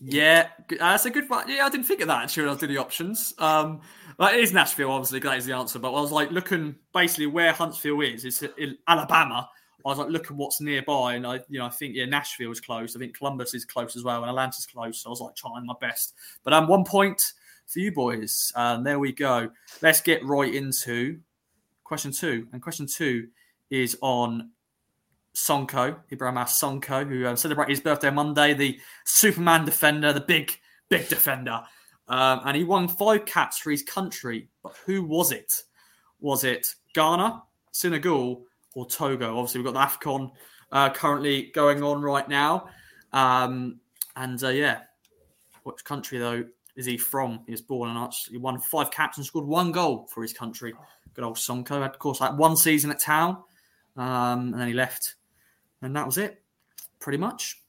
yeah, 0.00 0.48
that's 0.78 1.06
a 1.06 1.10
good 1.10 1.28
one. 1.28 1.48
Yeah, 1.48 1.66
I 1.66 1.70
didn't 1.70 1.86
think 1.86 2.00
of 2.00 2.08
that 2.08 2.24
actually 2.24 2.44
when 2.44 2.48
I 2.48 2.52
was 2.52 2.60
doing 2.60 2.72
the 2.72 2.80
options. 2.80 3.34
Um, 3.38 3.80
well, 4.18 4.32
it 4.32 4.40
is 4.40 4.52
Nashville, 4.52 4.90
obviously, 4.90 5.20
that 5.20 5.38
is 5.38 5.46
the 5.46 5.54
answer. 5.54 5.78
But 5.78 5.94
I 5.94 6.00
was 6.00 6.12
like 6.12 6.30
looking 6.30 6.76
basically 6.92 7.26
where 7.26 7.52
Huntsville 7.52 8.02
is. 8.02 8.24
It's 8.24 8.42
in 8.42 8.76
Alabama. 8.86 9.48
I 9.84 9.88
was 9.88 9.98
like 9.98 10.08
looking 10.08 10.36
what's 10.36 10.60
nearby, 10.60 11.14
and 11.14 11.26
I, 11.26 11.40
you 11.48 11.58
know, 11.58 11.66
I 11.66 11.70
think 11.70 11.94
yeah, 11.96 12.04
Nashville 12.04 12.50
is 12.50 12.60
close. 12.60 12.94
I 12.94 12.98
think 12.98 13.16
Columbus 13.16 13.54
is 13.54 13.64
close 13.64 13.96
as 13.96 14.04
well, 14.04 14.20
and 14.22 14.28
Atlanta's 14.28 14.66
close. 14.66 15.02
So 15.02 15.08
I 15.08 15.10
was 15.10 15.20
like 15.20 15.36
trying 15.36 15.64
my 15.64 15.74
best. 15.80 16.14
But 16.44 16.52
um, 16.52 16.68
one 16.68 16.84
point 16.84 17.22
for 17.70 17.78
you 17.78 17.92
boys. 17.92 18.52
Um, 18.56 18.84
there 18.84 18.98
we 18.98 19.12
go. 19.12 19.50
Let's 19.80 20.00
get 20.00 20.24
right 20.24 20.52
into 20.52 21.20
question 21.84 22.12
two. 22.12 22.48
And 22.52 22.60
question 22.60 22.86
two 22.86 23.28
is 23.70 23.96
on 24.02 24.50
Sonko, 25.34 25.96
Ibrahim 26.10 26.36
Sonko, 26.38 27.08
who 27.08 27.26
um, 27.26 27.36
celebrated 27.36 27.70
his 27.70 27.80
birthday 27.80 28.10
Monday, 28.10 28.54
the 28.54 28.78
Superman 29.04 29.64
defender, 29.64 30.12
the 30.12 30.20
big, 30.20 30.52
big 30.88 31.08
defender. 31.08 31.62
Um, 32.08 32.40
and 32.44 32.56
he 32.56 32.64
won 32.64 32.88
five 32.88 33.24
caps 33.24 33.58
for 33.58 33.70
his 33.70 33.84
country. 33.84 34.48
But 34.62 34.74
who 34.84 35.04
was 35.04 35.30
it? 35.30 35.52
Was 36.20 36.42
it 36.42 36.74
Ghana, 36.94 37.42
Senegal, 37.70 38.44
or 38.74 38.86
Togo? 38.86 39.38
Obviously, 39.38 39.60
we've 39.60 39.72
got 39.72 40.00
the 40.00 40.08
AFCON 40.08 40.32
uh, 40.72 40.90
currently 40.90 41.52
going 41.54 41.84
on 41.84 42.02
right 42.02 42.28
now. 42.28 42.68
Um, 43.12 43.78
and 44.16 44.42
uh, 44.42 44.48
yeah, 44.48 44.80
which 45.62 45.84
country, 45.84 46.18
though, 46.18 46.44
is 46.76 46.86
he 46.86 46.96
from? 46.96 47.40
He 47.46 47.52
was 47.52 47.60
born 47.60 47.90
in 47.90 48.08
He 48.30 48.38
won 48.38 48.60
five 48.60 48.90
caps 48.90 49.16
and 49.16 49.26
scored 49.26 49.46
one 49.46 49.72
goal 49.72 50.08
for 50.12 50.22
his 50.22 50.32
country. 50.32 50.74
Good 51.14 51.24
old 51.24 51.36
Sonko. 51.36 51.82
Had, 51.82 51.90
of 51.90 51.98
course, 51.98 52.20
like 52.20 52.38
one 52.38 52.56
season 52.56 52.90
at 52.90 53.00
Town, 53.00 53.42
um, 53.96 54.52
and 54.52 54.60
then 54.60 54.68
he 54.68 54.74
left, 54.74 55.16
and 55.82 55.94
that 55.96 56.06
was 56.06 56.18
it, 56.18 56.42
pretty 56.98 57.18
much. 57.18 57.62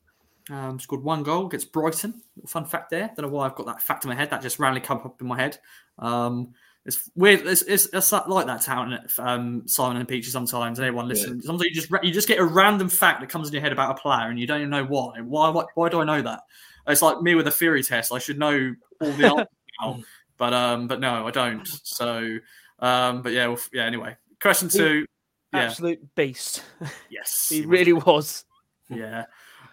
Um, 0.49 0.79
scored 0.79 1.03
one 1.03 1.23
goal 1.23 1.47
against 1.47 1.71
Brighton. 1.71 2.21
Fun 2.45 2.65
fact 2.65 2.89
there. 2.89 3.11
Don't 3.15 3.27
know 3.27 3.29
why 3.29 3.45
I've 3.45 3.55
got 3.55 3.67
that 3.67 3.81
fact 3.81 4.03
in 4.05 4.09
my 4.09 4.15
head. 4.15 4.29
That 4.29 4.41
just 4.41 4.59
randomly 4.59 4.85
come 4.85 4.99
up 4.99 5.21
in 5.21 5.27
my 5.27 5.39
head. 5.39 5.57
Um, 5.99 6.53
It's 6.83 7.11
weird. 7.15 7.45
It's, 7.45 7.61
it's, 7.61 7.87
it's 7.93 8.11
like 8.11 8.47
that 8.47 8.63
town, 8.63 8.99
um, 9.19 9.67
Simon 9.67 9.97
and 9.97 10.07
Peachy. 10.07 10.31
Sometimes 10.31 10.79
and 10.79 10.87
everyone 10.87 11.07
listens. 11.07 11.45
Sometimes 11.45 11.69
you 11.69 11.75
just 11.75 11.91
you 12.03 12.11
just 12.11 12.27
get 12.27 12.39
a 12.39 12.43
random 12.43 12.89
fact 12.89 13.21
that 13.21 13.29
comes 13.29 13.47
in 13.47 13.53
your 13.53 13.61
head 13.61 13.71
about 13.71 13.97
a 13.97 14.01
player, 14.01 14.29
and 14.29 14.39
you 14.39 14.47
don't 14.47 14.61
even 14.61 14.71
know 14.71 14.85
why. 14.85 15.21
Why? 15.21 15.49
Why, 15.49 15.65
why 15.75 15.89
do 15.89 16.01
I 16.01 16.05
know 16.05 16.23
that? 16.23 16.41
It's 16.87 17.01
like 17.01 17.21
me 17.21 17.35
with 17.35 17.47
a 17.47 17.51
theory 17.51 17.83
test. 17.83 18.11
I 18.11 18.19
should 18.19 18.39
know 18.39 18.73
all 18.99 19.11
the 19.11 19.25
answers 19.29 19.47
now, 19.81 19.99
but 20.37 20.53
um, 20.53 20.87
but 20.87 20.99
no, 20.99 21.27
I 21.27 21.31
don't. 21.31 21.67
So, 21.67 22.37
um, 22.79 23.21
but 23.21 23.31
yeah, 23.31 23.47
well, 23.47 23.59
yeah. 23.73 23.85
Anyway, 23.85 24.15
question 24.41 24.69
two. 24.69 25.05
Yeah. 25.53 25.59
Absolute 25.63 26.15
beast. 26.15 26.63
Yes, 27.09 27.47
he 27.49 27.65
really 27.65 27.93
was. 27.93 28.45
Yeah. 28.89 29.25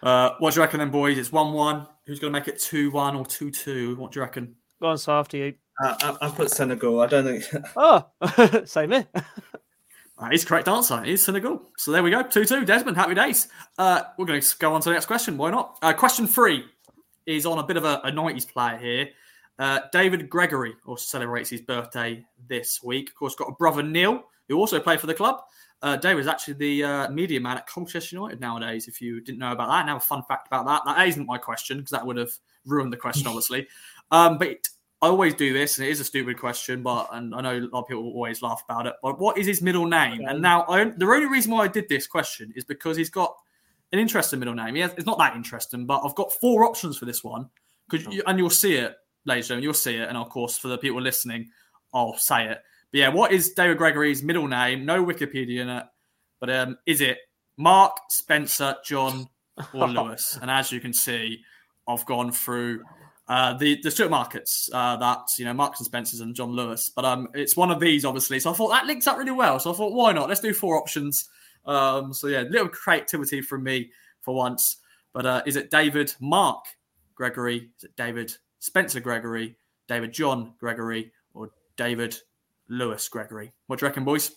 Uh, 0.03 0.31
what 0.39 0.53
do 0.53 0.59
you 0.59 0.63
reckon 0.63 0.79
then, 0.79 0.91
boys? 0.91 1.17
It's 1.17 1.31
one-one. 1.31 1.87
Who's 2.05 2.19
going 2.19 2.33
to 2.33 2.39
make 2.39 2.47
it 2.47 2.59
two-one 2.59 3.15
or 3.15 3.25
two-two? 3.25 3.95
What 3.97 4.11
do 4.11 4.19
you 4.19 4.23
reckon? 4.23 4.55
Go 4.81 4.87
on, 4.87 4.97
so 4.97 5.13
after 5.13 5.37
you. 5.37 5.55
Uh, 5.81 6.15
I, 6.21 6.27
I 6.27 6.29
put 6.29 6.51
Senegal. 6.51 7.01
I 7.01 7.07
don't 7.07 7.25
think. 7.25 7.65
Oh, 7.75 8.05
same 8.65 8.91
here. 8.91 9.07
That 10.19 10.33
is 10.33 10.43
correct 10.43 10.67
answer. 10.67 11.01
It 11.03 11.09
is 11.09 11.23
Senegal. 11.23 11.61
So 11.77 11.91
there 11.91 12.03
we 12.03 12.11
go. 12.11 12.23
2 12.23 12.43
2. 12.45 12.65
Desmond, 12.65 12.97
happy 12.97 13.13
days. 13.13 13.47
Uh, 13.77 14.01
we're 14.17 14.25
going 14.25 14.41
to 14.41 14.57
go 14.59 14.73
on 14.73 14.81
to 14.81 14.89
the 14.89 14.93
next 14.93 15.05
question. 15.05 15.37
Why 15.37 15.51
not? 15.51 15.77
Uh, 15.81 15.93
question 15.93 16.27
three 16.27 16.65
is 17.29 17.45
on 17.45 17.59
a 17.59 17.63
bit 17.63 17.77
of 17.77 17.85
a, 17.85 18.01
a 18.03 18.11
90s 18.11 18.47
player 18.51 18.77
here. 18.77 19.09
Uh, 19.59 19.81
David 19.91 20.29
Gregory 20.29 20.73
also 20.85 21.03
celebrates 21.03 21.49
his 21.49 21.61
birthday 21.61 22.25
this 22.47 22.81
week. 22.81 23.09
Of 23.09 23.15
course, 23.15 23.35
got 23.35 23.49
a 23.49 23.55
brother 23.55 23.83
Neil, 23.83 24.23
who 24.47 24.57
also 24.57 24.79
played 24.79 24.99
for 24.99 25.07
the 25.07 25.13
club. 25.13 25.41
Uh, 25.81 25.95
David 25.95 26.21
is 26.21 26.27
actually 26.27 26.55
the 26.55 26.83
uh, 26.83 27.11
media 27.11 27.39
man 27.39 27.57
at 27.57 27.67
Colchester 27.67 28.15
United 28.15 28.39
nowadays, 28.41 28.87
if 28.87 29.01
you 29.01 29.21
didn't 29.21 29.39
know 29.39 29.51
about 29.51 29.69
that. 29.69 29.85
Now, 29.85 29.97
a 29.97 29.99
fun 29.99 30.23
fact 30.27 30.47
about 30.47 30.65
that. 30.65 30.81
That 30.85 31.07
isn't 31.07 31.25
my 31.25 31.37
question, 31.37 31.77
because 31.77 31.91
that 31.91 32.05
would 32.05 32.17
have 32.17 32.31
ruined 32.65 32.91
the 32.91 32.97
question, 32.97 33.27
obviously. 33.27 33.67
Um, 34.11 34.37
but 34.37 34.67
I 35.01 35.07
always 35.07 35.33
do 35.35 35.53
this, 35.53 35.77
and 35.77 35.87
it 35.87 35.91
is 35.91 35.99
a 35.99 36.05
stupid 36.05 36.37
question, 36.37 36.81
but 36.81 37.07
and 37.11 37.33
I 37.35 37.41
know 37.41 37.57
a 37.57 37.69
lot 37.71 37.81
of 37.81 37.87
people 37.87 38.03
always 38.03 38.41
laugh 38.41 38.63
about 38.67 38.87
it. 38.87 38.93
But 39.01 39.19
what 39.19 39.37
is 39.37 39.45
his 39.47 39.61
middle 39.61 39.85
name? 39.85 40.25
And 40.25 40.41
now, 40.41 40.65
I, 40.67 40.83
the 40.83 41.05
only 41.05 41.27
reason 41.27 41.51
why 41.51 41.65
I 41.65 41.67
did 41.67 41.87
this 41.87 42.07
question 42.07 42.51
is 42.55 42.65
because 42.65 42.97
he's 42.97 43.09
got 43.09 43.35
an 43.91 43.99
interesting 43.99 44.39
middle 44.39 44.53
name. 44.53 44.75
Yeah, 44.75 44.89
it's 44.95 45.05
not 45.05 45.17
that 45.19 45.35
interesting, 45.35 45.85
but 45.85 46.01
I've 46.03 46.15
got 46.15 46.33
four 46.33 46.65
options 46.65 46.97
for 46.97 47.05
this 47.05 47.23
one, 47.23 47.49
because 47.89 48.13
you, 48.13 48.23
and 48.27 48.37
you'll 48.37 48.49
see 48.49 48.75
it, 48.75 48.95
ladies 49.25 49.45
and 49.45 49.47
gentlemen, 49.47 49.63
you'll 49.63 49.73
see 49.73 49.95
it, 49.95 50.07
and 50.07 50.17
of 50.17 50.29
course, 50.29 50.57
for 50.57 50.67
the 50.67 50.77
people 50.77 51.01
listening, 51.01 51.49
I'll 51.93 52.17
say 52.17 52.45
it. 52.45 52.59
But 52.91 52.97
yeah, 52.99 53.09
what 53.09 53.31
is 53.31 53.53
David 53.53 53.77
Gregory's 53.77 54.23
middle 54.23 54.47
name? 54.47 54.85
No 54.85 55.03
Wikipedia 55.03 55.61
in 55.61 55.69
it, 55.69 55.85
but 56.39 56.49
um, 56.49 56.77
is 56.85 57.01
it 57.01 57.17
Mark, 57.57 57.97
Spencer, 58.09 58.75
John, 58.85 59.27
or 59.73 59.87
Lewis? 59.89 60.37
and 60.41 60.49
as 60.49 60.71
you 60.71 60.79
can 60.79 60.93
see, 60.93 61.41
I've 61.87 62.05
gone 62.05 62.31
through 62.31 62.83
uh, 63.27 63.53
the 63.53 63.79
the 63.81 64.09
Markets 64.09 64.69
uh, 64.73 64.97
that 64.97 65.19
you 65.37 65.45
know 65.45 65.53
Marks 65.53 65.79
and 65.79 65.85
Spencers 65.85 66.19
and 66.19 66.35
John 66.35 66.51
Lewis, 66.51 66.89
but 66.89 67.05
um, 67.05 67.27
it's 67.33 67.55
one 67.55 67.69
of 67.69 67.79
these 67.79 68.03
obviously. 68.03 68.39
So 68.39 68.51
I 68.51 68.53
thought 68.53 68.69
that 68.69 68.87
links 68.87 69.07
up 69.07 69.17
really 69.17 69.31
well. 69.31 69.59
So 69.59 69.71
I 69.71 69.75
thought 69.75 69.93
why 69.93 70.11
not? 70.13 70.29
Let's 70.29 70.41
do 70.41 70.53
four 70.53 70.77
options. 70.77 71.29
Um, 71.65 72.13
so 72.13 72.27
yeah, 72.27 72.41
a 72.41 72.49
little 72.49 72.69
creativity 72.69 73.41
from 73.41 73.63
me 73.63 73.91
for 74.21 74.33
once. 74.35 74.77
But 75.13 75.25
uh, 75.25 75.41
is 75.45 75.55
it 75.55 75.71
David 75.71 76.13
Mark 76.19 76.65
Gregory? 77.15 77.69
Is 77.77 77.83
it 77.85 77.95
David 77.95 78.35
Spencer 78.59 78.99
Gregory? 78.99 79.55
David 79.87 80.13
John 80.13 80.53
Gregory? 80.59 81.11
Or 81.33 81.51
David 81.77 82.17
Lewis 82.67 83.07
Gregory? 83.09 83.51
What 83.67 83.79
do 83.79 83.85
you 83.85 83.89
reckon, 83.89 84.03
boys? 84.03 84.35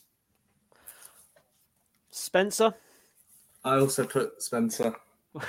Spencer. 2.11 2.75
I 3.65 3.79
also 3.79 4.07
put 4.07 4.43
Spencer. 4.43 4.95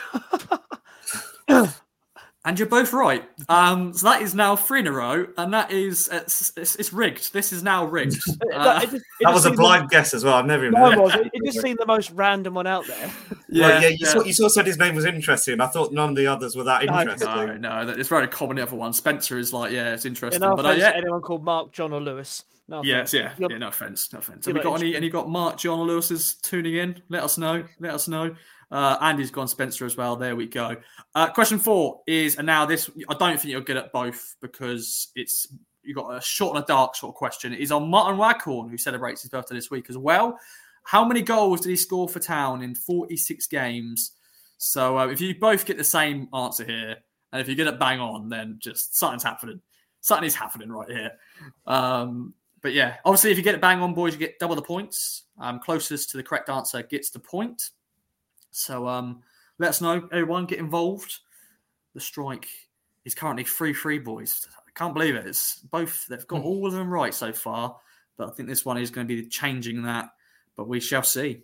And 2.45 2.59
you're 2.59 2.67
both 2.67 2.91
right. 2.91 3.23
Um, 3.47 3.93
so 3.93 4.09
that 4.09 4.21
is 4.21 4.35
now 4.35 4.57
three 4.57 4.81
in 4.81 4.87
a 4.87 4.91
row, 4.91 5.27
and 5.37 5.53
that 5.53 5.71
is 5.71 6.09
it's, 6.11 6.51
it's, 6.57 6.75
it's 6.75 6.91
rigged. 6.91 7.31
This 7.31 7.53
is 7.53 7.63
now 7.63 7.85
rigged. 7.85 8.19
Uh, 8.53 8.81
It 8.83 8.91
just- 8.91 8.95
it 8.95 9.03
That 9.21 9.33
was 9.33 9.45
a 9.45 9.47
seemed 9.49 9.57
blind 9.57 9.89
guess 9.89 10.13
as 10.13 10.25
well. 10.25 10.33
I've 10.33 10.45
never 10.45 10.63
The, 10.63 10.67
even. 10.67 10.81
mine 10.81 10.99
was. 10.99 11.15
It, 11.15 11.31
it 11.33 11.45
just 11.45 11.61
seemed 11.61 11.79
the 11.79 11.85
most 11.85 12.11
random 12.11 12.53
one 12.55 12.67
out 12.67 12.85
there. 12.85 13.09
yeah, 13.49 13.67
Well, 13.67 13.81
yeah, 13.81 13.87
you, 13.87 13.97
yeah. 14.01 14.07
Saw, 14.09 14.23
you 14.23 14.33
saw 14.33 14.47
said 14.49 14.67
his 14.67 14.77
name 14.77 14.93
was 14.93 15.05
interesting. 15.05 15.61
I 15.61 15.67
thought 15.67 15.93
none 15.93 16.09
of 16.09 16.15
the 16.17 16.27
others 16.27 16.55
were 16.57 16.65
that 16.65 16.83
interesting. 16.83 17.27
No, 17.29 17.45
no, 17.57 17.85
that- 17.85 17.97
it's 17.97 18.09
very 18.09 18.27
common. 18.27 18.57
The 18.57 18.63
other 18.63 18.75
one, 18.75 18.91
Spencer, 18.91 19.37
is 19.37 19.53
like, 19.53 19.71
yeah, 19.71 19.93
it's 19.93 20.05
interesting, 20.05 20.41
No 20.41 20.55
but 20.57 20.65
uh, 20.65 20.71
yeah, 20.71 20.91
anyone 20.93 21.21
called 21.21 21.45
Mark, 21.45 21.71
John, 21.71 21.93
or 21.93 22.01
Lewis. 22.01 22.43
No 22.67 22.81
yes, 22.83 23.13
yeah, 23.13 23.33
yeah. 23.37 23.47
No 23.57 23.67
offense, 23.67 24.11
no 24.13 24.19
offense. 24.19 24.45
Have 24.45 24.55
you 24.55 24.63
got 24.63 24.81
any? 24.81 24.95
Any 24.95 25.09
got 25.09 25.29
Mark, 25.29 25.57
John, 25.57 25.79
or 25.79 25.85
Lewis's 25.85 26.35
tuning 26.35 26.75
in? 26.75 27.01
Let 27.09 27.23
us 27.23 27.37
know. 27.37 27.63
Let 27.79 27.93
us 27.93 28.07
know. 28.07 28.35
Uh, 28.71 28.97
Andy's 29.01 29.31
gone 29.31 29.47
Spencer 29.47 29.85
as 29.85 29.97
well. 29.97 30.15
There 30.15 30.35
we 30.35 30.47
go. 30.47 30.77
Uh, 31.13 31.29
question 31.29 31.59
four 31.59 32.01
is, 32.07 32.37
and 32.37 32.47
now 32.47 32.65
this, 32.65 32.89
I 33.09 33.13
don't 33.13 33.39
think 33.39 33.51
you're 33.51 33.61
good 33.61 33.77
at 33.77 33.91
both 33.91 34.35
because 34.41 35.09
it's 35.15 35.47
you 35.83 35.93
got 35.93 36.15
a 36.15 36.21
short 36.21 36.55
and 36.55 36.63
a 36.63 36.67
dark 36.67 36.95
sort 36.95 37.11
of 37.11 37.15
question. 37.15 37.53
It 37.53 37.59
is 37.59 37.71
on 37.71 37.89
Martin 37.89 38.17
Waghorn, 38.17 38.69
who 38.69 38.77
celebrates 38.77 39.21
his 39.21 39.29
birthday 39.29 39.55
this 39.55 39.69
week 39.69 39.89
as 39.89 39.97
well. 39.97 40.39
How 40.83 41.05
many 41.05 41.21
goals 41.21 41.61
did 41.61 41.69
he 41.69 41.75
score 41.75 42.09
for 42.09 42.19
Town 42.19 42.63
in 42.63 42.75
46 42.75 43.45
games? 43.47 44.11
So 44.57 44.97
uh, 44.97 45.07
if 45.07 45.19
you 45.21 45.35
both 45.35 45.65
get 45.65 45.77
the 45.77 45.83
same 45.83 46.27
answer 46.33 46.63
here, 46.63 46.95
and 47.31 47.41
if 47.41 47.49
you 47.49 47.55
get 47.55 47.67
it 47.67 47.79
bang 47.79 47.99
on, 47.99 48.29
then 48.29 48.57
just 48.59 48.97
something's 48.97 49.23
happening. 49.23 49.59
Something 50.01 50.27
is 50.27 50.35
happening 50.35 50.71
right 50.71 50.89
here. 50.89 51.11
Um, 51.65 52.33
but 52.63 52.73
yeah, 52.73 52.95
obviously, 53.03 53.29
if 53.29 53.37
you 53.37 53.43
get 53.43 53.55
it 53.55 53.61
bang 53.61 53.81
on, 53.81 53.93
boys, 53.93 54.13
you 54.13 54.19
get 54.19 54.39
double 54.39 54.55
the 54.55 54.61
points. 54.61 55.23
Um, 55.37 55.59
closest 55.59 56.09
to 56.11 56.17
the 56.17 56.23
correct 56.23 56.49
answer 56.49 56.81
gets 56.81 57.09
the 57.09 57.19
point. 57.19 57.71
So 58.51 58.87
um, 58.87 59.21
let 59.59 59.69
us 59.69 59.81
know, 59.81 60.07
everyone, 60.11 60.45
get 60.45 60.59
involved. 60.59 61.19
The 61.93 61.99
strike 61.99 62.47
is 63.03 63.13
currently 63.13 63.43
3 63.43 63.73
3, 63.73 63.99
boys. 63.99 64.47
I 64.57 64.71
can't 64.73 64.93
believe 64.93 65.15
it. 65.15 65.27
It's 65.27 65.57
both, 65.57 66.07
they've 66.07 66.25
got 66.25 66.41
all 66.41 66.65
of 66.65 66.71
them 66.71 66.89
right 66.89 67.13
so 67.13 67.33
far. 67.33 67.75
But 68.17 68.29
I 68.29 68.31
think 68.31 68.47
this 68.47 68.63
one 68.63 68.77
is 68.77 68.91
going 68.91 69.07
to 69.07 69.13
be 69.13 69.27
changing 69.27 69.83
that. 69.83 70.09
But 70.55 70.69
we 70.69 70.79
shall 70.79 71.03
see. 71.03 71.41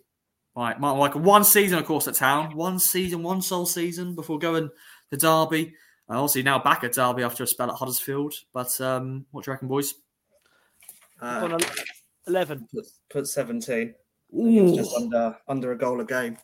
Right, 0.56 0.80
Martin 0.80 1.00
Michael, 1.00 1.20
one 1.20 1.44
season, 1.44 1.78
of 1.78 1.84
course, 1.84 2.08
at 2.08 2.14
town. 2.14 2.56
One 2.56 2.78
season, 2.78 3.22
one 3.22 3.42
sole 3.42 3.66
season 3.66 4.14
before 4.14 4.38
going 4.38 4.70
to 5.10 5.16
Derby. 5.16 5.74
And 6.08 6.18
obviously 6.18 6.42
now 6.42 6.58
back 6.58 6.82
at 6.82 6.94
Derby 6.94 7.24
after 7.24 7.44
a 7.44 7.46
spell 7.46 7.70
at 7.70 7.76
Huddersfield. 7.76 8.34
But 8.54 8.80
um, 8.80 9.26
what 9.32 9.44
do 9.44 9.50
you 9.50 9.52
reckon, 9.52 9.68
boys? 9.68 9.94
On 11.20 11.52
Uh, 11.52 11.58
a- 11.58 12.28
Eleven. 12.30 12.68
put, 12.72 12.84
put 13.10 13.26
17. 13.26 13.94
He 14.32 14.76
just 14.76 14.94
under 14.94 15.36
under 15.48 15.72
a 15.72 15.76
goal 15.78 16.00
a 16.00 16.04
game. 16.04 16.36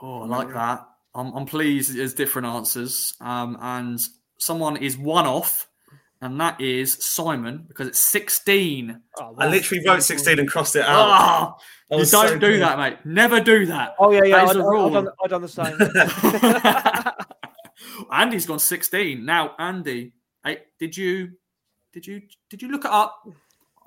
Oh, 0.00 0.22
I 0.22 0.26
like 0.26 0.52
that. 0.54 0.86
I'm, 1.14 1.32
I'm 1.34 1.44
pleased 1.46 1.94
there's 1.96 2.14
different 2.14 2.46
answers. 2.48 3.14
Um, 3.20 3.58
and 3.60 4.00
someone 4.38 4.76
is 4.78 4.96
one 4.96 5.26
off, 5.26 5.68
and 6.22 6.40
that 6.40 6.60
is 6.60 7.04
Simon 7.04 7.64
because 7.68 7.88
it's 7.88 7.98
16. 8.08 9.00
Oh, 9.20 9.34
I 9.38 9.48
literally 9.48 9.84
wrote 9.86 10.02
16 10.02 10.38
and 10.38 10.48
crossed 10.48 10.74
it 10.76 10.84
out. 10.84 11.58
I 11.90 11.96
you 11.96 11.98
don't 11.98 12.06
so 12.06 12.38
do 12.38 12.52
good. 12.52 12.62
that, 12.62 12.78
mate. 12.78 12.96
Never 13.04 13.40
do 13.40 13.66
that. 13.66 13.94
Oh 13.98 14.10
yeah, 14.10 14.24
yeah. 14.24 14.36
That 14.36 14.44
is 14.44 14.50
I'd, 14.50 14.56
a 14.56 14.60
I'd, 14.60 14.64
rule. 14.66 14.86
I'd, 14.86 15.04
done, 15.04 15.08
I'd 15.24 15.30
done 15.30 15.42
the 15.42 15.48
same. 15.48 15.76
Andy's 18.10 18.46
gone 18.46 18.58
16. 18.58 19.24
Now, 19.24 19.54
Andy, 19.58 20.12
eh, 20.44 20.56
did 20.78 20.96
you 20.96 21.32
did 21.92 22.06
you 22.06 22.22
did 22.48 22.62
you 22.62 22.68
look 22.68 22.84
it 22.84 22.90
up? 22.90 23.22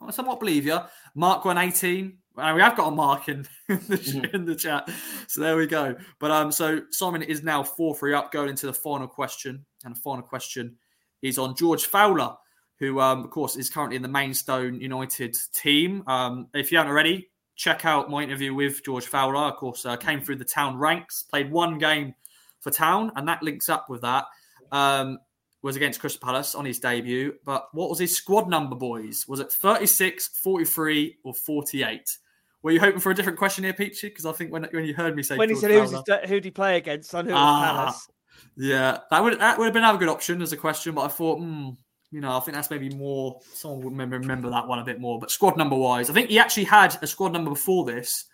I 0.02 0.12
somewhat 0.12 0.40
believe 0.40 0.66
you. 0.66 0.80
Mark 1.16 1.46
one 1.46 1.58
eighteen. 1.58 2.18
18. 2.38 2.50
Uh, 2.52 2.54
we 2.54 2.62
have 2.62 2.78
got 2.78 2.90
a 2.90 2.92
mark 2.92 3.30
in, 3.30 3.48
in, 3.70 3.80
the, 3.88 3.98
Mhm. 3.98 4.34
in 4.36 4.46
the 4.46 4.56
chat. 4.56 4.88
So 5.28 5.42
there 5.42 5.58
we 5.58 5.66
go. 5.66 5.96
But 6.20 6.30
um, 6.30 6.52
so 6.52 6.82
Simon 6.92 7.24
is 7.24 7.42
now 7.44 7.64
4 7.64 7.96
3 7.96 8.14
up, 8.14 8.32
going 8.32 8.50
into 8.50 8.68
the 8.68 8.74
final 8.74 9.08
question. 9.08 9.66
And 9.84 9.96
the 9.96 10.00
final 10.00 10.22
question 10.22 10.76
is 11.24 11.40
on 11.40 11.56
George 11.56 11.86
Fowler, 11.88 12.36
who, 12.78 13.00
um, 13.00 13.24
of 13.24 13.32
course, 13.32 13.56
is 13.56 13.72
currently 13.72 13.96
in 13.96 14.04
the 14.04 14.08
Maidstone 14.08 14.80
United 14.80 15.36
team. 15.56 16.04
Um, 16.06 16.48
if 16.54 16.72
you 16.72 16.78
haven't 16.78 16.92
already, 16.92 17.32
check 17.56 17.86
out 17.86 18.12
my 18.12 18.22
interview 18.22 18.54
with 18.54 18.86
George 18.86 19.08
Fowler. 19.08 19.46
Of 19.52 19.56
course, 19.56 19.84
uh, 19.84 19.96
came 19.98 20.22
through 20.22 20.36
the 20.36 20.46
town 20.46 20.78
ranks, 20.78 21.24
played 21.24 21.50
one 21.50 21.80
game 21.80 22.14
for 22.60 22.70
town, 22.70 23.12
and 23.16 23.28
that 23.28 23.42
links 23.42 23.68
up 23.68 23.90
with 23.90 24.02
that. 24.02 24.26
Um, 24.72 25.18
was 25.62 25.76
against 25.76 26.00
Crystal 26.00 26.26
Palace 26.26 26.56
on 26.56 26.66
his 26.66 26.80
debut. 26.80 27.34
But 27.46 27.68
what 27.74 27.90
was 27.90 28.00
his 28.00 28.16
squad 28.16 28.50
number, 28.50 28.76
boys? 28.76 29.26
Was 29.28 29.40
it 29.40 29.52
36, 29.52 30.28
43, 30.28 31.18
or 31.24 31.34
48? 31.34 32.18
Were 32.64 32.72
you 32.72 32.80
hoping 32.80 33.00
for 33.00 33.12
a 33.12 33.16
different 33.16 33.38
question 33.38 33.64
here, 33.64 33.74
Peachy? 33.74 34.10
Because 34.10 34.26
I 34.26 34.32
think 34.34 34.52
when, 34.52 34.64
when 34.72 34.86
you 34.86 34.94
heard 34.94 35.16
me 35.16 35.24
say 35.24 35.38
when 35.38 35.50
he 35.50 35.56
said 35.56 35.72
who 35.72 35.82
was 35.82 35.92
Fowler- 35.92 36.22
his, 36.22 36.30
who'd 36.30 36.46
he 36.46 36.52
play 36.52 36.78
against, 36.78 37.14
I 37.16 37.22
knew 37.22 37.30
it 37.30 37.34
was 37.34 37.42
Ah. 37.42 37.76
Palace. 37.76 38.08
yeah, 38.56 38.98
that 39.10 39.24
would 39.24 39.40
that 39.40 39.58
would 39.58 39.66
have 39.66 39.74
been 39.74 39.84
a 39.84 39.98
good 39.98 40.10
option 40.10 40.42
as 40.42 40.52
a 40.54 40.58
question, 40.58 40.94
but 40.96 41.02
I 41.06 41.08
thought, 41.08 41.40
hmm, 41.40 41.70
you 42.12 42.20
know, 42.22 42.36
I 42.36 42.40
think 42.40 42.56
that's 42.56 42.70
maybe 42.72 42.90
more. 42.90 43.40
Someone 43.54 43.82
would 43.84 43.92
remember, 43.92 44.18
remember 44.20 44.50
that 44.50 44.68
one 44.68 44.80
a 44.80 44.84
bit 44.84 45.00
more. 45.00 45.20
But 45.20 45.32
squad 45.32 45.56
number 45.58 45.76
wise, 45.76 46.10
I 46.10 46.14
think 46.14 46.30
he 46.30 46.40
actually 46.40 46.64
had 46.66 46.98
a 47.02 47.08
squad 47.08 47.32
number 47.34 47.52
before 47.52 47.86
this. 47.86 48.26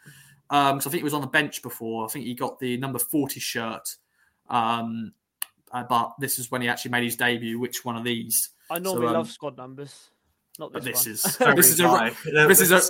Um, 0.50 0.80
so 0.80 0.90
I 0.90 0.92
think 0.92 1.00
he 1.02 1.04
was 1.06 1.14
on 1.14 1.22
the 1.22 1.28
bench 1.28 1.62
before. 1.62 2.06
I 2.06 2.08
think 2.10 2.26
he 2.26 2.34
got 2.34 2.60
the 2.60 2.78
number 2.78 3.00
forty 3.00 3.40
shirt. 3.40 3.96
Um, 4.50 5.14
uh, 5.74 5.84
but 5.90 6.14
this 6.20 6.40
is 6.40 6.50
when 6.52 6.62
he 6.62 6.70
actually 6.70 6.92
made 6.92 7.04
his 7.04 7.16
debut. 7.18 7.60
Which 7.60 7.84
one 7.84 7.98
of 7.98 8.04
these? 8.04 8.50
I 8.70 8.80
normally 8.80 9.08
um, 9.08 9.14
love 9.14 9.32
squad 9.32 9.58
numbers. 9.58 10.10
Not 10.60 10.72
But 10.72 10.84
this, 10.84 11.04
this 11.04 11.40
one. 11.40 11.50
is 11.50 11.56
this 11.58 11.72
is 11.72 11.80
a 11.80 12.12
this 12.48 12.62
is 12.62 12.72
a 12.72 12.82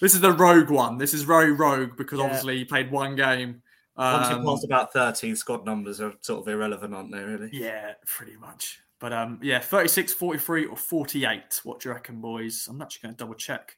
this 0.00 0.14
is 0.14 0.20
the 0.20 0.32
rogue 0.32 0.68
one. 0.70 0.98
This 0.98 1.14
is 1.14 1.22
very 1.22 1.52
rogue 1.52 1.96
because 1.96 2.18
Yeah. 2.18 2.24
obviously 2.26 2.58
he 2.58 2.64
played 2.64 2.90
one 2.90 3.14
game. 3.16 3.62
Once 3.96 4.28
you 4.30 4.36
Um, 4.36 4.44
pass 4.44 4.64
about 4.64 4.92
13, 4.92 5.36
squad 5.36 5.64
numbers 5.64 6.00
are 6.00 6.12
sort 6.22 6.40
of 6.40 6.48
irrelevant, 6.48 6.92
aren't 6.92 7.12
they, 7.12 7.22
really? 7.22 7.50
Yeah, 7.52 7.92
pretty 8.04 8.36
much. 8.36 8.80
But 8.98 9.12
um, 9.12 9.38
yeah, 9.40 9.60
36, 9.60 10.12
43, 10.14 10.66
or 10.66 10.76
48. 10.76 11.60
What 11.62 11.78
do 11.78 11.88
you 11.88 11.94
reckon, 11.94 12.20
boys? 12.20 12.66
I'm 12.68 12.82
actually 12.82 13.02
going 13.06 13.14
to 13.14 13.18
double 13.18 13.34
check. 13.34 13.76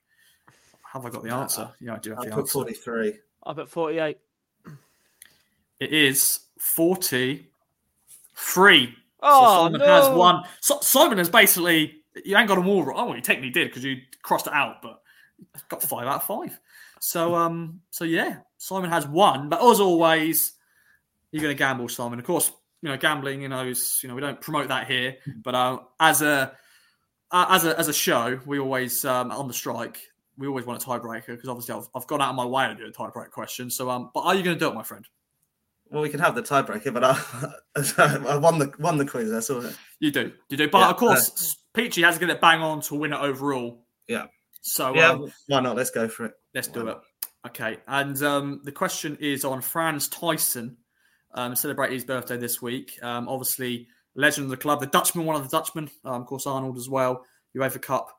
Have 0.90 1.04
I 1.04 1.10
got 1.10 1.22
the 1.22 1.30
answer? 1.30 1.70
Yeah, 1.80 1.96
I 1.96 1.98
do 1.98 2.10
have 2.10 2.20
I 2.20 2.24
the 2.24 2.30
put 2.30 2.40
answer. 2.40 2.52
43. 2.52 3.18
I 3.44 3.52
bet 3.52 3.68
48. 3.68 4.16
It 5.80 5.92
is 5.92 6.40
43. 8.36 8.94
Oh, 9.22 9.40
so 9.40 9.64
Simon 9.64 9.80
no. 9.80 9.86
has 9.86 10.08
one. 10.16 10.44
So, 10.60 10.78
Simon 10.82 11.18
has 11.18 11.28
basically, 11.28 12.02
you 12.24 12.36
ain't 12.36 12.48
got 12.48 12.56
them 12.56 12.68
all 12.68 12.84
right. 12.84 12.96
Oh, 12.96 13.06
well, 13.06 13.16
you 13.16 13.22
technically 13.22 13.50
did 13.50 13.68
because 13.68 13.82
you 13.82 13.96
crossed 14.22 14.46
it 14.46 14.52
out, 14.52 14.82
but 14.82 15.00
got 15.68 15.82
five 15.82 16.06
out 16.06 16.16
of 16.16 16.24
five. 16.24 16.58
So, 17.00 17.34
um, 17.34 17.80
so 17.90 18.04
yeah, 18.04 18.38
Simon 18.58 18.90
has 18.90 19.06
one. 19.06 19.48
But 19.48 19.62
as 19.62 19.80
always, 19.80 20.52
you're 21.32 21.42
going 21.42 21.54
to 21.54 21.58
gamble, 21.58 21.88
Simon. 21.88 22.18
Of 22.18 22.24
course, 22.24 22.52
you 22.82 22.88
know 22.88 22.96
gambling. 22.96 23.42
You 23.42 23.48
know, 23.48 23.66
is, 23.66 24.00
you 24.02 24.08
know 24.08 24.14
we 24.14 24.20
don't 24.20 24.40
promote 24.40 24.68
that 24.68 24.86
here, 24.86 25.16
but 25.42 25.54
uh, 25.54 25.78
as 25.98 26.22
a 26.22 26.52
uh, 27.30 27.46
as 27.48 27.64
a 27.64 27.78
as 27.78 27.88
a 27.88 27.92
show, 27.92 28.40
we 28.46 28.58
always 28.58 29.04
um, 29.04 29.30
on 29.30 29.48
the 29.48 29.54
strike. 29.54 30.00
We 30.38 30.46
always 30.46 30.66
want 30.66 30.82
a 30.82 30.86
tiebreaker 30.86 31.28
because 31.28 31.48
obviously 31.48 31.74
I've, 31.74 31.88
I've 31.94 32.06
gone 32.06 32.20
out 32.20 32.28
of 32.28 32.36
my 32.36 32.44
way 32.44 32.68
to 32.68 32.74
do 32.74 32.84
a 32.84 32.92
tiebreaker 32.92 33.30
question. 33.30 33.70
So, 33.70 33.88
um, 33.88 34.10
but 34.12 34.20
are 34.20 34.34
you 34.34 34.42
going 34.42 34.54
to 34.58 34.60
do 34.60 34.68
it, 34.68 34.74
my 34.74 34.82
friend? 34.82 35.06
Well, 35.90 36.02
we 36.02 36.08
can 36.08 36.20
have 36.20 36.34
the 36.34 36.42
tiebreaker, 36.42 36.92
but 36.92 37.04
I, 37.04 38.28
I 38.32 38.36
won 38.36 38.58
the 38.58 38.72
won 38.78 38.98
the 38.98 39.06
quiz. 39.06 39.30
That's 39.30 39.50
all. 39.50 39.64
You 40.00 40.10
do, 40.10 40.32
you 40.48 40.56
do. 40.56 40.68
But 40.68 40.78
Yeah, 40.78 40.90
of 40.90 40.96
course, 40.96 41.56
Peachy 41.74 42.02
has 42.02 42.14
to 42.14 42.20
get 42.20 42.30
it 42.30 42.40
bang 42.40 42.60
on 42.60 42.80
to 42.82 42.94
win 42.94 43.12
it 43.12 43.20
overall. 43.20 43.84
Yeah. 44.08 44.26
So 44.62 44.94
Yeah, 44.94 45.10
um, 45.10 45.32
why 45.46 45.60
not? 45.60 45.76
Let's 45.76 45.90
go 45.90 46.08
for 46.08 46.26
it. 46.26 46.32
let's 46.54 46.68
do 46.68 46.84
why 46.86 46.92
it. 46.92 46.98
Okay, 47.46 47.78
and 47.86 48.20
um, 48.22 48.60
the 48.64 48.72
question 48.72 49.16
is 49.20 49.44
on 49.44 49.60
Frans 49.60 50.08
Thijssen. 50.08 50.76
Um, 51.34 51.54
celebrated 51.54 51.94
his 51.94 52.04
birthday 52.04 52.38
this 52.38 52.62
week. 52.62 52.98
Um, 53.02 53.28
obviously, 53.28 53.88
legend 54.14 54.44
of 54.46 54.50
the 54.50 54.56
club, 54.56 54.80
the 54.80 54.86
Dutchman, 54.86 55.26
one 55.26 55.36
of 55.36 55.42
the 55.42 55.56
Dutchmen. 55.56 55.90
Um, 56.04 56.22
of 56.22 56.26
course, 56.26 56.46
Arnold 56.46 56.78
as 56.78 56.88
well, 56.88 57.24
UEFA 57.54 57.80
Cup 57.80 58.16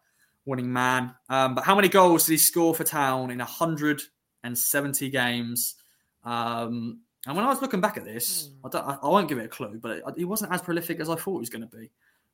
winning 0.47 0.71
man. 0.71 1.13
Um, 1.29 1.53
but 1.53 1.65
how 1.65 1.75
many 1.75 1.89
goals 1.89 2.25
did 2.25 2.33
he 2.33 2.37
score 2.37 2.73
for 2.73 2.83
Town 2.83 3.29
in 3.29 3.37
170 3.37 5.09
games? 5.09 5.75
Um, 6.23 7.01
and 7.27 7.35
when 7.35 7.45
I 7.45 7.49
was 7.49 7.61
looking 7.61 7.81
back 7.81 7.97
at 7.97 8.05
this, 8.05 8.49
I, 8.65 8.69
don't, 8.69 8.85
I, 8.85 8.97
I 9.03 9.07
won't 9.07 9.27
give 9.29 9.37
it 9.37 9.45
a 9.45 9.49
clue, 9.49 9.79
but 9.81 10.01
he 10.17 10.25
wasn't 10.25 10.51
as 10.53 10.61
prolific 10.61 10.99
as 10.99 11.09
I 11.09 11.15
thought 11.15 11.33
he 11.33 11.39
was 11.39 11.49
going 11.49 11.67
to 11.69 11.77
be. 11.77 11.91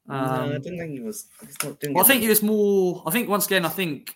no, 0.07 0.15
Um, 0.15 0.29
I 0.31 0.47
didn't 0.59 0.77
think 0.79 0.91
he 0.91 0.99
was. 1.01 1.25
I 1.41 1.67
not- 1.67 1.77
well, 1.91 2.03
I 2.03 2.07
think 2.07 2.21
he 2.21 2.29
was 2.29 2.41
more. 2.43 3.03
I 3.05 3.11
think 3.11 3.27
once 3.27 3.45
again, 3.45 3.65
I 3.65 3.69
think 3.69 4.15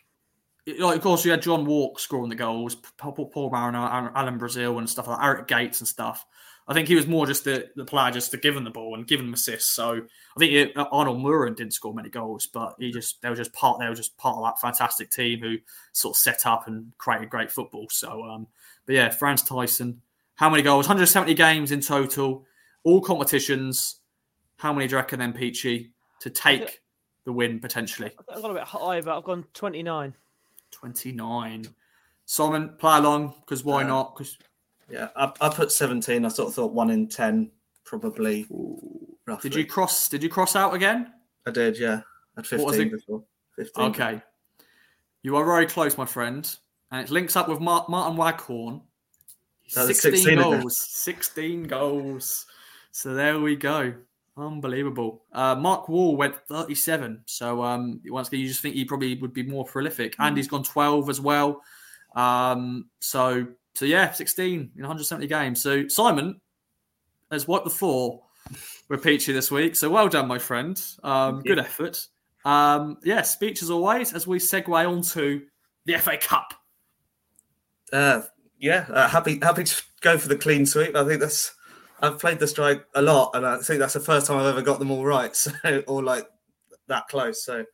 like 0.80 0.98
of 0.98 1.02
course 1.04 1.24
you 1.26 1.32
had 1.32 1.42
John 1.42 1.66
Wark 1.66 2.00
scoring 2.00 2.30
the 2.30 2.36
goals, 2.36 2.76
Paul, 2.76 3.14
Paul 3.14 3.50
Mariner, 3.50 4.12
Alan 4.16 4.38
Brazil, 4.38 4.78
and 4.80 4.90
stuff 4.90 5.08
like 5.08 5.20
that, 5.20 5.26
Eric 5.26 5.48
Gates 5.48 5.80
and 5.82 5.88
stuff. 5.88 6.26
I 6.70 6.74
think 6.74 6.90
he 6.90 6.96
was 6.96 7.08
more 7.08 7.26
just 7.26 7.46
the, 7.46 7.70
the 7.78 7.86
player 7.86 8.12
just 8.12 8.32
to 8.32 8.38
give 8.38 8.54
him 8.54 8.66
the 8.66 8.70
ball 8.70 8.96
and 8.96 9.08
give 9.08 9.22
him 9.22 9.34
assists. 9.34 9.74
So 9.74 10.02
I 10.02 10.40
think 10.40 10.52
it, 10.52 10.74
Arnold 10.76 11.20
Mühren 11.20 11.56
didn't 11.56 11.72
score 11.72 11.94
many 11.94 12.10
goals, 12.10 12.46
but 12.48 12.76
he 12.78 12.92
just 12.92 13.22
they 13.22 13.30
were 13.30 13.38
just 13.38 13.54
part 13.54 13.80
they 13.80 13.88
were 13.88 13.96
just 13.96 14.18
part 14.18 14.36
of 14.36 14.44
that 14.44 14.60
fantastic 14.60 15.10
team 15.10 15.40
who 15.40 15.56
sort 15.94 16.16
of 16.16 16.18
set 16.20 16.46
up 16.46 16.68
and 16.68 16.92
created 16.98 17.30
great 17.30 17.50
football. 17.50 17.88
So, 17.90 18.22
um, 18.26 18.48
but 18.86 18.96
yeah, 18.96 19.10
Frans 19.10 19.44
Thijssen, 19.44 20.00
how 20.38 20.50
many 20.50 20.64
goals? 20.64 20.86
170 20.88 21.34
games 21.34 21.72
in 21.72 21.82
total, 21.82 22.46
all 22.84 23.02
competitions. 23.02 23.98
How 24.58 24.72
many 24.72 24.88
do 24.88 24.92
you 24.92 24.98
reckon 24.98 25.20
then, 25.20 25.34
Peachy, 25.34 25.92
to 26.22 26.30
take 26.30 26.82
the 27.26 27.32
win 27.34 27.60
potentially? 27.60 28.12
I've 28.34 28.42
gone 28.42 28.52
a 28.52 28.54
bit 28.56 28.64
high, 28.64 29.02
but 29.02 29.18
I've 29.18 29.24
gone 29.24 29.46
29. 29.54 30.14
29. 30.72 31.66
Simon, 32.26 32.70
play 32.78 32.98
along 32.98 33.34
because 33.42 33.64
why 33.64 33.84
Uh, 33.84 33.88
not? 33.88 34.16
Because 34.16 34.38
Yeah, 34.90 35.10
I, 35.16 35.32
I 35.42 35.50
put 35.50 35.72
17. 35.72 36.24
I 36.24 36.28
sort 36.30 36.50
of 36.50 36.56
thought 36.56 36.72
one 36.74 36.90
in 36.92 37.08
10, 37.08 37.52
probably. 37.84 38.46
Roughly. 39.26 39.50
did 39.50 39.58
you 39.58 39.66
cross? 39.66 40.08
Did 40.08 40.24
you 40.24 40.30
cross 40.30 40.56
out 40.56 40.74
again? 40.74 41.14
I 41.46 41.52
did, 41.52 41.78
yeah. 41.78 42.02
I 42.38 42.42
had 42.42 42.52
What 42.60 42.68
was 42.68 42.76
15 42.78 42.88
it? 42.88 42.92
before. 42.92 43.24
15. 43.56 43.84
Okay, 43.86 44.22
you 45.24 45.36
are 45.36 45.44
very 45.44 45.66
close, 45.66 45.98
my 45.98 46.06
friend, 46.06 46.56
and 46.92 47.02
it 47.04 47.10
links 47.10 47.36
up 47.36 47.50
with 47.50 47.60
Mar- 47.60 47.86
Martin 47.90 48.16
Waghorn. 48.18 48.82
That 49.76 49.88
was 49.88 50.00
16, 50.02 50.38
16 50.38 50.38
goals. 50.38 50.80
16 50.80 51.64
goals. 51.64 52.46
So 52.92 53.14
there 53.14 53.40
we 53.40 53.56
go. 53.56 53.94
Unbelievable. 54.38 55.24
Uh, 55.34 55.56
Mark 55.56 55.90
Wall 55.90 56.16
went 56.16 56.36
37. 56.48 57.22
So 57.26 57.64
um, 57.64 58.00
once 58.06 58.28
again, 58.28 58.42
you 58.42 58.48
just 58.48 58.62
think 58.62 58.76
he 58.76 58.86
probably 58.86 59.16
would 59.16 59.34
be 59.34 59.44
more 59.44 59.66
prolific. 59.66 60.16
Mm. 60.18 60.26
Andy's 60.26 60.48
gone 60.48 60.64
12 60.64 61.10
as 61.10 61.20
well. 61.20 61.62
Um, 62.16 62.86
so 63.00 63.48
so 63.74 63.86
yeah, 63.86 64.12
16 64.12 64.72
in 64.76 64.82
170 64.82 65.28
games. 65.28 65.62
So 65.62 65.88
Simon 65.88 66.42
has 67.32 67.48
wiped 67.48 67.66
the 67.66 67.72
floor 67.72 68.24
with 68.90 69.04
Peachy 69.04 69.34
this 69.34 69.52
week. 69.52 69.76
So 69.76 69.90
well 69.90 70.08
done, 70.08 70.28
my 70.28 70.40
friend. 70.40 70.82
Um, 71.04 71.42
good 71.42 71.60
effort. 71.60 72.08
Um, 72.46 72.98
yeah, 73.04 73.22
speech 73.24 73.62
as 73.62 73.70
always 73.70 74.14
as 74.14 74.26
we 74.26 74.40
segue 74.40 74.90
onto 74.90 75.42
the 75.86 75.98
FA 75.98 76.18
Cup. 76.18 76.54
Uh, 77.92 78.22
yeah, 78.60 78.86
uh, 78.90 79.08
happy 79.08 79.40
happy 79.42 79.64
to 79.64 79.84
go 80.02 80.18
for 80.18 80.28
the 80.28 80.38
clean 80.38 80.66
sweep. 80.66 80.96
I 80.96 81.06
think 81.06 81.20
that's. 81.22 81.54
I've 82.00 82.20
played 82.20 82.38
the 82.38 82.48
strike 82.48 82.86
a 82.94 83.02
lot, 83.02 83.32
and 83.34 83.44
I 83.46 83.58
think 83.58 83.80
that's 83.80 83.96
the 83.96 84.00
first 84.00 84.28
time 84.28 84.38
I've 84.38 84.46
ever 84.46 84.62
got 84.62 84.78
them 84.78 84.92
all 84.92 85.04
right, 85.06 85.36
so 85.36 85.52
or 85.88 86.04
like 86.04 86.28
that 86.88 87.08
close. 87.08 87.44
So, 87.44 87.66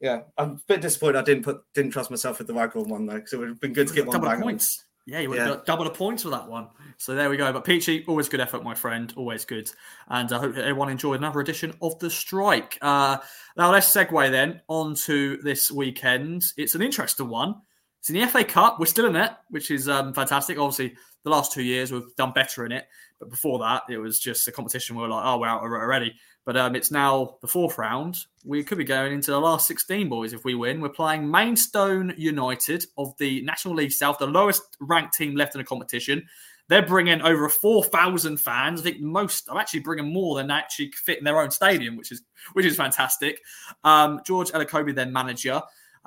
yeah, 0.00 0.22
I'm 0.36 0.50
a 0.50 0.60
bit 0.66 0.80
disappointed 0.80 1.18
I 1.18 1.22
didn't 1.22 1.44
put 1.44 1.62
didn't 1.74 1.92
trust 1.92 2.10
myself 2.10 2.38
with 2.38 2.48
the 2.48 2.54
Waghorn 2.54 2.88
one 2.88 3.06
though, 3.06 3.14
because 3.14 3.32
it 3.32 3.38
would 3.38 3.48
have 3.48 3.60
been 3.60 3.72
good 3.72 3.88
to 3.88 3.94
get 3.94 4.06
one 4.06 4.14
double 4.14 4.28
the 4.28 4.34
on. 4.34 4.42
points. 4.42 4.84
Yeah, 5.06 5.20
you 5.20 5.30
would 5.30 5.38
have 5.38 5.48
Yeah. 5.48 5.54
got 5.56 5.66
double 5.66 5.84
the 5.84 5.90
points 5.90 6.22
for 6.24 6.30
that 6.30 6.46
one. 6.48 6.68
So 6.98 7.14
there 7.14 7.30
we 7.30 7.36
go. 7.36 7.52
But 7.52 7.64
Peachy, 7.64 8.04
always 8.06 8.28
good 8.28 8.38
effort, 8.40 8.62
my 8.62 8.74
friend. 8.74 9.12
Always 9.16 9.44
good. 9.44 9.68
And 10.08 10.30
I 10.32 10.38
hope 10.38 10.56
everyone 10.56 10.90
enjoyed 10.90 11.18
another 11.18 11.40
edition 11.40 11.74
of 11.80 11.98
The 11.98 12.10
Strike. 12.10 12.76
Uh, 12.82 13.16
now 13.56 13.72
let's 13.72 13.88
segue 13.88 14.30
then 14.30 14.60
onto 14.68 15.40
this 15.42 15.70
weekend. 15.70 16.44
It's 16.56 16.74
an 16.74 16.82
interesting 16.82 17.28
one. 17.28 17.54
It's 18.00 18.10
in 18.10 18.16
the 18.16 18.26
FA 18.26 18.44
Cup. 18.44 18.80
We're 18.80 18.86
still 18.86 19.06
in 19.06 19.16
it, 19.16 19.30
which 19.50 19.70
is 19.70 19.88
um, 19.88 20.12
fantastic. 20.14 20.58
Obviously, 20.58 20.96
the 21.22 21.30
last 21.30 21.52
two 21.52 21.62
years 21.62 21.92
we've 21.92 22.14
done 22.16 22.32
better 22.32 22.64
in 22.64 22.72
it. 22.72 22.86
But 23.18 23.28
before 23.28 23.58
that, 23.58 23.82
it 23.90 23.98
was 23.98 24.18
just 24.18 24.48
a 24.48 24.52
competition 24.52 24.96
where 24.96 25.06
we're 25.06 25.14
like, 25.14 25.24
oh, 25.26 25.38
we're 25.38 25.46
out 25.46 25.60
already. 25.60 26.14
But 26.46 26.56
um, 26.56 26.74
it's 26.74 26.90
now 26.90 27.36
the 27.42 27.46
fourth 27.46 27.76
round. 27.76 28.16
We 28.44 28.64
could 28.64 28.78
be 28.78 28.84
going 28.84 29.12
into 29.12 29.30
the 29.30 29.40
last 29.40 29.66
16, 29.66 30.08
boys, 30.08 30.32
if 30.32 30.44
we 30.44 30.54
win. 30.54 30.80
We're 30.80 30.88
playing 30.88 31.30
Maidstone 31.30 32.14
United 32.16 32.86
of 32.96 33.14
the 33.18 33.42
National 33.42 33.74
League 33.74 33.92
South, 33.92 34.18
the 34.18 34.26
lowest 34.26 34.62
ranked 34.80 35.14
team 35.14 35.36
left 35.36 35.54
in 35.54 35.60
the 35.60 35.66
competition. 35.66 36.26
They're 36.68 36.86
bringing 36.86 37.20
over 37.20 37.48
4,000 37.48 38.38
fans. 38.38 38.80
I 38.80 38.84
think 38.84 39.00
most 39.00 39.50
are 39.50 39.58
actually 39.58 39.80
bringing 39.80 40.10
more 40.10 40.36
than 40.36 40.50
actually 40.50 40.92
fit 40.92 41.18
in 41.18 41.24
their 41.24 41.40
own 41.40 41.50
stadium, 41.50 41.96
which 41.96 42.12
is 42.12 42.22
which 42.52 42.64
is 42.64 42.76
fantastic. 42.76 43.40
Um, 43.84 44.20
George 44.24 44.50
Elokobi, 44.52 44.94
their 44.94 45.06
manager. 45.06 45.60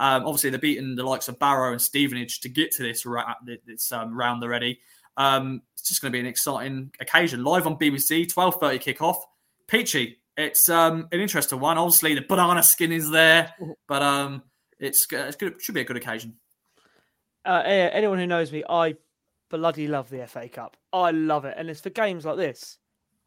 Um, 0.04 0.26
obviously, 0.26 0.50
they're 0.50 0.60
beating 0.60 0.98
the 0.98 1.06
likes 1.06 1.30
of 1.30 1.40
Barrow 1.40 1.72
and 1.72 1.82
Stevenage 1.82 2.42
to 2.42 2.50
get 2.50 2.72
to 2.72 2.84
this, 2.84 3.06
ra- 3.06 3.36
this 3.66 3.90
um, 3.94 4.14
round 4.14 4.44
already. 4.44 4.82
Um, 5.16 5.62
it's 5.72 5.88
just 5.88 6.02
going 6.02 6.12
to 6.12 6.14
be 6.14 6.20
an 6.20 6.26
exciting 6.26 6.92
occasion. 7.00 7.46
Live 7.46 7.66
on 7.66 7.78
BBC, 7.78 8.28
12.30 8.28 8.84
kickoff. 8.84 9.16
Peachy, 9.66 10.18
it's 10.36 10.68
um, 10.68 11.08
an 11.14 11.22
interesting 11.22 11.62
one. 11.62 11.78
Obviously, 11.78 12.16
the 12.16 12.22
banana 12.28 12.62
skin 12.62 12.92
is 12.92 13.10
there, 13.12 13.54
but 13.88 14.02
um, 14.02 14.44
it's, 14.78 15.08
it's 15.10 15.38
good, 15.38 15.54
it 15.54 15.62
should 15.62 15.74
be 15.74 15.80
a 15.80 15.86
good 15.86 15.96
occasion. 15.96 16.36
Uh, 17.46 17.62
anyone 17.66 18.18
who 18.18 18.28
knows 18.28 18.52
me, 18.52 18.62
I 18.70 18.96
bloody 19.50 19.88
love 19.88 20.10
the 20.10 20.28
FA 20.28 20.50
Cup. 20.50 20.76
I 20.92 21.12
love 21.12 21.46
it, 21.46 21.56
and 21.58 21.70
it's 21.70 21.80
for 21.80 21.92
games 21.92 22.26
like 22.26 22.36
this. 22.36 22.78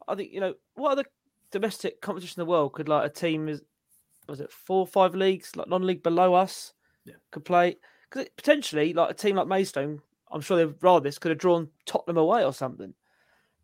I 0.07 0.13
think 0.13 0.31
you 0.31 0.41
know 0.41 0.53
what 0.75 0.91
other 0.91 1.05
domestic 1.51 2.01
competition 2.01 2.39
in 2.39 2.45
the 2.45 2.51
world 2.51 2.73
could 2.73 2.87
like 2.87 3.09
a 3.09 3.13
team 3.13 3.49
is 3.49 3.63
was 4.27 4.39
it 4.39 4.51
four 4.51 4.79
or 4.79 4.87
five 4.87 5.15
leagues 5.15 5.55
like 5.55 5.67
non-league 5.69 6.03
below 6.03 6.33
us 6.33 6.73
Yeah. 7.05 7.15
could 7.31 7.45
play 7.45 7.77
because 8.09 8.27
potentially 8.37 8.93
like 8.93 9.11
a 9.11 9.13
team 9.13 9.35
like 9.35 9.47
Maidstone, 9.47 10.01
I'm 10.31 10.41
sure 10.41 10.57
they'd 10.57 10.75
rather 10.81 11.03
this 11.03 11.19
could 11.19 11.29
have 11.31 11.37
drawn 11.39 11.69
Tottenham 11.85 12.17
away 12.17 12.43
or 12.43 12.53
something. 12.53 12.93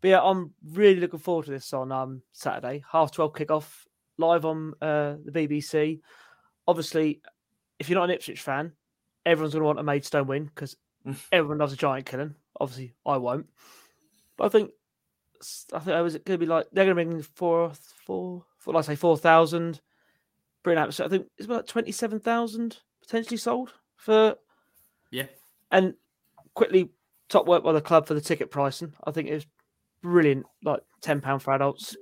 But 0.00 0.08
yeah, 0.08 0.22
I'm 0.22 0.52
really 0.72 1.00
looking 1.00 1.18
forward 1.18 1.46
to 1.46 1.50
this 1.52 1.72
on 1.72 1.90
um 1.92 2.22
Saturday, 2.32 2.84
half 2.90 3.10
twelve 3.12 3.32
kickoff 3.32 3.84
live 4.18 4.44
on 4.44 4.74
uh, 4.80 5.16
the 5.24 5.32
BBC. 5.32 6.00
Obviously, 6.68 7.20
if 7.78 7.88
you're 7.88 7.98
not 7.98 8.04
an 8.10 8.14
Ipswich 8.14 8.40
fan, 8.42 8.72
everyone's 9.26 9.54
going 9.54 9.62
to 9.62 9.66
want 9.66 9.80
a 9.80 9.82
Maidstone 9.82 10.26
win 10.26 10.44
because 10.44 10.76
everyone 11.32 11.58
loves 11.58 11.72
a 11.72 11.76
giant 11.76 12.06
killing. 12.06 12.34
Obviously, 12.60 12.94
I 13.04 13.16
won't. 13.16 13.46
But 14.36 14.44
I 14.44 14.48
think 14.50 14.70
I 15.72 15.78
think 15.78 15.96
I 15.96 16.02
was 16.02 16.14
going 16.14 16.38
to 16.38 16.38
be 16.38 16.46
like 16.46 16.66
they're 16.72 16.84
going 16.84 16.96
to 16.96 17.04
bring 17.10 17.22
four, 17.22 17.72
four, 18.06 18.44
four, 18.58 18.74
let's 18.74 18.86
say 18.86 18.96
four 18.96 19.16
thousand. 19.16 19.80
Bring 20.64 20.78
out. 20.78 20.92
So 20.94 21.04
I 21.04 21.08
think 21.08 21.26
it's 21.38 21.46
about 21.46 21.68
twenty 21.68 21.92
seven 21.92 22.18
thousand 22.18 22.78
potentially 23.02 23.36
sold 23.36 23.72
for 23.96 24.34
Yeah. 25.12 25.26
and 25.70 25.94
quickly 26.54 26.90
top 27.28 27.46
work 27.46 27.62
by 27.62 27.72
the 27.72 27.80
club 27.80 28.06
for 28.06 28.14
the 28.14 28.20
ticket 28.20 28.50
pricing. 28.50 28.94
I 29.04 29.10
think 29.12 29.28
it 29.28 29.34
was 29.34 29.46
brilliant, 30.02 30.46
like 30.64 30.80
ten 31.02 31.20
pound 31.20 31.42
for 31.42 31.52
adults. 31.52 31.94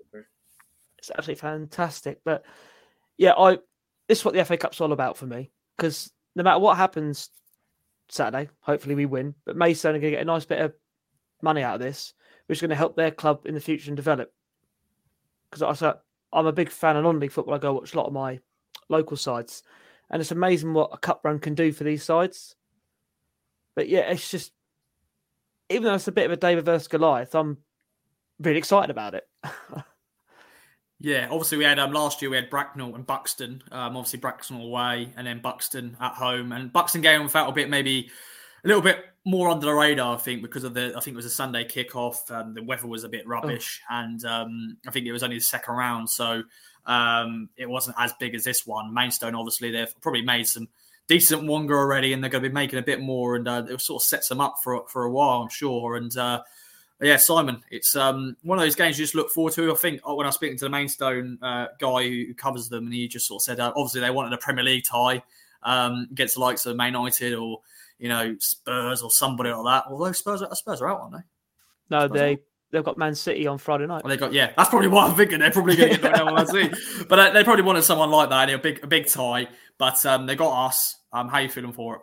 It's 0.99 1.11
absolutely 1.11 1.41
fantastic. 1.41 2.21
But 2.25 2.45
yeah, 3.19 3.33
I 3.37 3.59
this 4.09 4.21
is 4.21 4.25
what 4.25 4.35
the 4.35 4.45
FA 4.45 4.57
Cup's 4.57 4.81
all 4.81 4.93
about 4.93 5.17
for 5.17 5.27
me 5.27 5.51
because 5.77 6.13
no 6.37 6.43
matter 6.45 6.61
what 6.61 6.77
happens 6.77 7.31
Saturday, 8.09 8.49
hopefully 8.61 8.95
we 8.95 9.07
win. 9.07 9.35
But 9.45 9.57
Maidstone 9.57 9.97
are 9.97 9.99
going 9.99 10.13
to 10.13 10.17
get 10.19 10.23
a 10.23 10.27
nice 10.27 10.45
bit 10.45 10.61
of 10.61 10.73
money 11.43 11.63
out 11.63 11.75
of 11.75 11.81
this, 11.81 12.15
which 12.47 12.59
is 12.59 12.61
going 12.63 12.71
to 12.71 12.77
help 12.77 12.95
their 12.95 13.11
club 13.11 13.45
in 13.47 13.55
the 13.55 13.61
future 13.61 13.91
and 13.91 13.97
develop. 13.97 14.33
Because 15.51 15.63
I 15.63 15.73
said 15.73 15.95
I'm 16.33 16.47
a 16.47 16.53
big 16.53 16.71
fan 16.71 16.97
of 16.97 17.03
non-league 17.05 17.33
football. 17.33 17.55
I 17.55 17.59
go 17.59 17.73
watch 17.75 17.93
a 17.93 17.97
lot 17.97 18.07
of 18.07 18.13
my 18.13 18.39
local 18.93 19.17
sides, 19.17 19.63
and 20.11 20.21
it's 20.21 20.31
amazing 20.31 20.75
what 20.75 20.91
a 20.93 20.99
cup 20.99 21.23
run 21.25 21.41
can 21.41 21.55
do 21.55 21.73
for 21.73 21.85
these 21.85 22.05
sides. 22.05 22.55
But 23.75 23.89
yeah, 23.89 24.11
it's 24.11 24.31
just 24.31 24.53
even 25.69 25.85
though 25.85 25.95
it's 25.95 26.09
a 26.09 26.13
bit 26.13 26.27
of 26.27 26.33
a 26.33 26.37
David 26.37 26.65
versus 26.65 26.89
Goliath, 26.89 27.35
I'm 27.35 27.59
really 28.39 28.59
excited 28.59 28.91
about 28.91 29.15
it. 29.15 29.25
yeah, 31.01 31.29
obviously 31.31 31.59
we 31.59 31.65
had 31.65 31.79
um, 31.79 31.93
last 31.93 32.21
year 32.21 32.31
we 32.31 32.37
had 32.37 32.51
Bracknell 32.51 32.95
and 32.95 33.07
Buxton. 33.07 33.63
Um, 33.73 33.97
obviously 33.97 34.19
Bracknell 34.19 34.63
away 34.63 35.13
and 35.17 35.27
then 35.27 35.41
Buxton 35.41 35.97
at 36.01 36.13
home, 36.13 36.53
and 36.53 36.73
Buxton 36.73 37.01
game 37.01 37.29
felt 37.29 37.49
a 37.49 37.53
bit 37.53 37.71
maybe 37.71 38.11
a 38.65 38.69
little 38.69 38.83
bit 38.83 39.05
more 39.25 39.49
under 39.49 39.67
the 39.67 39.73
radar, 39.73 40.17
I 40.17 40.19
think, 40.19 40.43
because 40.43 40.65
of 40.65 40.75
the 40.75 40.93
I 40.97 41.01
think 41.01 41.15
it 41.15 41.17
was 41.17 41.27
a 41.27 41.31
Sunday 41.31 41.65
kickoff. 41.65 42.31
and 42.31 42.55
the 42.55 42.63
weather 42.63 42.87
was 42.87 43.05
a 43.05 43.09
bit 43.09 43.27
rubbish, 43.27 43.81
oh. 43.91 43.95
and 43.95 44.25
um, 44.25 44.77
I 44.87 44.91
think 44.91 45.07
it 45.07 45.13
was 45.13 45.23
only 45.23 45.39
the 45.39 45.45
second 45.45 45.75
round, 45.75 46.11
so 46.11 46.43
um, 46.87 47.49
it 47.57 47.69
wasn't 47.69 47.97
as 47.99 48.13
big 48.15 48.35
as 48.35 48.45
this 48.45 48.67
one. 48.67 48.93
Maidstone, 48.93 49.35
obviously, 49.35 49.71
they've 49.71 50.01
probably 50.01 50.23
made 50.23 50.47
some 50.47 50.69
decent 51.09 51.47
Wonga 51.47 51.75
already, 51.75 52.13
and 52.13 52.23
they're 52.23 52.31
going 52.31 52.43
to 52.43 52.49
be 52.49 52.55
making 52.55 52.79
a 52.79 52.83
bit 52.83 53.01
more, 53.01 53.37
and 53.37 53.47
uh, 53.47 53.65
it 53.69 53.81
sort 53.81 54.03
of 54.03 54.07
sets 54.07 54.29
them 54.29 54.41
up 54.41 54.57
for 54.63 54.85
for 54.89 55.05
a 55.05 55.11
while, 55.11 55.43
I'm 55.43 55.49
sure. 55.49 55.97
And 55.97 56.17
uh, 56.17 56.43
yeah, 57.01 57.17
Simon, 57.17 57.63
it's 57.71 57.97
um, 57.97 58.37
one 58.43 58.59
of 58.59 58.65
those 58.65 58.75
games 58.75 58.99
you 58.99 59.05
just 59.05 59.15
look 59.15 59.31
forward 59.31 59.53
to. 59.55 59.73
I 59.73 59.77
think 59.77 60.01
uh, 60.09 60.15
when 60.15 60.27
I 60.27 60.29
was 60.29 60.37
speaking 60.37 60.59
to 60.59 60.65
the 60.65 60.71
Maidstone 60.71 61.39
uh, 61.43 61.67
guy 61.79 62.09
who 62.09 62.35
covers 62.35 62.69
them, 62.69 62.85
and 62.85 62.95
he 62.95 63.09
just 63.09 63.27
sort 63.27 63.41
of 63.41 63.45
said, 63.45 63.61
uh, 63.61 63.73
obviously 63.77 64.01
they 64.01 64.11
wanted 64.11 64.33
a 64.33 64.39
Premier 64.39 64.65
League 64.65 64.85
tie 64.85 65.23
um, 65.63 66.09
against 66.11 66.35
the 66.35 66.41
likes 66.41 66.67
of 66.67 66.77
Man 66.77 66.95
United 66.95 67.35
or 67.35 67.61
you 67.99 68.09
know 68.09 68.37
Spurs 68.39 69.03
or 69.03 69.11
somebody 69.11 69.51
like 69.51 69.65
that. 69.65 69.91
Although 69.91 70.13
Spurs, 70.13 70.43
Spurs 70.53 70.81
are 70.81 70.89
out, 70.89 71.01
aren't 71.01 71.13
they? 71.15 71.23
No, 71.91 72.07
Spurs 72.07 72.19
they 72.19 72.39
they've 72.73 72.83
got 72.83 72.99
Man 72.99 73.15
City 73.15 73.47
on 73.47 73.59
Friday 73.59 73.87
night. 73.87 74.03
Well, 74.03 74.11
they 74.11 74.17
got 74.17 74.33
yeah. 74.33 74.53
That's 74.57 74.69
probably 74.69 74.89
what 74.89 75.09
I'm 75.09 75.17
thinking. 75.17 75.39
They're 75.39 75.53
probably 75.53 75.77
going 75.77 75.95
to 75.95 75.99
get 75.99 76.25
Man 76.25 76.47
City, 76.47 76.75
but 77.09 77.19
uh, 77.19 77.31
they 77.31 77.45
probably 77.45 77.63
wanted 77.63 77.83
someone 77.83 78.11
like 78.11 78.31
that. 78.31 78.51
A 78.51 78.59
big 78.59 78.83
a 78.83 78.87
big 78.87 79.07
tie, 79.07 79.49
but 79.79 80.05
um, 80.05 80.27
they 80.27 80.35
got 80.35 80.67
us. 80.67 80.99
Um, 81.13 81.29
how 81.29 81.39
you 81.39 81.49
feeling 81.49 81.73
for 81.73 81.97
it? 81.97 82.01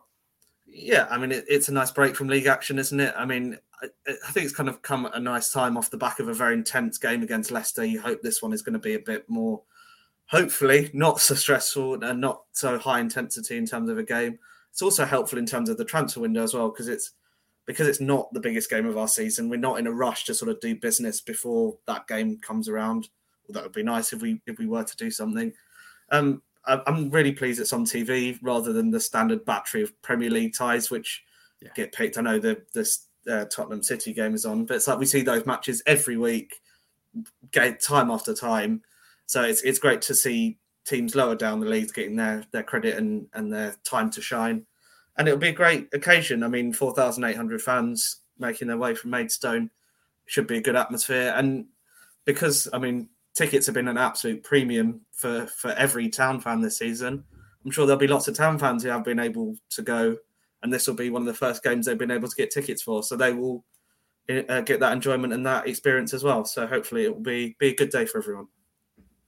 Yeah, 0.72 1.08
I 1.10 1.18
mean, 1.18 1.32
it, 1.32 1.46
it's 1.48 1.68
a 1.68 1.74
nice 1.74 1.92
break 1.92 2.16
from 2.16 2.28
league 2.28 2.46
action, 2.46 2.78
isn't 2.78 3.00
it? 3.00 3.14
I 3.18 3.26
mean, 3.26 3.58
I, 3.82 3.88
I, 4.08 4.32
think 4.32 4.46
it's 4.46 4.56
kind 4.56 4.70
of 4.70 4.84
come 4.84 5.08
at 5.08 5.16
a 5.16 5.20
nice 5.20 5.52
time 5.52 5.78
off 5.78 5.90
the 5.90 5.98
back 5.98 6.20
of 6.20 6.28
a 6.28 6.34
very 6.34 6.54
intense 6.54 7.00
game 7.00 7.24
against 7.24 7.50
Leicester. 7.50 7.84
You 7.84 8.00
hope 8.00 8.22
this 8.22 8.44
one 8.44 8.54
is 8.54 8.62
going 8.62 8.74
to 8.74 8.80
be 8.80 8.94
a 8.94 9.00
bit 9.00 9.28
more, 9.28 9.64
hopefully, 10.28 10.92
not 10.94 11.20
so 11.20 11.34
stressful 11.34 12.04
and 12.04 12.22
not 12.22 12.44
so 12.52 12.78
high 12.78 13.00
intensity 13.00 13.58
in 13.58 13.66
terms 13.66 13.90
of 13.90 13.98
a 13.98 14.04
game. 14.04 14.38
It's 14.72 14.84
also 14.84 15.06
helpful 15.06 15.40
in 15.40 15.48
terms 15.48 15.70
of 15.70 15.78
the 15.78 15.86
transfer 15.86 16.20
window 16.20 16.44
as 16.44 16.54
well 16.54 16.70
because 16.70 16.88
it's 16.88 17.14
because 17.70 17.88
it's 17.88 18.02
not 18.02 18.34
the 18.34 18.40
biggest 18.40 18.68
game 18.68 18.88
of 18.88 18.98
our 18.98 19.08
season. 19.08 19.48
We're 19.48 19.58
not 19.58 19.78
in 19.78 19.86
a 19.86 19.92
rush 19.92 20.24
to 20.24 20.34
sort 20.34 20.50
of 20.50 20.60
do 20.60 20.76
business 20.76 21.22
before 21.22 21.78
that 21.86 22.08
game 22.08 22.40
comes 22.40 22.68
around. 22.68 23.10
Well, 23.48 23.54
that 23.54 23.62
would 23.62 23.74
be 23.74 23.84
nice 23.84 24.12
if 24.12 24.24
we 24.24 24.42
if 24.48 24.58
we 24.58 24.66
were 24.66 24.84
to 24.84 24.98
do 24.98 25.12
something. 25.12 25.54
Um, 26.10 26.42
I'm 26.66 27.12
really 27.12 27.32
pleased 27.32 27.62
it's 27.62 27.72
on 27.72 27.86
TV 27.86 28.40
rather 28.42 28.74
than 28.74 28.90
the 28.90 29.00
standard 29.00 29.46
battery 29.46 29.84
of 29.84 30.02
Premier 30.02 30.32
League 30.32 30.56
ties, 30.58 30.90
which 30.90 31.24
yeah. 31.62 31.70
get 31.76 31.92
picked. 31.92 32.18
I 32.18 32.22
know 32.22 32.40
the 32.40 32.60
this 32.74 33.06
uh, 33.30 33.46
Tottenham 33.46 33.84
City 33.84 34.14
game 34.14 34.34
is 34.34 34.48
on, 34.48 34.66
but 34.66 34.78
it's 34.78 34.88
like 34.88 34.98
we 34.98 35.06
see 35.06 35.22
those 35.22 35.46
matches 35.46 35.84
every 35.86 36.18
week, 36.18 36.62
time 37.54 38.10
after 38.10 38.34
time. 38.34 38.82
So 39.28 39.44
it's 39.44 39.62
it's 39.62 39.78
great 39.78 40.02
to 40.02 40.16
see 40.16 40.58
teams 40.88 41.14
lower 41.14 41.36
down 41.36 41.60
the 41.60 41.70
leagues 41.70 41.92
getting 41.92 42.16
their 42.16 42.44
their 42.52 42.64
credit 42.64 42.98
and 42.98 43.28
and 43.34 43.54
their 43.54 43.76
time 43.84 44.10
to 44.10 44.24
shine 44.24 44.66
and 45.20 45.28
it'll 45.28 45.38
be 45.38 45.50
a 45.50 45.54
great 45.54 45.90
occasion. 45.94 46.44
I 46.44 46.48
mean, 46.48 46.72
4,800 46.72 47.62
fans 47.62 48.22
making 48.40 48.70
their 48.70 48.78
way 48.78 48.96
from 48.96 49.12
Maidstone 49.12 49.70
should 50.26 50.48
be 50.48 50.58
a 50.58 50.62
good 50.62 50.78
atmosphere. 50.78 51.34
And 51.36 51.66
because, 52.24 52.70
I 52.72 52.80
mean, 52.80 53.10
tickets 53.36 53.66
have 53.66 53.76
been 53.76 53.90
an 53.90 53.98
absolute 53.98 54.44
premium 54.44 55.02
for, 55.12 55.46
for 55.48 55.72
every 55.72 56.08
town 56.08 56.40
fan 56.40 56.62
this 56.62 56.78
season, 56.78 57.26
I'm 57.66 57.72
sure 57.72 57.86
there'll 57.86 58.00
be 58.00 58.08
lots 58.08 58.30
of 58.30 58.38
town 58.38 58.58
fans 58.58 58.82
who 58.82 58.90
have 58.90 59.04
been 59.04 59.20
able 59.20 59.58
to 59.72 59.82
go. 59.82 60.16
And 60.64 60.72
this 60.72 60.88
will 60.88 60.96
be 60.96 61.10
one 61.10 61.24
of 61.24 61.28
the 61.28 61.34
first 61.34 61.64
games 61.64 61.86
they've 61.86 61.98
been 61.98 62.12
able 62.12 62.30
to 62.30 62.36
get 62.36 62.50
tickets 62.50 62.82
for. 62.82 63.04
So 63.04 63.18
they 63.18 63.34
will 63.34 63.66
uh, 64.30 64.62
get 64.62 64.80
that 64.80 64.94
enjoyment 64.94 65.34
and 65.34 65.46
that 65.46 65.68
experience 65.68 66.14
as 66.14 66.24
well. 66.24 66.46
So 66.46 66.66
hopefully 66.66 67.04
it 67.04 67.14
will 67.14 67.22
be, 67.22 67.58
be 67.60 67.70
a 67.70 67.76
good 67.76 67.90
day 67.90 68.06
for 68.06 68.20
everyone. 68.20 68.48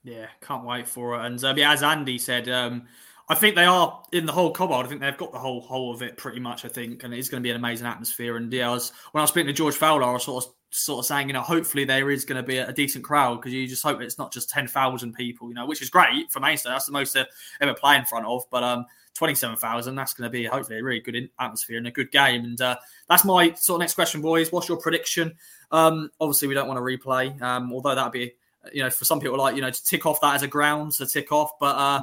Yeah, 0.04 0.28
can't 0.40 0.64
wait 0.64 0.88
for 0.88 1.16
it. 1.16 1.26
And 1.26 1.44
uh, 1.44 1.52
yeah, 1.54 1.72
as 1.72 1.82
Andy 1.82 2.18
said, 2.18 2.48
um, 2.48 2.86
I 3.28 3.34
think 3.34 3.56
they 3.56 3.64
are 3.64 4.02
in 4.12 4.26
the 4.26 4.32
whole 4.32 4.52
Cobbold. 4.52 4.84
I 4.84 4.88
think 4.88 5.00
they've 5.00 5.16
got 5.16 5.32
the 5.32 5.38
whole 5.38 5.60
whole 5.60 5.94
of 5.94 6.02
it 6.02 6.16
pretty 6.16 6.40
much. 6.40 6.64
I 6.64 6.68
think, 6.68 7.04
and 7.04 7.14
it's 7.14 7.28
going 7.28 7.42
to 7.42 7.46
be 7.46 7.50
an 7.50 7.56
amazing 7.56 7.86
atmosphere. 7.86 8.36
And 8.36 8.52
yeah, 8.52 8.68
I 8.68 8.72
was, 8.72 8.92
when 9.12 9.20
I 9.20 9.22
was 9.22 9.30
speaking 9.30 9.46
to 9.46 9.52
George 9.52 9.76
Fowler, 9.76 10.04
I 10.04 10.12
was 10.12 10.24
sort 10.24 10.44
of 10.44 10.52
sort 10.70 11.00
of 11.00 11.06
saying, 11.06 11.28
you 11.28 11.34
know, 11.34 11.42
hopefully 11.42 11.84
there 11.84 12.10
is 12.10 12.24
going 12.24 12.42
to 12.42 12.46
be 12.46 12.56
a, 12.56 12.68
a 12.68 12.72
decent 12.72 13.04
crowd 13.04 13.36
because 13.36 13.52
you 13.52 13.66
just 13.68 13.82
hope 13.82 14.00
it's 14.00 14.18
not 14.18 14.32
just 14.32 14.50
ten 14.50 14.66
thousand 14.66 15.14
people, 15.14 15.48
you 15.48 15.54
know, 15.54 15.66
which 15.66 15.82
is 15.82 15.90
great 15.90 16.30
for 16.32 16.40
Maidstone. 16.40 16.72
That's 16.72 16.86
the 16.86 16.92
most 16.92 17.14
they 17.14 17.24
ever 17.60 17.74
play 17.74 17.96
in 17.96 18.04
front 18.04 18.26
of. 18.26 18.44
But 18.50 18.64
um, 18.64 18.86
twenty 19.14 19.34
seven 19.34 19.56
thousand, 19.56 19.94
that's 19.94 20.14
going 20.14 20.28
to 20.28 20.32
be 20.32 20.44
hopefully 20.44 20.80
a 20.80 20.82
really 20.82 21.00
good 21.00 21.30
atmosphere 21.38 21.78
and 21.78 21.86
a 21.86 21.92
good 21.92 22.10
game. 22.10 22.44
And 22.44 22.60
uh, 22.60 22.76
that's 23.08 23.24
my 23.24 23.52
sort 23.54 23.76
of 23.76 23.80
next 23.80 23.94
question, 23.94 24.20
boys. 24.20 24.50
What's 24.50 24.68
your 24.68 24.78
prediction? 24.78 25.34
Um, 25.70 26.10
obviously, 26.20 26.48
we 26.48 26.54
don't 26.54 26.68
want 26.68 26.78
to 26.78 26.82
replay, 26.82 27.40
um, 27.40 27.72
although 27.72 27.94
that'd 27.94 28.12
be, 28.12 28.32
you 28.72 28.82
know, 28.82 28.90
for 28.90 29.04
some 29.04 29.20
people 29.20 29.38
like 29.38 29.54
you 29.54 29.62
know 29.62 29.70
to 29.70 29.84
tick 29.84 30.06
off 30.06 30.20
that 30.22 30.34
as 30.34 30.42
a 30.42 30.48
ground 30.48 30.92
to 30.94 31.06
tick 31.06 31.32
off, 31.32 31.52
but. 31.60 31.76
uh 31.76 32.02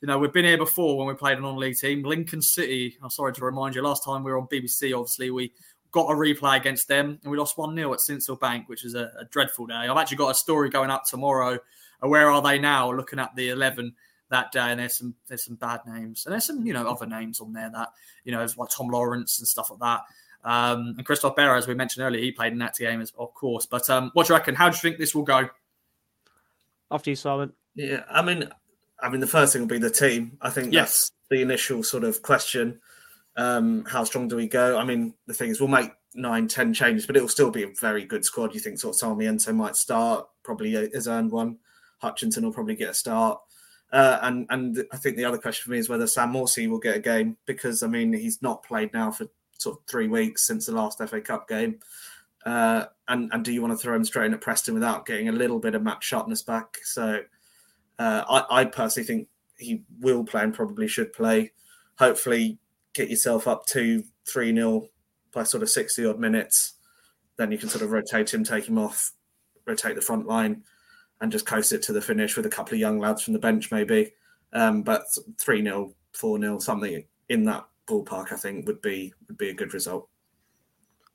you 0.00 0.06
know, 0.06 0.18
we've 0.18 0.32
been 0.32 0.44
here 0.44 0.58
before 0.58 0.96
when 0.96 1.06
we 1.06 1.14
played 1.14 1.38
a 1.38 1.40
non-league 1.40 1.76
team. 1.76 2.02
Lincoln 2.02 2.40
City, 2.40 2.96
I'm 3.02 3.10
sorry 3.10 3.32
to 3.34 3.44
remind 3.44 3.74
you, 3.74 3.82
last 3.82 4.04
time 4.04 4.24
we 4.24 4.30
were 4.30 4.38
on 4.38 4.46
BBC, 4.46 4.96
obviously, 4.96 5.30
we 5.30 5.52
got 5.92 6.10
a 6.10 6.14
replay 6.14 6.56
against 6.56 6.88
them 6.88 7.18
and 7.22 7.30
we 7.30 7.36
lost 7.36 7.58
1 7.58 7.74
0 7.74 7.92
at 7.92 7.98
Sincil 7.98 8.38
Bank, 8.38 8.68
which 8.68 8.84
is 8.84 8.94
a, 8.94 9.10
a, 9.18 9.24
dreadful 9.30 9.66
day. 9.66 9.74
I've 9.74 9.96
actually 9.96 10.18
got 10.18 10.30
a 10.30 10.34
story 10.34 10.70
going 10.70 10.90
up 10.90 11.04
tomorrow. 11.04 11.58
Uh, 12.02 12.08
where 12.08 12.30
are 12.30 12.40
they 12.40 12.58
now? 12.58 12.92
Looking 12.92 13.18
at 13.18 13.34
the 13.34 13.50
11 13.50 13.94
that 14.30 14.52
day, 14.52 14.70
and 14.70 14.80
there's 14.80 14.96
some 14.96 15.14
there's 15.28 15.44
some 15.44 15.56
bad 15.56 15.80
names, 15.86 16.24
and 16.24 16.32
there's 16.32 16.46
some 16.46 16.64
you 16.64 16.72
know 16.72 16.86
other 16.86 17.06
names 17.06 17.40
on 17.40 17.52
there 17.52 17.70
that 17.70 17.88
you 18.24 18.32
know 18.32 18.46
like 18.56 18.70
Tom 18.70 18.88
Lawrence 18.88 19.38
and 19.40 19.48
stuff 19.48 19.70
like 19.70 19.80
that. 19.80 20.00
Um, 20.42 20.94
and 20.96 21.04
Christophe 21.04 21.36
Berra, 21.36 21.58
as 21.58 21.66
we 21.66 21.74
mentioned 21.74 22.04
earlier, 22.04 22.22
he 22.22 22.32
played 22.32 22.52
in 22.52 22.58
that 22.60 22.76
game, 22.76 23.02
as, 23.02 23.12
of 23.18 23.34
course. 23.34 23.66
But 23.66 23.90
um, 23.90 24.10
what 24.14 24.26
do 24.26 24.32
you 24.32 24.38
reckon? 24.38 24.54
How 24.54 24.70
do 24.70 24.76
you 24.76 24.80
think 24.80 24.98
this 24.98 25.14
will 25.14 25.24
go? 25.24 25.50
After 26.90 27.10
you, 27.10 27.16
Simon. 27.16 27.52
Yeah, 27.74 28.04
I 28.10 28.22
mean, 28.22 28.48
I 29.02 29.08
mean, 29.08 29.20
the 29.20 29.26
first 29.26 29.52
thing 29.52 29.62
will 29.62 29.68
be 29.68 29.78
the 29.78 29.90
team. 29.90 30.36
I 30.40 30.50
think 30.50 30.72
yes. 30.72 30.82
that's 30.82 31.12
the 31.30 31.42
initial 31.42 31.82
sort 31.82 32.04
of 32.04 32.22
question. 32.22 32.80
Um, 33.36 33.84
how 33.86 34.04
strong 34.04 34.28
do 34.28 34.36
we 34.36 34.48
go? 34.48 34.78
I 34.78 34.84
mean, 34.84 35.14
the 35.26 35.34
thing 35.34 35.50
is, 35.50 35.60
we'll 35.60 35.68
make 35.68 35.92
nine, 36.14 36.48
ten 36.48 36.74
changes, 36.74 37.06
but 37.06 37.16
it 37.16 37.20
will 37.20 37.28
still 37.28 37.50
be 37.50 37.62
a 37.62 37.72
very 37.80 38.04
good 38.04 38.24
squad. 38.24 38.54
You 38.54 38.60
think 38.60 38.78
sort 38.78 38.94
of 38.94 38.98
Sarmiento 38.98 39.52
might 39.52 39.76
start, 39.76 40.26
probably 40.42 40.72
has 40.72 41.08
earned 41.08 41.30
one. 41.30 41.58
Hutchinson 41.98 42.44
will 42.44 42.52
probably 42.52 42.74
get 42.74 42.90
a 42.90 42.94
start. 42.94 43.40
Uh, 43.92 44.18
and 44.22 44.46
and 44.50 44.84
I 44.92 44.96
think 44.96 45.16
the 45.16 45.24
other 45.24 45.38
question 45.38 45.64
for 45.64 45.70
me 45.72 45.78
is 45.78 45.88
whether 45.88 46.06
Sam 46.06 46.32
Morsy 46.32 46.68
will 46.68 46.78
get 46.78 46.96
a 46.96 47.00
game 47.00 47.36
because 47.46 47.82
I 47.82 47.88
mean 47.88 48.12
he's 48.12 48.40
not 48.40 48.62
played 48.62 48.92
now 48.92 49.10
for 49.10 49.26
sort 49.58 49.78
of 49.78 49.84
three 49.86 50.06
weeks 50.06 50.46
since 50.46 50.66
the 50.66 50.72
last 50.72 50.98
FA 50.98 51.20
Cup 51.20 51.48
game. 51.48 51.80
Uh, 52.46 52.86
and 53.08 53.30
and 53.32 53.44
do 53.44 53.52
you 53.52 53.60
want 53.60 53.72
to 53.72 53.76
throw 53.76 53.96
him 53.96 54.04
straight 54.04 54.26
in 54.26 54.34
at 54.34 54.40
Preston 54.40 54.74
without 54.74 55.06
getting 55.06 55.28
a 55.28 55.32
little 55.32 55.58
bit 55.58 55.74
of 55.74 55.82
match 55.82 56.04
sharpness 56.04 56.42
back? 56.42 56.78
So 56.84 57.20
uh, 58.00 58.24
I, 58.28 58.60
I, 58.60 58.64
personally 58.64 59.06
think 59.06 59.28
he 59.58 59.82
will 60.00 60.24
play 60.24 60.42
and 60.42 60.54
probably 60.54 60.88
should 60.88 61.12
play. 61.12 61.52
Hopefully, 61.98 62.58
get 62.94 63.10
yourself 63.10 63.46
up 63.46 63.66
to 63.66 64.02
3 64.26 64.54
0 64.54 64.88
by 65.34 65.42
sort 65.42 65.62
of 65.62 65.68
60 65.68 66.06
odd 66.06 66.18
minutes. 66.18 66.78
Then 67.36 67.52
you 67.52 67.58
can 67.58 67.68
sort 67.68 67.84
of 67.84 67.90
rotate 67.90 68.32
him, 68.32 68.42
take 68.42 68.66
him 68.66 68.78
off, 68.78 69.12
rotate 69.66 69.96
the 69.96 70.00
front 70.00 70.26
line, 70.26 70.62
and 71.20 71.30
just 71.30 71.44
coast 71.44 71.72
it 71.72 71.82
to 71.82 71.92
the 71.92 72.00
finish 72.00 72.38
with 72.38 72.46
a 72.46 72.50
couple 72.50 72.72
of 72.72 72.80
young 72.80 72.98
lads 72.98 73.22
from 73.22 73.34
the 73.34 73.38
bench, 73.38 73.70
maybe. 73.70 74.14
Um, 74.54 74.82
but 74.82 75.02
3 75.38 75.62
0, 75.62 75.94
4 76.14 76.40
0, 76.40 76.58
something 76.58 77.04
in 77.28 77.44
that 77.44 77.66
ballpark, 77.86 78.32
I 78.32 78.36
think 78.36 78.66
would 78.66 78.80
be 78.80 79.12
would 79.28 79.36
be 79.36 79.50
a 79.50 79.54
good 79.54 79.74
result. 79.74 80.08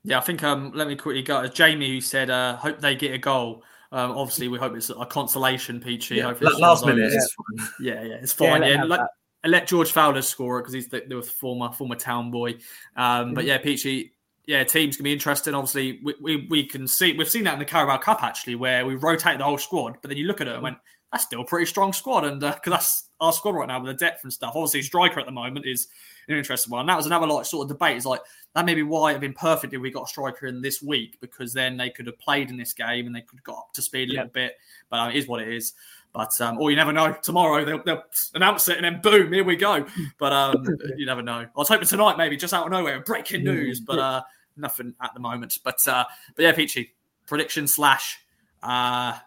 Yeah, 0.04 0.18
I 0.18 0.20
think 0.20 0.44
um, 0.44 0.70
let 0.72 0.86
me 0.86 0.94
quickly 0.94 1.22
go. 1.22 1.48
Jamie, 1.48 1.88
who 1.88 2.00
said, 2.00 2.30
uh, 2.30 2.54
"Hope 2.56 2.78
they 2.78 2.94
get 2.94 3.12
a 3.12 3.18
goal." 3.18 3.64
Um, 3.92 4.12
obviously, 4.12 4.48
we 4.48 4.58
hope 4.58 4.76
it's 4.76 4.90
a 4.90 5.06
consolation, 5.06 5.80
Peachy. 5.80 6.16
Yeah, 6.16 6.34
last 6.58 6.84
minute, 6.84 7.12
yeah. 7.12 7.66
yeah, 7.80 8.02
yeah, 8.02 8.14
it's 8.14 8.32
fine. 8.32 8.62
Yeah, 8.62 8.68
yeah 8.68 8.84
let, 8.84 9.00
let, 9.44 9.66
George 9.66 9.92
Fowler 9.92 10.22
score 10.22 10.58
it 10.58 10.62
because 10.62 10.74
he's 10.74 10.88
the, 10.88 11.04
the, 11.08 11.22
former 11.22 11.72
former 11.72 11.94
town 11.94 12.30
boy. 12.30 12.54
Um, 12.96 13.26
mm-hmm. 13.26 13.34
But 13.34 13.44
yeah, 13.44 13.58
Peachy, 13.58 14.12
yeah, 14.46 14.64
teams 14.64 14.96
can 14.96 15.04
be 15.04 15.12
interesting. 15.12 15.54
Obviously, 15.54 16.00
we, 16.02 16.14
we, 16.20 16.46
we 16.50 16.66
can 16.66 16.86
see 16.86 17.12
we've 17.12 17.28
seen 17.28 17.44
that 17.44 17.54
in 17.54 17.58
the 17.58 17.64
Carabao 17.64 17.98
Cup 17.98 18.22
actually, 18.22 18.56
where 18.56 18.84
we 18.86 18.96
rotate 18.96 19.38
the 19.38 19.44
whole 19.44 19.58
squad, 19.58 19.98
but 20.02 20.08
then 20.08 20.18
you 20.18 20.26
look 20.26 20.40
at 20.40 20.48
it 20.48 20.54
and 20.54 20.62
went, 20.62 20.78
that's 21.12 21.24
still 21.24 21.40
a 21.40 21.44
pretty 21.44 21.66
strong 21.66 21.92
squad, 21.92 22.24
and 22.24 22.40
because 22.40 22.58
uh, 22.66 22.70
that's 22.70 23.05
our 23.20 23.32
squad 23.32 23.52
right 23.52 23.68
now 23.68 23.80
with 23.80 23.96
the 23.96 24.04
depth 24.04 24.24
and 24.24 24.32
stuff. 24.32 24.52
Obviously, 24.54 24.82
striker 24.82 25.20
at 25.20 25.26
the 25.26 25.32
moment 25.32 25.66
is 25.66 25.88
an 26.28 26.36
interesting 26.36 26.70
one. 26.70 26.80
And 26.80 26.88
That 26.88 26.96
was 26.96 27.06
another 27.06 27.26
like 27.26 27.46
sort 27.46 27.64
of 27.64 27.68
debate. 27.68 27.96
Is 27.96 28.06
like 28.06 28.20
that 28.54 28.64
may 28.66 28.74
be 28.74 28.82
why 28.82 29.10
it'd 29.10 29.20
been 29.20 29.32
perfect 29.32 29.72
if 29.72 29.80
we 29.80 29.90
got 29.90 30.04
a 30.04 30.08
striker 30.08 30.46
in 30.46 30.60
this 30.60 30.82
week 30.82 31.18
because 31.20 31.52
then 31.52 31.76
they 31.76 31.90
could 31.90 32.06
have 32.06 32.18
played 32.18 32.50
in 32.50 32.56
this 32.56 32.72
game 32.72 33.06
and 33.06 33.14
they 33.14 33.20
could 33.20 33.38
have 33.38 33.44
got 33.44 33.58
up 33.58 33.72
to 33.74 33.82
speed 33.82 34.10
a 34.10 34.12
little 34.12 34.26
yeah. 34.26 34.30
bit. 34.32 34.56
But 34.90 35.00
uh, 35.00 35.08
it 35.08 35.16
is 35.16 35.28
what 35.28 35.42
it 35.42 35.48
is. 35.48 35.74
But 36.12 36.40
um, 36.40 36.58
or 36.58 36.70
you 36.70 36.76
never 36.76 36.92
know. 36.92 37.14
Tomorrow 37.22 37.64
they'll, 37.64 37.82
they'll, 37.82 38.02
announce 38.34 38.68
it 38.68 38.76
and 38.76 38.84
then 38.84 39.00
boom, 39.02 39.32
here 39.32 39.44
we 39.44 39.56
go. 39.56 39.86
But 40.18 40.32
um, 40.32 40.66
you 40.96 41.04
never 41.04 41.22
know. 41.22 41.40
I 41.40 41.48
was 41.54 41.68
hoping 41.68 41.86
tonight 41.86 42.16
maybe 42.16 42.36
just 42.36 42.54
out 42.54 42.64
of 42.64 42.72
nowhere, 42.72 43.00
breaking 43.00 43.44
news, 43.44 43.80
but 43.80 43.98
uh, 43.98 44.22
nothing 44.56 44.94
at 45.02 45.12
the 45.12 45.20
moment. 45.20 45.58
But 45.62 45.76
uh, 45.86 46.04
but 46.34 46.42
yeah, 46.42 46.52
Peachy, 46.52 46.94
prediction 47.26 47.66
slash 47.66 48.18
uh, 48.62 49.18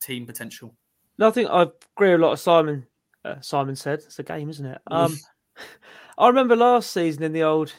team 0.00 0.26
potential. 0.26 0.74
Nothing. 1.16 1.46
I 1.46 1.62
I 1.62 1.66
agree 1.96 2.10
with 2.10 2.20
a 2.20 2.24
lot 2.24 2.32
of 2.32 2.40
Simon. 2.40 2.86
Uh, 3.24 3.40
Simon 3.40 3.76
said 3.76 4.00
it's 4.00 4.18
a 4.18 4.22
game, 4.22 4.50
isn't 4.50 4.66
it? 4.66 4.80
Um, 4.90 5.18
I 6.18 6.28
remember 6.28 6.56
last 6.56 6.90
season 6.90 7.22
in 7.22 7.32
the 7.32 7.42
old 7.42 7.72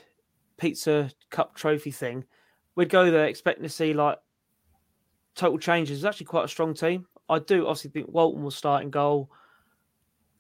Pizza 0.58 1.12
Cup 1.30 1.56
Trophy 1.56 1.92
thing, 1.92 2.26
we'd 2.76 2.90
go 2.90 3.12
there 3.12 3.26
expecting 3.26 3.64
to 3.64 3.70
see 3.70 3.94
like 3.94 4.18
total 5.36 5.58
changes. 5.58 5.98
It's 5.98 6.06
actually 6.06 6.28
quite 6.28 6.46
a 6.46 6.50
strong 6.50 6.74
team. 6.74 7.06
I 7.30 7.40
do 7.40 7.68
obviously 7.68 7.92
think 7.92 8.08
Walton 8.10 8.44
will 8.44 8.52
start 8.52 8.84
in 8.84 8.90
goal. 8.90 9.30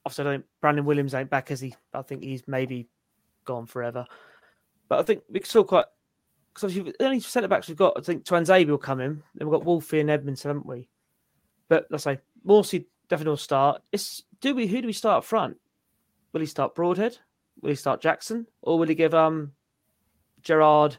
Obviously, 0.05 0.21
I 0.21 0.25
don't 0.25 0.39
think 0.39 0.45
Brandon 0.61 0.85
Williams 0.85 1.13
ain't 1.13 1.29
back 1.29 1.51
as 1.51 1.59
he. 1.59 1.73
I 1.93 2.01
think 2.01 2.23
he's 2.23 2.43
maybe 2.47 2.87
gone 3.43 3.65
forever. 3.65 4.05
But 4.87 4.99
I 4.99 5.03
think 5.03 5.23
we're 5.29 5.43
still 5.43 5.63
quite 5.63 5.85
because 6.53 6.69
obviously 6.69 6.93
the 6.97 7.05
only 7.05 7.19
centre 7.19 7.47
backs 7.47 7.67
we've 7.67 7.77
got. 7.77 7.97
I 7.97 8.01
think 8.01 8.23
Tuanzebe 8.23 8.67
will 8.67 8.77
come 8.77 9.01
in. 9.01 9.21
Then 9.35 9.47
we've 9.47 9.59
got 9.59 9.65
Wolfie 9.65 9.99
and 9.99 10.09
Edmondson, 10.09 10.49
haven't 10.49 10.65
we? 10.65 10.89
But 11.67 11.87
let's 11.89 12.03
say 12.03 12.19
Morsy 12.47 12.85
definitely 13.09 13.31
will 13.31 13.37
start. 13.37 13.81
It's 13.91 14.23
do 14.41 14.55
we 14.55 14.67
who 14.67 14.81
do 14.81 14.87
we 14.87 14.93
start 14.93 15.19
up 15.19 15.25
front? 15.25 15.57
Will 16.33 16.41
he 16.41 16.47
start 16.47 16.75
Broadhead? 16.75 17.17
Will 17.61 17.69
he 17.69 17.75
start 17.75 18.01
Jackson? 18.01 18.47
Or 18.61 18.77
will 18.77 18.87
he 18.87 18.95
give 18.95 19.13
um 19.13 19.51
Gerard 20.41 20.97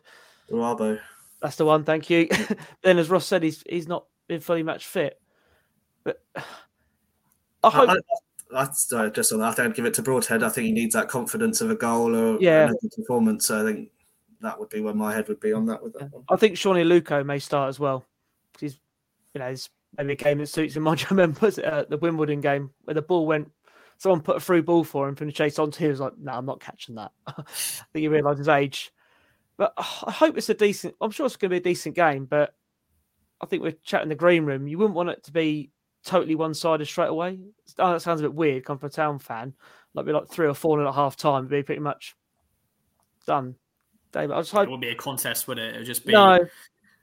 Buabo. 0.50 0.98
That's 1.40 1.57
the 1.57 1.64
one, 1.64 1.84
thank 1.84 2.11
you. 2.11 2.28
then 2.82 2.98
as 2.98 3.11
Ross 3.11 3.26
said, 3.26 3.42
he's 3.42 3.62
he's 3.68 3.88
not 3.88 4.07
been 4.28 4.40
fully 4.40 4.62
match 4.62 4.86
fit. 4.86 5.20
But 6.04 6.22
I 6.34 7.70
hope 7.70 7.90
I, 7.90 7.96
that's 8.50 8.92
uh, 8.92 9.11
just 9.11 9.32
on 9.32 9.40
that. 9.40 9.59
I 9.59 9.62
don't 9.62 9.74
give 9.74 9.84
it 9.86 9.94
to 9.94 10.02
Broadhead. 10.02 10.42
I 10.42 10.48
think 10.48 10.66
he 10.66 10.72
needs 10.72 10.94
that 10.94 11.09
confidence 11.09 11.61
of 11.61 11.70
a 11.70 11.74
goal 11.74 12.14
or 12.14 12.40
Yeah. 12.40 12.70
performance. 12.96 13.46
So 13.46 13.61
I 13.61 13.72
think 13.72 13.90
that 14.40 14.59
would 14.59 14.68
be 14.68 14.80
where 14.80 14.94
my 14.94 15.12
head 15.12 15.28
would 15.28 15.40
be 15.40 15.52
on 15.52 15.66
that 15.66 15.82
with 15.82 15.94
that 15.94 16.12
one. 16.12 16.24
I 16.28 16.36
think 16.36 16.57
Sone 16.57 16.76
Aluko 16.76 17.24
may 17.24 17.38
start 17.38 17.68
as 17.68 17.80
well. 17.80 18.04
He's 18.61 18.78
you 19.34 19.40
know, 19.40 19.46
it's 19.46 19.68
maybe 19.99 20.12
a 20.12 20.16
game 20.16 20.38
that 20.38 20.49
suits 20.49 20.76
him. 20.76 20.86
I 20.88 20.97
remember 21.11 21.47
uh, 21.47 21.84
the 21.88 21.99
Wimbledon 21.99 22.40
game 22.40 22.70
where 22.84 22.94
the 22.94 23.03
ball 23.03 23.26
went 23.26 23.51
someone 23.99 24.20
put 24.20 24.36
a 24.36 24.40
through 24.40 24.62
ball 24.62 24.84
for 24.84 25.09
him 25.09 25.14
from 25.14 25.26
the 25.26 25.32
chase 25.32 25.59
onto 25.59 25.78
him. 25.78 25.86
He 25.86 25.90
was 25.90 26.01
like, 26.01 26.18
No, 26.18 26.32
I'm 26.32 26.47
not 26.47 26.61
catching 26.61 26.97
that. 26.97 27.12
I 27.26 27.32
think 27.42 28.03
he 28.03 28.09
realised 28.09 28.38
his 28.38 28.49
age. 28.49 28.92
But 29.57 29.72
uh, 29.76 29.84
I 30.05 30.11
hope 30.11 30.36
it's 30.36 30.49
a 30.49 30.55
decent 30.55 30.94
I'm 31.01 31.11
sure 31.11 31.26
it's 31.26 31.36
gonna 31.36 31.51
be 31.51 31.57
a 31.57 31.61
decent 31.61 31.94
game, 31.94 32.26
but 32.26 32.55
I 33.40 33.47
think 33.47 33.62
we're 33.62 33.72
chatting 33.84 34.09
the 34.09 34.14
green 34.14 34.44
room. 34.44 34.66
You 34.66 34.78
wouldn't 34.78 34.94
want 34.94 35.11
it 35.11 35.24
to 35.24 35.32
be 35.32 35.70
totally 36.05 36.34
one 36.34 36.55
sided 36.55 36.86
straight 36.86 37.09
away. 37.09 37.38
Oh, 37.78 37.92
that 37.92 38.03
sounds 38.03 38.20
a 38.20 38.24
bit 38.24 38.34
weird, 38.34 38.64
come 38.64 38.78
from 38.78 38.88
a 38.88 38.90
town 38.90 39.18
fan. 39.18 39.55
Like 39.94 40.07
be 40.07 40.12
like 40.12 40.28
three 40.28 40.47
or 40.47 40.55
four 40.55 40.78
and 40.78 40.88
a 40.88 40.92
half 40.92 41.16
time, 41.16 41.47
it'd 41.47 41.51
be 41.51 41.62
pretty 41.62 41.80
much 41.80 42.16
done. 43.26 43.57
David, 44.12 44.32
I 44.32 44.40
just 44.40 44.53
hope 44.53 44.62
It 44.62 44.70
wouldn't 44.70 44.82
be 44.82 44.88
a 44.88 44.94
contest, 44.94 45.49
would 45.49 45.59
it? 45.59 45.74
It 45.74 45.78
would 45.78 45.86
just 45.86 46.07
be 46.07 46.12
no, 46.12 46.47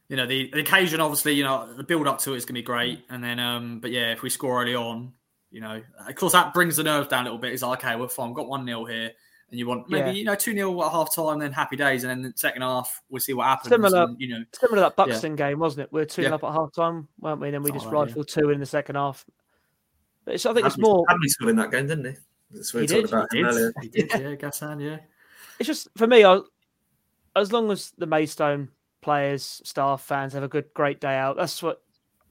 you 0.09 0.17
know, 0.17 0.25
the, 0.27 0.49
the 0.51 0.59
occasion, 0.59 0.99
obviously, 0.99 1.33
you 1.33 1.43
know, 1.43 1.71
the 1.73 1.83
build 1.83 2.07
up 2.07 2.19
to 2.19 2.33
it 2.33 2.37
is 2.37 2.45
going 2.45 2.55
to 2.55 2.61
be 2.61 2.63
great. 2.63 3.03
And 3.09 3.23
then, 3.23 3.39
um, 3.39 3.79
but 3.79 3.91
yeah, 3.91 4.11
if 4.11 4.21
we 4.21 4.29
score 4.29 4.61
early 4.61 4.75
on, 4.75 5.13
you 5.51 5.61
know, 5.61 5.81
of 6.07 6.15
course, 6.15 6.33
that 6.33 6.53
brings 6.53 6.75
the 6.75 6.83
nerves 6.83 7.07
down 7.07 7.21
a 7.21 7.23
little 7.25 7.37
bit. 7.39 7.53
It's 7.53 7.63
like, 7.63 7.83
okay, 7.83 7.95
we're 7.95 8.07
fine. 8.07 8.33
Got 8.33 8.47
1 8.47 8.65
0 8.65 8.85
here. 8.85 9.11
And 9.51 9.59
you 9.59 9.67
want 9.67 9.87
maybe, 9.89 10.07
Yeah. 10.07 10.11
you 10.13 10.23
know, 10.25 10.35
2 10.35 10.53
0 10.53 10.83
at 10.83 10.91
half 10.91 11.13
time, 11.15 11.37
then 11.39 11.51
happy 11.51 11.75
days. 11.75 12.03
And 12.03 12.09
then 12.09 12.21
the 12.23 12.33
second 12.35 12.63
half, 12.63 13.01
we'll 13.09 13.19
see 13.21 13.33
what 13.33 13.45
happens. 13.47 13.69
Similar- 13.69 14.03
And, 14.03 14.19
you 14.19 14.29
know, 14.29 14.43
Similar 14.59 14.77
to 14.77 14.81
that 14.81 14.95
Buxton 14.95 15.35
game, 15.35 15.59
wasn't 15.59 15.83
it? 15.85 15.93
We 15.93 16.01
are 16.01 16.05
2 16.05 16.23
Yeah. 16.23 16.33
up 16.35 16.43
at 16.43 16.53
half 16.53 16.73
time, 16.73 17.07
weren't 17.19 17.39
we? 17.39 17.47
And 17.49 17.53
then 17.55 17.61
we 17.63 17.69
Something 17.69 17.81
just 17.81 17.85
like 17.85 17.93
that, 17.93 17.99
yeah. 17.99 18.05
rifled 18.21 18.27
two 18.29 18.49
in 18.49 18.59
the 18.59 18.65
second 18.65 18.95
half. 18.95 19.25
But 20.25 20.35
it's, 20.35 20.45
I 20.45 20.53
think 20.53 20.65
it's 20.65 20.77
more, 20.77 21.05
Ahadme 21.07 21.27
scored 21.27 21.49
in 21.51 21.55
that 21.57 21.71
game, 21.71 21.87
didn't 21.87 22.05
he? 22.05 22.17
That's 22.51 22.73
what 22.73 22.79
we 22.81 22.83
He 22.83 22.87
did, 22.87 23.09
talking 23.09 23.17
about 23.17 23.27
he 23.33 23.37
did. 23.39 23.45
earlier. 23.47 23.73
He 23.81 23.87
did, 23.89 24.09
yeah, 24.11 24.35
Gassan, 24.35 24.81
yeah. 24.81 24.97
it's 25.59 25.67
just 25.67 25.87
for 25.97 26.07
me, 26.07 26.23
I, 26.25 26.39
as 27.35 27.51
long 27.51 27.69
as 27.71 27.91
the 27.97 28.05
Maidstone 28.07 28.69
players, 29.03 29.61
staff, 29.63 30.01
fans 30.01 30.33
have 30.33 30.43
a 30.43 30.47
good, 30.47 30.65
great 30.73 30.99
day 30.99 31.15
out, 31.15 31.35
that's 31.35 31.61
what 31.61 31.81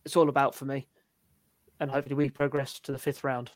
it's 0.04 0.16
all 0.16 0.28
about 0.28 0.54
for 0.54 0.64
me. 0.64 0.88
And 1.78 1.90
hopefully 1.90 2.14
we 2.16 2.30
progress 2.30 2.80
to 2.80 2.92
the 2.92 2.98
fifth 2.98 3.22
round. 3.24 3.50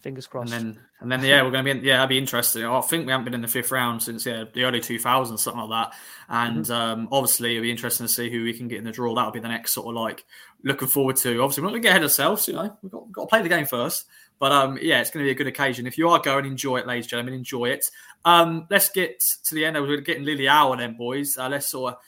Fingers 0.00 0.26
crossed. 0.26 0.54
And 0.54 0.74
then, 0.76 0.80
and 1.00 1.12
then, 1.12 1.22
yeah, 1.22 1.42
we're 1.42 1.50
going 1.50 1.62
to 1.64 1.74
be, 1.74 1.78
in, 1.78 1.84
yeah, 1.84 1.96
that'd 1.96 2.08
be 2.08 2.16
interesting. 2.16 2.64
I 2.64 2.80
think 2.80 3.04
we 3.04 3.12
haven't 3.12 3.26
been 3.26 3.34
in 3.34 3.42
the 3.42 3.48
fifth 3.48 3.70
round 3.70 4.02
since, 4.02 4.24
yeah, 4.24 4.44
the 4.50 4.64
early 4.64 4.80
2000s, 4.80 5.38
something 5.38 5.60
like 5.68 5.90
that. 5.90 5.98
And 6.28 6.64
Mm-hmm. 6.64 6.72
um, 6.72 7.08
obviously, 7.12 7.52
it'll 7.52 7.64
be 7.64 7.70
interesting 7.70 8.06
to 8.06 8.12
see 8.12 8.30
who 8.30 8.42
we 8.44 8.54
can 8.54 8.66
get 8.66 8.78
in 8.78 8.84
the 8.84 8.92
draw. 8.92 9.14
That'll 9.14 9.30
be 9.30 9.40
the 9.40 9.48
next 9.48 9.72
sort 9.72 9.88
of 9.88 10.00
like 10.00 10.24
looking 10.64 10.88
forward 10.88 11.16
to. 11.16 11.42
Obviously, 11.42 11.62
we're 11.62 11.66
not 11.68 11.72
going 11.72 11.82
to 11.82 11.86
get 11.86 11.90
ahead 11.90 12.02
of 12.02 12.08
ourselves, 12.08 12.48
you 12.48 12.54
know, 12.54 12.78
we've 12.82 12.90
got, 12.90 13.04
we've 13.04 13.12
got 13.12 13.22
to 13.22 13.28
play 13.28 13.42
the 13.42 13.50
game 13.50 13.66
first. 13.66 14.06
But 14.38 14.52
um, 14.52 14.78
yeah, 14.80 15.02
it's 15.02 15.10
going 15.10 15.22
to 15.22 15.28
be 15.28 15.32
a 15.32 15.34
good 15.34 15.46
occasion. 15.48 15.86
If 15.86 15.98
you 15.98 16.08
are 16.08 16.18
going, 16.18 16.46
enjoy 16.46 16.78
it, 16.78 16.86
ladies 16.86 17.04
and 17.04 17.10
gentlemen, 17.10 17.34
enjoy 17.34 17.66
it. 17.66 17.90
Um, 18.24 18.66
let's 18.70 18.88
get 18.88 19.22
to 19.44 19.54
the 19.54 19.66
end. 19.66 19.76
We're 19.76 20.00
getting 20.00 20.24
Lily 20.24 20.48
hour 20.48 20.78
then, 20.78 20.96
boys. 20.96 21.36
Uh, 21.36 21.50
let's 21.50 21.68
sort 21.68 21.92
of 21.92 22.00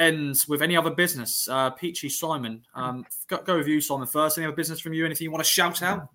end 0.00 0.36
with 0.48 0.62
any 0.62 0.76
other 0.76 0.90
business. 0.90 1.48
Uh, 1.48 1.70
Peachy 1.70 2.08
Simon, 2.08 2.64
um, 2.74 3.04
go, 3.28 3.38
go 3.42 3.58
with 3.58 3.68
you, 3.68 3.80
Simon, 3.80 4.06
first. 4.06 4.38
Any 4.38 4.46
other 4.46 4.56
business 4.56 4.80
from 4.80 4.92
you? 4.94 5.04
Anything 5.04 5.26
you 5.26 5.30
want 5.30 5.44
to 5.44 5.50
shout 5.50 5.82
out? 5.82 6.08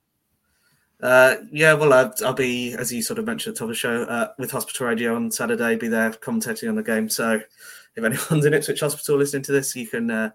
Uh, 1.01 1.35
yeah, 1.51 1.73
well, 1.73 1.93
I'll, 1.93 2.13
I'll 2.25 2.33
be, 2.33 2.73
as 2.73 2.91
you 2.91 3.01
sort 3.01 3.19
of 3.19 3.25
mentioned 3.25 3.51
at 3.51 3.55
the 3.55 3.59
top 3.59 3.65
of 3.65 3.69
the 3.69 3.75
show, 3.75 4.03
uh, 4.03 4.29
with 4.39 4.51
Hospital 4.51 4.87
Radio 4.87 5.15
on 5.15 5.29
Saturday, 5.29 5.75
be 5.75 5.87
there 5.87 6.09
commentating 6.11 6.69
on 6.69 6.75
the 6.75 6.83
game. 6.83 7.09
So 7.09 7.39
if 7.95 8.03
anyone's 8.03 8.45
in 8.45 8.53
Ipswich 8.53 8.79
Hospital 8.79 9.17
listening 9.17 9.43
to 9.43 9.51
this, 9.51 9.75
you 9.75 9.87
can 9.87 10.09
uh, 10.09 10.31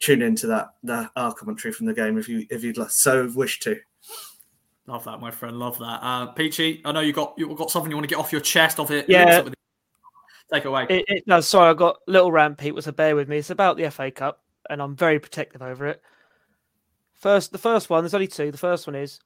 tune 0.00 0.22
into 0.22 0.46
that, 0.46 0.74
that 0.84 1.10
our 1.16 1.34
commentary 1.34 1.72
from 1.72 1.86
the 1.86 1.94
game 1.94 2.18
if 2.18 2.28
you 2.28 2.46
if 2.50 2.62
you'd 2.62 2.78
so 2.90 3.30
wish 3.34 3.60
to. 3.60 3.78
Love 4.86 5.04
that, 5.04 5.20
my 5.20 5.30
friend. 5.30 5.58
Love 5.58 5.78
that. 5.78 6.00
Uh, 6.02 6.26
Peachy, 6.26 6.82
I 6.84 6.92
know 6.92 7.00
you 7.00 7.12
got 7.12 7.34
you 7.38 7.54
got 7.54 7.70
something 7.70 7.90
you 7.90 7.96
want 7.96 8.08
to 8.08 8.14
get 8.14 8.20
off 8.20 8.32
your 8.32 8.40
chest. 8.40 8.78
Off 8.78 8.90
it. 8.90 9.08
Yeah. 9.08 9.48
Take 10.52 10.64
away. 10.66 10.86
It, 10.88 11.04
it, 11.08 11.24
no, 11.26 11.40
sorry, 11.40 11.70
I 11.70 11.74
got 11.74 11.98
a 12.06 12.10
little 12.10 12.30
rant, 12.30 12.58
Pete. 12.58 12.74
Was 12.74 12.84
So 12.84 12.92
bear 12.92 13.16
with 13.16 13.28
me. 13.28 13.38
It's 13.38 13.50
about 13.50 13.76
the 13.76 13.90
FA 13.90 14.10
Cup, 14.10 14.42
and 14.68 14.80
I'm 14.80 14.94
very 14.94 15.18
protective 15.18 15.62
over 15.62 15.86
it. 15.86 16.02
First, 17.14 17.52
the 17.52 17.58
first 17.58 17.88
one. 17.88 18.02
There's 18.02 18.14
only 18.14 18.28
two. 18.28 18.50
The 18.50 18.58
first 18.58 18.86
one 18.86 18.96
is 18.96 19.20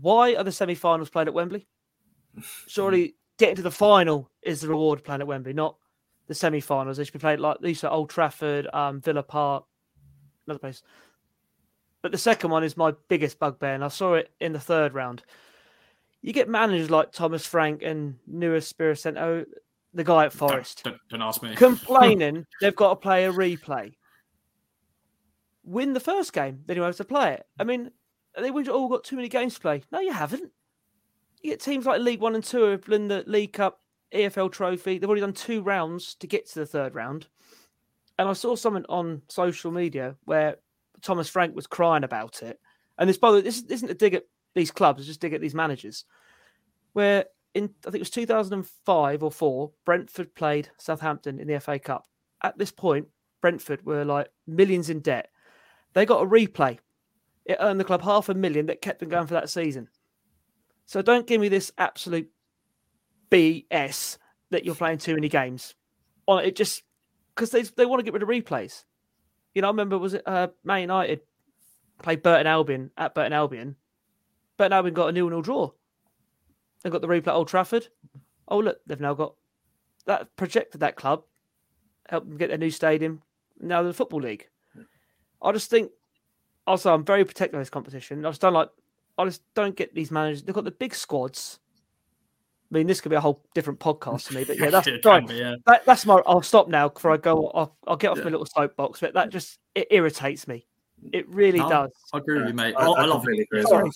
why 0.00 0.34
are 0.34 0.44
the 0.44 0.52
semi-finals 0.52 1.10
played 1.10 1.28
at 1.28 1.34
Wembley? 1.34 1.66
Surely 2.66 3.16
getting 3.38 3.56
to 3.56 3.62
the 3.62 3.70
final 3.70 4.30
is 4.42 4.60
the 4.60 4.68
reward 4.68 5.04
playing 5.04 5.20
at 5.20 5.26
Wembley, 5.26 5.52
not 5.52 5.76
the 6.28 6.34
semi-finals. 6.34 6.96
They 6.96 7.04
should 7.04 7.12
be 7.12 7.18
played 7.18 7.40
like 7.40 7.58
these 7.60 7.84
are 7.84 7.90
Old 7.90 8.10
Trafford, 8.10 8.68
um, 8.72 9.00
Villa 9.00 9.22
Park, 9.22 9.64
another 10.46 10.60
place. 10.60 10.82
But 12.00 12.12
the 12.12 12.18
second 12.18 12.50
one 12.50 12.64
is 12.64 12.76
my 12.76 12.94
biggest 13.08 13.38
bugbear, 13.38 13.74
and 13.74 13.84
I 13.84 13.88
saw 13.88 14.14
it 14.14 14.30
in 14.40 14.52
the 14.52 14.60
third 14.60 14.94
round. 14.94 15.22
You 16.20 16.32
get 16.32 16.48
managers 16.48 16.90
like 16.90 17.12
Thomas 17.12 17.46
Frank 17.46 17.82
and 17.82 18.18
Nuno 18.26 18.58
Espírito 18.58 18.98
Santo, 18.98 19.44
the 19.94 20.04
guy 20.04 20.24
at 20.24 20.32
Forest 20.32 20.82
Don't, 20.84 20.92
don't, 20.92 21.20
don't 21.20 21.22
ask 21.22 21.42
me. 21.42 21.54
complaining 21.54 22.46
they've 22.60 22.76
got 22.76 22.90
to 22.90 22.96
play 22.96 23.26
a 23.26 23.32
replay. 23.32 23.92
Win 25.64 25.92
the 25.92 26.00
first 26.00 26.32
game, 26.32 26.60
then 26.66 26.76
you 26.76 26.82
have 26.82 26.96
to 26.96 27.04
play 27.04 27.34
it. 27.34 27.46
I 27.58 27.64
mean, 27.64 27.90
they've 28.36 28.68
all 28.68 28.88
got 28.88 29.04
too 29.04 29.16
many 29.16 29.28
games 29.28 29.54
to 29.54 29.60
play. 29.60 29.82
No, 29.92 30.00
you 30.00 30.12
haven't. 30.12 30.50
You 31.42 31.50
get 31.50 31.60
teams 31.60 31.86
like 31.86 32.00
League 32.00 32.20
One 32.20 32.34
and 32.34 32.42
Two 32.44 32.62
have 32.62 32.88
won 32.88 33.08
the 33.08 33.24
League 33.26 33.52
Cup, 33.52 33.80
EFL 34.12 34.50
Trophy. 34.50 34.98
They've 34.98 35.08
already 35.08 35.20
done 35.20 35.32
two 35.32 35.62
rounds 35.62 36.14
to 36.16 36.26
get 36.26 36.48
to 36.48 36.60
the 36.60 36.66
third 36.66 36.94
round. 36.94 37.26
And 38.18 38.28
I 38.28 38.32
saw 38.32 38.56
something 38.56 38.84
on 38.88 39.22
social 39.28 39.70
media 39.70 40.16
where 40.24 40.56
Thomas 41.00 41.28
Frank 41.28 41.54
was 41.54 41.66
crying 41.66 42.04
about 42.04 42.42
it. 42.42 42.60
And 42.98 43.08
this, 43.08 43.18
by 43.18 43.30
the 43.30 43.36
way, 43.38 43.42
this 43.42 43.62
isn't 43.62 43.90
a 43.90 43.94
dig 43.94 44.14
at 44.14 44.24
these 44.54 44.70
clubs; 44.70 45.00
it's 45.00 45.08
just 45.08 45.18
a 45.18 45.26
dig 45.26 45.34
at 45.34 45.40
these 45.40 45.54
managers. 45.54 46.04
Where 46.92 47.26
in 47.54 47.70
I 47.86 47.90
think 47.90 47.96
it 47.96 48.00
was 48.00 48.10
2005 48.10 49.22
or 49.22 49.30
four, 49.30 49.72
Brentford 49.84 50.34
played 50.34 50.70
Southampton 50.78 51.38
in 51.38 51.48
the 51.48 51.60
FA 51.60 51.78
Cup. 51.78 52.06
At 52.42 52.58
this 52.58 52.72
point, 52.72 53.08
Brentford 53.40 53.84
were 53.84 54.04
like 54.04 54.28
millions 54.46 54.88
in 54.88 55.00
debt. 55.00 55.28
They 55.92 56.06
got 56.06 56.22
a 56.22 56.26
replay. 56.26 56.78
It 57.44 57.58
earned 57.60 57.80
the 57.80 57.84
club 57.84 58.02
half 58.02 58.28
a 58.28 58.34
million 58.34 58.66
that 58.66 58.80
kept 58.80 59.00
them 59.00 59.08
going 59.08 59.26
for 59.26 59.34
that 59.34 59.50
season. 59.50 59.88
So 60.86 61.02
don't 61.02 61.26
give 61.26 61.40
me 61.40 61.48
this 61.48 61.72
absolute 61.76 62.30
BS 63.30 64.18
that 64.50 64.64
you're 64.64 64.74
playing 64.74 64.98
too 64.98 65.14
many 65.14 65.28
games. 65.28 65.74
It 66.28 66.56
just 66.56 66.82
because 67.34 67.50
they 67.50 67.62
they 67.62 67.86
want 67.86 68.00
to 68.00 68.04
get 68.04 68.14
rid 68.14 68.22
of 68.22 68.28
replays. 68.28 68.84
You 69.54 69.62
know, 69.62 69.68
I 69.68 69.70
remember 69.70 69.98
was 69.98 70.14
it 70.14 70.22
uh, 70.26 70.48
Man 70.64 70.82
United 70.82 71.20
played 72.02 72.22
Burton 72.22 72.46
Albion 72.46 72.90
at 72.96 73.14
Burton 73.14 73.32
Albion. 73.32 73.76
Burton 74.56 74.72
Albion 74.72 74.94
got 74.94 75.08
a 75.08 75.12
nil 75.12 75.28
nil 75.28 75.42
draw. 75.42 75.70
They 76.82 76.90
got 76.90 77.00
the 77.00 77.06
replay 77.08 77.28
at 77.28 77.34
Old 77.34 77.48
Trafford. 77.48 77.88
Oh 78.48 78.58
look, 78.58 78.80
they've 78.86 79.00
now 79.00 79.14
got 79.14 79.34
that 80.06 80.34
projected 80.36 80.80
that 80.80 80.96
club, 80.96 81.22
helped 82.08 82.28
them 82.28 82.36
get 82.38 82.48
their 82.48 82.58
new 82.58 82.70
stadium. 82.70 83.22
Now 83.60 83.82
they're 83.82 83.92
the 83.92 83.96
football 83.96 84.20
league. 84.20 84.48
I 85.40 85.52
just 85.52 85.70
think 85.70 85.90
also 86.66 86.92
I'm 86.92 87.04
very 87.04 87.24
protective 87.24 87.58
of 87.58 87.60
this 87.60 87.70
competition. 87.70 88.24
I 88.26 88.30
just 88.30 88.40
don't 88.40 88.52
like 88.54 88.70
I 89.18 89.24
just 89.26 89.42
don't 89.54 89.76
get 89.76 89.94
these 89.94 90.10
managers. 90.10 90.42
They've 90.42 90.54
got 90.54 90.64
the 90.64 90.70
big 90.70 90.94
squads. 90.94 91.58
I 92.70 92.76
mean, 92.78 92.86
this 92.86 93.02
could 93.02 93.10
be 93.10 93.16
a 93.16 93.20
whole 93.20 93.44
different 93.54 93.78
podcast 93.80 94.28
to 94.28 94.34
me, 94.34 94.44
but 94.44 94.58
yeah, 94.58 94.70
that's 94.70 94.86
It 94.86 95.02
sorry, 95.02 95.20
can 95.20 95.28
be, 95.28 95.34
yeah. 95.34 95.56
that, 95.66 95.84
that's 95.84 96.06
my. 96.06 96.22
I'll 96.26 96.40
stop 96.40 96.68
now 96.68 96.88
before 96.88 97.12
I 97.12 97.18
go. 97.18 97.48
I'll, 97.54 97.76
I'll 97.86 97.96
get 97.98 98.10
off 98.10 98.18
Yeah. 98.18 98.24
my 98.24 98.30
little 98.30 98.46
soapbox, 98.46 99.00
but 99.00 99.12
that 99.14 99.28
just 99.28 99.58
it 99.74 99.88
irritates 99.90 100.48
me. 100.48 100.66
It 101.12 101.28
really 101.28 101.58
No, 101.58 101.68
does. 101.68 101.90
I 102.14 102.18
agree 102.18 102.38
with 102.38 102.48
you, 102.48 102.54
mate. 102.54 102.74
I, 102.78 102.86
I, 102.86 102.86
I 102.86 103.02
I 103.02 103.04
love 103.04 103.18
completely 103.22 103.42
it. 103.42 103.48
agree 103.52 103.62
Sorry. 103.64 103.82
well. 103.84 103.92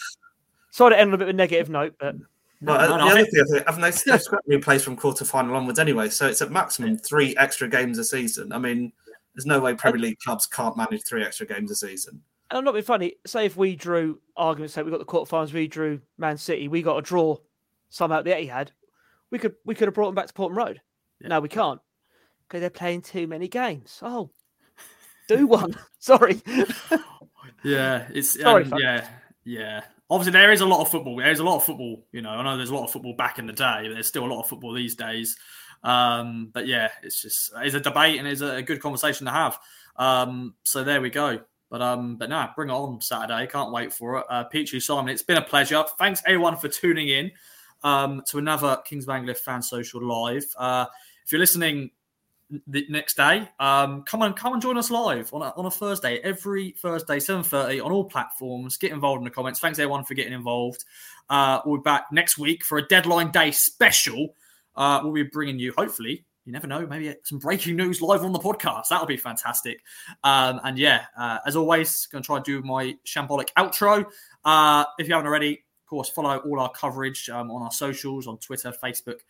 Sorry 0.72 0.91
to 0.95 0.99
end 1.01 1.11
on 1.11 1.14
a 1.14 1.18
bit 1.18 1.28
of 1.28 1.34
a 1.34 1.37
negative 1.37 1.70
note, 1.70 1.95
but 1.99 2.16
Well, 2.62 2.78
No, 2.78 2.94
uh, 2.94 2.98
no, 2.98 3.04
the 3.04 3.11
I 3.11 3.12
other 3.12 3.24
thing, 3.26 3.40
I 3.40 3.52
think, 3.52 3.66
haven't 3.66 3.82
they, 3.82 4.11
they've 4.11 4.22
scrapped 4.22 4.48
replays 4.48 4.82
from 4.82 4.96
quarter 4.96 5.24
final 5.24 5.57
onwards 5.57 5.78
anyway, 5.78 6.09
so 6.09 6.26
it's 6.26 6.42
at 6.42 6.50
maximum 6.50 6.96
three 6.98 7.36
extra 7.36 7.68
games 7.68 7.98
a 7.98 8.04
season. 8.04 8.52
I 8.52 8.59
mean, 8.59 8.92
there's 9.34 9.46
no 9.46 9.61
way 9.61 9.74
Premier 9.74 10.00
League 10.00 10.18
clubs 10.20 10.46
can't 10.46 10.76
manage 10.76 11.02
three 11.04 11.22
extra 11.24 11.46
games 11.46 11.70
a 11.70 11.74
season. 11.76 12.22
and 12.50 12.59
I'm 12.59 12.64
not 12.64 12.72
being 12.72 12.84
funny. 12.84 13.14
Say 13.26 13.44
if 13.46 13.57
we 13.57 13.76
drew 13.76 14.20
argument's 14.36 14.74
sake, 14.74 14.84
we 14.84 14.90
got 14.90 14.98
the 14.98 15.04
quarterfinals, 15.04 15.52
we 15.52 15.68
drew 15.68 16.00
Man 16.16 16.38
City, 16.38 16.68
we 16.68 16.82
got 16.82 16.96
a 16.96 17.02
draw 17.02 17.36
somehow 17.90 18.18
at 18.18 18.24
the 18.24 18.30
Etihad. 18.30 18.68
We 19.30 19.38
could 19.38 19.57
we 19.64 19.74
could 19.74 19.88
have 19.88 19.94
brought 19.94 20.07
them 20.09 20.14
back 20.14 20.28
to 20.28 20.32
Portman 20.32 20.57
Road. 20.57 20.80
Yeah. 21.20 21.28
No, 21.28 21.40
we 21.40 21.48
can't 21.48 21.80
because 22.48 22.61
they're 22.61 22.70
playing 22.70 23.02
too 23.02 23.26
many 23.26 23.48
games. 23.48 23.98
Oh, 24.02 24.30
do 25.28 25.46
one. 25.46 25.76
Sorry. 25.98 26.40
Yeah, 27.64 28.07
it's 28.12 28.40
Sorry, 28.40 28.64
um, 28.64 28.74
yeah, 28.78 29.09
yeah. 29.44 29.82
Obviously, 30.09 30.32
there 30.32 30.52
is 30.52 30.61
a 30.61 30.66
lot 30.66 30.82
of 30.82 30.90
football. 30.90 31.16
There's 31.16 31.40
a 31.40 31.44
lot 31.44 31.57
of 31.57 31.64
football. 31.64 32.04
You 32.12 32.22
know, 32.22 32.30
I 32.30 32.42
know 32.42 32.57
there's 32.57 32.70
a 32.70 32.74
lot 32.74 32.84
of 32.84 32.92
football 32.92 33.14
back 33.14 33.38
in 33.38 33.46
the 33.46 33.52
day, 33.52 33.82
but 33.82 33.94
there's 33.94 34.07
still 34.07 34.24
a 34.24 34.32
lot 34.32 34.40
of 34.40 34.48
football 34.48 34.72
these 34.72 34.94
days. 34.94 35.36
Um, 35.82 36.50
but 36.52 36.66
yeah, 36.66 36.90
it's 37.02 37.22
just 37.22 37.52
it's 37.57 37.74
a 37.74 37.80
debate 37.80 38.18
and 38.18 38.26
it's 38.26 38.40
a 38.40 38.62
good 38.62 38.80
conversation 38.80 39.26
to 39.26 39.32
have. 39.32 39.59
Um, 39.96 40.54
so 40.62 40.84
there 40.84 41.00
we 41.00 41.11
go. 41.11 41.40
But 41.70 41.82
um, 41.82 42.16
but 42.16 42.30
no, 42.30 42.48
bring 42.54 42.70
it 42.70 42.72
on 42.72 43.00
Saturday. 43.00 43.46
Can't 43.48 43.72
wait 43.72 43.92
for 43.92 44.18
it. 44.18 44.26
Uh, 44.30 44.44
Peachy 44.44 44.78
Simon, 44.78 45.09
it's 45.09 45.22
been 45.22 45.38
a 45.38 45.42
pleasure. 45.42 45.84
Thanks 45.98 46.22
everyone 46.24 46.57
for 46.57 46.68
tuning 46.68 47.09
in 47.09 47.32
um, 47.82 48.22
to 48.28 48.38
another 48.38 48.78
Kings 48.84 49.09
Anglia 49.09 49.34
fan 49.34 49.62
social 49.62 50.02
live. 50.02 50.46
Uh, 50.57 50.86
if 51.24 51.32
you're 51.32 51.40
listening 51.40 51.90
the 52.66 52.86
next 52.88 53.16
day, 53.16 53.49
um, 53.59 54.03
come 54.03 54.22
on, 54.22 54.34
come 54.34 54.53
and 54.53 54.62
join 54.62 54.78
us 54.78 54.90
live 54.90 55.32
on 55.34 55.42
a, 55.42 55.53
on 55.57 55.66
a 55.66 55.70
Thursday. 55.70 56.18
Every 56.18 56.72
Thursday, 56.72 57.18
seven 57.18 57.42
thirty 57.42 57.80
on 57.80 57.92
all 57.92 58.05
platforms. 58.05 58.76
Get 58.76 58.92
involved 58.92 59.20
in 59.20 59.24
the 59.24 59.30
comments. 59.30 59.61
Thanks 59.61 59.78
everyone 59.78 60.05
for 60.05 60.14
getting 60.14 60.32
involved. 60.32 60.84
Uh, 61.28 61.61
we'll 61.66 61.78
be 61.78 61.82
back 61.82 62.07
next 62.12 62.38
week 62.38 62.64
for 62.64 62.78
a 62.78 62.86
deadline 62.86 63.30
day 63.32 63.51
special. 63.51 64.34
Uh, 64.76 65.01
we'll 65.03 65.12
be 65.12 65.22
bringing 65.24 65.59
you, 65.59 65.72
hopefully, 65.76 66.24
you 66.44 66.53
never 66.53 66.66
know, 66.66 66.86
maybe 66.86 67.12
some 67.24 67.38
breaking 67.38 67.74
news 67.74 68.01
live 68.01 68.22
on 68.22 68.32
the 68.32 68.38
podcast. 68.38 68.88
That'll 68.90 69.07
be 69.07 69.16
fantastic. 69.16 69.80
Um, 70.22 70.61
and 70.62 70.78
yeah, 70.78 71.07
uh, 71.18 71.38
as 71.47 71.57
always, 71.57 72.07
going 72.07 72.22
to 72.22 72.26
try 72.26 72.36
and 72.36 72.44
do 72.44 72.62
my 72.62 72.97
shambolic 73.05 73.49
outro. 73.59 74.05
Uh, 74.44 74.84
if 74.99 75.09
you 75.09 75.14
haven't 75.14 75.26
already, 75.26 75.55
of 75.55 75.88
course, 75.88 76.09
follow 76.09 76.36
all 76.38 76.61
our 76.61 76.70
coverage 76.70 77.28
um, 77.30 77.51
on 77.51 77.62
our 77.62 77.72
socials 77.72 78.26
on 78.28 78.38
Twitter, 78.38 78.72
Facebook, 78.82 79.20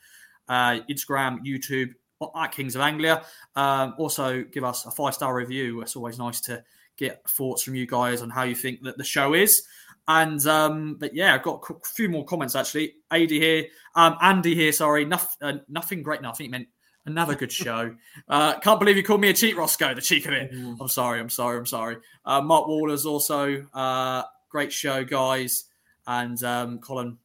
uh, 0.49 0.81
Instagram, 0.91 1.39
YouTube, 1.47 1.95
at 2.37 2.53
Kings 2.53 2.75
of 2.75 2.83
Anglia. 2.83 3.25
Um, 3.55 3.95
also, 3.99 4.43
give 4.43 4.65
us 4.65 4.87
a 4.87 4.91
five 4.91 5.15
star 5.15 5.35
review. 5.35 5.81
It's 5.83 5.97
always 5.97 6.19
nice 6.19 6.41
to 6.43 6.63
get 6.97 7.29
thoughts 7.29 7.63
from 7.63 7.75
you 7.75 7.87
guys 7.87 8.23
on 8.23 8.31
how 8.31 8.45
you 8.45 8.55
think 8.55 8.83
that 8.83 8.99
the 8.99 9.05
show 9.05 9.35
is. 9.35 9.63
And 10.09 10.45
um, 10.47 10.97
but 10.99 11.15
yeah, 11.15 11.35
I've 11.35 11.43
got 11.43 11.65
a 11.69 11.75
few 11.85 12.09
more 12.09 12.25
comments 12.25 12.55
actually. 12.55 12.95
AD 13.11 13.31
here, 13.31 13.67
um, 13.95 14.17
Andy 14.23 14.55
here. 14.55 14.73
Sorry, 14.73 15.05
nothing, 15.05 15.37
uh, 15.41 15.59
nothing 15.69 16.03
great. 16.03 16.23
No, 16.23 16.31
I 16.31 16.33
think 16.33 16.49
it 16.49 16.53
meant 16.53 16.69
another 17.07 17.35
good 17.35 17.51
show. 17.65 17.95
Uh, 18.29 18.59
can't 18.61 18.79
believe 18.79 18.97
you 18.97 19.03
called 19.03 19.21
me 19.21 19.31
a 19.31 19.35
cheat, 19.35 19.57
Roscoe. 19.57 19.95
The 19.95 20.01
cheek 20.01 20.27
of 20.27 20.33
it. 20.33 20.53
I'm 20.81 20.89
sorry. 20.89 21.19
I'm 21.19 21.31
sorry. 21.31 21.59
I'm 21.59 21.67
sorry. 21.67 21.97
Uh, 22.25 22.41
Mark 22.41 22.69
Waller's 22.69 23.05
also 23.05 23.67
uh, 23.75 24.23
great 24.49 24.73
show, 24.73 25.05
guys. 25.05 25.65
And 26.07 26.41
um, 26.45 26.79
Colin, 26.79 27.19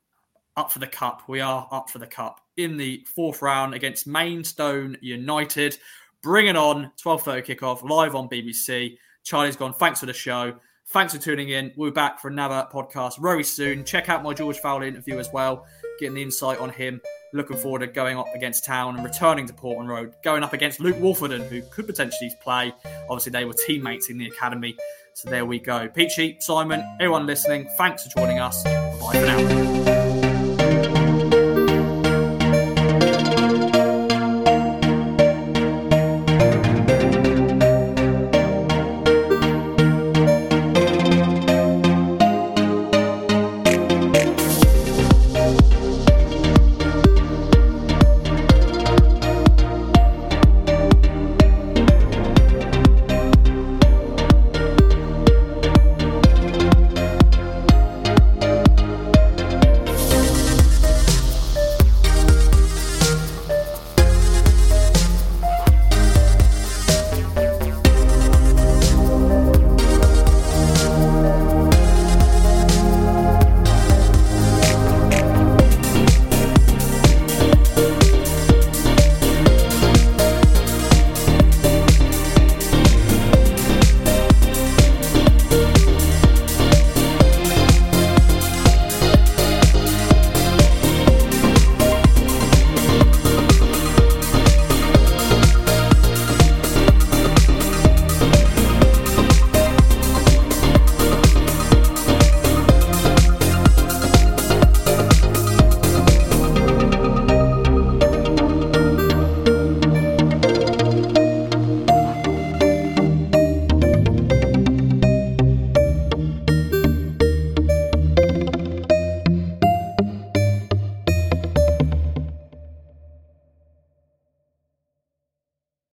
up 0.57 0.71
for 0.71 0.79
the 0.79 0.87
cup. 0.87 1.23
We 1.27 1.39
are 1.39 1.67
up 1.71 1.89
for 1.91 1.99
the 1.99 2.07
cup 2.07 2.41
in 2.63 2.77
the 2.77 3.05
fourth 3.13 3.41
round 3.41 3.73
against 3.73 4.07
Maidstone 4.07 4.97
United. 5.01 5.77
Bring 6.21 6.47
it 6.47 6.55
on. 6.55 6.91
12:30 7.03 7.43
kickoff 7.43 7.87
live 7.87 8.15
on 8.15 8.29
BBC. 8.29 8.97
Charlie's 9.23 9.55
gone. 9.55 9.73
Thanks 9.73 9.99
for 9.99 10.05
the 10.05 10.13
show. 10.13 10.53
Thanks 10.87 11.13
for 11.13 11.21
tuning 11.21 11.49
in. 11.49 11.71
We'll 11.77 11.91
be 11.91 11.93
back 11.93 12.19
for 12.19 12.27
another 12.27 12.67
podcast 12.71 13.21
very 13.21 13.45
soon. 13.45 13.85
Check 13.85 14.09
out 14.09 14.23
my 14.23 14.33
George 14.33 14.59
Fowler 14.59 14.85
interview 14.85 15.19
as 15.19 15.29
well, 15.31 15.65
getting 15.99 16.15
the 16.15 16.21
insight 16.21 16.59
on 16.59 16.69
him. 16.69 16.99
Looking 17.33 17.55
forward 17.55 17.79
to 17.79 17.87
going 17.87 18.17
up 18.17 18.27
against 18.35 18.65
Town 18.65 18.95
and 18.95 19.03
returning 19.05 19.47
to 19.47 19.53
Portman 19.53 19.87
Road, 19.87 20.15
going 20.21 20.43
up 20.43 20.51
against 20.51 20.81
Luke 20.81 20.97
Woolfenden, 20.97 21.47
who 21.47 21.61
could 21.71 21.87
potentially 21.87 22.33
play. 22.43 22.73
Obviously, 23.09 23.31
they 23.31 23.45
were 23.45 23.53
teammates 23.53 24.09
in 24.09 24.17
the 24.17 24.27
academy. 24.27 24.75
So 25.13 25.29
there 25.29 25.45
we 25.45 25.59
go. 25.59 25.87
Peachy, 25.87 26.37
Simon, 26.41 26.83
everyone 26.99 27.25
listening, 27.25 27.69
thanks 27.77 28.03
for 28.03 28.19
joining 28.19 28.39
us. 28.39 28.61
Bye 28.63 29.13
for 29.13 29.25
now. 29.25 30.00